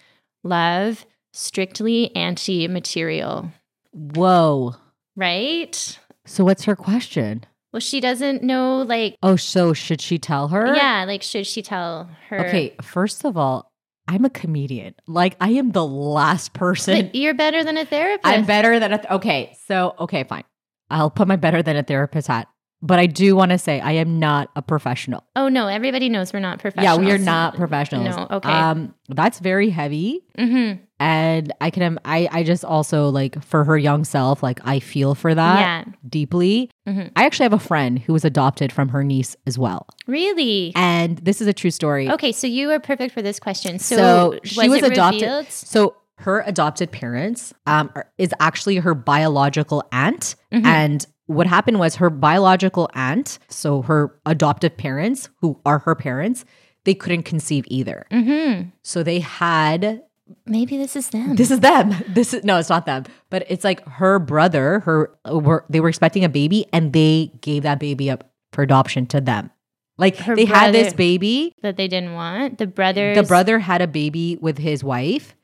Love, 0.44 1.06
strictly 1.34 2.16
auntie 2.16 2.68
material. 2.68 3.52
Whoa. 3.91 4.76
Right? 5.16 6.00
So 6.26 6.46
what's 6.46 6.64
her 6.66 6.76
question? 6.76 7.46
Well, 7.74 7.80
she 7.80 7.99
doesn't 7.99 8.43
know, 8.43 8.84
like, 8.84 9.17
Oh, 9.24 9.36
so 9.36 9.74
should 9.74 9.99
she 9.99 10.19
tell 10.19 10.49
her? 10.49 10.76
yeah, 10.76 11.05
like, 11.07 11.24
should 11.24 11.47
she 11.47 11.61
tell 11.63 12.07
her? 12.30 12.47
Okay, 12.47 12.76
first 12.82 13.26
of 13.26 13.36
all, 13.36 13.71
I'm 14.07 14.26
a 14.26 14.30
comedian. 14.30 14.95
Like 15.07 15.36
I 15.41 15.51
am 15.51 15.71
the 15.71 15.86
last 15.86 16.53
person. 16.53 17.05
But 17.05 17.15
you're 17.15 17.34
better 17.34 17.63
than 17.63 17.78
a 17.78 17.86
therapist. 17.86 18.28
I'm 18.28 18.45
better 18.45 18.80
than 18.80 18.93
a 18.93 18.97
th- 18.97 19.09
okay. 19.11 19.55
So 19.65 19.95
okay, 19.99 20.24
fine. 20.26 20.43
I'll 20.89 21.09
put 21.09 21.28
my 21.28 21.38
better 21.38 21.63
than 21.63 21.78
a 21.78 21.84
therapist 21.84 22.28
hat 22.28 22.47
but 22.84 22.99
I 22.99 23.07
do 23.07 23.36
want 23.36 23.51
to 23.51 23.57
say 23.57 23.79
I 23.79 23.93
am 23.93 24.19
not 24.19 24.49
a 24.55 24.61
professional. 24.61 25.23
Oh 25.36 25.47
no, 25.47 25.67
everybody 25.67 26.09
knows 26.09 26.34
we're 26.34 26.39
not 26.41 26.59
professionals. 26.59 26.99
Yeah, 26.99 27.03
we 27.03 27.11
are 27.11 27.17
not 27.17 27.55
professionals. 27.55 28.15
No, 28.15 28.27
okay. 28.29 28.49
Um, 28.51 28.93
that's 29.09 29.39
very 29.39 29.69
heavy. 29.71 30.21
hmm 30.38 30.73
And 30.99 31.51
I 31.59 31.69
can, 31.69 31.97
I, 32.05 32.29
I 32.31 32.43
just 32.43 32.63
also 32.63 33.09
like 33.09 33.41
for 33.43 33.63
her 33.63 33.77
young 33.77 34.03
self, 34.05 34.43
like 34.43 34.59
I 34.63 34.79
feel 34.79 35.15
for 35.15 35.34
that 35.34 35.59
Yeah. 35.59 35.93
deeply. 36.07 36.69
Mhm. 36.88 37.11
I 37.15 37.25
actually 37.25 37.45
have 37.45 37.53
a 37.53 37.59
friend 37.59 37.99
who 37.99 38.13
was 38.13 38.23
adopted 38.25 38.71
from 38.71 38.89
her 38.89 39.03
niece 39.03 39.36
as 39.47 39.57
well. 39.57 39.88
Really? 40.07 40.71
And 40.75 41.17
this 41.19 41.41
is 41.41 41.47
a 41.47 41.53
true 41.53 41.71
story. 41.71 42.09
Okay, 42.09 42.31
so 42.31 42.47
you 42.47 42.69
are 42.71 42.79
perfect 42.79 43.13
for 43.13 43.21
this 43.21 43.39
question. 43.39 43.79
So, 43.79 43.95
So, 43.97 44.39
she 44.43 44.69
was, 44.69 44.81
adopted. 44.84 45.21
revealed? 45.23 45.49
So 45.51 45.95
her 46.19 46.41
adopted 46.45 46.91
parents 46.91 47.53
um, 47.65 47.89
are- 47.95 48.07
is 48.17 48.34
actually 48.39 48.77
her 48.77 48.93
biological 48.95 49.84
aunt. 49.91 50.36
Mhm. 50.53 50.65
And 50.65 51.05
what 51.28 51.47
happened 51.47 51.80
was 51.80 51.95
her 51.95 52.09
biological 52.09 52.89
aunt, 52.93 53.39
so 53.49 53.82
her 53.84 54.19
adoptive 54.26 54.76
parents, 54.78 55.30
who 55.41 55.59
are 55.65 55.80
her 55.80 55.95
parents, 55.95 56.45
they 56.86 56.93
couldn't 56.93 57.24
conceive 57.24 57.63
either. 57.67 58.05
Mhm. 58.11 58.71
So 58.84 59.03
they 59.03 59.19
had 59.19 60.03
Maybe 60.45 60.78
this 60.78 60.95
is 60.95 61.09
them. 61.09 61.36
this 61.36 61.51
is 61.51 61.59
them. 61.59 61.93
This 62.13 62.34
is 62.34 62.43
no, 62.43 62.57
it's 62.57 62.69
not 62.69 62.86
them. 62.86 63.03
But 63.30 63.45
it's 63.49 63.63
like 63.63 63.86
her 63.88 64.19
brother. 64.19 64.80
Her 64.82 65.11
were 65.32 65.65
they 65.69 65.80
were 65.80 65.89
expecting 65.89 66.24
a 66.24 66.30
baby, 66.30 66.65
and 66.74 66.93
they 66.93 67.32
gave 67.41 67.63
that 67.63 67.80
baby 67.80 68.09
up 68.09 68.32
for 68.51 68.61
adoption 68.63 69.05
to 69.07 69.21
them. 69.21 69.49
Like 69.97 70.17
Her 70.17 70.36
they 70.36 70.45
had 70.45 70.74
this 70.74 70.91
baby. 70.93 71.53
that 71.61 71.78
they 71.78 71.88
didn't 71.88 72.13
want. 72.13 72.57
The 72.57 72.67
brother. 72.67 73.13
The 73.13 73.24
brother 73.24 73.59
had 73.59 73.82
a 73.82 73.88
baby 73.88 74.38
with 74.41 74.57
his 74.57 74.84
wife, 74.84 75.36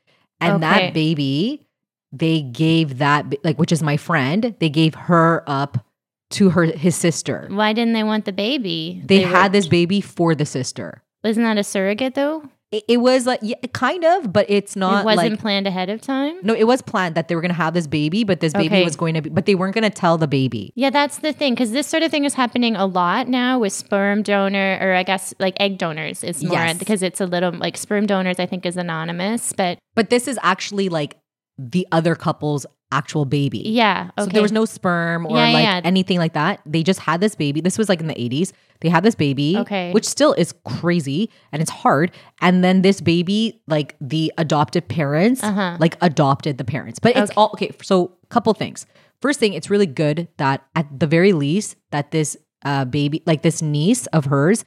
and 0.41 0.55
Okay. 0.55 0.59
that 0.88 0.93
baby, 0.93 1.67
they 2.12 2.41
gave 2.41 2.97
that 2.99 3.34
like, 3.43 3.57
which 3.60 3.72
is 3.72 3.84
my 3.84 3.97
friend. 3.97 4.55
They 4.60 4.70
gave 4.70 4.95
her 4.95 5.43
up 5.47 5.86
to 6.32 6.49
her 6.51 6.64
his 6.66 6.95
sister. 6.95 7.47
Why 7.51 7.74
didn't 7.74 7.93
they 7.93 8.03
want 8.03 8.26
the 8.26 8.32
baby? 8.34 9.01
They, 9.05 9.26
were- 9.26 9.32
had 9.32 9.51
this 9.51 9.68
baby 9.68 10.01
for 10.01 10.36
the 10.36 10.45
sister. 10.45 11.01
wasn't 11.24 11.45
that 11.45 11.57
a 11.57 11.64
surrogate 11.64 12.16
though? 12.16 12.43
It, 12.72 12.84
it 12.88 12.97
was 12.97 13.26
like 13.26 13.39
yeah, 13.41 13.55
kind 13.74 14.05
of, 14.05 14.32
but 14.32 14.45
it's 14.47 14.76
not 14.76 15.01
it 15.01 15.05
wasn't 15.05 15.32
like 15.32 15.39
planned 15.39 15.66
ahead 15.66 15.89
of 15.89 16.01
time. 16.01 16.38
no. 16.43 16.53
It 16.53 16.66
was 16.66 16.84
planned 16.84 17.16
that 17.16 17.28
they 17.28 17.34
were 17.34 17.41
gonna 17.41 17.55
have 17.55 17.74
this 17.74 17.88
baby, 17.88 18.24
but 18.24 18.41
this 18.41 18.53
baby 18.53 18.68
Okay. 18.68 18.84
was 18.84 18.95
going 18.95 19.16
to 19.16 19.24
be, 19.24 19.30
but 19.32 19.47
they 19.47 19.55
weren't 19.55 19.74
gonna 19.74 19.89
tell 19.89 20.20
the 20.20 20.28
baby. 20.28 20.72
Yeah, 20.76 20.91
that's 20.91 21.18
the 21.18 21.34
thing 21.34 21.53
because 21.55 21.72
this 21.72 21.88
sort 21.88 22.03
of 22.03 22.12
thing 22.12 22.26
is 22.26 22.36
happening 22.36 22.76
a 22.76 22.86
lot 22.86 23.28
now 23.28 23.57
with 23.57 23.74
sperm 23.74 24.22
donor 24.22 24.78
or 24.80 24.93
I 24.93 25.01
guess 25.01 25.34
like 25.39 25.55
egg 25.60 25.80
donors. 25.80 26.24
It's 26.24 26.43
more 26.43 26.53
Yes. 26.53 26.78
because 26.78 27.01
it's 27.01 27.20
a 27.20 27.26
little 27.26 27.51
like 27.53 27.76
sperm 27.76 28.05
donors. 28.05 28.38
I 28.39 28.45
think 28.45 28.68
is 28.68 28.78
anonymous, 28.78 29.51
but 29.51 29.80
But 29.95 30.12
this 30.12 30.28
is 30.28 30.38
actually 30.43 30.89
like 30.89 31.18
the 31.60 31.86
other 31.91 32.16
couple's 32.16 32.66
actual 32.91 33.24
baby. 33.26 33.60
yeah, 33.66 34.10
okay. 34.18 34.24
So 34.30 34.34
there 34.34 34.41
was 34.41 34.51
no 34.51 34.66
sperm 34.66 35.28
or 35.28 35.38
Yeah, 35.38 35.43
like 35.53 35.64
yeah. 35.64 35.82
anything 35.84 36.18
like 36.18 36.34
that. 36.34 36.60
They 36.66 36.82
just 36.82 36.99
had 37.01 37.22
this 37.22 37.36
baby. 37.36 37.62
This 37.62 37.78
was 37.78 37.88
like 37.88 37.99
in 37.99 38.07
the 38.07 38.16
80s. 38.16 38.51
They 38.82 38.89
had 38.89 39.03
this 39.03 39.14
baby, 39.14 39.57
Okay. 39.57 39.91
which 39.91 40.05
still 40.05 40.34
is 40.34 40.55
crazy 40.66 41.30
and 41.51 41.62
it's 41.62 41.70
hard. 41.70 42.12
And 42.41 42.64
then 42.64 42.82
this 42.82 42.99
baby, 42.99 43.62
like 43.68 43.95
the 44.01 44.34
adopted 44.39 44.88
parents, 44.88 45.43
Uh-huh. 45.43 45.78
like 45.80 45.97
adopted 46.01 46.57
the 46.57 46.64
parents. 46.64 46.97
But 46.97 47.16
it's 47.16 47.30
Okay. 47.30 47.34
all 47.38 47.51
okay. 47.53 47.72
So, 47.84 48.14
couple 48.30 48.53
things. 48.55 48.88
First 49.22 49.39
thing, 49.39 49.53
it's 49.53 49.70
really 49.70 49.86
good 49.86 50.28
that 50.38 50.64
at 50.76 50.88
the 50.99 51.05
very 51.05 51.34
least 51.34 51.76
that 51.91 52.10
this 52.12 52.38
uh, 52.66 52.86
baby, 52.86 53.22
like 53.28 53.41
this 53.43 53.62
niece 53.62 54.07
of 54.07 54.26
hers, 54.26 54.66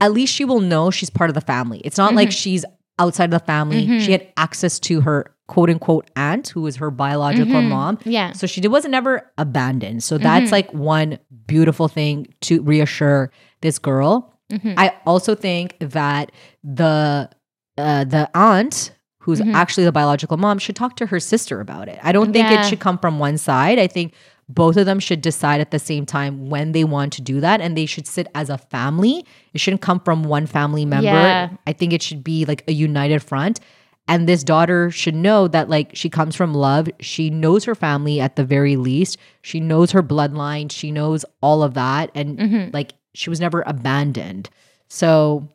at 0.00 0.12
least 0.12 0.32
she 0.34 0.44
will 0.44 0.60
know 0.60 0.90
she's 0.90 1.10
part 1.10 1.28
of 1.30 1.34
the 1.34 1.40
family. 1.40 1.80
It's 1.84 1.98
not 1.98 2.08
Mm-hmm. 2.08 2.16
like 2.16 2.32
she's 2.32 2.64
outside 2.98 3.26
of 3.26 3.30
the 3.40 3.44
family. 3.46 4.00
She 4.00 4.12
had 4.12 4.26
access 4.36 4.80
to 4.80 5.02
her 5.02 5.34
quote 5.48 5.70
unquote 5.70 6.08
aunt, 6.14 6.48
who 6.48 6.60
was 6.62 6.76
her 6.76 6.90
biological 6.90 7.60
Mhm. 7.60 7.68
mom. 7.68 7.98
Yeah. 8.04 8.32
So 8.32 8.46
she 8.46 8.60
wasn't 8.68 8.94
ever 8.94 9.28
abandoned. 9.38 10.04
So 10.04 10.16
that's 10.18 10.48
Mhm. 10.50 10.52
like 10.52 10.72
one 10.72 11.18
beautiful 11.46 11.88
thing 11.88 12.28
to 12.42 12.62
reassure 12.62 13.32
this 13.62 13.78
girl. 13.78 14.34
Mhm. 14.52 14.74
I 14.76 14.92
also 15.06 15.34
think 15.34 15.74
that 15.80 16.30
the 16.62 17.30
uh, 17.78 18.02
the 18.02 18.28
aunt, 18.34 18.90
who's 19.20 19.40
Mhm. 19.40 19.54
actually 19.54 19.84
the 19.84 19.92
biological 19.92 20.36
mom, 20.36 20.58
should 20.58 20.74
talk 20.74 20.96
to 20.96 21.06
her 21.06 21.20
sister 21.20 21.60
about 21.60 21.86
it. 21.88 21.96
I 22.02 22.10
don't 22.10 22.32
think 22.32 22.50
Yeah. 22.50 22.60
it 22.60 22.66
should 22.68 22.80
come 22.80 22.98
from 22.98 23.20
one 23.20 23.38
side. 23.38 23.78
I 23.78 23.86
think 23.86 24.12
both 24.48 24.76
of 24.76 24.84
them 24.84 24.98
should 24.98 25.20
decide 25.20 25.60
at 25.60 25.70
the 25.70 25.78
same 25.78 26.04
time 26.04 26.48
when 26.50 26.72
they 26.72 26.82
want 26.82 27.12
to 27.12 27.22
do 27.22 27.40
that 27.40 27.60
and 27.60 27.76
they 27.76 27.86
should 27.86 28.06
sit 28.08 28.26
as 28.34 28.50
a 28.50 28.58
family. 28.58 29.24
It 29.54 29.60
shouldn't 29.60 29.80
come 29.82 30.00
from 30.00 30.24
one 30.24 30.46
family 30.46 30.84
member. 30.84 31.04
Yeah. 31.06 31.50
I 31.68 31.72
think 31.72 31.92
it 31.92 32.02
should 32.02 32.24
be 32.24 32.44
like 32.46 32.64
a 32.66 32.72
united 32.72 33.22
front. 33.22 33.60
And 34.08 34.26
this 34.28 34.42
daughter 34.42 34.90
should 34.90 35.14
know 35.14 35.46
that 35.48 35.68
like 35.68 35.90
she 35.94 36.08
comes 36.08 36.34
from 36.34 36.54
love. 36.54 36.88
She 37.00 37.28
knows 37.30 37.64
her 37.64 37.74
family 37.74 38.20
at 38.20 38.36
the 38.36 38.44
very 38.44 38.76
least. 38.76 39.18
She 39.42 39.60
knows 39.60 39.90
her 39.92 40.02
bloodline. 40.02 40.72
She 40.72 40.90
knows 40.90 41.24
all 41.42 41.62
of 41.62 41.74
that. 41.74 42.10
And 42.14 42.38
Mhm. 42.38 42.74
like 42.74 42.94
she 43.14 43.28
was 43.30 43.38
never 43.40 43.62
abandoned. 43.66 44.48
So 44.88 45.48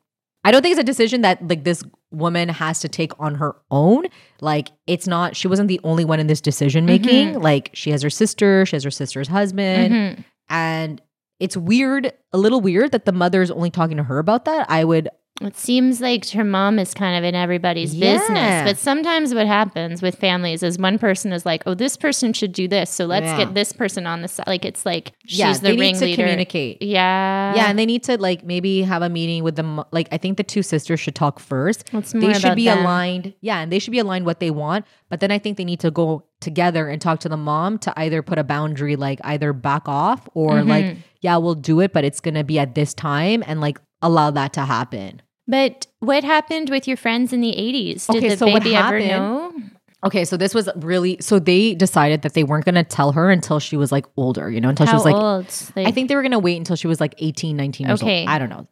I 0.44 0.52
don't 0.52 0.62
think 0.62 0.74
it's 0.74 0.82
a 0.82 0.84
decision 0.84 1.22
that 1.22 1.48
like 1.48 1.64
this 1.64 1.84
woman 2.12 2.48
has 2.50 2.80
to 2.82 2.88
take 2.88 3.12
on 3.20 3.36
her 3.36 3.56
own. 3.72 4.06
Like 4.40 4.70
it's 4.86 5.08
not 5.08 5.36
she 5.36 5.48
wasn't 5.48 5.68
the 5.68 5.80
only 5.84 6.06
one 6.06 6.20
in 6.20 6.28
this 6.28 6.42
decision 6.42 6.86
making. 6.86 7.40
Like 7.42 7.72
she 7.74 7.90
has 7.90 8.04
her 8.04 8.10
sister, 8.12 8.66
she 8.68 8.76
has 8.76 8.84
her 8.84 8.92
sister's 8.92 9.30
husband, 9.30 9.94
Mhm. 9.94 10.24
and 10.50 11.02
it's 11.40 11.58
weird, 11.58 12.14
a 12.32 12.38
little 12.38 12.62
weird 12.62 12.92
that 12.92 13.06
the 13.06 13.12
mother 13.12 13.42
is 13.42 13.50
only 13.50 13.72
talking 13.72 13.98
to 13.98 14.04
her 14.04 14.20
about 14.20 14.46
that. 14.46 14.68
I 14.70 14.84
would 14.84 15.10
It 15.42 15.58
seems 15.58 16.00
like 16.00 16.30
her 16.30 16.44
mom 16.44 16.78
is 16.78 16.94
kind 16.94 17.18
of 17.18 17.24
in 17.24 17.34
everybody's 17.34 17.94
Yeah. 17.96 18.18
business. 18.18 18.70
But 18.70 18.78
sometimes 18.78 19.34
what 19.34 19.48
happens 19.48 20.02
with 20.02 20.16
families 20.16 20.62
is 20.62 20.78
one 20.78 21.00
person 21.00 21.34
is 21.34 21.44
like, 21.44 21.64
oh, 21.66 21.74
this 21.74 21.98
person 21.98 22.34
should 22.34 22.52
do 22.54 22.68
this. 22.68 22.92
So 22.92 23.06
let's 23.06 23.26
Yeah. 23.26 23.38
get 23.40 23.54
this 23.56 23.74
person 23.74 24.06
on 24.06 24.22
the 24.22 24.28
side. 24.28 24.46
Like 24.46 24.64
it's 24.64 24.86
like 24.86 25.12
she's 25.26 25.40
yeah, 25.40 25.54
the 25.54 25.60
they 25.60 25.70
need 25.76 25.78
to 25.96 26.00
ringleader. 26.02 26.22
communicate. 26.22 26.82
Yeah. 26.84 27.56
yeah, 27.56 27.66
and 27.68 27.80
they 27.80 27.88
need 27.88 28.04
to 28.04 28.18
like 28.22 28.46
maybe 28.46 28.84
have 28.84 29.02
a 29.02 29.10
meeting 29.10 29.44
with 29.44 29.56
them. 29.56 29.82
Like 29.92 30.08
I 30.12 30.18
think 30.18 30.38
the 30.38 30.44
two 30.44 30.62
sisters 30.62 31.00
should 31.00 31.16
talk 31.16 31.40
first. 31.40 31.90
It's 31.92 32.12
they 32.12 32.34
should 32.34 32.56
be 32.56 32.66
them. 32.66 32.80
aligned. 32.80 33.34
Yeah, 33.42 33.60
and 33.62 33.72
they 33.72 33.80
should 33.80 33.92
be 33.92 34.00
aligned 34.00 34.26
what 34.28 34.40
they 34.40 34.52
want. 34.52 34.86
But 35.10 35.20
then 35.20 35.32
I 35.32 35.40
think 35.40 35.58
they 35.58 35.66
need 35.66 35.80
to 35.80 35.90
go 35.92 36.26
together 36.42 36.88
and 36.88 37.02
talk 37.02 37.20
to 37.22 37.30
the 37.30 37.38
mom 37.38 37.80
to 37.80 37.94
either 38.00 38.22
put 38.22 38.38
a 38.38 38.44
boundary, 38.44 38.96
like 38.96 39.20
either 39.24 39.52
back 39.52 39.88
off 39.90 40.30
or 40.36 40.52
Mm-hmm. 40.58 40.70
like, 40.70 40.98
yeah, 41.22 41.38
we'll 41.38 41.56
do 41.56 41.80
it, 41.80 41.92
but 41.92 42.04
it's 42.04 42.20
gonna 42.20 42.44
be 42.44 42.60
at 42.60 42.76
this 42.76 42.94
time 42.94 43.44
and 43.48 43.60
like 43.60 43.80
allow 44.02 44.30
that 44.30 44.54
to 44.54 44.62
happen. 44.62 45.22
But 45.48 45.88
what 46.00 46.24
happened 46.24 46.70
with 46.70 46.88
your 46.88 46.98
friends 46.98 47.34
in 47.34 47.42
the 47.42 47.52
80s? 47.52 48.08
Did 48.08 48.18
Okay, 48.18 48.30
the 48.30 48.38
so 48.38 48.48
what 48.48 48.64
baby 48.64 48.76
ever 48.76 49.00
know? 49.00 49.54
Okay, 50.06 50.26
so 50.26 50.36
this 50.36 50.54
was 50.54 50.70
really 50.78 51.18
so 51.22 51.40
they 51.40 51.76
decided 51.76 52.24
that 52.24 52.34
they 52.34 52.44
weren't 52.44 52.66
gonna 52.66 52.84
tell 52.84 53.14
her 53.14 53.30
until 53.32 53.60
she 53.60 53.78
was 53.78 53.92
like 53.92 54.06
older, 54.18 54.50
you 54.52 54.60
know, 54.60 54.70
until 54.70 54.86
she 54.86 54.94
was 54.94 55.06
like 55.06 55.16
old? 55.16 55.54
Like, 55.76 55.88
I 55.88 55.92
think 55.92 56.10
they 56.10 56.16
were 56.16 56.24
gonna 56.24 56.40
wait 56.40 56.58
until 56.58 56.76
she 56.76 56.88
was 56.88 57.00
like 57.00 57.16
18, 57.20 57.56
19 57.56 57.88
years 57.88 58.04
Okay. 58.04 58.22
old. 58.22 58.30
I 58.30 58.38
don't 58.38 58.50
know. 58.50 58.68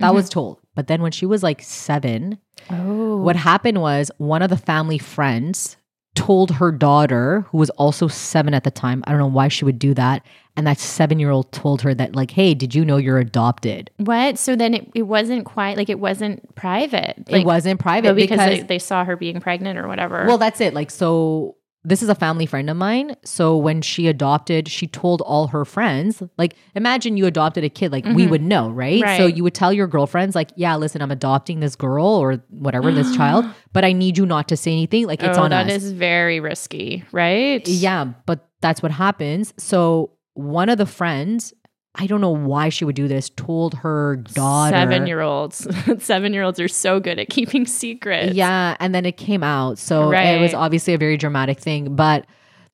That 0.00 0.10
Mhm. 0.12 0.14
was 0.14 0.28
told. 0.28 0.60
But 0.74 0.86
then 0.88 1.00
when 1.02 1.12
she 1.12 1.24
was 1.26 1.42
like 1.42 1.62
seven, 1.62 2.38
Oh. 2.70 3.18
What 3.18 3.36
happened 3.36 3.80
was 3.80 4.10
one 4.18 4.40
of 4.42 4.48
the 4.50 4.56
family 4.56 4.96
friends 4.98 5.76
told 6.14 6.50
her 6.52 6.70
daughter, 6.70 7.46
who 7.50 7.58
was 7.58 7.70
also 7.70 8.08
seven 8.08 8.54
at 8.54 8.64
the 8.64 8.70
time, 8.70 9.02
I 9.06 9.10
don't 9.10 9.18
know 9.18 9.26
why 9.26 9.48
she 9.48 9.64
would 9.64 9.78
do 9.78 9.94
that. 9.94 10.22
And 10.56 10.66
that 10.66 10.78
seven 10.78 11.18
year 11.18 11.30
old 11.30 11.50
told 11.50 11.82
her 11.82 11.94
that, 11.94 12.14
like, 12.14 12.30
hey, 12.30 12.54
did 12.54 12.74
you 12.74 12.84
know 12.84 12.96
you're 12.96 13.18
adopted? 13.18 13.90
What? 13.96 14.38
So 14.38 14.54
then 14.54 14.74
it, 14.74 14.90
it 14.94 15.02
wasn't 15.02 15.44
quite 15.44 15.76
like 15.76 15.88
it 15.88 15.98
wasn't 15.98 16.54
private. 16.54 17.24
it 17.28 17.44
wasn't 17.44 17.80
private 17.80 18.14
because, 18.14 18.38
because, 18.38 18.60
they, 18.60 18.62
they 18.62 18.78
saw 18.78 19.04
her 19.04 19.16
being 19.16 19.40
pregnant 19.40 19.78
or 19.78 19.88
whatever. 19.88 20.24
well, 20.26 20.38
that's 20.38 20.60
it. 20.60 20.72
Like, 20.72 20.90
so 20.92 21.56
this 21.86 22.02
is 22.02 22.08
a 22.08 22.14
family 22.14 22.46
friend 22.46 22.70
of 22.70 22.76
mine. 22.78 23.14
So 23.24 23.56
when 23.56 23.82
she 23.82 24.06
adopted, 24.08 24.68
she 24.68 24.86
told 24.86 25.20
all 25.20 25.48
her 25.48 25.64
friends, 25.66 26.22
like, 26.38 26.56
imagine 26.74 27.16
you 27.18 27.26
adopted 27.26 27.62
a 27.62 27.68
kid, 27.68 27.92
like, 27.92 28.04
we 28.06 28.24
Mhm. 28.26 28.30
would 28.30 28.42
know, 28.42 28.70
right? 28.70 29.16
So 29.18 29.26
you 29.26 29.42
would 29.44 29.54
tell 29.54 29.72
your 29.72 29.86
girlfriends, 29.86 30.34
like, 30.34 30.50
yeah, 30.56 30.76
listen, 30.76 31.02
I'm 31.02 31.10
adopting 31.10 31.60
this 31.60 31.76
girl 31.76 32.06
or 32.06 32.42
whatever, 32.48 32.90
this 32.90 33.10
child, 33.16 33.44
but 33.74 33.84
I 33.84 33.92
need 33.92 34.16
you 34.16 34.24
not 34.24 34.48
to 34.48 34.56
say 34.56 34.72
anything. 34.72 35.06
Like, 35.06 35.22
it's 35.22 35.36
oh, 35.36 35.42
on 35.42 35.50
that 35.50 35.66
us. 35.66 35.72
That 35.72 35.76
is 35.76 35.92
very 35.92 36.40
risky, 36.40 37.04
right? 37.12 37.66
Yeah, 37.68 38.06
but 38.24 38.48
that's 38.62 38.82
what 38.82 38.90
happens. 38.92 39.52
So 39.58 40.12
one 40.32 40.70
of 40.70 40.78
the 40.78 40.86
friends, 40.86 41.52
I 41.96 42.06
don't 42.06 42.20
know 42.20 42.30
why 42.30 42.70
she 42.70 42.84
would 42.84 42.96
do 42.96 43.06
this, 43.06 43.30
told 43.30 43.74
her 43.74 44.16
daughter. 44.16 44.76
Seven 44.76 45.06
year 45.06 45.20
olds. 45.20 45.66
Seven 46.04 46.32
year 46.32 46.42
olds 46.42 46.58
are 46.58 46.68
so 46.68 46.98
good 46.98 47.18
at 47.20 47.28
keeping 47.28 47.66
secrets. 47.66 48.34
Yeah, 48.34 48.76
and 48.80 48.92
then 48.94 49.06
it 49.06 49.16
came 49.16 49.44
out. 49.44 49.78
So 49.78 50.10
it 50.10 50.40
was 50.40 50.54
obviously 50.54 50.94
a 50.94 50.98
very 50.98 51.16
dramatic 51.16 51.60
thing. 51.60 51.94
But 51.94 52.26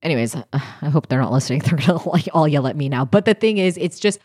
anyways, 0.03 0.37
I 0.53 0.89
hope 0.89 1.09
they're 1.09 1.21
not 1.21 1.33
listening. 1.33 1.61
They're 1.65 1.79
gonna 1.79 2.09
like 2.09 2.29
all 2.33 2.49
yell 2.49 2.67
at 2.67 2.77
me 2.77 2.89
now. 2.89 3.05
But 3.05 3.27
the 3.27 3.35
thing 3.35 3.59
is, 3.59 3.77
it's 3.77 4.01
just 4.01 4.21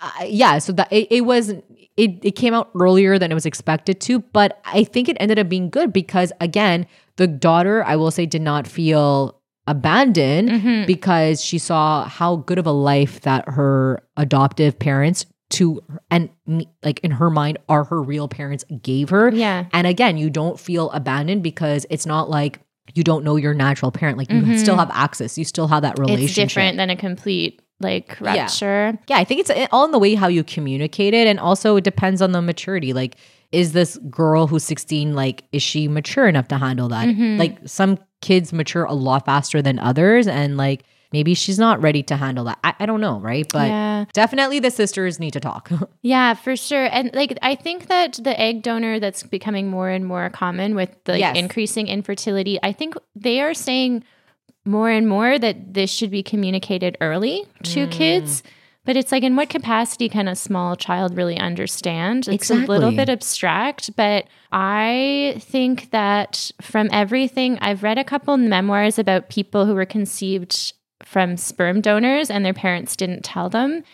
uh, 0.00 0.10
yeah. 0.24 0.58
So 0.58 0.72
that 0.72 0.92
it, 0.92 1.08
it 1.10 1.20
was 1.20 1.50
it 1.50 2.24
it 2.24 2.32
came 2.32 2.52
out 2.54 2.70
earlier 2.78 3.18
than 3.18 3.30
it 3.30 3.34
was 3.34 3.46
expected 3.46 4.00
to. 4.02 4.18
But 4.20 4.60
I 4.64 4.82
think 4.82 5.08
it 5.08 5.16
ended 5.20 5.38
up 5.38 5.48
being 5.48 5.70
good 5.70 5.92
because 5.92 6.32
again, 6.40 6.86
the 7.16 7.28
daughter, 7.28 7.84
I 7.84 7.94
will 7.94 8.10
say, 8.10 8.26
did 8.26 8.42
not 8.42 8.66
feel 8.66 9.40
abandoned 9.66 10.48
Mhm. 10.50 10.86
because 10.86 11.42
she 11.44 11.58
saw 11.58 12.04
how 12.08 12.36
good 12.36 12.58
of 12.58 12.66
a 12.66 12.72
life 12.72 13.20
that 13.22 13.48
her 13.48 14.02
adoptive 14.16 14.78
parents 14.78 15.26
to 15.50 15.82
and 16.10 16.30
like 16.82 16.98
in 17.00 17.10
her 17.10 17.28
mind 17.30 17.58
are 17.68 17.84
her 17.84 18.00
real 18.02 18.26
parents 18.26 18.64
gave 18.82 19.10
her 19.10 19.30
Yeah. 19.32 19.64
and 19.72 19.86
again, 19.86 20.16
you 20.16 20.30
don't 20.30 20.58
feel 20.58 20.90
abandoned 20.90 21.42
because 21.42 21.86
it's 21.90 22.06
not 22.06 22.30
like 22.30 22.60
you 22.94 23.04
don't 23.04 23.22
know 23.24 23.36
your 23.36 23.54
natural 23.54 23.90
parent. 23.92 24.18
Like 24.18 24.30
you 24.32 24.40
Mhm. 24.42 24.58
still 24.58 24.76
have 24.76 24.90
access. 24.92 25.38
You 25.38 25.44
still 25.44 25.68
have 25.68 25.82
that 25.82 25.98
relationship. 25.98 26.24
It's 26.24 26.34
different 26.34 26.76
than 26.78 26.90
a 26.90 26.96
complete 26.96 27.60
like 27.80 28.16
rupture. 28.20 28.98
Yeah, 29.08 29.18
I 29.18 29.24
think 29.24 29.40
it's 29.40 29.50
uh, 29.50 29.66
all 29.72 29.84
in 29.84 29.90
the 29.92 29.98
way 29.98 30.14
how 30.14 30.28
you 30.28 30.42
communicate 30.44 31.14
it. 31.14 31.26
And 31.26 31.38
also, 31.40 31.76
it 31.76 31.84
depends 31.84 32.22
on 32.22 32.30
the 32.32 32.40
maturity. 32.42 32.92
Like, 32.92 33.16
is 33.50 33.72
this 33.72 33.98
girl 34.08 34.46
who's 34.46 34.62
16, 34.64 35.14
like, 35.14 35.42
is 35.52 35.62
she 35.62 35.88
mature 35.88 36.28
enough 36.28 36.48
to 36.48 36.58
handle 36.58 36.88
that? 36.90 37.08
Mm-hmm. 37.08 37.38
Like, 37.38 37.58
some 37.66 37.98
kids 38.22 38.52
mature 38.52 38.84
a 38.84 38.94
lot 38.94 39.26
faster 39.26 39.60
than 39.60 39.78
others. 39.78 40.26
And, 40.26 40.56
like, 40.56 40.84
maybe 41.12 41.34
she's 41.34 41.58
not 41.58 41.82
ready 41.82 42.02
to 42.04 42.16
handle 42.16 42.44
that. 42.44 42.58
I, 42.64 42.72
I 42.80 42.86
don't 42.86 43.02
know, 43.02 43.20
right? 43.20 43.46
But 43.52 43.68
Yeah. 43.68 44.04
definitely 44.14 44.60
the 44.60 44.70
sisters 44.70 45.20
need 45.20 45.32
to 45.34 45.40
talk. 45.40 45.70
Yeah, 46.00 46.32
for 46.34 46.56
sure. 46.56 46.86
And 46.90 47.10
like 47.14 47.36
I 47.42 47.54
think 47.54 47.86
that 47.88 48.14
the 48.22 48.38
egg 48.40 48.62
donor 48.62 48.98
that's 48.98 49.22
becoming 49.22 49.68
more 49.68 49.88
and 49.90 50.06
more 50.06 50.30
common 50.30 50.74
with 50.74 50.88
the 51.04 51.12
like, 51.12 51.20
Yes. 51.20 51.36
increasing 51.36 51.86
infertility, 51.88 52.58
I 52.62 52.72
think 52.72 52.94
they 53.14 53.40
are 53.42 53.52
saying 53.54 54.02
more 54.64 54.88
and 54.90 55.06
more 55.08 55.38
that 55.38 55.74
this 55.74 55.90
should 55.90 56.10
be 56.10 56.22
communicated 56.22 56.96
early 57.00 57.44
to 57.64 57.86
Mm. 57.86 57.90
kids. 57.90 58.42
But 58.84 58.96
it's 58.96 59.12
like 59.12 59.22
in 59.22 59.36
what 59.36 59.48
capacity 59.48 60.08
can 60.08 60.26
a 60.26 60.34
small 60.34 60.74
child 60.74 61.16
really 61.16 61.38
understand? 61.38 62.26
It's 62.26 62.50
a 62.50 62.54
little 62.54 62.90
bit 62.90 63.08
abstract, 63.08 63.94
but 63.96 64.26
I 64.50 65.36
think 65.38 65.90
that 65.92 66.50
from 66.60 66.88
everything 66.92 67.58
I've 67.60 67.84
read 67.84 67.98
a 67.98 68.04
couple 68.04 68.36
memoirs 68.36 68.98
about 68.98 69.28
people 69.28 69.66
who 69.66 69.74
were 69.74 69.86
conceived 69.86 70.72
from 71.04 71.36
sperm 71.36 71.80
donors 71.80 72.28
and 72.28 72.44
their 72.44 72.54
parents 72.54 72.96
didn't 72.96 73.24
tell 73.24 73.48
them 73.48 73.84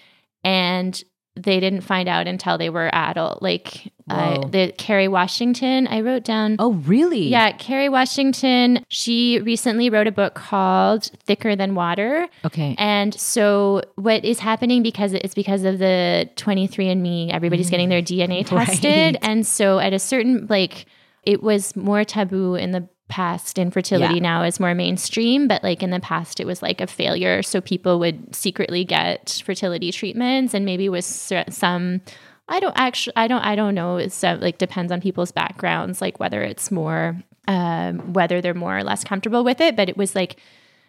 and 0.43 1.03
they 1.37 1.61
didn't 1.61 1.83
find 1.83 2.09
out 2.09 2.27
until 2.27 2.57
they 2.57 2.71
were 2.71 2.91
adult. 2.95 3.43
Like 3.43 3.93
uh, 4.11 4.37
Whoa. 4.41 4.49
the 4.49 4.73
Kerry 4.79 5.09
Washington, 5.09 5.87
I 5.87 6.01
wrote 6.01 6.25
down. 6.25 6.57
oh, 6.59 6.73
really? 6.73 7.29
Yeah, 7.29 7.53
Kerry 7.53 7.89
Washington. 7.89 8.85
She 8.89 9.41
recently 9.41 9.91
wrote 9.91 10.07
a 10.07 10.13
book 10.13 10.35
called 10.35 11.05
Thicker 11.25 11.55
Than 11.57 11.75
Water. 11.75 12.29
Okay. 12.45 12.75
And 12.79 13.15
so 13.15 13.83
what 13.97 14.25
is 14.25 14.39
happening 14.39 14.83
because 14.83 15.13
it's 15.13 15.35
because 15.35 15.65
of 15.65 15.79
the 15.79 16.29
23andMe, 16.37 17.31
everybody's 17.33 17.71
getting 17.71 17.89
their 17.89 18.03
DNA 18.03 18.45
Mm. 18.45 18.53
Right. 18.59 18.67
tested. 18.67 19.19
And 19.23 19.47
so 19.47 19.79
at 19.79 19.93
a 19.93 19.99
certain 19.99 20.47
like 20.49 20.87
it 21.25 21.43
was 21.43 21.75
more 21.77 22.05
taboo 22.05 22.55
in 22.55 22.71
the 22.71 22.89
past 23.09 23.59
infertility 23.59 24.15
Yeah. 24.17 24.21
now 24.21 24.43
is 24.43 24.61
more 24.61 24.75
mainstream 24.75 25.49
but 25.49 25.63
like 25.65 25.83
in 25.83 25.89
the 25.91 25.99
past 26.01 26.41
it 26.41 26.47
was 26.47 26.61
like 26.63 26.81
a 26.83 26.87
failure 26.87 27.43
so 27.43 27.61
people 27.63 27.99
would 28.01 28.35
secretly 28.37 28.85
get 28.85 29.43
fertility 29.47 29.91
treatments 29.93 30.53
and 30.53 30.67
maybe 30.67 30.91
with 30.91 31.07
some 31.07 32.03
I 32.49 32.61
don't 32.61 32.75
actually 32.77 33.13
I 33.17 33.29
don't 33.29 33.43
I 33.43 33.55
don't 33.55 33.75
know 33.75 33.97
it's 33.97 34.23
uh, 34.25 34.39
like 34.41 34.59
depends 34.59 34.91
on 34.93 35.01
people's 35.01 35.33
backgrounds 35.33 36.01
like 36.01 36.19
whether 36.21 36.43
it's 36.43 36.71
more 36.71 37.17
um 37.47 38.13
whether 38.13 38.41
they're 38.41 38.55
more 38.55 38.77
or 38.79 38.85
less 38.85 39.05
comfortable 39.05 39.45
with 39.45 39.61
it 39.61 39.77
but 39.77 39.89
it 39.89 39.97
was 39.97 40.15
like 40.15 40.37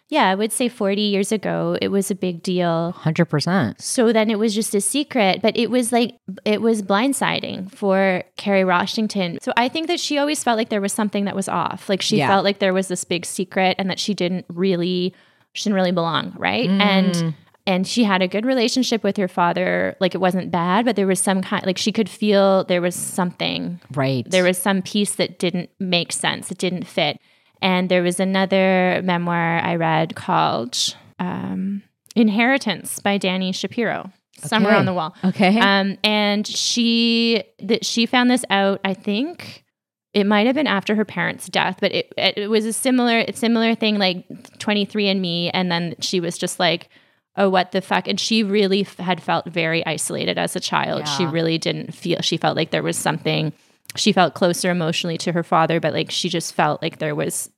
yeah 0.08 0.28
I 0.28 0.34
would 0.34 0.52
say 0.52 0.68
40 0.68 1.00
years 1.02 1.30
ago 1.32 1.76
it 1.80 1.88
was 1.88 2.10
a 2.10 2.14
big 2.14 2.42
deal 2.42 2.94
100%. 2.98 3.80
so 3.80 4.12
then 4.12 4.28
it 4.30 4.38
was 4.38 4.54
just 4.54 4.74
a 4.74 4.80
secret, 4.80 5.40
but 5.42 5.56
it 5.56 5.70
was 5.70 5.92
like 5.92 6.16
it 6.44 6.60
was 6.60 6.82
blindsiding 6.82 7.70
for 7.72 8.24
Kerry 8.36 8.64
Washington. 8.64 9.38
So 9.40 9.52
I 9.56 9.68
think 9.68 9.86
that 9.86 10.00
she 10.00 10.18
always 10.18 10.42
felt 10.42 10.56
like 10.58 10.68
there 10.68 10.80
was 10.80 10.92
something 10.92 11.26
that 11.26 11.36
was 11.36 11.48
off. 11.48 11.88
Like 11.88 12.02
she 12.02 12.16
Yeah. 12.18 12.28
felt 12.28 12.44
like 12.44 12.58
there 12.58 12.74
was 12.74 12.88
this 12.88 13.04
big 13.04 13.24
secret 13.24 13.76
and 13.78 13.88
that 13.90 13.98
she 14.00 14.12
didn't 14.14 14.46
really 14.48 15.14
she 15.52 15.64
didn't 15.64 15.76
really 15.76 15.92
belong, 15.92 16.32
right? 16.38 16.68
Mm. 16.68 16.80
And 16.80 17.34
and 17.70 17.86
she 17.86 18.02
had 18.04 18.20
a 18.22 18.28
good 18.34 18.44
relationship 18.44 19.02
with 19.04 19.16
her 19.16 19.28
father. 19.28 19.96
Like 20.00 20.14
it 20.14 20.20
wasn't 20.20 20.50
bad, 20.50 20.84
but 20.84 20.96
there 20.96 21.06
was 21.06 21.20
some 21.20 21.40
kind 21.42 21.64
like 21.64 21.78
she 21.78 21.92
could 21.92 22.08
feel 22.08 22.64
there 22.64 22.82
was 22.82 22.94
something 22.94 23.80
Right. 23.94 24.24
there 24.28 24.44
was 24.44 24.58
some 24.58 24.82
piece 24.82 25.14
that 25.16 25.38
didn't 25.38 25.70
make 25.78 26.10
sense. 26.12 26.50
It 26.50 26.58
didn't 26.58 26.86
fit. 26.86 27.18
And 27.62 27.88
there 27.88 28.02
was 28.02 28.18
another 28.20 29.00
memoir 29.04 29.60
I 29.60 29.76
read 29.76 30.14
called 30.16 30.76
um, 31.18 31.82
Inheritance 32.16 32.98
by 33.00 33.18
Dani 33.18 33.54
Shapiro, 33.54 34.10
somewhere 34.38 34.72
Okay. 34.72 34.78
on 34.80 34.86
the 34.86 34.94
wall. 34.94 35.14
Okay. 35.24 35.58
Um, 35.60 35.96
and 36.02 36.46
she 36.46 37.44
that 37.62 37.84
she 37.84 38.06
found 38.06 38.30
this 38.30 38.44
out. 38.50 38.80
I 38.84 38.94
think 38.94 39.64
it 40.12 40.24
might 40.26 40.46
have 40.46 40.56
been 40.56 40.66
after 40.66 40.94
her 40.96 41.04
parents' 41.04 41.48
death, 41.48 41.76
but 41.80 41.92
it 41.92 42.12
it, 42.16 42.38
it 42.38 42.48
was 42.50 42.64
a 42.64 42.72
similar 42.72 43.24
similar 43.34 43.74
thing 43.76 43.98
like 43.98 44.26
23andMe, 44.58 45.50
and 45.54 45.70
then 45.70 45.94
she 46.00 46.20
was 46.20 46.38
just 46.38 46.58
like. 46.58 46.88
Oh, 47.40 47.48
what 47.48 47.72
the 47.72 47.80
fuck? 47.80 48.06
And 48.06 48.20
she 48.20 48.42
really 48.42 48.82
f- 48.82 48.98
had 48.98 49.22
felt 49.22 49.46
very 49.46 49.84
isolated 49.86 50.36
as 50.36 50.54
a 50.54 50.60
child. 50.60 51.08
She 51.08 51.24
really 51.24 51.56
didn't 51.56 51.94
feel, 51.94 52.20
she 52.20 52.36
felt 52.36 52.54
like 52.54 52.70
there 52.70 52.82
was 52.82 52.98
something, 52.98 53.54
she 53.96 54.12
felt 54.12 54.34
closer 54.34 54.70
emotionally 54.70 55.16
to 55.18 55.32
her 55.32 55.42
father, 55.42 55.80
but 55.80 55.94
like 55.94 56.10
she 56.10 56.28
just 56.28 56.52
felt 56.54 56.82
like 56.82 56.98
there 56.98 57.14
was 57.14 57.50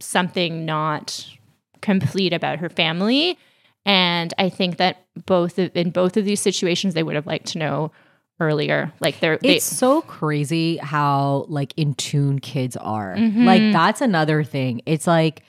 something 0.00 0.64
not 0.64 1.28
complete 1.82 2.32
about 2.32 2.58
her 2.60 2.70
family. 2.70 3.38
And 3.84 4.32
I 4.38 4.48
think 4.48 4.78
that 4.78 5.04
both 5.26 5.58
of, 5.58 5.70
in 5.76 5.90
both 5.90 6.16
of 6.16 6.24
these 6.24 6.40
situations, 6.40 6.94
they 6.94 7.02
would 7.02 7.14
have 7.14 7.26
liked 7.26 7.48
to 7.48 7.58
know 7.58 7.92
earlier. 8.40 8.92
Like 9.00 9.20
they're, 9.20 9.36
they, 9.38 9.56
it's 9.56 9.64
so 9.66 10.00
crazy 10.02 10.78
how 10.78 11.44
like 11.48 11.74
in 11.76 11.92
tune 11.94 12.38
kids 12.38 12.78
are. 12.78 13.14
Mhm. 13.14 13.44
Like 13.44 13.72
that's 13.74 14.00
another 14.00 14.42
thing. 14.42 14.80
It's 14.86 15.06
like 15.06 15.42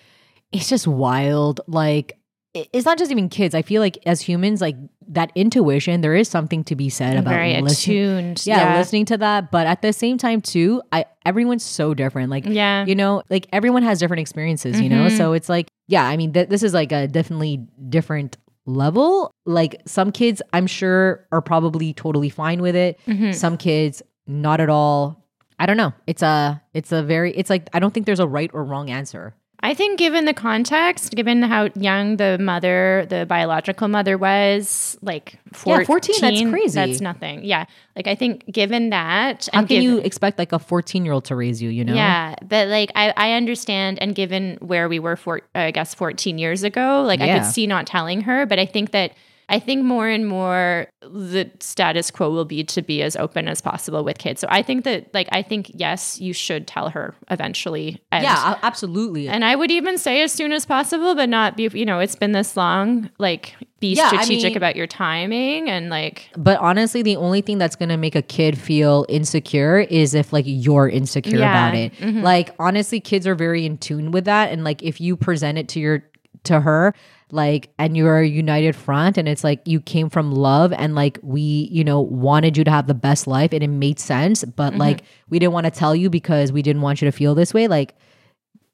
it's 0.52 0.68
just 0.68 0.86
wild. 0.86 1.62
Like 1.68 2.19
it's 2.54 2.86
not 2.86 2.98
just 2.98 3.12
even 3.12 3.30
kids. 3.30 3.54
I 3.54 3.62
feel 3.62 3.82
like 3.82 3.98
as 4.06 4.22
humans, 4.22 4.60
like 4.62 4.76
that 5.08 5.32
intuition, 5.36 6.02
there 6.02 6.16
is 6.16 6.28
something 6.28 6.64
to 6.66 6.76
be 6.76 6.90
said 6.90 7.16
about 7.18 7.30
very 7.32 7.60
listening. 7.62 7.98
attuned. 7.98 8.44
Yeah, 8.46 8.78
listening 8.78 9.06
to 9.06 9.18
that. 9.18 9.52
But 9.52 9.68
at 9.68 9.82
the 9.82 9.94
same 9.94 10.18
time, 10.18 10.42
too, 10.42 10.82
I 10.92 11.06
everyone's 11.26 11.64
so 11.64 11.94
different. 11.94 12.30
Like 12.32 12.46
Yeah. 12.48 12.86
you 12.86 12.96
know, 12.96 13.22
like 13.30 13.48
everyone 13.54 13.84
has 13.84 14.00
different 14.00 14.22
experiences. 14.22 14.82
You 14.82 14.90
know, 14.90 15.08
Mhm. 15.08 15.18
so 15.18 15.34
it's 15.34 15.50
like 15.50 15.68
yeah. 15.88 16.06
I 16.06 16.18
mean, 16.18 16.34
th- 16.34 16.50
this 16.50 16.64
is 16.64 16.74
like 16.74 16.92
a 16.92 17.08
definitely 17.08 17.66
different 17.90 18.38
level. 18.66 19.32
Like 19.46 19.82
some 19.86 20.12
kids, 20.12 20.42
I'm 20.54 20.68
sure, 20.68 21.26
are 21.32 21.42
probably 21.42 21.94
totally 21.94 22.30
fine 22.30 22.62
with 22.62 22.76
it. 22.76 23.00
Mhm. 23.08 23.34
Some 23.34 23.58
kids, 23.58 24.02
not 24.28 24.60
at 24.62 24.70
all. 24.70 25.26
I 25.60 25.66
don't 25.66 25.78
know. 25.78 25.94
It's 26.08 26.22
a 26.22 26.62
it's 26.74 26.92
a 26.92 27.04
very 27.04 27.32
it's 27.34 27.50
like 27.50 27.70
I 27.74 27.80
don't 27.80 27.94
think 27.94 28.06
there's 28.06 28.20
a 28.20 28.28
right 28.28 28.50
or 28.54 28.64
wrong 28.64 28.90
answer. 28.90 29.34
I 29.62 29.74
think, 29.74 30.00
given 30.00 30.26
the 30.26 30.34
context, 30.34 31.14
given 31.16 31.42
how 31.42 31.70
young 31.76 32.16
the 32.18 32.38
mother, 32.40 33.06
the 33.10 33.26
biological 33.26 33.88
mother 33.90 34.18
was, 34.18 34.98
like 35.02 35.38
14, 35.52 35.82
Yeah, 35.82 35.86
14, 35.86 36.16
that's 36.22 36.42
crazy. 36.50 36.76
That's 36.76 37.02
nothing. 37.02 37.44
Yeah. 37.44 37.66
Like, 37.96 38.08
I 38.08 38.16
think, 38.16 38.46
given 38.50 38.90
that, 38.92 39.50
How 39.52 39.60
and 39.60 39.68
can 39.68 39.82
given- 39.82 39.84
you 39.84 39.98
expect 40.00 40.40
like 40.40 40.54
a 40.54 40.60
14 40.60 41.04
year 41.04 41.14
old 41.14 41.26
to 41.26 41.36
raise 41.36 41.62
you? 41.62 41.70
You 41.70 41.84
know? 41.84 41.94
Yeah, 41.94 42.36
but 42.48 42.70
like 42.70 42.92
I, 42.96 43.14
I 43.18 43.34
understand, 43.34 44.00
and 44.02 44.16
given 44.16 44.58
where 44.62 44.88
we 44.88 45.00
were 45.00 45.18
for, 45.18 45.42
I 45.54 45.72
guess, 45.72 45.94
14 45.94 46.38
years 46.38 46.64
ago, 46.64 47.04
like 47.06 47.20
I 47.20 47.38
could 47.38 47.46
see 47.46 47.68
not 47.68 47.86
telling 47.86 48.22
her. 48.22 48.46
But 48.46 48.60
I 48.60 48.66
think 48.66 48.92
that 48.92 49.12
I 49.50 49.60
think 49.60 49.84
more 49.84 50.08
and 50.08 50.28
more 50.28 50.88
the 51.02 51.50
status 51.60 52.12
quo 52.12 52.30
will 52.30 52.46
be 52.46 52.64
to 52.66 52.82
be 52.82 53.02
as 53.02 53.16
open 53.16 53.48
as 53.48 53.62
possible 53.62 54.04
with 54.04 54.18
kids. 54.20 54.40
So 54.42 54.48
I 54.50 54.62
think 54.62 54.84
that, 54.84 55.14
like, 55.14 55.28
I 55.32 55.42
think 55.42 55.72
yes, 55.74 56.22
you 56.22 56.34
should 56.34 56.68
tell 56.68 56.90
her 56.90 57.16
eventually. 57.32 58.00
And, 58.12 58.24
Yeah, 58.24 58.60
absolutely. 58.64 59.28
and 59.28 59.44
I 59.44 59.56
would 59.56 59.72
even 59.72 59.98
say 59.98 60.22
as 60.22 60.32
soon 60.32 60.52
as 60.52 60.66
possible, 60.66 61.16
but 61.16 61.30
not 61.30 61.58
be. 61.58 61.70
You 61.74 61.86
know, 61.86 62.00
it's 62.00 62.16
been 62.16 62.32
this 62.32 62.56
long. 62.56 63.10
Like, 63.18 63.56
be 63.80 63.94
Yeah, 63.96 64.04
I 64.06 64.08
strategic 64.24 64.50
mean- 64.50 64.58
about 64.58 64.76
your 64.76 64.88
timing 64.88 65.70
and 65.70 65.90
like. 65.90 66.30
But 66.38 66.60
honestly, 66.60 67.02
the 67.02 67.16
only 67.16 67.42
thing 67.42 67.58
that's 67.58 67.76
gonna 67.76 67.98
make 67.98 68.16
a 68.16 68.22
kid 68.22 68.58
feel 68.58 69.06
insecure 69.10 69.80
is 69.80 70.14
if 70.14 70.32
like 70.32 70.46
you're 70.48 70.90
insecure 70.90 71.40
Yeah, 71.40 71.68
about 71.70 71.76
it. 71.78 71.94
mhm. 71.96 72.22
Like 72.22 72.52
honestly, 72.60 73.00
kids 73.00 73.26
are 73.26 73.36
very 73.36 73.66
in 73.66 73.78
tune 73.78 74.12
with 74.12 74.26
that, 74.26 74.52
and 74.52 74.64
like 74.64 74.84
if 74.84 75.00
you 75.02 75.16
present 75.18 75.58
it 75.58 75.68
to 75.70 75.80
your 75.80 76.04
to 76.44 76.60
her, 76.62 76.94
like 77.32 77.70
and 77.78 77.96
you're 77.96 78.20
a 78.20 78.28
united 78.28 78.76
front, 78.76 79.18
and 79.18 79.28
it's 79.28 79.44
like 79.44 79.62
you 79.66 79.80
came 79.82 80.10
from 80.10 80.32
love, 80.32 80.74
and 80.74 80.96
like 80.96 81.20
we, 81.22 81.42
you 81.72 81.84
know, 81.84 82.02
wanted 82.02 82.58
you 82.58 82.64
to 82.64 82.72
have 82.72 82.88
the 82.88 82.94
best 82.96 83.28
life, 83.28 83.54
and 83.54 83.64
it 83.64 83.68
made 83.68 84.00
sense, 84.00 84.44
but 84.44 84.72
Mm-hmm. 84.72 84.80
like 84.80 85.04
we 85.30 85.40
didn't 85.40 85.54
want 85.54 85.66
to 85.66 85.72
tell 85.72 85.96
you 85.96 86.10
because 86.10 86.52
we 86.52 86.62
didn't 86.62 86.82
want 86.82 87.02
you 87.02 87.06
to 87.08 87.12
feel 87.12 87.36
this 87.36 87.54
way. 87.54 87.68
Like 87.68 87.94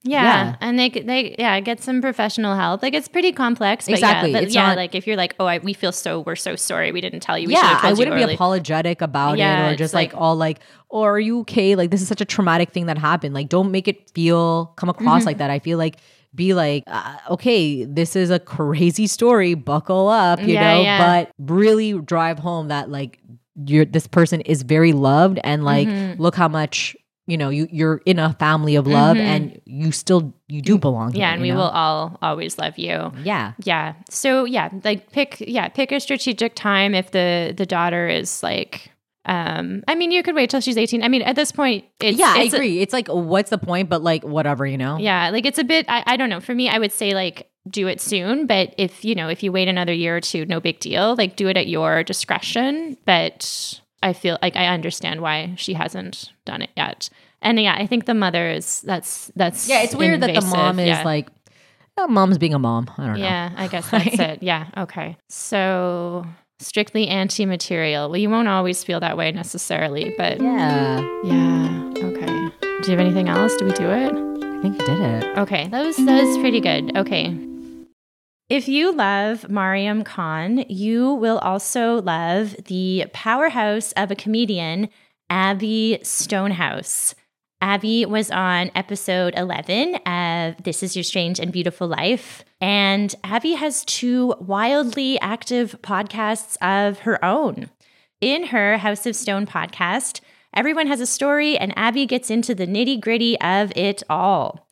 Yeah. 0.03 0.21
Yeah. 0.23 0.55
and 0.61 0.77
they 0.79 0.89
they 0.89 1.35
yeah 1.39 1.59
get 1.61 1.81
some 1.81 1.99
professional 2.01 2.55
help. 2.55 2.83
Like 2.83 2.93
it's 2.93 3.07
pretty 3.07 3.31
complex, 3.31 3.85
but 3.87 3.93
Exactly. 3.95 4.31
yeah, 4.31 4.37
but 4.37 4.43
It's 4.43 4.53
yeah, 4.55 4.67
not- 4.67 4.77
like 4.77 4.93
if 4.95 5.07
you're 5.07 5.17
like, 5.17 5.35
oh, 5.39 5.45
I, 5.47 5.57
we 5.57 5.73
feel 5.73 5.91
so 5.91 6.21
we're 6.21 6.35
so 6.35 6.55
sorry, 6.55 6.91
we 6.91 7.01
didn't 7.01 7.21
tell 7.21 7.37
you. 7.39 7.47
We 7.47 7.53
yeah 7.53 7.79
told 7.81 7.85
I 7.85 7.93
wouldn't 7.93 8.15
be 8.15 8.23
early. 8.23 8.35
apologetic 8.35 9.01
about 9.01 9.37
Yeah, 9.39 9.69
it 9.69 9.73
or 9.73 9.75
just 9.75 9.93
like, 9.95 10.13
like- 10.13 10.21
all 10.21 10.35
like, 10.35 10.59
oh, 10.91 11.01
are 11.01 11.19
you 11.19 11.39
okay? 11.41 11.75
Like 11.75 11.89
this 11.89 12.01
is 12.03 12.07
such 12.07 12.21
a 12.21 12.25
traumatic 12.25 12.69
thing 12.71 12.85
that 12.85 12.97
happened. 12.99 13.33
Like 13.33 13.49
don't 13.49 13.71
make 13.71 13.87
it 13.87 14.11
feel 14.11 14.67
come 14.77 14.89
across 14.89 15.21
Mm-hmm. 15.21 15.25
like 15.25 15.37
that. 15.39 15.49
I 15.49 15.59
feel 15.59 15.77
like 15.79 15.97
be 16.35 16.53
like, 16.53 16.83
uh, 16.87 17.17
okay, 17.31 17.85
this 17.85 18.15
is 18.15 18.29
a 18.29 18.39
crazy 18.39 19.07
story. 19.07 19.53
Buckle 19.53 20.07
up, 20.09 20.39
you 20.41 20.53
Yeah, 20.55 20.73
know. 20.75 20.81
yeah. 20.83 20.97
But 20.97 21.31
really 21.51 21.93
drive 21.99 22.39
home 22.39 22.67
that 22.69 22.89
like 22.89 23.19
you're 23.65 23.85
this 23.85 24.05
person 24.07 24.41
is 24.41 24.63
very 24.63 24.91
loved 24.91 25.39
and 25.43 25.63
like 25.63 25.87
Mhm. 25.87 26.19
look 26.19 26.35
how 26.35 26.49
much 26.49 26.95
you 27.27 27.37
know 27.37 27.49
you 27.49 27.67
you're 27.71 28.01
in 28.05 28.19
a 28.19 28.33
family 28.33 28.75
of 28.75 28.85
love 28.85 29.15
Mhm. 29.17 29.21
and 29.21 29.61
you 29.65 29.91
still 29.91 30.33
you 30.47 30.61
do 30.61 30.77
belong. 30.77 31.15
yeah, 31.15 31.27
here, 31.27 31.33
and 31.33 31.41
we 31.41 31.49
know? 31.49 31.55
will 31.57 31.69
all 31.69 32.17
always 32.21 32.59
love 32.59 32.77
you. 32.77 33.11
Yeah. 33.23 33.53
Yeah. 33.63 33.93
So 34.09 34.43
yeah, 34.45 34.69
like 34.83 35.11
pick 35.11 35.37
yeah 35.47 35.69
pick 35.69 35.91
a 35.91 35.99
strategic 35.99 36.53
time 36.55 36.93
if 36.93 37.11
the 37.11 37.53
the 37.55 37.65
daughter 37.65 38.07
is 38.07 38.43
like. 38.43 38.91
Um, 39.25 39.83
I 39.87 39.95
mean, 39.95 40.11
you 40.11 40.21
could 40.23 40.35
wait 40.35 40.49
till 40.49 40.61
she's 40.61 40.77
18. 40.77 41.03
I 41.03 41.07
mean, 41.07 41.21
at 41.23 41.35
this 41.35 41.51
point, 41.51 41.85
it's 41.99 42.17
yeah, 42.19 42.37
it's 42.37 42.53
I 42.53 42.57
a- 42.57 42.59
agree. 42.59 42.79
it's 42.81 42.93
like, 42.93 43.07
what's 43.07 43.49
the 43.49 43.57
point? 43.57 43.89
But 43.89 44.03
like, 44.03 44.23
whatever, 44.23 44.65
you 44.67 44.77
know. 44.77 44.97
Yeah, 44.97 45.29
like 45.31 45.45
it's 45.45 45.57
a 45.59 45.63
bit. 45.63 45.85
I, 45.89 46.03
I 46.05 46.17
don't 46.17 46.29
know. 46.29 46.39
For 46.39 46.53
me, 46.53 46.69
I 46.69 46.77
would 46.77 46.91
say 46.91 47.13
like 47.13 47.49
do 47.69 47.87
it 47.87 47.99
soon. 47.99 48.45
But 48.45 48.75
if, 48.77 49.03
you 49.03 49.15
know, 49.15 49.27
if 49.29 49.41
you 49.41 49.51
wait 49.51 49.67
another 49.67 49.93
year 49.93 50.15
or 50.15 50.21
two, 50.21 50.45
no 50.45 50.59
big 50.59 50.79
deal. 50.79 51.15
Like 51.15 51.35
do 51.35 51.47
it 51.47 51.57
at 51.57 51.67
your 51.67 52.03
discretion. 52.03 52.97
But 53.05 53.79
I 54.03 54.13
feel 54.13 54.37
like 54.43 54.55
I 54.55 54.67
understand 54.67 55.21
why 55.21 55.55
she 55.57 55.73
hasn't 55.73 56.31
done 56.45 56.61
it 56.61 56.69
yet. 56.77 57.09
And 57.41 57.59
yeah, 57.59 57.75
I 57.77 57.87
think 57.87 58.05
the 58.05 58.13
mother 58.13 58.49
is 58.49 58.81
that's 58.81 59.31
that's 59.35 59.67
Yeah, 59.67 59.81
it's 59.81 59.95
weird 59.95 60.21
that 60.21 60.33
the 60.35 60.41
mom 60.41 60.79
is 60.79 60.87
Yeah. 60.87 61.03
like, 61.03 61.29
oh, 61.97 62.07
mom's 62.07 62.37
being 62.37 62.53
a 62.53 62.59
mom. 62.59 62.89
I 62.97 63.05
don't 63.05 63.13
know. 63.13 63.25
Yeah, 63.25 63.51
I 63.55 63.67
guess 63.67 63.89
that's 63.91 64.19
it. 64.19 64.43
Yeah. 64.43 64.67
Okay. 64.77 65.17
So 65.27 66.25
strictly 66.59 67.07
auntie-material. 67.07 68.09
Well, 68.09 68.17
you 68.19 68.29
won't 68.29 68.47
always 68.47 68.83
feel 68.83 68.99
that 69.01 69.17
way 69.17 69.31
necessarily, 69.31 70.13
but 70.17 70.39
Yeah. 70.41 70.99
yeah. 71.23 71.91
Okay. 71.97 72.49
Do 72.61 72.91
you 72.91 72.97
have 72.97 72.99
anything 72.99 73.29
else? 73.29 73.55
Do 73.57 73.65
we 73.65 73.71
do 73.71 73.89
it? 73.89 74.13
I 74.13 74.61
think 74.61 74.79
you 74.79 74.85
did 74.85 74.99
it. 74.99 75.37
Okay, 75.37 75.67
that 75.67 75.85
was 75.85 75.97
that 75.97 76.23
was 76.23 76.37
pretty 76.37 76.59
good. 76.61 76.95
Okay. 76.97 77.37
If 78.47 78.67
you 78.67 78.91
love 78.93 79.49
Mariam 79.49 80.03
Khan, 80.03 80.65
you 80.69 81.13
will 81.13 81.39
also 81.39 82.01
love 82.01 82.55
the 82.65 83.05
powerhouse 83.11 83.91
of 83.93 84.11
a 84.11 84.15
comedian, 84.15 84.89
Abby 85.31 85.97
Stonehouse. 86.03 87.15
Abby 87.61 88.05
was 88.05 88.29
on 88.31 88.69
episode 88.75 89.33
11 89.35 89.95
of 90.05 90.63
This 90.63 90.83
Is 90.83 90.95
Your 90.95 91.03
Strange 91.03 91.39
and 91.39 91.51
Beautiful 91.51 91.87
Life. 91.87 92.43
And 92.61 93.13
Abby 93.23 93.53
has 93.53 93.85
two 93.85 94.35
wildly 94.39 95.19
active 95.19 95.75
podcasts 95.81 96.57
of 96.61 96.99
her 96.99 97.23
own. 97.23 97.69
In 98.21 98.47
her 98.47 98.77
House 98.77 99.05
of 99.05 99.15
Stone 99.15 99.47
podcast, 99.47 100.21
everyone 100.53 100.87
has 100.87 100.99
a 100.99 101.07
story, 101.07 101.57
and 101.57 101.73
Abby 101.77 102.05
gets 102.05 102.29
into 102.29 102.53
the 102.53 102.67
nitty 102.67 102.99
gritty 102.99 103.39
of 103.41 103.71
it 103.75 104.03
all. 104.09 104.67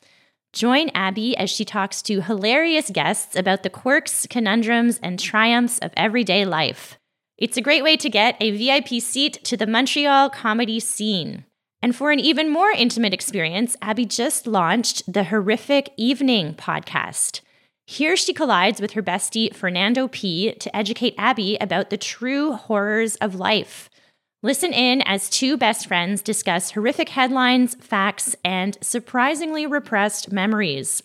Join 0.53 0.89
Abby 0.93 1.35
as 1.35 1.49
she 1.49 1.65
talks 1.65 2.01
to 2.03 2.21
hilarious 2.21 2.89
guests 2.91 3.35
about 3.35 3.63
the 3.63 3.69
quirks, 3.69 4.27
conundrums, 4.29 4.99
and 5.01 5.19
triumphs 5.19 5.79
of 5.79 5.91
everyday 5.97 6.45
life. 6.45 6.99
It's 7.37 7.57
a 7.57 7.61
great 7.61 7.83
way 7.83 7.97
to 7.97 8.09
get 8.09 8.37
a 8.39 8.51
VIP 8.51 9.01
seat 9.01 9.43
to 9.45 9.57
the 9.57 9.65
Montreal 9.65 10.29
comedy 10.29 10.79
scene. 10.79 11.45
And 11.83 11.93
for 11.93 12.11
an 12.11 12.19
even 12.19 12.49
more 12.49 12.71
intimate 12.71 13.13
experience, 13.13 13.75
Abby 13.81 14.05
just 14.05 14.47
launched 14.47 15.03
the 15.11 15.25
Horrific 15.25 15.91
Evening 15.97 16.53
podcast. 16.53 17.41
Here 17.85 18.15
she 18.15 18.33
collides 18.33 18.79
with 18.79 18.91
her 18.91 19.03
bestie, 19.03 19.53
Fernando 19.53 20.07
P., 20.07 20.53
to 20.53 20.73
educate 20.73 21.13
Abby 21.17 21.57
about 21.59 21.89
the 21.89 21.97
true 21.97 22.53
horrors 22.53 23.17
of 23.17 23.35
life. 23.35 23.89
Listen 24.41 24.71
in 24.71 25.01
as 25.01 25.29
two 25.29 25.57
best 25.57 25.85
friends 25.85 26.21
discuss 26.21 26.71
horrific 26.71 27.09
headlines, 27.09 27.75
facts, 27.75 28.33
and 28.45 28.77
surprisingly 28.79 29.67
repressed 29.67 30.31
memories. 30.31 31.03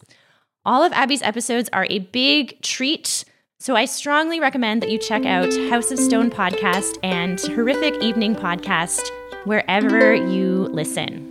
All 0.64 0.84
of 0.84 0.92
Abby's 0.92 1.22
episodes 1.22 1.68
are 1.72 1.88
a 1.90 1.98
big 1.98 2.62
treat, 2.62 3.24
so 3.58 3.74
I 3.74 3.84
strongly 3.84 4.38
recommend 4.38 4.82
that 4.82 4.92
you 4.92 4.98
check 4.98 5.26
out 5.26 5.52
House 5.70 5.90
of 5.90 5.98
Stone 5.98 6.30
podcast 6.30 6.98
and 7.02 7.40
Horrific 7.40 8.00
Evening 8.00 8.36
podcast 8.36 9.10
wherever 9.44 10.14
you 10.14 10.68
listen. 10.72 11.24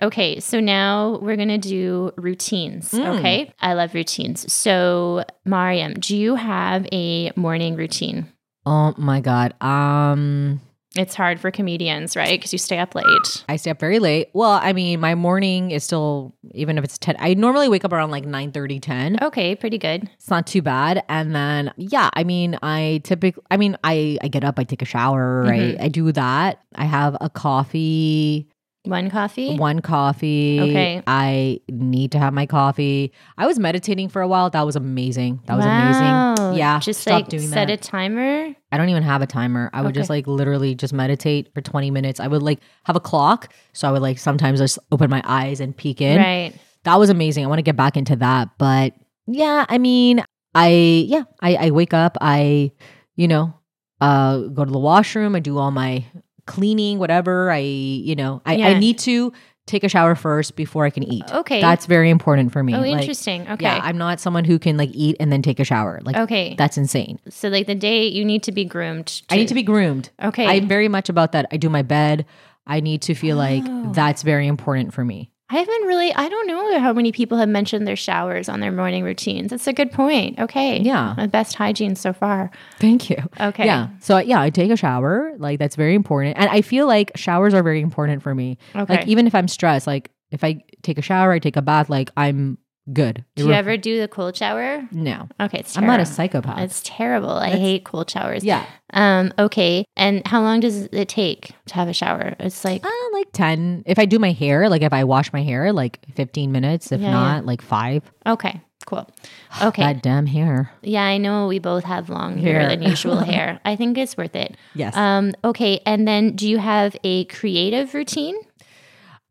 Okay, 0.00 0.38
so 0.38 0.60
now 0.60 1.18
we're 1.20 1.36
going 1.36 1.48
to 1.48 1.58
do 1.58 2.12
routines. 2.16 2.92
Mm. 2.92 3.18
Okay, 3.18 3.52
I 3.60 3.74
love 3.74 3.94
routines. 3.94 4.52
So, 4.52 5.24
Mariam, 5.44 5.94
do 5.94 6.16
you 6.16 6.36
have 6.36 6.86
a 6.92 7.32
morning 7.34 7.74
routine? 7.74 8.32
Oh 8.64 8.94
my 8.96 9.20
god. 9.20 9.60
Um 9.62 10.60
It's 10.96 11.14
hard 11.14 11.38
for 11.38 11.50
comedians, 11.50 12.16
right? 12.16 12.30
Because 12.38 12.52
you 12.52 12.58
stay 12.58 12.78
up 12.78 12.94
late. 12.94 13.44
I 13.48 13.56
stay 13.56 13.70
up 13.70 13.78
very 13.78 13.98
late. 13.98 14.30
Well, 14.32 14.52
I 14.52 14.72
mean, 14.72 15.00
my 15.00 15.14
morning 15.14 15.70
is 15.70 15.84
still 15.84 16.34
even 16.52 16.78
if 16.78 16.84
it's 16.84 16.96
10. 16.98 17.16
I 17.18 17.34
normally 17.34 17.68
wake 17.68 17.84
up 17.84 17.92
around 17.92 18.10
like 18.10 18.24
9 18.24 18.52
30, 18.52 18.80
10. 18.80 19.22
Okay, 19.22 19.54
pretty 19.54 19.76
good. 19.78 20.08
It's 20.14 20.30
not 20.30 20.46
too 20.46 20.62
bad. 20.62 21.04
And 21.08 21.34
then 21.34 21.72
yeah, 21.76 22.08
I 22.14 22.24
mean, 22.24 22.58
I 22.62 23.02
typically 23.04 23.42
I 23.50 23.58
mean, 23.58 23.76
I 23.84 24.18
I 24.22 24.28
get 24.28 24.44
up, 24.44 24.58
I 24.58 24.64
take 24.64 24.80
a 24.82 24.86
shower, 24.86 25.42
right? 25.42 25.76
Mhm. 25.76 25.82
I 25.82 25.88
do 25.88 26.10
that. 26.12 26.60
I 26.74 26.86
have 26.86 27.16
a 27.20 27.28
coffee, 27.28 28.48
One 28.88 29.10
coffee. 29.10 29.56
one 29.56 29.80
coffee. 29.80 30.58
Okay. 30.60 31.02
I 31.06 31.60
need 31.68 32.12
to 32.12 32.18
have 32.18 32.32
my 32.32 32.46
coffee. 32.46 33.12
I 33.36 33.46
was 33.46 33.58
meditating 33.58 34.08
for 34.08 34.22
a 34.22 34.28
while. 34.28 34.48
That 34.50 34.64
was 34.64 34.76
amazing. 34.76 35.40
That 35.46 35.56
was 35.56 35.66
Wow. 35.66 36.34
amazing. 36.34 36.58
Yeah. 36.58 36.78
Just 36.80 37.00
stop 37.02 37.12
like 37.12 37.28
doing 37.28 37.46
set 37.46 37.66
that. 37.68 37.70
a 37.70 37.76
timer. 37.76 38.54
I 38.72 38.76
don't 38.78 38.88
even 38.88 39.02
have 39.02 39.20
a 39.20 39.26
timer. 39.26 39.68
I 39.74 39.82
would 39.82 39.88
Okay. 39.90 40.00
just 40.00 40.08
like 40.10 40.26
literally 40.26 40.74
just 40.74 40.92
meditate 40.94 41.52
for 41.52 41.60
20 41.60 41.90
minutes. 41.90 42.18
I 42.18 42.28
would 42.28 42.42
like 42.42 42.60
have 42.84 42.96
a 42.96 43.00
clock. 43.00 43.52
So 43.74 43.86
I 43.88 43.92
would 43.92 44.02
like 44.02 44.18
sometimes 44.18 44.58
just 44.58 44.78
open 44.90 45.10
my 45.10 45.22
eyes 45.24 45.60
and 45.60 45.76
peek 45.76 46.00
in. 46.00 46.16
Right. 46.18 46.52
That 46.84 46.98
was 46.98 47.10
amazing. 47.10 47.44
I 47.44 47.48
want 47.48 47.58
to 47.58 47.62
get 47.62 47.76
back 47.76 47.96
into 47.96 48.16
that. 48.16 48.48
But 48.58 48.94
yeah, 49.26 49.66
I 49.68 49.76
mean, 49.78 50.24
I, 50.54 50.68
yeah, 51.06 51.24
I, 51.40 51.56
I 51.66 51.70
wake 51.72 51.92
up, 51.92 52.16
I, 52.22 52.72
you 53.16 53.28
know, 53.28 53.52
uh, 54.00 54.38
go 54.38 54.64
to 54.64 54.70
the 54.70 54.78
washroom, 54.78 55.34
I 55.34 55.40
do 55.40 55.58
all 55.58 55.70
my 55.70 56.04
cleaning, 56.48 56.98
whatever. 56.98 57.50
I, 57.52 57.58
you 57.58 58.16
know, 58.16 58.42
I, 58.44 58.60
I 58.62 58.78
need 58.80 58.98
to 59.00 59.32
take 59.66 59.84
a 59.84 59.88
shower 59.88 60.14
first 60.14 60.56
before 60.56 60.84
I 60.86 60.90
can 60.90 61.04
eat. 61.04 61.30
Okay. 61.30 61.60
That's 61.60 61.86
very 61.86 62.08
important 62.10 62.52
for 62.52 62.62
me. 62.64 62.74
oh, 62.74 62.80
Like, 62.80 63.00
interesting. 63.00 63.42
Okay. 63.48 63.64
Yeah, 63.66 63.78
I'm 63.82 63.98
not 63.98 64.18
someone 64.18 64.44
who 64.44 64.58
can 64.58 64.76
like 64.76 64.90
eat 64.94 65.16
and 65.20 65.30
then 65.30 65.42
take 65.42 65.60
a 65.60 65.64
shower. 65.64 66.00
Like 66.02 66.16
okay. 66.16 66.54
that's 66.56 66.76
insane. 66.78 67.20
so 67.28 67.48
like 67.48 67.66
the 67.66 67.74
day 67.74 68.06
you 68.06 68.24
need 68.24 68.42
to 68.44 68.52
be 68.52 68.64
groomed. 68.64 69.22
I 69.30 69.36
need 69.36 69.48
to 69.48 69.54
be 69.54 69.62
groomed. 69.62 70.10
Okay. 70.22 70.46
I'm 70.46 70.66
very 70.66 70.88
much 70.88 71.08
about 71.10 71.32
that. 71.32 71.46
I 71.52 71.58
do 71.58 71.68
my 71.68 71.82
bed. 71.82 72.24
I 72.66 72.80
need 72.80 73.02
to 73.02 73.14
feel 73.14 73.36
like 73.36 73.62
Oh. 73.66 73.92
that's 73.92 74.22
very 74.22 74.46
important 74.46 74.94
for 74.94 75.04
me. 75.04 75.30
I 75.50 75.56
haven't 75.56 75.82
really. 75.86 76.12
I 76.12 76.28
don't 76.28 76.46
know 76.46 76.78
how 76.78 76.92
many 76.92 77.10
people 77.10 77.38
have 77.38 77.48
mentioned 77.48 77.86
their 77.86 77.96
showers 77.96 78.48
on 78.48 78.60
their 78.60 78.70
morning 78.72 79.02
routines. 79.02 79.50
That's 79.50 79.66
a 79.66 79.72
good 79.72 79.90
point. 79.90 80.38
Okay. 80.38 80.80
Yeah. 80.80 81.14
My 81.16 81.26
best 81.26 81.54
hygiene 81.54 81.96
so 81.96 82.12
far. 82.12 82.50
Thank 82.78 83.08
you. 83.08 83.16
Okay. 83.40 83.64
Yeah. 83.64 83.88
So 84.00 84.18
yeah, 84.18 84.42
I 84.42 84.50
take 84.50 84.70
a 84.70 84.76
shower. 84.76 85.32
Like 85.38 85.58
that's 85.58 85.76
very 85.76 85.94
important. 85.94 86.36
And 86.36 86.50
I 86.50 86.60
feel 86.60 86.86
like 86.86 87.12
showers 87.16 87.54
are 87.54 87.62
very 87.62 87.80
important 87.80 88.22
for 88.22 88.34
me. 88.34 88.58
Okay. 88.76 88.96
Like 88.96 89.08
even 89.08 89.26
if 89.26 89.34
I'm 89.34 89.48
stressed, 89.48 89.86
like 89.86 90.10
if 90.30 90.44
I 90.44 90.60
take 90.82 90.98
a 90.98 91.02
shower, 91.02 91.32
I 91.32 91.38
take 91.38 91.56
a 91.56 91.62
bath, 91.62 91.88
like 91.88 92.10
I'm 92.16 92.58
good. 92.92 93.24
do 93.36 93.46
you 93.46 93.52
ever 93.52 93.76
do 93.76 94.00
the 94.00 94.08
cold 94.08 94.36
shower? 94.36 94.86
No. 94.92 95.28
Okay. 95.40 95.58
It's 95.60 95.76
I'm 95.76 95.86
not 95.86 96.00
a 96.00 96.06
psychopath. 96.06 96.58
It's 96.60 96.82
terrible. 96.84 97.30
I 97.30 97.46
That's- 97.50 97.60
hate 97.60 97.84
cold 97.84 98.10
showers. 98.10 98.44
yeah. 98.44 98.64
Um. 98.92 99.32
Okay. 99.38 99.84
And 99.96 100.26
how 100.26 100.40
long 100.42 100.60
does 100.60 100.84
it 100.92 101.08
take 101.08 101.52
to 101.66 101.74
have 101.74 101.88
a 101.88 101.92
shower? 101.92 102.34
It's 102.40 102.64
like 102.64 102.84
Uh, 102.84 102.90
like 103.12 103.28
10. 103.32 103.82
If 103.86 103.98
I 103.98 104.04
do 104.06 104.18
my 104.18 104.32
hair, 104.32 104.68
like 104.68 104.82
if 104.82 104.92
I 104.92 105.04
wash 105.04 105.32
my 105.32 105.42
hair, 105.42 105.72
like 105.72 106.00
15 106.14 106.50
minutes. 106.52 106.90
If 106.92 107.00
Yeah, 107.00 107.10
not, 107.10 107.46
like 107.46 107.60
five. 107.62 108.02
okay. 108.26 108.60
Cool. 108.86 109.06
Okay. 109.62 109.82
That 109.82 110.02
damn 110.02 110.26
hair. 110.26 110.70
yeah, 110.82 111.02
I 111.04 111.18
know 111.18 111.46
we 111.48 111.58
both 111.58 111.84
have 111.84 112.08
long 112.10 112.38
hair 112.38 112.60
Hair. 112.60 112.68
than 112.70 112.82
usual 112.82 113.16
hair. 113.32 113.60
I 113.64 113.76
think 113.76 113.98
it's 113.98 114.16
worth 114.16 114.34
it. 114.36 114.56
Yes. 114.74 114.96
Um. 114.96 115.32
Okay. 115.44 115.80
And 115.84 116.06
then, 116.08 116.36
do 116.36 116.48
you 116.48 116.58
have 116.58 116.96
a 117.04 117.24
creative 117.26 117.92
routine? 117.94 118.36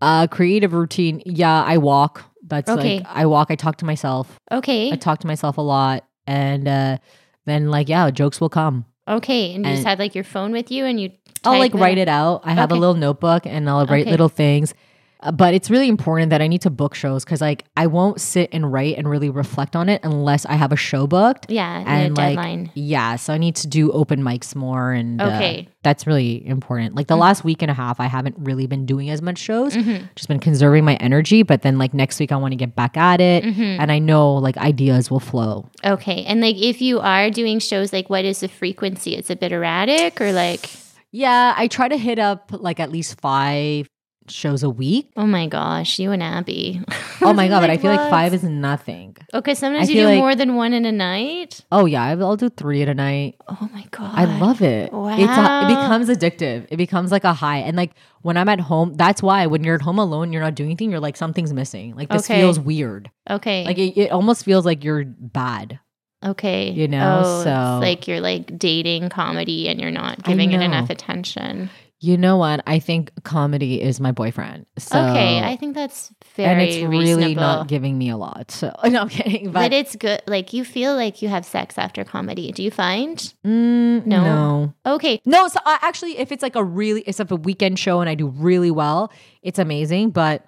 Uh 0.02 0.28
creative 0.28 0.74
routine. 0.74 1.22
Yeah, 1.26 1.64
I 1.64 1.78
walk. 1.78 2.26
That's 2.48 2.70
Okay. 2.70 2.98
like 3.00 3.08
I 3.08 3.26
walk, 3.26 3.52
I 3.52 3.56
talk 3.56 3.78
to 3.78 3.86
myself. 3.86 4.40
Okay. 4.52 4.92
I 4.92 4.96
talk 4.96 5.20
to 5.20 5.28
myself 5.28 5.58
a 5.58 5.62
lot. 5.62 6.06
And 6.26 6.68
uh 6.68 6.98
then 7.46 7.70
like 7.70 7.88
yeah, 7.90 8.10
jokes 8.12 8.40
will 8.42 8.50
come. 8.50 8.86
Okay. 9.08 9.54
And 9.54 9.66
you 9.66 9.72
just 9.72 9.80
And- 9.82 9.88
had 9.88 10.00
like 10.00 10.16
your 10.16 10.24
phone 10.26 10.52
with 10.52 10.70
you, 10.72 10.84
and 10.86 11.00
you. 11.00 11.12
I'll 11.46 11.60
like 11.60 11.74
write 11.74 11.98
it 11.98 12.10
out. 12.10 12.42
I 12.44 12.52
have 12.54 12.72
Okay. 12.72 12.78
a 12.78 12.80
little 12.82 12.96
notebook 12.96 13.46
and 13.46 13.70
I'll 13.70 13.86
write 13.86 14.02
Okay. 14.02 14.12
little 14.12 14.28
things. 14.30 14.74
Uh, 15.22 15.32
But 15.32 15.54
it's 15.54 15.70
really 15.70 15.88
important 15.90 16.30
that 16.30 16.42
I 16.42 16.48
need 16.48 16.62
to 16.62 16.70
book 16.70 16.94
shows 16.96 17.24
because 17.26 17.42
like 17.42 17.66
I 17.76 17.88
won't 17.88 18.22
sit 18.22 18.50
and 18.52 18.72
write 18.72 18.98
and 18.98 19.10
really 19.10 19.30
reflect 19.30 19.76
on 19.76 19.90
it 19.90 20.02
unless 20.04 20.46
I 20.46 20.54
have 20.54 20.72
a 20.72 20.76
show 20.76 21.08
booked. 21.08 21.50
Yeah. 21.50 21.84
And 21.88 22.16
like 22.18 22.36
deadline. 22.38 22.72
yeah, 22.76 23.16
so 23.18 23.34
I 23.34 23.38
need 23.38 23.56
to 23.58 23.68
do 23.68 23.92
open 23.92 24.22
mics 24.22 24.56
more 24.56 24.92
and 24.94 25.22
uh, 25.22 25.26
Okay. 25.26 25.68
that's 25.84 26.06
really 26.06 26.46
important. 26.48 26.96
Like 26.96 27.08
the 27.08 27.16
last 27.18 27.44
week 27.44 27.62
and 27.62 27.72
a 27.72 27.74
half, 27.74 28.00
I 28.00 28.06
haven't 28.06 28.36
really 28.40 28.68
been 28.68 28.86
doing 28.86 29.10
as 29.10 29.22
much 29.22 29.38
shows. 29.40 29.76
Mhm. 29.76 30.10
Just 30.16 30.28
been 30.28 30.40
conserving 30.40 30.86
my 30.86 30.96
energy, 30.96 31.44
but 31.44 31.62
then 31.64 31.78
like 31.78 31.94
next 31.94 32.20
week 32.20 32.32
I 32.32 32.36
want 32.38 32.52
to 32.52 32.56
get 32.58 32.76
back 32.76 32.96
at 32.98 33.20
it, 33.22 33.44
Mhm. 33.44 33.78
and 33.80 33.92
I 33.92 34.00
know 34.00 34.36
like 34.36 34.58
ideas 34.58 35.10
will 35.10 35.20
flow. 35.20 35.70
Okay. 35.84 36.24
And 36.26 36.42
like, 36.42 36.58
if 36.58 36.82
you 36.82 37.00
are 37.00 37.30
doing 37.32 37.60
shows, 37.60 37.92
like, 37.94 38.10
what 38.10 38.26
is 38.26 38.42
the 38.42 38.48
frequency? 38.48 39.16
It's 39.16 39.30
a 39.30 39.36
bit 39.36 39.52
erratic, 39.52 40.20
or 40.22 40.32
like, 40.32 40.70
Yeah, 41.12 41.54
I 41.56 41.68
try 41.68 41.88
to 41.88 41.98
hit 41.98 42.20
up 42.20 42.52
like 42.52 42.80
at 42.82 42.92
least 42.92 43.20
five 43.22 43.88
shows 44.30 44.64
a 44.64 44.70
week. 44.70 45.10
oh 45.18 45.26
my 45.26 45.48
gosh, 45.48 46.00
you 46.00 46.12
and 46.12 46.22
Abby. 46.24 46.82
Oh 47.20 47.34
my 47.34 47.48
god, 47.48 47.62
but 47.62 47.70
I 47.72 47.78
feel 47.78 47.90
like 47.92 48.10
five 48.12 48.34
is 48.36 48.44
nothing. 48.44 49.18
Okay, 49.34 49.56
sometimes 49.56 49.90
I 49.90 49.92
you 49.92 50.02
do 50.02 50.06
like- 50.06 50.20
more 50.20 50.36
than 50.36 50.56
one 50.56 50.72
in 50.72 50.86
a 50.86 50.92
night. 50.92 51.62
Oh 51.72 51.86
yeah, 51.86 52.04
I'll 52.10 52.36
do 52.38 52.50
three 52.50 52.84
at 52.84 52.90
a 52.90 52.94
night. 52.94 53.36
Oh 53.48 53.68
my 53.74 53.86
god, 53.90 54.12
I 54.16 54.26
love 54.40 54.62
it. 54.62 54.86
It's 54.86 54.94
a, 54.94 54.96
Wow. 54.96 55.66
it 55.66 55.68
becomes 55.70 56.10
addictive. 56.10 56.68
It 56.70 56.78
becomes 56.78 57.12
like 57.12 57.24
a 57.24 57.34
high. 57.34 57.58
And 57.58 57.76
like 57.76 57.94
when 58.22 58.38
I'm 58.38 58.48
at 58.50 58.60
home, 58.60 58.94
that's 58.94 59.24
why 59.24 59.48
when 59.48 59.64
you're 59.64 59.76
at 59.76 59.82
home 59.82 59.98
alone, 60.00 60.32
you're 60.32 60.44
not 60.44 60.54
doing 60.56 60.70
anything. 60.70 60.92
You're 60.92 61.00
like 61.00 61.18
something's 61.18 61.52
missing. 61.54 61.96
Like 61.96 62.10
this 62.10 62.26
Okay. 62.30 62.40
feels 62.40 62.60
weird. 62.60 63.10
Okay, 63.30 63.66
Like 63.66 63.80
it, 63.80 63.98
it 64.00 64.12
almost 64.12 64.46
feels 64.46 64.64
like 64.66 64.84
you're 64.84 65.04
bad. 65.06 65.80
okay, 66.24 66.70
you 66.72 66.88
know, 66.88 67.22
oh, 67.26 67.44
so- 67.44 67.50
it's 67.78 67.82
like 67.82 68.08
you're 68.08 68.22
like 68.22 68.58
dating 68.60 69.10
comedy 69.10 69.68
and 69.70 69.82
you're 69.82 69.92
not 69.92 70.24
giving 70.24 70.52
it 70.52 70.62
enough 70.62 70.90
attention. 70.92 71.70
You 72.00 72.16
know 72.16 72.38
what? 72.38 72.62
I 72.68 72.78
think 72.78 73.12
comedy 73.24 73.82
is 73.82 74.00
my 74.00 74.12
boyfriend. 74.12 74.68
So 74.78 75.00
okay, 75.00 75.42
I 75.42 75.56
think 75.56 75.74
that's 75.74 76.12
very 76.36 76.50
and 76.52 76.62
it's 76.62 76.78
really 76.78 77.16
reasonable. 77.16 77.42
not 77.42 77.68
giving 77.68 77.98
me 77.98 78.10
a 78.10 78.18
lot. 78.18 78.52
So 78.52 78.72
no, 78.86 79.02
I'm 79.02 79.10
kidding. 79.10 79.46
but, 79.46 79.54
But, 79.54 79.74
it's 79.74 79.96
good. 79.96 80.22
Like 80.28 80.54
you 80.54 80.64
feel 80.64 80.96
like 80.96 81.24
you 81.24 81.30
have 81.30 81.44
sex 81.44 81.78
after 81.78 82.04
comedy. 82.04 82.52
Do 82.52 82.62
you 82.62 82.70
find? 82.70 83.18
Mm, 83.46 84.06
No. 84.06 84.24
no. 84.24 84.74
Okay, 84.86 85.20
No, 85.26 85.48
so 85.48 85.60
I, 85.66 85.80
actually, 85.82 86.20
if 86.20 86.32
it's 86.32 86.44
like 86.44 86.56
a 86.56 86.64
really, 86.64 87.02
it's 87.02 87.18
like 87.18 87.32
a 87.32 87.36
weekend 87.36 87.80
show 87.80 88.00
and 88.00 88.10
I 88.10 88.14
do 88.16 88.28
really 88.28 88.70
well, 88.72 89.12
it's 89.42 89.58
amazing. 89.58 90.12
But 90.12 90.46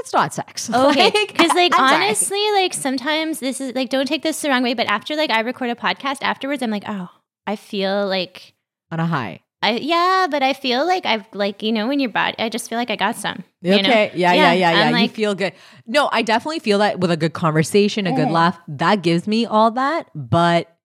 it's 0.00 0.14
not 0.14 0.32
sex. 0.32 0.70
Okay, 0.74 1.10
because 1.26 1.52
like, 1.54 1.74
sorry. 1.74 1.94
honestly, 1.94 2.52
like 2.54 2.72
sometimes 2.72 3.40
this 3.40 3.60
is 3.60 3.74
like 3.74 3.90
don't 3.90 4.06
take 4.06 4.22
this 4.22 4.40
the 4.40 4.48
wrong 4.48 4.62
way, 4.62 4.72
but 4.72 4.86
after 4.86 5.14
like 5.14 5.28
I 5.30 5.40
record 5.40 5.68
a 5.68 5.74
podcast 5.74 6.18
afterwards, 6.22 6.62
I'm 6.62 6.70
like, 6.70 6.84
oh, 6.88 7.10
I 7.46 7.56
feel 7.56 8.06
like 8.06 8.54
on 8.90 8.98
a 9.00 9.06
high. 9.06 9.40
I 9.62 9.72
yeah, 9.76 10.26
but 10.30 10.42
I 10.42 10.52
feel 10.52 10.86
like 10.86 11.06
I've 11.06 11.24
like 11.32 11.62
you 11.62 11.72
know 11.72 11.88
when 11.88 11.98
your 11.98 12.10
body, 12.10 12.36
I 12.38 12.48
just 12.48 12.68
feel 12.68 12.78
like 12.78 12.90
I 12.90 12.96
got 12.96 13.16
some. 13.16 13.42
You 13.62 13.82
know? 13.82 13.88
Okay. 13.88 14.12
Yeah, 14.14 14.32
Yeah, 14.32 14.52
yeah, 14.52 14.52
yeah, 14.52 14.70
yeah. 14.70 14.96
I'm 14.96 15.02
you 15.02 15.08
feel 15.08 15.34
good. 15.34 15.52
No, 15.86 16.08
I 16.12 16.22
definitely 16.22 16.60
feel 16.60 16.78
that 16.78 17.00
with 17.00 17.10
a 17.10 17.16
good 17.16 17.32
conversation, 17.32 18.06
a 18.06 18.12
good 18.12 18.30
laugh, 18.30 18.58
that 18.68 19.02
gives 19.02 19.26
me 19.26 19.46
all 19.46 19.70
that. 19.72 20.08
But 20.14 20.76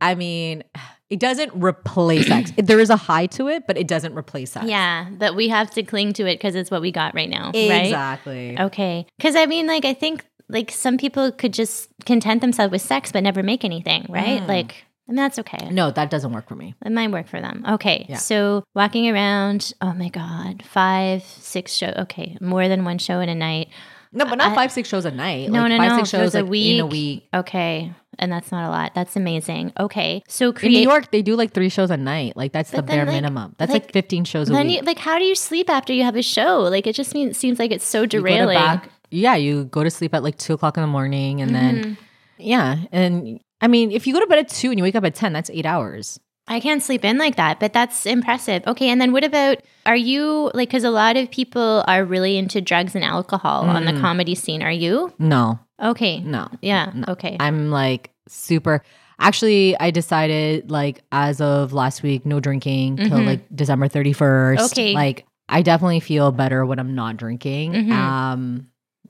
I 0.00 0.14
mean, 0.14 0.64
it 1.10 1.20
doesn't 1.20 1.52
replace 1.54 2.26
sex. 2.26 2.52
There 2.56 2.80
is 2.80 2.90
a 2.90 2.96
high 2.96 3.26
to 3.26 3.48
it, 3.48 3.66
but 3.66 3.76
it 3.78 3.86
doesn't 3.86 4.14
replace 4.14 4.52
sex. 4.52 4.66
Yeah, 4.66 5.08
but 5.10 5.36
we 5.36 5.48
have 5.48 5.70
to 5.72 5.82
cling 5.82 6.12
to 6.14 6.26
it 6.26 6.36
because 6.36 6.54
it's 6.54 6.70
what 6.70 6.80
we 6.80 6.92
got 6.92 7.14
right 7.14 7.28
now, 7.28 7.46
right? 7.46 7.86
Exactly. 7.86 8.58
Okay, 8.58 9.06
because 9.16 9.36
I 9.36 9.46
mean, 9.46 9.66
like 9.66 9.84
I 9.84 9.94
think 9.94 10.24
like 10.48 10.70
some 10.70 10.96
people 10.96 11.30
could 11.30 11.52
just 11.52 11.88
content 12.04 12.40
themselves 12.40 12.72
with 12.72 12.82
sex 12.82 13.12
but 13.12 13.22
never 13.22 13.42
make 13.42 13.64
anything, 13.64 14.06
right? 14.08 14.40
Mm. 14.42 14.48
Like, 14.48 14.84
and 15.08 15.16
that's 15.18 15.38
okay. 15.38 15.68
No, 15.70 15.90
that 15.90 16.10
doesn't 16.10 16.32
work 16.32 16.48
for 16.48 16.54
me. 16.54 16.74
It 16.84 16.92
might 16.92 17.10
work 17.10 17.26
for 17.28 17.40
them. 17.40 17.64
Okay. 17.68 18.06
Yeah. 18.08 18.16
So 18.18 18.64
walking 18.74 19.08
around, 19.08 19.72
oh 19.80 19.94
my 19.94 20.08
God, 20.10 20.62
five, 20.64 21.22
six 21.22 21.72
show. 21.72 21.92
Okay. 21.98 22.36
More 22.40 22.68
than 22.68 22.84
one 22.84 22.98
show 22.98 23.20
in 23.20 23.28
a 23.28 23.34
night. 23.34 23.68
No, 24.12 24.24
but 24.24 24.36
not 24.36 24.52
I- 24.52 24.54
five, 24.54 24.72
six 24.72 24.88
shows 24.88 25.04
a 25.04 25.10
night. 25.10 25.50
No, 25.50 25.62
like 25.62 25.70
no, 25.70 25.78
five, 25.78 25.90
no. 25.90 25.96
six 25.98 26.14
If 26.14 26.20
it 26.20 26.22
was 26.22 26.32
shows 26.32 26.34
a 26.34 26.42
like, 26.44 26.60
in 26.60 26.80
a 26.80 26.86
week. 26.86 26.92
week. 26.92 27.28
Okay. 27.34 27.92
And 28.20 28.32
that's 28.32 28.50
not 28.50 28.66
a 28.66 28.70
lot. 28.70 28.94
That's 28.94 29.14
amazing. 29.16 29.72
Okay. 29.78 30.22
So 30.28 30.50
In. 30.50 30.72
New 30.72 30.80
York, 30.80 31.10
they 31.12 31.22
do 31.22 31.36
like 31.36 31.52
three 31.52 31.68
shows 31.68 31.90
a 31.90 31.96
night. 31.96 32.36
Like 32.36 32.52
that's 32.52 32.70
the 32.70 32.78
But 32.78 32.86
then, 32.88 32.96
bare 32.96 33.04
like- 33.06 33.14
minimum. 33.14 33.54
That's 33.58 33.70
like, 33.72 33.84
like, 33.84 33.92
15 33.92 34.24
shows 34.24 34.48
a 34.48 34.52
then 34.52 34.66
week. 34.66 34.80
you, 34.80 34.82
like, 34.86 34.98
how 34.98 35.18
do 35.18 35.24
you 35.24 35.34
sleep 35.34 35.68
after 35.70 35.92
you 35.92 36.02
have 36.04 36.16
a 36.16 36.22
show? 36.22 36.60
Like, 36.62 36.86
it 36.86 36.94
just 36.94 37.14
means, 37.14 37.36
seems 37.38 37.58
like 37.58 37.70
it's 37.70 37.84
so 37.86 38.00
You 38.00 38.06
go 38.06 38.10
to 38.10 38.18
derailing. 38.20 38.56
back- 38.58 38.88
yeah, 39.10 39.36
you 39.36 39.64
go 39.66 39.84
to 39.84 39.90
sleep 39.90 40.14
at 40.14 40.22
like 40.22 40.36
two 40.36 40.52
o'clock 40.54 40.76
in 40.76 40.80
the 40.82 40.86
morning, 40.88 41.40
and 41.40 41.54
then 41.54 41.74
Mhm. 41.84 41.96
yeah, 42.38 42.76
and 42.92 43.40
I 43.60 43.66
mean, 43.68 43.90
if 43.90 44.06
you 44.06 44.14
go 44.14 44.20
to 44.20 44.26
bed 44.26 44.38
at 44.38 44.48
two 44.48 44.70
and 44.70 44.78
you 44.78 44.82
wake 44.84 44.94
up 44.96 45.04
at 45.04 45.14
ten, 45.14 45.32
that's 45.32 45.50
eight 45.50 45.66
hours. 45.66 46.18
I 46.50 46.60
can't 46.60 46.82
sleep 46.82 47.04
in 47.04 47.18
like 47.18 47.36
that, 47.36 47.60
but 47.60 47.72
that's 47.74 48.06
impressive. 48.06 48.62
Okay, 48.66 48.88
and 48.88 49.00
then 49.00 49.12
what 49.12 49.22
about 49.24 49.58
are 49.84 49.96
you 49.96 50.50
like 50.54 50.70
cuz 50.70 50.82
a 50.84 50.90
lot 50.90 51.16
of 51.18 51.30
people 51.30 51.84
are 51.86 52.04
really 52.04 52.38
into 52.38 52.60
drugs 52.62 52.94
and 52.94 53.04
alcohol 53.04 53.64
on 53.68 53.84
the 53.84 53.92
Mm. 53.92 54.00
comedy 54.00 54.34
scene. 54.34 54.62
Are 54.62 54.72
you? 54.72 55.12
No, 55.18 55.58
Okay. 55.82 56.20
no, 56.20 56.48
Yeah. 56.62 56.90
No. 56.94 57.04
Okay. 57.12 57.36
I'm 57.38 57.70
like 57.70 58.10
super. 58.28 58.82
Actually, 59.20 59.76
I 59.78 59.90
decided 59.90 60.70
like 60.70 61.02
as 61.12 61.40
of 61.40 61.72
last 61.74 62.02
week, 62.02 62.24
no 62.24 62.40
drinking 62.40 62.96
till 62.96 63.18
Mhm. 63.18 63.26
like 63.26 63.40
December 63.54 63.88
31st. 63.88 64.72
Okay. 64.72 64.94
Like 64.94 65.26
I 65.50 65.60
definitely 65.62 66.00
feel 66.00 66.30
better 66.32 66.64
when 66.64 66.78
I'm 66.78 66.94
not 66.94 67.16
drinking. 67.18 67.72
Mhm. 67.72 67.92
Um, 67.92 68.66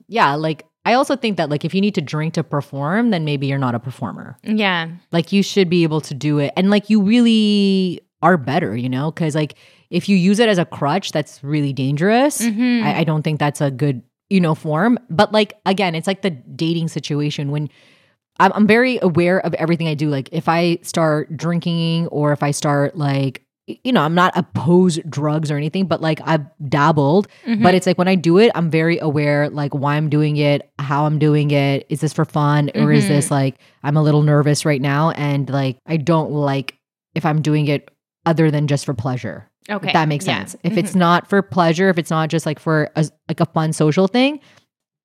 yeah, 0.07 0.33
like 0.35 0.63
I 0.89 0.93
also 0.95 1.15
think 1.15 1.37
that 1.37 1.49
like 1.49 1.63
if 1.63 1.73
you 1.75 1.81
need 1.81 1.95
to 1.95 2.01
drink 2.01 2.33
to 2.33 2.43
perform, 2.43 3.11
then 3.11 3.23
maybe 3.25 3.45
you're 3.47 3.57
not 3.67 3.75
a 3.75 3.79
performer. 3.79 4.37
yeah. 4.43 4.89
Like 5.11 5.31
you 5.31 5.43
should 5.43 5.69
be 5.69 5.83
able 5.83 6.01
to 6.01 6.13
do 6.13 6.39
it, 6.39 6.51
and 6.57 6.69
like 6.69 6.89
you 6.89 7.01
really 7.01 8.01
are 8.21 8.37
better, 8.37 8.75
you 8.75 8.89
know, 8.89 9.11
because 9.11 9.35
like 9.35 9.53
if 9.89 10.09
you 10.09 10.17
use 10.17 10.39
it 10.39 10.49
as 10.49 10.57
a 10.57 10.65
crutch, 10.65 11.11
that's 11.11 11.43
really 11.43 11.73
dangerous. 11.73 12.41
Mhm. 12.41 12.83
I, 12.83 12.99
I 12.99 13.03
don't 13.03 13.23
think 13.23 13.39
that's 13.39 13.61
a 13.61 13.71
good, 13.71 14.01
you 14.29 14.41
know, 14.41 14.55
form. 14.55 14.97
But 15.09 15.31
like 15.31 15.53
again, 15.65 15.95
it's 15.95 16.07
like 16.07 16.21
the 16.21 16.31
dating 16.31 16.87
situation 16.89 17.49
when 17.51 17.69
I'm, 18.39 18.51
I'm 18.55 18.67
very 18.67 18.99
aware 19.01 19.39
of 19.45 19.53
everything 19.55 19.87
I 19.87 19.93
do. 19.95 20.09
Like 20.09 20.29
if 20.31 20.47
I 20.49 20.79
start 20.81 21.35
drinking 21.37 22.07
or 22.07 22.31
if 22.33 22.41
I 22.43 22.51
start 22.51 22.97
like, 22.97 23.43
you 23.83 23.91
know, 23.91 24.01
I'm 24.01 24.15
not 24.15 24.33
opposed 24.35 25.09
drugs 25.09 25.51
or 25.51 25.57
anything, 25.57 25.85
but 25.85 26.01
like 26.01 26.19
I've 26.25 26.45
dabbled. 26.67 27.27
Mhm. 27.45 27.61
But 27.63 27.73
it's 27.75 27.85
like 27.87 27.97
when 27.97 28.07
I 28.07 28.15
do 28.15 28.37
it, 28.37 28.51
I'm 28.55 28.69
very 28.69 28.97
aware 28.99 29.49
like 29.49 29.73
why 29.73 29.95
I'm 29.95 30.09
doing 30.09 30.37
it, 30.37 30.69
how 30.79 31.05
I'm 31.05 31.19
doing 31.19 31.51
it. 31.51 31.85
Is 31.89 32.01
this 32.01 32.13
for 32.13 32.25
fun 32.25 32.71
or 32.75 32.91
is 32.91 33.05
Mhm. 33.05 33.09
this 33.09 33.31
like 33.31 33.55
I'm 33.83 33.97
a 33.97 34.03
little 34.03 34.21
nervous 34.23 34.65
right 34.65 34.81
now 34.81 35.11
and 35.11 35.49
like 35.49 35.77
I 35.87 35.97
don't 35.97 36.31
like 36.31 36.75
if 37.15 37.25
I'm 37.25 37.41
doing 37.41 37.67
it 37.67 37.89
other 38.25 38.51
than 38.51 38.67
just 38.67 38.85
for 38.85 38.93
pleasure. 38.93 39.45
okay. 39.69 39.87
If 39.87 39.93
that 39.93 40.07
makes 40.07 40.25
Yeah. 40.25 40.39
sense. 40.39 40.55
If 40.63 40.73
Mhm. 40.73 40.77
it's 40.77 40.95
not 40.95 41.27
for 41.29 41.41
pleasure, 41.43 41.89
if 41.89 41.97
it's 41.99 42.09
not 42.09 42.29
just 42.29 42.45
like 42.47 42.57
for 42.59 42.89
a, 42.95 43.05
like 43.27 43.39
a 43.39 43.45
fun 43.45 43.71
social 43.71 44.07
thing, 44.07 44.39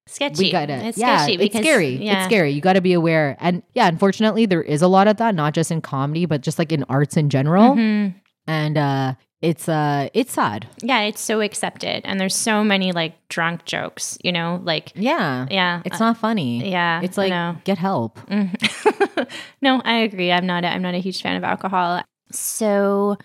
sketchy. 0.06 0.44
we 0.44 0.52
gotta 0.52 0.86
It's 0.86 0.96
yeah, 0.98 1.18
sketchy 1.18 1.42
it's 1.44 1.56
scary. 1.58 1.96
Yeah. 1.96 2.16
It's 2.18 2.24
scary. 2.26 2.50
You 2.52 2.60
got 2.62 2.72
to 2.74 2.80
be 2.80 2.92
aware. 2.94 3.36
And 3.40 3.62
yeah, 3.74 3.88
unfortunately, 3.88 4.46
there 4.46 4.62
is 4.62 4.80
a 4.80 4.88
lot 4.88 5.06
of 5.06 5.18
that, 5.18 5.34
not 5.34 5.52
just 5.54 5.70
in 5.70 5.80
comedy, 5.82 6.24
but 6.26 6.40
just 6.40 6.58
like 6.58 6.72
in 6.72 6.82
arts 6.88 7.16
in 7.18 7.28
general. 7.28 7.74
Mhm. 7.74 8.14
And 8.46 8.76
uh, 8.76 9.14
it's 9.40 9.68
uh, 9.68 10.08
it's 10.14 10.32
sad. 10.32 10.66
Yeah, 10.82 11.00
it's 11.02 11.20
so 11.20 11.40
accepted 11.40 12.02
and 12.04 12.20
there's 12.20 12.34
so 12.34 12.62
many 12.64 12.92
like 12.92 13.14
drunk 13.28 13.64
jokes, 13.64 14.18
you 14.22 14.32
know, 14.32 14.60
like 14.64 14.92
Yeah, 14.94 15.46
yeah. 15.50 15.82
it's 15.84 16.00
uh, 16.00 16.04
not 16.06 16.16
funny. 16.18 16.70
yeah. 16.70 17.00
it's 17.02 17.16
like 17.16 17.30
know. 17.30 17.56
get 17.64 17.78
help. 17.78 18.18
Mhm. 18.28 19.28
no, 19.62 19.80
I 19.84 19.98
agree. 19.98 20.30
I'm 20.32 20.46
not. 20.46 20.64
A, 20.64 20.68
I'm 20.68 20.82
not 20.82 20.94
a 20.94 20.98
huge 20.98 21.22
fan 21.22 21.36
of 21.36 21.44
alcohol. 21.44 22.02
So 22.32 23.16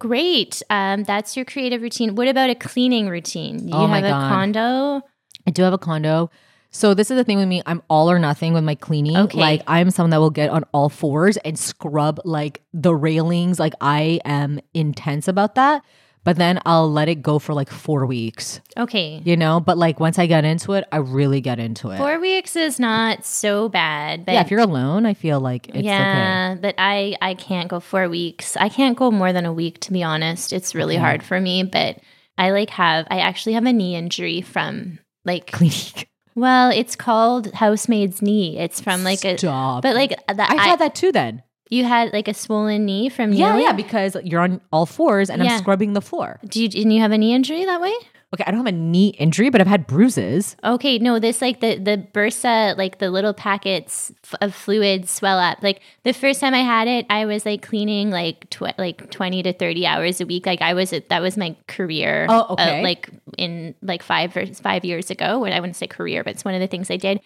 great. 0.00 0.62
Um, 0.70 1.04
that's 1.04 1.36
your 1.36 1.44
creative 1.44 1.82
routine. 1.82 2.14
What 2.14 2.28
about 2.28 2.50
a 2.50 2.54
cleaning 2.54 3.08
routine? 3.08 3.58
Do 3.58 3.66
you 3.66 3.74
Oh 3.74 3.86
my 3.86 3.96
have 4.00 4.04
a 4.06 4.08
God. 4.10 4.28
condo? 4.28 5.02
I 5.46 5.50
do 5.50 5.62
have 5.62 5.72
a 5.72 5.78
condo. 5.78 6.30
So 6.74 6.92
this 6.92 7.08
is 7.10 7.16
the 7.16 7.22
thing 7.22 7.38
with 7.38 7.46
me. 7.46 7.62
I'm 7.66 7.82
all 7.88 8.10
or 8.10 8.18
nothing 8.18 8.52
with 8.52 8.64
my 8.64 8.74
cleaning. 8.74 9.16
Okay. 9.16 9.38
Like 9.38 9.62
I'm 9.68 9.90
someone 9.90 10.10
that 10.10 10.18
will 10.18 10.30
get 10.30 10.50
on 10.50 10.64
all 10.72 10.88
fours 10.88 11.36
and 11.38 11.56
scrub 11.56 12.20
like 12.24 12.62
the 12.72 12.92
railings. 12.94 13.60
Like 13.60 13.74
I 13.80 14.20
am 14.24 14.58
intense 14.74 15.28
about 15.28 15.54
that. 15.54 15.82
But 16.24 16.36
then 16.36 16.58
I'll 16.66 16.90
let 16.90 17.08
it 17.08 17.16
go 17.22 17.38
for 17.38 17.52
like 17.54 17.70
four 17.70 18.06
weeks. 18.06 18.60
Okay. 18.78 19.20
You 19.24 19.36
know. 19.36 19.60
But 19.60 19.78
like 19.78 20.00
once 20.00 20.18
I 20.18 20.26
get 20.26 20.44
into 20.44 20.72
it, 20.72 20.84
I 20.90 20.96
really 20.96 21.40
get 21.40 21.58
into 21.60 21.90
it. 21.90 21.98
Four 21.98 22.18
weeks 22.18 22.56
is 22.56 22.80
not 22.80 23.24
so 23.26 23.68
bad, 23.68 24.24
but 24.24 24.32
yeah, 24.32 24.40
if 24.40 24.50
you're 24.50 24.60
alone, 24.60 25.04
I 25.06 25.12
feel 25.14 25.38
like 25.38 25.68
it's 25.68 25.76
okay. 25.76 25.84
yeah, 25.86 26.56
but 26.60 26.74
I 26.78 27.14
I 27.20 27.34
can't 27.34 27.68
go 27.68 27.78
four 27.78 28.08
weeks. 28.08 28.56
I 28.56 28.68
can't 28.70 28.96
go 28.96 29.10
more 29.12 29.32
than 29.34 29.44
a 29.44 29.52
week 29.52 29.80
to 29.80 29.92
be 29.92 30.02
honest. 30.02 30.52
It's 30.52 30.74
really 30.74 30.94
Okay. 30.96 31.02
hard 31.02 31.22
for 31.22 31.38
me, 31.40 31.62
but 31.62 31.98
I 32.38 32.50
like 32.50 32.70
have 32.70 33.06
I 33.10 33.18
actually 33.20 33.52
have 33.52 33.66
a 33.66 33.72
knee 33.72 33.94
injury 33.94 34.40
from 34.40 34.98
like 35.26 35.46
Cleaning. 35.52 36.06
Well, 36.34 36.70
it's 36.70 36.96
called 36.96 37.52
housemaid's 37.52 38.20
knee. 38.22 38.58
It's 38.58 38.80
from 38.80 39.04
like 39.04 39.24
a 39.24 39.38
Stop. 39.38 39.82
but 39.82 39.94
like 39.94 40.10
that 40.26 40.50
I 40.50 40.62
had 40.68 40.78
that 40.80 40.94
too 40.94 41.12
then. 41.12 41.42
you 41.70 41.84
had 41.84 42.12
like 42.12 42.28
a 42.28 42.34
swollen 42.34 42.84
knee 42.84 43.08
from 43.08 43.32
Yeah, 43.32 43.50
kneeling? 43.50 43.62
yeah, 43.64 43.72
because 43.72 44.16
you're 44.24 44.40
on 44.40 44.60
all 44.72 44.86
fours 44.86 45.30
and 45.30 45.42
Yeah. 45.42 45.52
I'm 45.54 45.58
scrubbing 45.58 45.92
the 45.92 46.00
floor. 46.02 46.38
Do 46.46 46.62
you, 46.62 46.68
didn't 46.68 46.90
you 46.92 47.00
have 47.00 47.12
a 47.12 47.18
knee 47.18 47.34
injury 47.34 47.64
that 47.64 47.80
way? 47.80 47.94
Okay, 48.34 48.42
I 48.44 48.50
don't 48.50 48.66
have 48.66 48.74
a 48.74 48.76
knee 48.76 49.10
injury, 49.10 49.48
but 49.48 49.60
I've 49.60 49.68
had 49.68 49.86
bruises. 49.86 50.56
Okay, 50.64 50.98
no, 50.98 51.20
this 51.20 51.40
like 51.40 51.60
the 51.60 51.78
the 51.78 52.04
bursa, 52.12 52.76
like 52.76 52.98
the 52.98 53.08
little 53.08 53.32
packets 53.32 54.10
f- 54.24 54.34
of 54.40 54.52
fluid 54.52 55.08
swell 55.08 55.38
up. 55.38 55.62
Like 55.62 55.80
the 56.02 56.12
first 56.12 56.40
time 56.40 56.52
I 56.52 56.62
had 56.62 56.88
it, 56.88 57.06
I 57.08 57.26
was 57.26 57.46
like 57.46 57.62
cleaning 57.62 58.10
like 58.10 58.50
tw- 58.50 58.76
like 58.76 59.08
twenty 59.12 59.40
to 59.44 59.52
thirty 59.52 59.86
hours 59.86 60.20
a 60.20 60.26
week. 60.26 60.46
Like 60.46 60.62
I 60.62 60.74
was 60.74 60.90
that 60.90 61.22
was 61.22 61.36
my 61.36 61.54
career. 61.68 62.26
Oh, 62.28 62.40
uh, 62.40 62.52
okay. 62.54 62.82
like 62.82 63.08
in 63.38 63.76
like 63.82 64.02
five 64.02 64.36
or 64.36 64.46
five 64.46 64.84
years 64.84 65.12
ago, 65.12 65.38
when 65.38 65.52
I 65.52 65.60
wouldn't 65.60 65.76
say 65.76 65.86
career, 65.86 66.24
but 66.24 66.32
it's 66.32 66.44
one 66.44 66.54
of 66.54 66.60
the 66.60 66.66
things 66.66 66.90
I 66.90 66.96
did. 66.96 67.20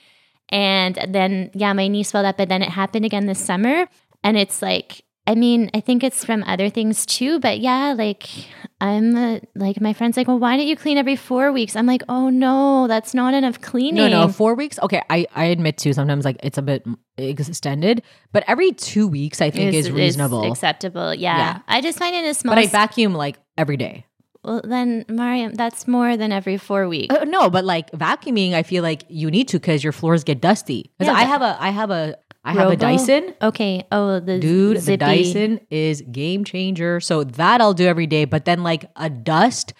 And 0.50 0.98
then 1.08 1.50
yeah, 1.54 1.72
my 1.72 1.88
knee 1.88 2.02
swelled 2.02 2.26
up, 2.26 2.36
but 2.36 2.50
then 2.50 2.60
it 2.60 2.68
happened 2.68 3.06
again 3.06 3.24
this 3.24 3.42
summer, 3.42 3.86
and 4.22 4.36
it's 4.36 4.60
like. 4.60 5.04
I 5.28 5.34
mean, 5.34 5.70
I 5.74 5.80
think 5.80 6.02
it's 6.02 6.24
from 6.24 6.42
other 6.44 6.70
things 6.70 7.04
too, 7.04 7.38
but 7.38 7.60
yeah, 7.60 7.92
like 7.92 8.26
I'm 8.80 9.14
uh, 9.14 9.40
like 9.54 9.78
my 9.78 9.92
friend's 9.92 10.16
like, 10.16 10.26
well, 10.26 10.38
why 10.38 10.56
don't 10.56 10.66
you 10.66 10.74
clean 10.74 10.96
every 10.96 11.16
four 11.16 11.52
weeks? 11.52 11.76
I'm 11.76 11.84
like, 11.84 12.02
oh 12.08 12.30
no, 12.30 12.86
that's 12.88 13.12
not 13.12 13.34
enough 13.34 13.60
cleaning. 13.60 13.96
No, 13.96 14.08
no, 14.08 14.28
four 14.28 14.54
weeks. 14.54 14.78
Okay, 14.78 15.02
I 15.10 15.26
I 15.34 15.44
admit 15.44 15.76
too. 15.76 15.92
Sometimes 15.92 16.24
like 16.24 16.38
it's 16.42 16.56
a 16.56 16.62
bit 16.62 16.86
extended, 17.18 18.02
but 18.32 18.42
every 18.48 18.72
two 18.72 19.06
weeks 19.06 19.42
I 19.42 19.50
think 19.50 19.74
is, 19.74 19.90
reasonable. 19.90 20.50
acceptable. 20.50 21.12
Yeah. 21.12 21.36
Yeah. 21.36 21.58
I 21.68 21.82
just 21.82 21.98
find 21.98 22.16
it 22.16 22.24
a 22.24 22.32
small. 22.32 22.54
but 22.54 22.64
I 22.64 22.66
vacuum 22.66 23.12
like 23.12 23.36
every 23.58 23.76
day. 23.76 24.06
well, 24.42 24.62
then 24.64 25.04
Mariam, 25.08 25.52
that's 25.52 25.86
more 25.86 26.16
than 26.16 26.32
every 26.32 26.56
four 26.56 26.88
weeks. 26.88 27.14
Uh, 27.14 27.24
no, 27.24 27.50
but 27.50 27.66
like 27.66 27.90
vacuuming, 27.90 28.54
I 28.54 28.62
feel 28.62 28.82
like 28.82 29.04
you 29.10 29.30
need 29.30 29.48
to 29.48 29.58
because 29.58 29.84
your 29.84 29.92
floors 29.92 30.24
get 30.24 30.40
dusty. 30.40 30.90
Because 30.98 31.12
Yeah, 31.12 31.20
I 31.20 31.24
have 31.24 31.42
a 31.42 31.56
I 31.60 31.68
have 31.68 31.90
a 31.90 32.16
I 32.44 32.52
have 32.52 32.70
a 32.70 32.76
Dyson. 32.76 33.34
Okay. 33.42 33.84
Oh, 33.92 34.20
the 34.20 34.38
Dude, 34.38 34.78
zippy. 34.78 34.92
the 34.92 34.96
Dyson 34.96 35.60
is 35.70 36.02
game 36.02 36.44
changer. 36.44 37.00
So 37.00 37.24
that 37.24 37.60
I'll 37.60 37.74
do 37.74 37.86
every 37.86 38.06
day. 38.06 38.24
But 38.24 38.44
then 38.44 38.62
like 38.62 38.86
a 38.96 39.10
dust, 39.10 39.74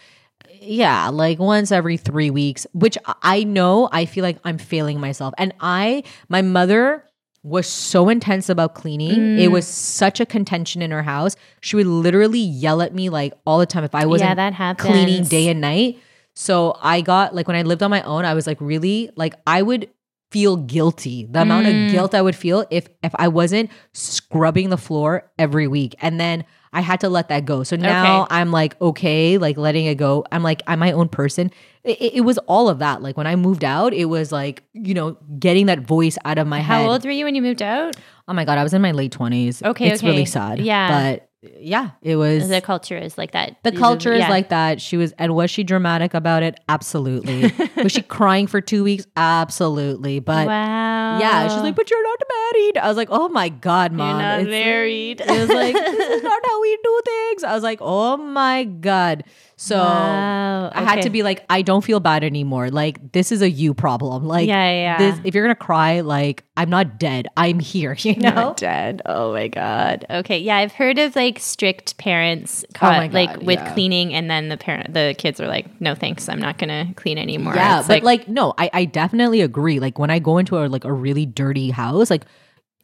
yeah, 0.61 1.09
like 1.09 1.39
once 1.39 1.73
every 1.73 1.97
three 1.97 2.31
weeks, 2.31 2.67
which 2.73 2.99
I 3.23 3.45
know 3.45 3.89
I 3.93 4.05
feel 4.05 4.23
like 4.23 4.39
I'm 4.45 4.59
failing 4.59 5.01
myself. 5.01 5.35
And 5.39 5.55
I, 5.61 6.03
my 6.29 6.43
mother 6.43 7.05
was 7.43 7.67
so 7.67 8.09
intense 8.09 8.49
about 8.49 8.75
cleaning. 8.75 9.39
It 9.39 9.49
mm. 9.49 9.53
was 9.53 9.67
such 9.67 10.21
a 10.21 10.27
contention 10.27 10.83
in 10.83 10.91
her 10.91 11.03
house. 11.03 11.37
She 11.61 11.77
would 11.77 11.87
literally 11.87 12.41
yell 12.41 12.83
at 12.83 12.95
me 12.95 13.09
like 13.09 13.33
all 13.47 13.59
the 13.59 13.67
time 13.67 13.85
if 13.85 13.95
I 13.95 14.07
wasn't 14.07 14.31
yeah, 14.31 14.35
that 14.35 14.53
happens. 14.53 14.89
cleaning 14.89 15.25
day 15.25 15.49
and 15.49 15.61
night. 15.61 16.01
So 16.35 16.77
I 16.81 17.01
got 17.01 17.35
like 17.35 17.49
when 17.49 17.57
I 17.57 17.63
lived 17.63 17.83
on 17.83 17.91
my 17.91 18.03
own, 18.03 18.25
I 18.25 18.35
was 18.35 18.47
like 18.47 18.61
really 18.61 19.11
like 19.17 19.35
I 19.47 19.63
would 19.63 19.89
feel 20.31 20.57
guilty. 20.57 21.27
The 21.31 21.43
amount 21.43 21.67
Mm. 21.67 21.87
of 21.87 21.93
guilt 21.93 22.15
I 22.15 22.23
would 22.23 22.37
feel 22.37 22.65
if 22.71 22.87
if 23.03 23.13
I 23.17 23.29
wasn't 23.29 23.71
scrubbing 23.93 24.71
the 24.71 24.77
floor 24.77 25.31
every 25.39 25.67
week. 25.69 25.95
And 26.01 26.21
then 26.21 26.45
I 26.73 26.83
had 26.83 27.01
to 27.01 27.09
let 27.09 27.29
that 27.31 27.47
go. 27.47 27.63
So 27.63 27.77
now 27.77 28.23
Okay. 28.25 28.35
I'm 28.35 28.51
like 28.53 28.79
okay, 28.81 29.39
like 29.39 29.57
letting 29.57 29.87
it 29.87 29.95
go. 29.97 30.25
I'm 30.31 30.43
like 30.43 30.63
I'm 30.67 30.79
my 30.81 30.93
own 30.93 31.09
person. 31.09 31.51
It, 31.85 32.17
it- 32.17 32.21
was 32.21 32.37
all 32.47 32.69
of 32.69 32.81
that. 32.81 33.01
Like 33.03 33.17
when 33.17 33.27
I 33.27 33.37
moved 33.37 33.65
out, 33.65 33.95
it 33.95 34.05
was 34.07 34.31
like, 34.31 34.63
you 34.75 34.93
know, 34.93 35.17
getting 35.39 35.67
that 35.67 35.81
voice 35.81 36.19
out 36.27 36.37
of 36.37 36.47
my 36.47 36.59
head. 36.59 36.83
How 36.83 36.91
old 36.91 37.05
were 37.05 37.11
you 37.11 37.25
when 37.25 37.35
you 37.35 37.41
moved 37.43 37.63
out? 37.63 37.97
Oh 38.27 38.35
my 38.35 38.45
god, 38.45 38.59
I 38.59 38.63
was 38.63 38.75
in 38.75 38.83
my 38.83 38.93
late 38.93 39.13
20s. 39.13 39.63
Okay, 39.65 39.89
It's 39.89 40.03
okay. 40.03 40.11
really 40.11 40.27
sad. 40.27 40.59
Yeah. 40.59 41.13
But 41.15 41.28
yeah, 41.43 41.91
it 42.03 42.17
was 42.17 42.49
The 42.49 42.61
culture 42.61 42.99
is 42.99 43.17
like 43.17 43.31
that. 43.31 43.57
the 43.63 43.71
culture 43.73 44.13
is 44.13 44.21
Yeah. 44.21 44.29
like 44.29 44.49
that. 44.49 44.81
She 44.81 44.97
was, 44.97 45.13
and 45.19 45.35
was 45.37 45.51
she 45.51 45.63
dramatic 45.63 46.13
about 46.15 46.43
it? 46.43 46.59
Absolutely. 46.69 47.53
was 47.83 47.93
she 47.93 48.03
crying 48.03 48.47
for 48.49 48.61
two 48.61 48.83
weeks? 48.83 49.07
Absolutely. 49.17 50.19
But 50.19 50.47
wow. 50.49 51.19
yeah, 51.21 51.47
she's 51.49 51.63
like, 51.63 51.77
but 51.77 51.89
you're 51.91 52.03
not 52.03 52.19
married. 52.29 52.79
I 52.79 52.89
was 52.89 52.97
like, 52.97 53.09
oh 53.11 53.29
my 53.29 53.49
god, 53.51 53.93
mom, 53.93 54.09
you're 54.11 54.19
not 54.19 54.41
it's- 54.41 54.51
married. 54.51 55.21
It 55.21 55.29
was 55.31 55.49
like 55.49 55.75
this 55.75 56.11
is 56.11 56.23
not 56.25 56.43
how 56.45 56.61
we 56.61 56.79
do 56.83 57.01
things. 57.05 57.45
I 57.45 57.55
was 57.55 57.63
like, 57.63 57.79
oh 57.81 58.17
my 58.17 58.65
god. 58.65 59.25
So 59.61 59.77
Wow, 59.77 60.71
I 60.73 60.85
had 60.85 61.03
to 61.03 61.11
be 61.11 61.25
like, 61.25 61.45
I 61.51 61.63
don't 61.63 61.83
feel 61.83 61.99
bad 61.99 62.23
anymore. 62.23 62.71
Like 62.71 63.11
this 63.11 63.33
is 63.33 63.43
a 63.43 63.51
you 63.51 63.75
problem. 63.75 64.25
Like 64.25 64.47
Yeah, 64.47 64.71
yeah, 64.71 64.99
This, 64.99 65.21
if 65.25 65.35
you're 65.35 65.43
gonna 65.43 65.57
cry, 65.57 65.99
like 66.01 66.45
I'm 66.57 66.71
not 66.71 67.01
dead. 67.01 67.27
I'm 67.37 67.59
here. 67.59 67.97
You 68.05 68.15
know. 68.15 68.31
Not 68.31 68.57
dead. 68.57 69.03
Oh 69.05 69.33
my 69.33 69.49
god. 69.49 70.07
Okay. 70.09 70.39
Yeah, 70.39 70.59
I've 70.59 70.71
heard 70.71 70.99
of 70.99 71.17
like 71.17 71.41
strict 71.41 71.99
parents 71.99 72.65
Oh 72.69 72.73
caught 72.75 72.99
my 72.99 73.09
God, 73.09 73.15
like 73.15 73.37
with 73.39 73.59
yeah. 73.59 73.73
cleaning, 73.75 74.15
and 74.15 74.31
then 74.31 74.49
the 74.49 74.57
parent, 74.57 74.95
the 74.95 75.17
kids 75.19 75.41
are 75.41 75.49
like, 75.49 75.67
"No, 75.81 75.97
thanks. 75.97 76.29
I'm 76.29 76.39
not 76.41 76.57
gonna 76.59 76.93
clean 76.95 77.19
anymore." 77.19 77.57
Yeah, 77.57 77.81
It's 77.81 77.89
but 77.89 78.05
like, 78.05 78.29
no, 78.29 78.55
I, 78.59 78.71
I 78.73 78.85
definitely 78.85 79.41
agree. 79.41 79.81
Like 79.81 79.99
when 79.99 80.11
I 80.11 80.21
go 80.21 80.39
into 80.39 80.57
a 80.57 80.69
like 80.69 80.85
a 80.85 80.93
really 80.93 81.27
dirty 81.27 81.71
house, 81.71 82.11
like 82.11 82.23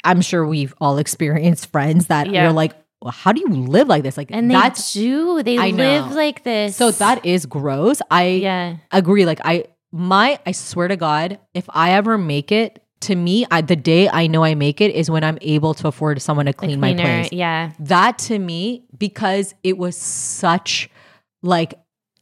I'm 0.03 0.21
sure 0.21 0.45
we've 0.45 0.75
all 0.81 0.99
experienced 0.99 1.71
friends 1.71 2.09
that 2.09 2.29
Yeah. 2.29 2.43
you're 2.43 2.53
like, 2.53 2.73
well, 3.05 3.13
how 3.13 3.33
do 3.33 3.41
you 3.41 3.49
live 3.49 3.87
like 3.87 4.03
this? 4.03 4.17
Like 4.17 4.31
and 4.31 4.51
they 4.51 4.55
that's 4.55 4.95
do. 4.95 5.43
They 5.43 5.59
I 5.59 5.69
live 5.69 6.09
know. 6.09 6.17
like 6.17 6.43
this. 6.43 6.75
so 6.75 6.91
that 6.91 7.27
is 7.27 7.45
gross. 7.45 8.01
I 8.11 8.25
yeah. 8.29 8.77
agree. 8.91 9.27
Like 9.27 9.41
I 9.45 9.67
my 9.93 10.39
I 10.47 10.53
swear 10.53 10.89
to 10.89 10.97
God, 10.97 11.39
if 11.53 11.67
I 11.69 11.93
ever 11.93 12.17
make 12.17 12.51
it, 12.51 12.83
to 13.01 13.15
me, 13.15 13.45
I, 13.51 13.61
the 13.61 13.77
day 13.77 14.09
I 14.09 14.27
know 14.27 14.43
I 14.43 14.55
make 14.55 14.81
it 14.81 14.95
is 14.95 15.11
when 15.11 15.23
I'm 15.23 15.37
able 15.43 15.75
to 15.75 15.89
afford 15.89 16.23
someone 16.23 16.47
to 16.47 16.55
clean 16.55 16.81
my 16.81 16.95
cleaner. 16.95 17.21
place. 17.21 17.33
Yeah. 17.33 17.73
That 17.79 18.17
to 18.21 18.39
me, 18.39 18.87
because 18.97 19.55
it 19.63 19.77
was 19.77 19.99
such 19.99 20.89
like 21.43 21.75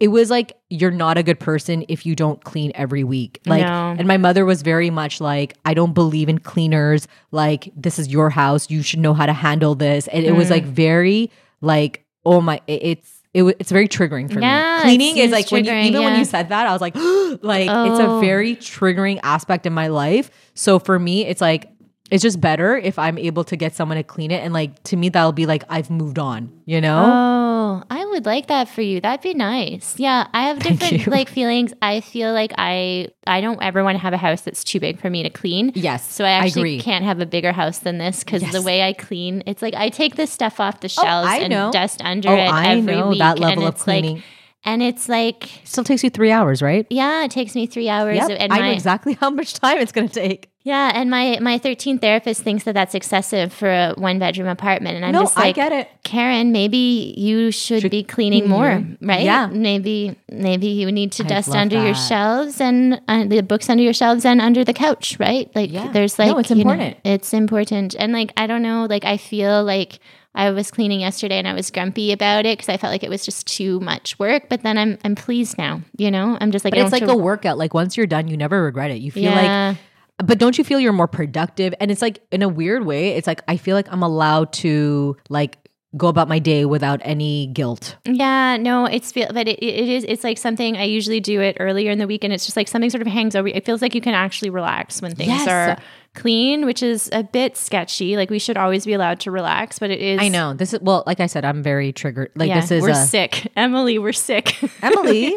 it 0.02 0.08
was 0.08 0.30
like 0.30 0.56
you're 0.68 0.90
not 0.90 1.16
a 1.16 1.22
good 1.22 1.38
person 1.38 1.84
if 1.88 2.04
you 2.04 2.16
don't 2.16 2.42
clean 2.42 2.72
every 2.74 3.04
week. 3.04 3.38
Like 3.46 3.62
No. 3.62 3.94
and 3.96 4.08
my 4.08 4.16
mother 4.16 4.44
was 4.44 4.62
very 4.62 4.90
much 4.90 5.20
like, 5.20 5.54
I 5.64 5.74
don't 5.74 5.92
believe 5.94 6.28
in 6.28 6.38
cleaners. 6.38 7.06
Like, 7.30 7.70
this 7.76 7.98
is 8.00 8.08
your 8.08 8.28
house. 8.28 8.68
You 8.68 8.82
should 8.82 8.98
know 8.98 9.14
how 9.14 9.26
to 9.26 9.32
handle 9.32 9.74
this. 9.76 10.08
And 10.08 10.24
it 10.24 10.32
was 10.32 10.48
Mm. 10.48 10.50
like 10.50 10.64
very 10.64 11.30
like, 11.60 12.04
oh 12.26 12.40
my, 12.40 12.60
it- 12.66 12.82
it's 12.82 13.18
it, 13.34 13.44
it's 13.60 13.70
very 13.70 13.88
triggering 13.88 14.30
for 14.30 14.40
Yeah, 14.40 14.76
me. 14.76 14.82
Cleaning 14.82 15.16
is 15.16 15.30
like 15.32 15.50
when 15.50 15.64
you, 15.64 15.72
even 15.72 16.02
when 16.04 16.18
you 16.18 16.24
said 16.26 16.50
that, 16.50 16.66
I 16.66 16.72
was 16.72 16.82
like, 16.82 16.94
like 17.42 17.62
it's 17.70 18.00
a 18.00 18.06
Oh. 18.06 18.20
very 18.20 18.56
triggering 18.56 19.20
aspect 19.22 19.64
in 19.64 19.72
my 19.72 19.86
life. 19.86 20.30
So 20.54 20.78
for 20.78 20.98
me, 20.98 21.24
it's 21.24 21.40
like 21.40 21.70
it's 22.12 22.22
just 22.22 22.40
better 22.40 22.76
if 22.76 22.98
I'm 22.98 23.16
able 23.18 23.42
to 23.44 23.56
get 23.56 23.74
someone 23.74 23.96
to 23.96 24.02
clean 24.04 24.30
it. 24.30 24.42
And 24.44 24.52
like 24.54 24.80
to 24.84 24.96
me, 24.96 25.08
that'll 25.08 25.32
be 25.32 25.46
like 25.46 25.64
I've 25.68 25.90
moved 25.90 26.18
on, 26.18 26.52
you 26.66 26.80
know? 26.80 27.02
Oh, 27.04 27.82
I 27.90 28.04
would 28.04 28.26
like 28.26 28.48
that 28.48 28.68
for 28.68 28.82
you. 28.82 29.00
That'd 29.00 29.22
be 29.22 29.34
nice. 29.34 29.98
Yeah, 29.98 30.26
I 30.34 30.48
have 30.48 30.58
different 30.60 31.06
like 31.06 31.28
feelings. 31.28 31.72
I 31.80 32.00
feel 32.00 32.32
like 32.32 32.52
I 32.58 33.08
I 33.26 33.40
don't 33.40 33.62
ever 33.62 33.82
want 33.82 33.94
to 33.96 34.00
have 34.02 34.12
a 34.12 34.18
house 34.18 34.42
that's 34.42 34.62
too 34.62 34.78
big 34.78 35.00
for 35.00 35.08
me 35.10 35.22
to 35.22 35.30
clean. 35.30 35.72
yes. 35.74 36.08
So 36.12 36.24
I 36.24 36.30
actually 36.30 36.74
agree. 36.74 36.80
can't 36.80 37.04
have 37.04 37.20
a 37.20 37.26
bigger 37.26 37.52
house 37.52 37.78
than 37.78 37.98
this 37.98 38.22
because 38.22 38.42
the 38.52 38.62
way 38.62 38.82
I 38.82 38.92
clean, 38.92 39.42
it's 39.46 39.62
like 39.62 39.74
I 39.74 39.88
take 39.88 40.16
this 40.16 40.30
stuff 40.30 40.60
off 40.60 40.80
the 40.80 40.94
oh, 40.98 41.02
shelves 41.02 41.28
I 41.28 41.36
and 41.38 41.50
know. 41.50 41.72
dust 41.72 42.02
under 42.04 42.28
Oh, 42.28 42.34
it 42.36 42.48
I 42.48 42.76
every 42.76 42.94
know 42.94 43.08
week. 43.08 43.18
that 43.20 43.38
level 43.38 43.66
of 43.66 43.74
it's 43.74 43.86
like- 43.86 44.02
cleaning. 44.02 44.22
and 44.64 44.82
it's 44.82 45.08
like, 45.08 45.48
Still 45.64 45.82
takes 45.84 46.04
you 46.04 46.10
three 46.10 46.30
hours, 46.30 46.60
right? 46.62 46.86
yeah, 46.90 47.24
it 47.24 47.30
takes 47.30 47.54
me 47.54 47.66
three 47.66 47.88
hours. 47.88 48.16
Yep. 48.16 48.36
And 48.38 48.52
I 48.52 48.58
my, 48.58 48.66
know 48.68 48.72
exactly 48.72 49.14
how 49.20 49.30
much 49.30 49.54
time 49.54 49.78
it's 49.78 49.92
going 49.92 50.08
to 50.08 50.14
take. 50.14 50.50
Yeah, 50.64 50.92
and 50.94 51.10
my 51.10 51.38
my 51.40 51.58
13 51.58 51.98
therapist 51.98 52.42
thinks 52.42 52.64
that 52.64 52.74
that's 52.74 52.94
excessive 52.94 53.52
for 53.52 53.68
a 53.68 53.94
one 53.96 54.18
bedroom 54.18 54.46
apartment, 54.48 54.96
and 54.96 55.04
I'm 55.04 55.12
no, 55.12 55.22
just 55.22 55.36
like, 55.36 55.46
I 55.46 55.52
get 55.52 55.72
it. 55.72 55.88
Karen, 56.04 56.52
maybe 56.52 57.14
you 57.16 57.50
should, 57.50 57.82
Should 57.82 57.90
be 57.90 58.04
cleaning 58.04 58.42
clean 58.42 58.50
more, 58.50 58.68
your- 58.70 58.96
right? 59.02 59.22
Yeah. 59.24 59.48
Maybe 59.48 60.16
maybe 60.30 60.68
you 60.68 60.92
need 60.92 61.12
to 61.12 61.24
I 61.24 61.28
dust 61.28 61.50
under 61.50 61.82
your 61.82 61.94
shelves 61.94 62.60
and 62.60 63.00
uh, 63.08 63.24
the 63.24 63.40
books 63.42 63.68
under 63.68 63.82
your 63.82 63.92
shelves 63.92 64.24
and 64.24 64.40
under 64.40 64.64
the 64.64 64.72
couch, 64.72 65.16
right? 65.18 65.50
Like 65.54 65.72
Yeah. 65.72 65.90
there's 65.90 66.18
like, 66.18 66.28
No, 66.30 66.38
it's 66.38 66.50
you 66.50 66.56
know, 66.56 66.70
important. 66.70 66.96
it's 67.04 67.34
important. 67.34 67.96
And 67.98 68.12
like 68.12 68.32
I 68.36 68.46
don't 68.46 68.62
know, 68.62 68.86
like 68.88 69.04
I 69.04 69.16
feel 69.16 69.64
like 69.64 69.98
I 70.34 70.50
was 70.50 70.70
cleaning 70.70 71.00
yesterday 71.00 71.38
and 71.38 71.46
I 71.46 71.54
was 71.54 71.70
grumpy 71.70 72.10
about 72.12 72.46
it 72.46 72.56
because 72.56 72.68
I 72.68 72.76
felt 72.76 72.90
like 72.92 73.02
it 73.02 73.10
was 73.10 73.24
just 73.24 73.46
too 73.46 73.80
much 73.80 74.18
work. 74.18 74.44
But 74.48 74.62
then 74.62 74.78
I'm 74.78 74.96
I'm 75.04 75.14
pleased 75.14 75.58
now. 75.58 75.82
You 75.96 76.10
know, 76.10 76.38
I'm 76.40 76.52
just 76.52 76.64
like 76.64 76.72
But 76.72 76.80
it's 76.80 76.92
like 76.92 77.02
have 77.02 77.10
a 77.10 77.16
workout. 77.16 77.58
Like 77.58 77.74
once 77.74 77.96
you're 77.96 78.06
done, 78.06 78.28
you 78.28 78.36
never 78.36 78.62
regret 78.62 78.90
it. 78.90 78.98
You 78.98 79.10
feel 79.10 79.24
yeah. 79.24 79.68
like, 79.70 79.78
but 80.22 80.38
don't 80.38 80.56
you 80.58 80.64
feel 80.64 80.80
you're 80.80 80.92
more 80.92 81.08
productive? 81.08 81.74
And 81.80 81.90
it's 81.90 82.02
like 82.02 82.20
in 82.30 82.42
a 82.42 82.48
weird 82.48 82.84
way, 82.86 83.10
it's 83.10 83.26
like 83.26 83.42
I 83.48 83.56
feel 83.56 83.76
like 83.76 83.92
I'm 83.92 84.02
allowed 84.02 84.52
to 84.54 85.16
like 85.28 85.58
go 85.94 86.08
about 86.08 86.26
my 86.26 86.38
day 86.38 86.64
without 86.64 87.00
any 87.04 87.48
guilt. 87.48 87.96
Yeah, 88.06 88.56
no, 88.56 88.86
it's 88.86 89.12
feel, 89.12 89.28
but 89.34 89.46
it, 89.46 89.62
it 89.62 89.88
is. 89.88 90.04
It's 90.08 90.24
like 90.24 90.38
something 90.38 90.76
I 90.78 90.84
usually 90.84 91.20
do 91.20 91.40
it 91.42 91.58
earlier 91.60 91.90
in 91.90 91.98
the 91.98 92.06
week, 92.06 92.24
and 92.24 92.32
it's 92.32 92.46
just 92.46 92.56
like 92.56 92.66
something 92.68 92.88
sort 92.88 93.02
of 93.02 93.08
hangs 93.08 93.36
over. 93.36 93.48
you. 93.48 93.54
It 93.54 93.66
feels 93.66 93.82
like 93.82 93.94
you 93.94 94.00
can 94.00 94.14
actually 94.14 94.48
relax 94.50 95.02
when 95.02 95.14
things 95.14 95.28
Yes. 95.28 95.48
are 95.48 95.76
clean, 96.14 96.66
which 96.66 96.82
is 96.82 97.08
a 97.12 97.22
bit 97.22 97.56
sketchy. 97.56 98.16
Like 98.16 98.30
we 98.30 98.38
should 98.38 98.56
always 98.56 98.84
be 98.84 98.92
allowed 98.92 99.20
to 99.20 99.30
relax, 99.30 99.78
but 99.78 99.90
it 99.90 100.00
is. 100.00 100.20
I 100.20 100.28
know 100.28 100.54
this 100.54 100.74
is 100.74 100.80
well, 100.80 101.02
like 101.06 101.20
I 101.20 101.26
said, 101.26 101.44
I'm 101.44 101.62
very 101.62 101.92
triggered. 101.92 102.30
Like 102.34 102.48
Yeah, 102.48 102.60
this 102.60 102.70
is 102.70 102.82
we're 102.82 102.90
a, 102.90 102.94
sick, 102.94 103.50
Emily. 103.56 103.98
We're 103.98 104.12
sick. 104.12 104.56
Emily. 104.82 105.34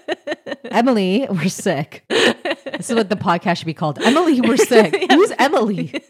Emily, 0.70 1.26
we're 1.28 1.48
sick. 1.48 2.04
This 2.08 2.88
is 2.88 2.94
what 2.94 3.10
the 3.10 3.16
podcast 3.16 3.58
should 3.58 3.66
be 3.66 3.74
called. 3.74 3.98
Emily, 4.00 4.40
we're 4.40 4.56
sick. 4.56 5.10
Who's 5.12 5.32
Emily? 5.38 6.02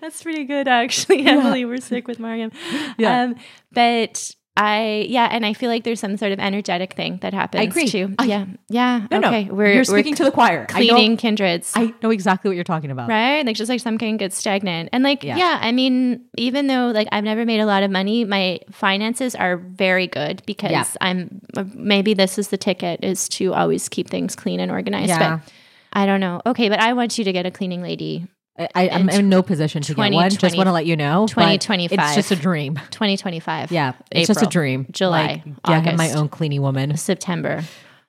That's 0.00 0.22
pretty 0.22 0.44
good, 0.44 0.68
actually. 0.68 1.26
Emily, 1.26 1.64
we're 1.64 1.80
sick 1.80 2.06
with 2.06 2.18
Mariam. 2.18 2.52
Yeah. 2.98 3.22
Um, 3.22 3.36
but 3.72 4.34
I, 4.54 5.06
yeah, 5.08 5.28
and 5.32 5.46
I 5.46 5.54
feel 5.54 5.70
like 5.70 5.82
there's 5.84 5.98
some 5.98 6.18
sort 6.18 6.30
of 6.30 6.38
energetic 6.38 6.92
thing 6.92 7.16
that 7.22 7.32
happens 7.32 7.60
I 7.60 7.64
agree. 7.64 7.86
too. 7.88 8.14
I- 8.18 8.24
yeah, 8.26 8.44
yeah. 8.68 9.06
No, 9.10 9.18
okay, 9.18 9.44
no, 9.44 9.54
we're 9.54 9.68
you're 9.68 9.76
we're 9.78 9.84
speaking 9.84 10.14
to 10.16 10.24
the 10.24 10.30
choir. 10.30 10.66
I 10.68 10.80
know- 10.84 10.94
cleaning 10.94 11.16
kindreds. 11.16 11.72
I 11.74 11.94
know 12.02 12.10
exactly 12.10 12.50
what 12.50 12.54
you're 12.56 12.62
talking 12.64 12.90
about. 12.90 13.08
right 13.08 13.46
like 13.46 13.56
just 13.56 13.70
like 13.70 13.80
something 13.80 14.18
gets 14.18 14.36
stagnant 14.36 14.90
and 14.92 15.02
like 15.02 15.22
Yeah. 15.24 15.36
yeah. 15.38 15.58
i 15.62 15.72
mean 15.72 16.26
even 16.36 16.66
though 16.66 16.90
like 16.94 17.08
i've 17.12 17.24
never 17.24 17.44
made 17.46 17.60
a 17.60 17.66
lot 17.66 17.82
of 17.82 17.90
money 17.90 18.24
my 18.26 18.60
finances 18.70 19.34
are 19.34 19.56
very 19.56 20.06
good 20.06 20.42
because 20.46 20.70
Yeah. 20.70 20.84
i'm 21.00 21.40
maybe 21.74 22.12
this 22.14 22.38
is 22.38 22.48
the 22.48 22.58
ticket 22.58 23.02
is 23.02 23.28
to 23.30 23.54
always 23.54 23.88
keep 23.88 24.08
things 24.10 24.36
clean 24.36 24.60
and 24.60 24.70
organized 24.70 25.08
Yeah. 25.08 25.38
but 25.38 25.52
i 25.94 26.04
don't 26.06 26.20
know 26.20 26.40
okay 26.46 26.68
but 26.68 26.78
i 26.78 26.92
want 26.92 27.16
you 27.18 27.24
to 27.24 27.32
get 27.32 27.46
a 27.46 27.50
cleaning 27.50 27.82
lady 27.82 28.26
I, 28.58 28.68
I, 28.74 28.88
I'm 28.90 29.08
in 29.08 29.28
no 29.30 29.42
position 29.42 29.82
to 29.82 29.94
get 29.94 30.12
one. 30.12 30.30
Just 30.30 30.56
want 30.56 30.66
to 30.66 30.72
let 30.72 30.84
you 30.84 30.94
know. 30.96 31.26
2025. 31.26 31.98
It's 31.98 32.14
just 32.14 32.30
a 32.30 32.36
dream. 32.36 32.74
2025 32.90 33.72
Yeah, 33.72 33.94
it's 34.10 34.26
just 34.28 34.42
a 34.42 34.46
dream. 34.46 34.86
July, 34.90 35.42
Like, 35.46 35.56
yeah, 35.68 35.80
have 35.80 35.96
my 35.96 36.12
own 36.12 36.28
cleaning 36.28 36.60
woman 36.60 36.96
september 36.96 37.62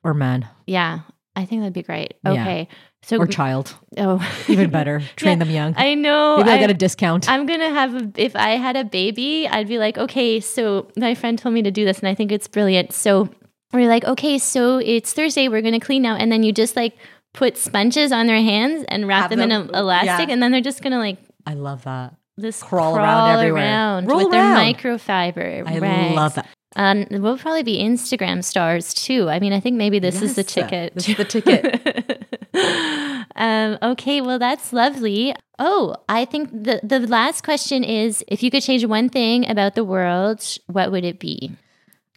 or 0.03 0.13
man 0.13 0.47
yeah 0.67 0.99
i 1.35 1.45
think 1.45 1.61
that'd 1.61 1.73
be 1.73 1.81
great 1.81 2.15
Yeah. 2.25 2.31
okay 2.33 2.67
so 3.03 3.17
or 3.17 3.25
child. 3.27 3.75
oh 3.97 4.19
Even 4.49 4.69
better. 4.69 5.01
Train 5.15 5.39
them 5.39 5.49
young. 5.49 5.73
i 5.77 5.93
know 5.93 6.37
Maybe 6.37 6.49
I'll 6.49 6.55
I- 6.57 6.59
get 6.59 6.69
a 6.69 6.73
discount. 6.73 7.29
I'm 7.29 7.45
gonna 7.45 7.69
have 7.69 7.95
a, 7.95 8.11
if 8.15 8.35
I 8.35 8.51
had 8.51 8.75
a 8.77 8.83
baby, 8.85 9.47
I'd 9.47 9.67
be 9.67 9.77
like, 9.77 9.97
okay, 9.97 10.39
so 10.39 10.87
my 10.97 11.13
friend 11.15 11.37
told 11.39 11.53
me 11.53 11.61
to 11.63 11.71
do 11.71 11.83
this, 11.85 11.99
and 11.99 12.07
I 12.07 12.15
think 12.15 12.31
it's 12.31 12.47
brilliant. 12.47 12.93
So 12.93 13.29
we're 13.73 13.89
like, 13.89 14.05
okay, 14.05 14.37
so 14.37 14.77
it's 14.77 15.11
Thursday, 15.11 15.47
we're 15.49 15.61
gonna 15.61 15.81
clean 15.81 16.01
now, 16.01 16.15
and 16.15 16.31
then 16.31 16.43
you 16.43 16.53
just 16.53 16.75
like 16.77 16.95
put 17.33 17.57
sponges 17.57 18.11
on 18.11 18.27
their 18.27 18.37
hands 18.41 18.85
and 18.89 19.07
wrap 19.07 19.23
Have 19.23 19.29
them, 19.31 19.41
in 19.41 19.49
them- 19.49 19.69
a, 19.73 19.79
elastic, 19.79 20.27
yeah. 20.27 20.33
and 20.33 20.41
then 20.41 20.51
they're 20.51 20.61
just 20.61 20.81
gonna 20.81 20.99
like 20.99 21.17
I 21.45 21.53
love 21.55 21.83
that. 21.83 22.15
this 22.37 22.61
Crawl 22.63 22.93
crawl, 22.93 23.05
around 23.05 23.39
everywhere. 23.39 23.63
around 23.63 24.05
Roll 24.07 24.25
with 24.25 24.33
around. 24.33 24.55
their 24.55 24.73
microfiber. 24.73 25.67
I 25.67 25.79
right. 25.79 26.15
love 26.15 26.35
that. 26.35 26.47
Um, 26.75 27.05
we'll 27.11 27.37
probably 27.37 27.61
be 27.63 27.77
Instagram 27.83 28.43
stars 28.43 28.93
too. 28.95 29.29
I 29.29 29.39
mean, 29.39 29.53
I 29.53 29.59
think 29.59 29.75
maybe 29.77 29.99
this 29.99 30.21
is 30.23 30.33
the 30.35 30.41
Yes, 30.41 30.53
ticket. 30.53 30.95
this 30.95 31.07
is 31.09 31.17
the 31.17 31.25
ticket. 31.25 32.25
um, 33.35 33.77
okay, 33.81 34.21
well, 34.21 34.39
that's 34.39 34.73
lovely. 34.73 35.35
Oh, 35.59 35.95
I 36.09 36.25
think 36.25 36.49
the, 36.51 36.79
the 36.81 36.99
last 37.01 37.43
question 37.43 37.83
is 37.83 38.23
if 38.27 38.41
you 38.41 38.49
could 38.49 38.63
change 38.63 38.83
one 38.85 39.07
thing 39.09 39.47
about 39.49 39.75
the 39.75 39.83
world, 39.83 40.43
what 40.67 40.91
would 40.91 41.05
it 41.05 41.19
be? 41.19 41.51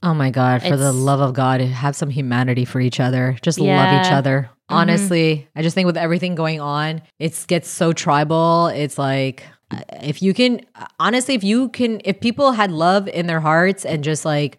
Oh 0.03 0.15
my 0.15 0.31
God, 0.31 0.63
for 0.63 0.77
the 0.77 0.93
love 0.93 1.21
of 1.21 1.35
God, 1.35 1.61
have 1.61 1.97
some 1.97 2.11
humanity 2.11 2.65
for 2.65 2.81
each 2.81 3.01
other. 3.01 3.37
Just 3.43 3.59
love 3.59 4.07
each 4.07 4.13
other. 4.13 4.51
Honestly, 4.69 5.49
I 5.55 5.63
just 5.63 5.75
think 5.75 5.87
with 5.87 5.97
everything 5.97 6.35
going 6.35 6.61
on, 6.61 7.03
it 7.19 7.45
gets 7.47 7.69
so 7.69 7.93
tribal. 7.93 8.67
It's 8.69 8.99
like 8.99 9.45
uh, 9.71 9.81
if 10.03 10.23
you 10.23 10.35
can 10.35 10.61
honestly 10.99 11.35
if 11.35 11.45
you 11.45 11.69
can 11.69 12.01
if 12.05 12.21
people 12.21 12.53
had 12.53 12.71
love 12.71 13.09
in 13.09 13.27
their 13.27 13.41
hearts 13.41 13.85
and 13.85 14.03
just 14.03 14.25
like 14.25 14.59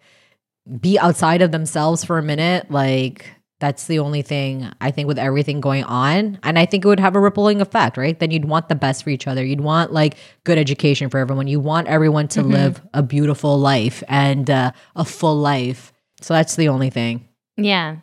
be 0.80 0.98
outside 0.98 1.42
of 1.42 1.52
themselves 1.52 2.04
for 2.04 2.18
a 2.18 2.22
minute, 2.22 2.70
like 2.70 3.30
that's 3.60 3.86
the 3.86 3.98
only 3.98 4.22
thing 4.22 4.70
I 4.80 4.90
think 4.90 5.08
with 5.08 5.18
everything 5.18 5.60
going 5.60 5.82
on. 5.84 6.38
And 6.42 6.58
I 6.58 6.64
think 6.64 6.84
it 6.84 6.88
would 6.88 7.00
have 7.00 7.16
a 7.16 7.20
rippling 7.20 7.60
effect, 7.60 7.96
right? 7.96 8.18
Then 8.18 8.30
you'd 8.30 8.44
want 8.44 8.68
the 8.68 8.76
best 8.76 9.02
for 9.02 9.10
each 9.10 9.26
other. 9.26 9.44
You'd 9.44 9.60
want 9.60 9.92
like 9.92 10.16
good 10.44 10.58
education 10.58 11.10
for 11.10 11.18
everyone. 11.18 11.48
You 11.48 11.58
want 11.58 11.88
everyone 11.88 12.28
to 12.28 12.42
live 12.42 12.80
a 12.94 13.02
beautiful 13.02 13.58
life 13.58 14.02
and 14.08 14.48
uh, 14.48 14.72
a 14.94 15.04
full 15.04 15.36
life. 15.36 15.92
So 16.20 16.34
that's 16.34 16.56
the 16.56 16.68
only 16.68 16.90
thing. 16.90 17.28
Yeah. 17.56 17.96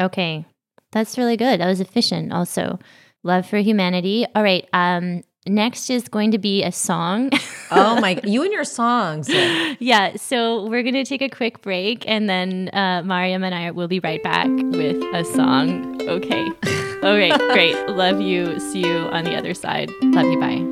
Okay. 0.00 0.46
That's 0.92 1.18
really 1.18 1.36
good. 1.36 1.60
That 1.60 1.66
was 1.66 1.80
efficient 1.80 2.32
also. 2.32 2.78
Love 3.22 3.46
for 3.46 3.58
humanity. 3.58 4.26
All 4.34 4.42
right. 4.42 4.68
Um 4.72 5.22
next 5.46 5.90
is 5.90 6.06
going 6.08 6.30
to 6.30 6.38
be 6.38 6.62
a 6.62 6.72
song. 6.72 7.30
Oh 7.74 7.98
my, 8.02 8.20
you 8.22 8.42
and 8.42 8.52
your 8.52 8.64
songs. 8.64 9.30
yeah, 9.80 10.14
so 10.16 10.66
we're 10.66 10.82
going 10.82 10.92
to 10.92 11.06
take 11.06 11.22
a 11.22 11.30
quick 11.30 11.62
break 11.62 12.06
and 12.06 12.28
then 12.28 12.68
uh 12.74 13.00
Mariam 13.02 13.42
and 13.42 13.54
I 13.54 13.70
will 13.70 13.88
be 13.88 13.98
right 14.00 14.22
back 14.22 14.48
with 14.48 15.02
a 15.14 15.24
song. 15.24 16.00
Okay. 16.02 16.48
Okay, 17.02 17.30
great. 17.52 17.74
Love 17.88 18.20
you. 18.20 18.60
See 18.60 18.78
you 18.86 18.98
on 19.10 19.24
the 19.24 19.34
other 19.34 19.54
side. 19.54 19.90
Love 20.02 20.26
you. 20.26 20.38
Bye. 20.38 20.62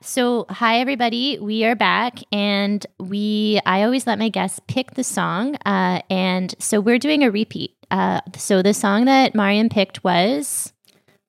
So, 0.00 0.46
hi 0.48 0.78
everybody. 0.78 1.36
We 1.40 1.64
are 1.64 1.74
back 1.74 2.20
and 2.30 2.86
we 3.00 3.58
I 3.66 3.82
always 3.82 4.06
let 4.06 4.20
my 4.20 4.28
guests 4.28 4.60
pick 4.68 4.92
the 4.94 5.02
song 5.02 5.56
uh 5.66 6.02
and 6.10 6.54
so 6.60 6.78
we're 6.80 7.00
doing 7.00 7.24
a 7.24 7.30
repeat. 7.30 7.74
Uh 7.90 8.20
so 8.36 8.62
the 8.62 8.74
song 8.74 9.04
that 9.06 9.34
Mariam 9.34 9.68
picked 9.68 10.04
was 10.04 10.72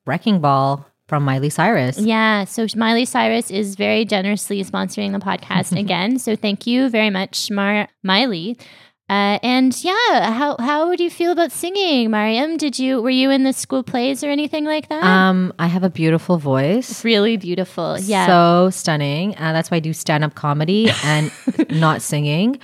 Wrecking 0.06 0.40
Ball 0.40 0.86
from 1.08 1.24
Miley 1.24 1.50
Cyrus. 1.50 1.98
Yeah, 1.98 2.44
so 2.44 2.68
Miley 2.76 3.04
Cyrus 3.06 3.50
is 3.50 3.76
very 3.76 4.06
generously 4.06 4.64
sponsoring 4.64 5.12
the 5.12 5.20
podcast 5.20 5.78
again. 5.80 6.20
So 6.20 6.36
thank 6.36 6.68
you 6.68 6.88
very 6.90 7.10
much, 7.10 7.50
Mar- 7.50 7.90
Miley. 8.04 8.58
Uh, 9.10 9.40
and 9.42 9.84
yeah, 9.84 10.32
how 10.32 10.56
how 10.60 10.96
do 10.96 11.04
you 11.04 11.10
feel 11.10 11.32
about 11.32 11.52
singing, 11.52 12.12
Mariam? 12.12 12.58
Did 12.58 12.78
you 12.78 13.02
were 13.02 13.10
you 13.10 13.32
in 13.32 13.44
the 13.44 13.54
school 13.54 13.82
plays 13.82 14.24
or 14.24 14.30
anything 14.30 14.66
like 14.66 14.88
that? 14.90 15.04
Um, 15.04 15.52
I 15.58 15.66
have 15.68 15.84
a 15.84 15.90
beautiful 15.90 16.38
voice. 16.38 17.04
really 17.04 17.36
beautiful. 17.36 17.98
Yeah. 18.00 18.28
So 18.28 18.70
stunning. 18.70 19.36
Uh, 19.38 19.52
that's 19.54 19.72
why 19.72 19.78
I 19.78 19.80
do 19.80 19.94
stand 19.94 20.24
up 20.24 20.36
comedy 20.36 20.92
and 21.04 21.32
not 21.72 22.02
singing. 22.04 22.60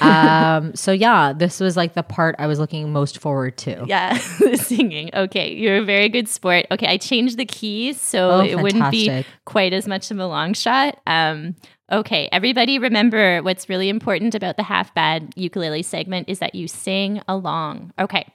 Um, 0.00 0.74
so 0.74 0.92
yeah, 0.92 1.32
this 1.34 1.60
was 1.60 1.76
like 1.76 1.94
the 1.94 2.02
part 2.02 2.34
I 2.38 2.46
was 2.46 2.58
looking 2.58 2.92
most 2.92 3.18
forward 3.18 3.58
to. 3.58 3.84
yeah, 3.86 4.14
singing. 4.54 5.10
Okay, 5.12 5.52
you're 5.54 5.78
a 5.78 5.84
very 5.84 6.08
good 6.08 6.28
sport. 6.28 6.66
Okay, 6.70 6.86
I 6.86 6.96
changed 6.96 7.36
the 7.36 7.44
keys 7.44 8.00
so 8.00 8.30
Oh, 8.30 8.40
it 8.40 8.60
wouldn't 8.60 8.90
be 8.90 9.24
quite 9.44 9.72
as 9.72 9.86
much 9.86 10.10
of 10.10 10.18
a 10.18 10.26
long 10.26 10.54
shot. 10.54 10.98
Um, 11.06 11.54
okay, 11.90 12.28
everybody 12.32 12.78
remember 12.78 13.42
what's 13.42 13.68
really 13.68 13.88
important 13.88 14.34
about 14.34 14.56
the 14.56 14.62
half 14.62 14.94
bad 14.94 15.32
ukulele 15.36 15.82
segment 15.82 16.28
is 16.28 16.38
that 16.38 16.54
you 16.54 16.68
sing 16.68 17.22
along. 17.28 17.92
Okay, 17.98 18.26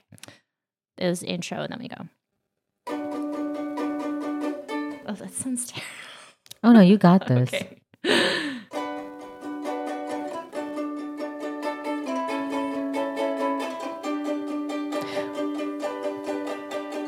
it 0.98 1.06
was 1.06 1.22
intro, 1.22 1.62
and 1.62 1.72
then 1.72 1.78
we 1.78 1.88
go. 1.88 2.08
Oh, 5.08 5.14
that 5.14 5.32
sounds 5.32 5.66
terrible. 5.68 5.86
Oh 6.64 6.72
no, 6.72 6.80
you 6.80 6.98
got 6.98 7.26
this. 7.26 7.48
Okay. 7.48 7.78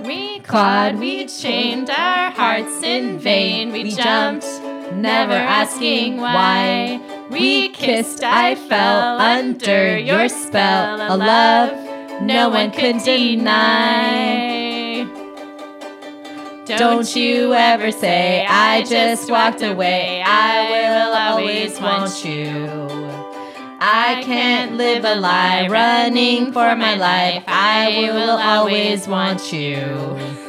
We 0.04 0.38
clawed, 0.40 0.98
we 0.98 1.26
chained 1.26 1.90
our 1.90 2.30
hearts 2.30 2.82
in 2.82 3.18
vain. 3.18 3.72
We 3.72 3.90
jumped, 3.90 4.46
never 5.02 5.32
asking 5.32 6.18
why. 6.18 7.00
We 7.30 7.70
kissed, 7.70 8.22
I 8.22 8.54
fell 8.54 9.18
under 9.18 9.98
your 9.98 10.28
spell. 10.28 11.14
A 11.14 11.16
love 11.16 11.88
no 12.20 12.48
one 12.48 12.72
could 12.72 13.02
deny. 13.04 14.58
Don't 16.66 17.14
you 17.16 17.54
ever 17.54 17.92
say, 17.92 18.44
I 18.46 18.82
just 18.82 19.30
walked 19.30 19.62
away. 19.62 20.22
I 20.26 20.68
will 20.70 21.14
always 21.14 21.80
want 21.80 22.24
you. 22.24 22.68
I 23.80 24.20
can't 24.24 24.76
live 24.76 25.04
a 25.04 25.14
lie 25.14 25.68
running 25.68 26.52
for 26.52 26.74
my 26.74 26.94
life. 26.94 27.44
I 27.46 28.10
will 28.12 28.36
always 28.36 29.06
want 29.06 29.52
you. 29.52 30.47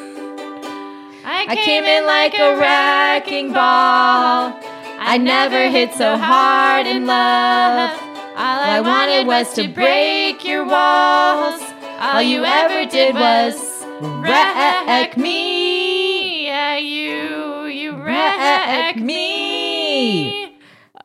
I 1.48 1.56
came 1.56 1.84
in 1.86 2.06
like 2.06 2.34
a 2.34 2.58
wrecking 2.58 3.54
ball. 3.54 4.60
I 5.00 5.18
never 5.18 5.70
hit 5.70 5.94
so 5.94 6.18
hard 6.18 6.86
in 6.86 7.06
love. 7.06 7.92
All 8.36 8.60
I 8.62 8.82
wanted 8.82 9.26
was 9.26 9.54
to 9.54 9.68
break 9.68 10.44
your 10.44 10.66
walls. 10.66 11.62
All 12.00 12.22
you 12.22 12.44
ever 12.44 12.90
did 12.90 13.16
was 13.16 13.86
wreck 14.02 15.18
me. 15.18 16.46
Yeah, 16.46 16.78
you, 16.78 17.66
you 17.66 17.96
wreck 17.96 18.98
me. 18.98 20.49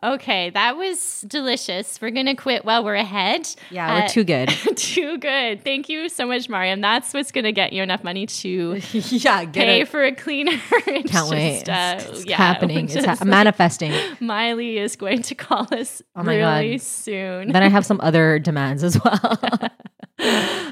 Okay, 0.04 0.50
that 0.50 0.76
was 0.76 1.22
delicious. 1.26 1.98
We're 2.00 2.10
gonna 2.10 2.36
quit 2.36 2.64
while 2.64 2.84
we're 2.84 2.94
ahead. 2.94 3.48
Yeah, 3.70 3.94
we're 3.94 4.04
Uh, 4.04 4.08
too 4.08 4.24
good. 4.24 4.48
too 4.76 5.16
good. 5.18 5.64
Thank 5.64 5.88
you 5.88 6.10
so 6.10 6.26
much, 6.26 6.48
Mariam. 6.48 6.82
That's 6.82 7.14
what's 7.14 7.32
gonna 7.32 7.52
get 7.52 7.72
you 7.72 7.82
enough 7.82 8.04
money 8.04 8.26
to 8.26 8.80
yeah, 8.92 9.44
get 9.46 9.54
pay 9.64 9.80
it. 9.80 9.88
for 9.88 10.04
a 10.04 10.12
cleaner. 10.14 10.52
Can't 11.06 11.30
wait. 11.30 11.68
uh, 11.68 11.94
it's 11.98 12.06
it's 12.10 12.26
yeah, 12.26 12.36
happening. 12.36 12.84
It's 12.84 12.94
just 12.94 13.06
ha- 13.06 13.12
like- 13.12 13.24
manifesting. 13.24 13.92
Miley 14.20 14.76
is 14.78 14.94
going 14.94 15.22
to 15.22 15.34
call 15.34 15.66
us 15.72 16.02
Oh 16.14 16.22
really 16.22 16.72
God. 16.72 16.82
soon. 16.82 17.52
then 17.52 17.62
I 17.62 17.68
have 17.68 17.86
some 17.86 18.00
other 18.02 18.38
demands 18.38 18.84
as 18.84 19.02
well. 19.02 19.38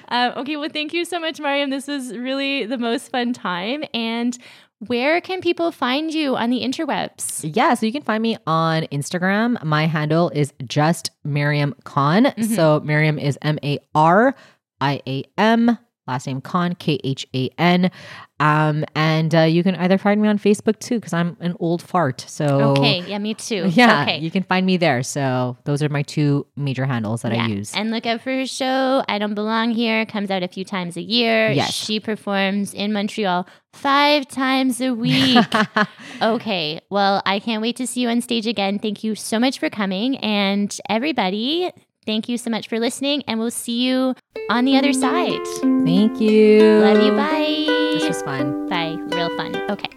um, 0.09 0.33
okay, 0.37 0.57
well, 0.57 0.69
thank 0.69 0.93
you 0.93 1.05
so 1.05 1.19
much, 1.19 1.41
Mariam. 1.41 1.71
This 1.71 1.87
was 1.87 2.17
really 2.17 2.67
the 2.67 2.79
most 2.79 3.11
fun 3.11 3.33
time. 3.33 3.85
And 3.95 4.37
where 4.87 5.21
can 5.21 5.41
people 5.41 5.71
find 5.71 6.13
you 6.13 6.37
on 6.37 6.51
the 6.51 6.61
interwebs? 6.61 7.49
yeah, 7.55 7.75
so 7.75 7.87
you 7.87 7.93
can 7.93 8.03
find 8.03 8.23
me 8.23 8.37
on 8.47 8.83
Instagram. 8.85 9.63
My 9.63 9.87
handle 9.87 10.31
is 10.31 10.53
just 10.67 11.11
Mariam 11.25 11.75
Khan. 11.85 12.25
Mm-hmm. 12.25 12.55
So 12.55 12.81
Mariam 12.81 13.19
is 13.19 13.39
M 13.43 13.59
A 13.63 13.79
R 13.95 14.35
I 14.81 15.03
A 15.07 15.25
M. 15.39 15.79
Last 16.13 16.27
name 16.27 16.43
Khan, 16.43 16.75
K 16.75 16.99
H 17.03 17.27
A 17.35 17.49
N. 17.57 17.91
Um, 18.39 18.85
and 18.95 19.35
uh, 19.35 19.41
you 19.43 19.63
can 19.63 19.77
either 19.77 19.97
find 19.97 20.21
me 20.21 20.29
on 20.29 20.39
Facebook 20.39 20.79
too, 20.79 20.97
because 20.97 21.15
I'm 21.15 21.39
an 21.41 21.57
old 21.59 21.81
fart. 21.81 22.25
So 22.29 22.75
Okay, 22.77 23.03
yeah, 23.07 23.19
me 23.19 23.33
too. 23.33 23.67
yeah, 23.73 24.03
okay. 24.03 24.19
you 24.19 24.31
can 24.31 24.43
find 24.43 24.67
me 24.67 24.77
there. 24.77 25.03
So 25.03 25.57
those 25.65 25.83
are 25.83 25.89
my 25.89 26.03
two 26.03 26.47
major 26.55 26.85
handles 26.85 27.23
that 27.23 27.33
I 27.33 27.47
use. 27.47 27.75
And 27.75 27.91
look 27.91 28.05
out 28.05 28.21
for 28.21 28.31
her 28.31 28.47
show. 28.47 29.03
I 29.09 29.19
Don't 29.19 29.33
Belong 29.33 29.71
Here 29.71 30.05
comes 30.05 30.31
out 30.31 30.43
a 30.43 30.49
few 30.49 30.67
times 30.67 30.99
a 30.99 31.03
year. 31.03 31.51
Yes. 31.51 31.73
She 31.73 31.99
performs 31.99 32.75
in 32.75 32.93
Montreal 32.93 33.47
five 33.73 34.29
times 34.29 34.83
a 34.83 34.93
week. 34.93 35.47
okay. 36.23 36.81
Well, 36.91 37.23
I 37.25 37.39
can't 37.39 37.63
wait 37.63 37.77
to 37.77 37.87
see 37.87 38.03
you 38.03 38.11
on 38.11 38.21
stage 38.21 38.47
again. 38.47 38.79
Thank 38.79 39.03
you 39.03 39.15
so 39.15 39.39
much 39.39 39.59
for 39.59 39.71
coming. 39.71 40.19
And 40.19 40.77
everybody, 40.91 41.71
thank 42.07 42.29
you 42.29 42.39
so 42.39 42.51
much 42.51 42.69
for 42.69 42.79
listening. 42.79 43.23
And 43.27 43.39
we'll 43.39 43.51
see 43.51 43.87
you 43.87 44.15
on 44.51 44.65
the 44.65 44.77
other 44.77 44.93
side. 44.93 45.45
Thank 45.85 46.21
you. 46.21 46.81
Love 46.81 47.03
you. 47.03 47.13
Bye. 47.13 47.67
This 47.95 48.09
was 48.09 48.23
fun. 48.23 48.69
Bye. 48.69 48.97
Real 49.17 49.35
fun. 49.37 49.57
Okay. 49.71 49.89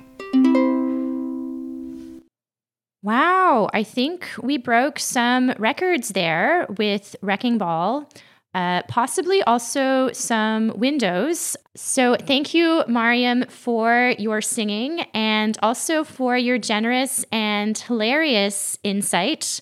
Wow. 3.04 3.70
I 3.74 3.84
think 3.84 4.28
we 4.42 4.58
broke 4.58 5.00
some 5.00 5.52
records 5.60 6.10
there 6.10 6.66
with 6.78 7.16
Wrecking 7.22 7.58
Ball. 7.58 8.10
Uh, 8.56 8.82
possibly 8.88 9.44
also 9.44 10.10
some 10.14 10.72
windows. 10.78 11.58
So, 11.76 12.16
thank 12.16 12.54
you, 12.54 12.86
Mariam, 12.88 13.44
for 13.50 14.14
your 14.18 14.42
singing 14.42 15.02
and 15.14 15.58
also 15.62 16.06
for 16.06 16.38
your 16.38 16.58
generous 16.58 17.26
and 17.34 17.78
hilarious 17.78 18.80
insight. 18.82 19.60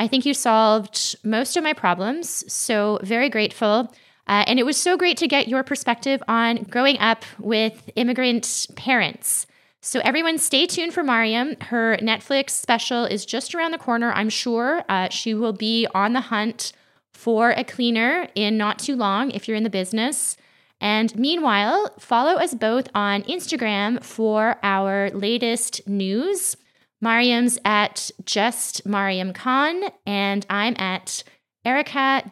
I 0.00 0.08
think 0.08 0.24
you 0.24 0.32
solved 0.32 1.14
most 1.24 1.58
of 1.58 1.62
my 1.62 1.74
problems. 1.74 2.50
So, 2.50 2.98
very 3.02 3.28
grateful. 3.28 3.92
Uh, 4.26 4.44
and 4.46 4.58
it 4.58 4.64
was 4.64 4.78
so 4.78 4.96
great 4.96 5.18
to 5.18 5.28
get 5.28 5.46
your 5.46 5.62
perspective 5.62 6.22
on 6.26 6.62
growing 6.62 6.98
up 7.00 7.22
with 7.38 7.90
immigrant 7.96 8.66
parents. 8.76 9.46
So, 9.82 10.00
everyone, 10.00 10.38
stay 10.38 10.66
tuned 10.66 10.94
for 10.94 11.02
Mariam. 11.02 11.54
Her 11.60 11.98
Netflix 11.98 12.50
special 12.50 13.04
is 13.04 13.26
just 13.26 13.54
around 13.54 13.72
the 13.72 13.78
corner, 13.78 14.10
I'm 14.12 14.30
sure. 14.30 14.82
Uh, 14.88 15.10
she 15.10 15.34
will 15.34 15.52
be 15.52 15.86
on 15.94 16.14
the 16.14 16.22
hunt 16.22 16.72
for 17.12 17.50
a 17.50 17.62
cleaner 17.62 18.26
in 18.34 18.56
not 18.56 18.78
too 18.78 18.96
long 18.96 19.30
if 19.32 19.46
you're 19.46 19.56
in 19.58 19.64
the 19.64 19.68
business. 19.68 20.38
And 20.80 21.14
meanwhile, 21.14 21.90
follow 21.98 22.36
us 22.38 22.54
both 22.54 22.88
on 22.94 23.22
Instagram 23.24 24.02
for 24.02 24.56
our 24.62 25.10
latest 25.10 25.86
news. 25.86 26.56
Mariam's 27.00 27.58
at 27.64 28.10
just 28.24 28.84
Mariam 28.86 29.32
Khan, 29.32 29.84
and 30.06 30.44
I'm 30.50 30.74
at 30.78 31.22
erica.j.schmidt. 31.64 32.28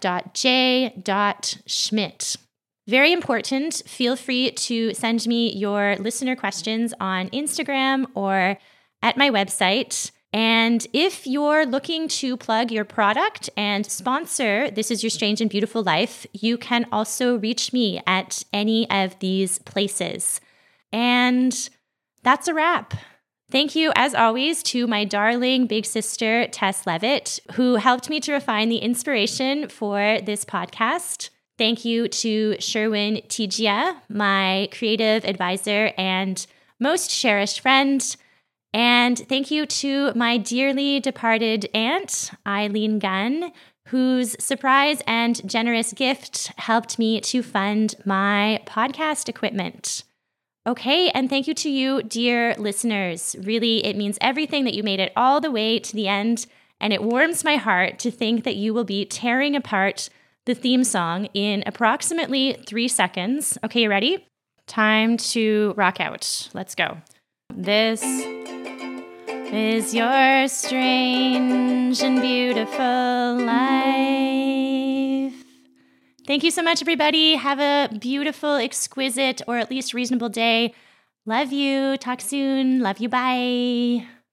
Very 2.86 3.12
important. 3.12 3.82
Feel 3.86 4.16
free 4.16 4.50
to 4.50 4.94
send 4.94 5.26
me 5.26 5.52
your 5.52 5.96
listener 5.96 6.34
questions 6.34 6.94
on 6.98 7.28
Instagram 7.30 8.06
or 8.14 8.58
at 9.02 9.18
my 9.18 9.30
website. 9.30 10.10
And 10.32 10.86
if 10.92 11.26
you're 11.26 11.66
looking 11.66 12.08
to 12.08 12.36
plug 12.36 12.70
your 12.70 12.84
product 12.84 13.50
and 13.56 13.84
sponsor 13.86 14.70
This 14.70 14.90
Is 14.90 15.02
Your 15.02 15.10
Strange 15.10 15.40
and 15.40 15.50
Beautiful 15.50 15.82
Life, 15.82 16.26
you 16.32 16.58
can 16.58 16.86
also 16.92 17.36
reach 17.36 17.72
me 17.72 18.00
at 18.06 18.42
any 18.52 18.88
of 18.90 19.18
these 19.18 19.58
places. 19.60 20.40
And 20.92 21.70
that's 22.22 22.48
a 22.48 22.54
wrap. 22.54 22.94
Thank 23.50 23.74
you, 23.74 23.92
as 23.96 24.14
always, 24.14 24.62
to 24.64 24.86
my 24.86 25.04
darling 25.04 25.66
big 25.66 25.86
sister, 25.86 26.46
Tess 26.48 26.86
Levitt, 26.86 27.40
who 27.54 27.76
helped 27.76 28.10
me 28.10 28.20
to 28.20 28.32
refine 28.32 28.68
the 28.68 28.76
inspiration 28.76 29.68
for 29.68 30.18
this 30.20 30.44
podcast. 30.44 31.30
Thank 31.56 31.82
you 31.82 32.08
to 32.08 32.56
Sherwin 32.60 33.22
Tjia, 33.28 33.96
my 34.10 34.68
creative 34.70 35.24
advisor 35.24 35.92
and 35.96 36.46
most 36.78 37.10
cherished 37.10 37.60
friend. 37.60 38.16
And 38.74 39.18
thank 39.18 39.50
you 39.50 39.64
to 39.64 40.12
my 40.14 40.36
dearly 40.36 41.00
departed 41.00 41.70
aunt, 41.72 42.30
Eileen 42.46 42.98
Gunn, 42.98 43.50
whose 43.86 44.36
surprise 44.38 45.02
and 45.06 45.48
generous 45.48 45.94
gift 45.94 46.52
helped 46.58 46.98
me 46.98 47.18
to 47.22 47.42
fund 47.42 47.94
my 48.04 48.60
podcast 48.66 49.30
equipment. 49.30 50.04
Okay, 50.68 51.08
and 51.12 51.30
thank 51.30 51.48
you 51.48 51.54
to 51.54 51.70
you, 51.70 52.02
dear 52.02 52.54
listeners. 52.58 53.34
Really, 53.40 53.86
it 53.86 53.96
means 53.96 54.18
everything 54.20 54.64
that 54.64 54.74
you 54.74 54.82
made 54.82 55.00
it 55.00 55.12
all 55.16 55.40
the 55.40 55.50
way 55.50 55.78
to 55.78 55.96
the 55.96 56.08
end, 56.08 56.44
and 56.78 56.92
it 56.92 57.02
warms 57.02 57.42
my 57.42 57.56
heart 57.56 57.98
to 58.00 58.10
think 58.10 58.44
that 58.44 58.56
you 58.56 58.74
will 58.74 58.84
be 58.84 59.06
tearing 59.06 59.56
apart 59.56 60.10
the 60.44 60.54
theme 60.54 60.84
song 60.84 61.24
in 61.32 61.62
approximately 61.64 62.52
three 62.66 62.86
seconds. 62.86 63.56
Okay, 63.64 63.84
you 63.84 63.88
ready? 63.88 64.26
Time 64.66 65.16
to 65.16 65.72
rock 65.74 66.02
out. 66.02 66.50
Let's 66.52 66.74
go. 66.74 66.98
This 67.54 68.02
is 69.50 69.94
your 69.94 70.48
strange 70.48 72.02
and 72.02 72.20
beautiful 72.20 73.38
life. 73.46 74.97
Thank 76.28 76.44
you 76.44 76.50
so 76.50 76.62
much, 76.62 76.82
everybody. 76.82 77.36
Have 77.36 77.58
a 77.58 77.88
beautiful, 77.98 78.56
exquisite, 78.56 79.40
or 79.48 79.56
at 79.56 79.70
least 79.70 79.94
reasonable 79.94 80.28
day. 80.28 80.74
Love 81.24 81.52
you. 81.52 81.96
Talk 81.96 82.20
soon. 82.20 82.80
Love 82.80 82.98
you. 82.98 83.08
Bye. 83.08 84.06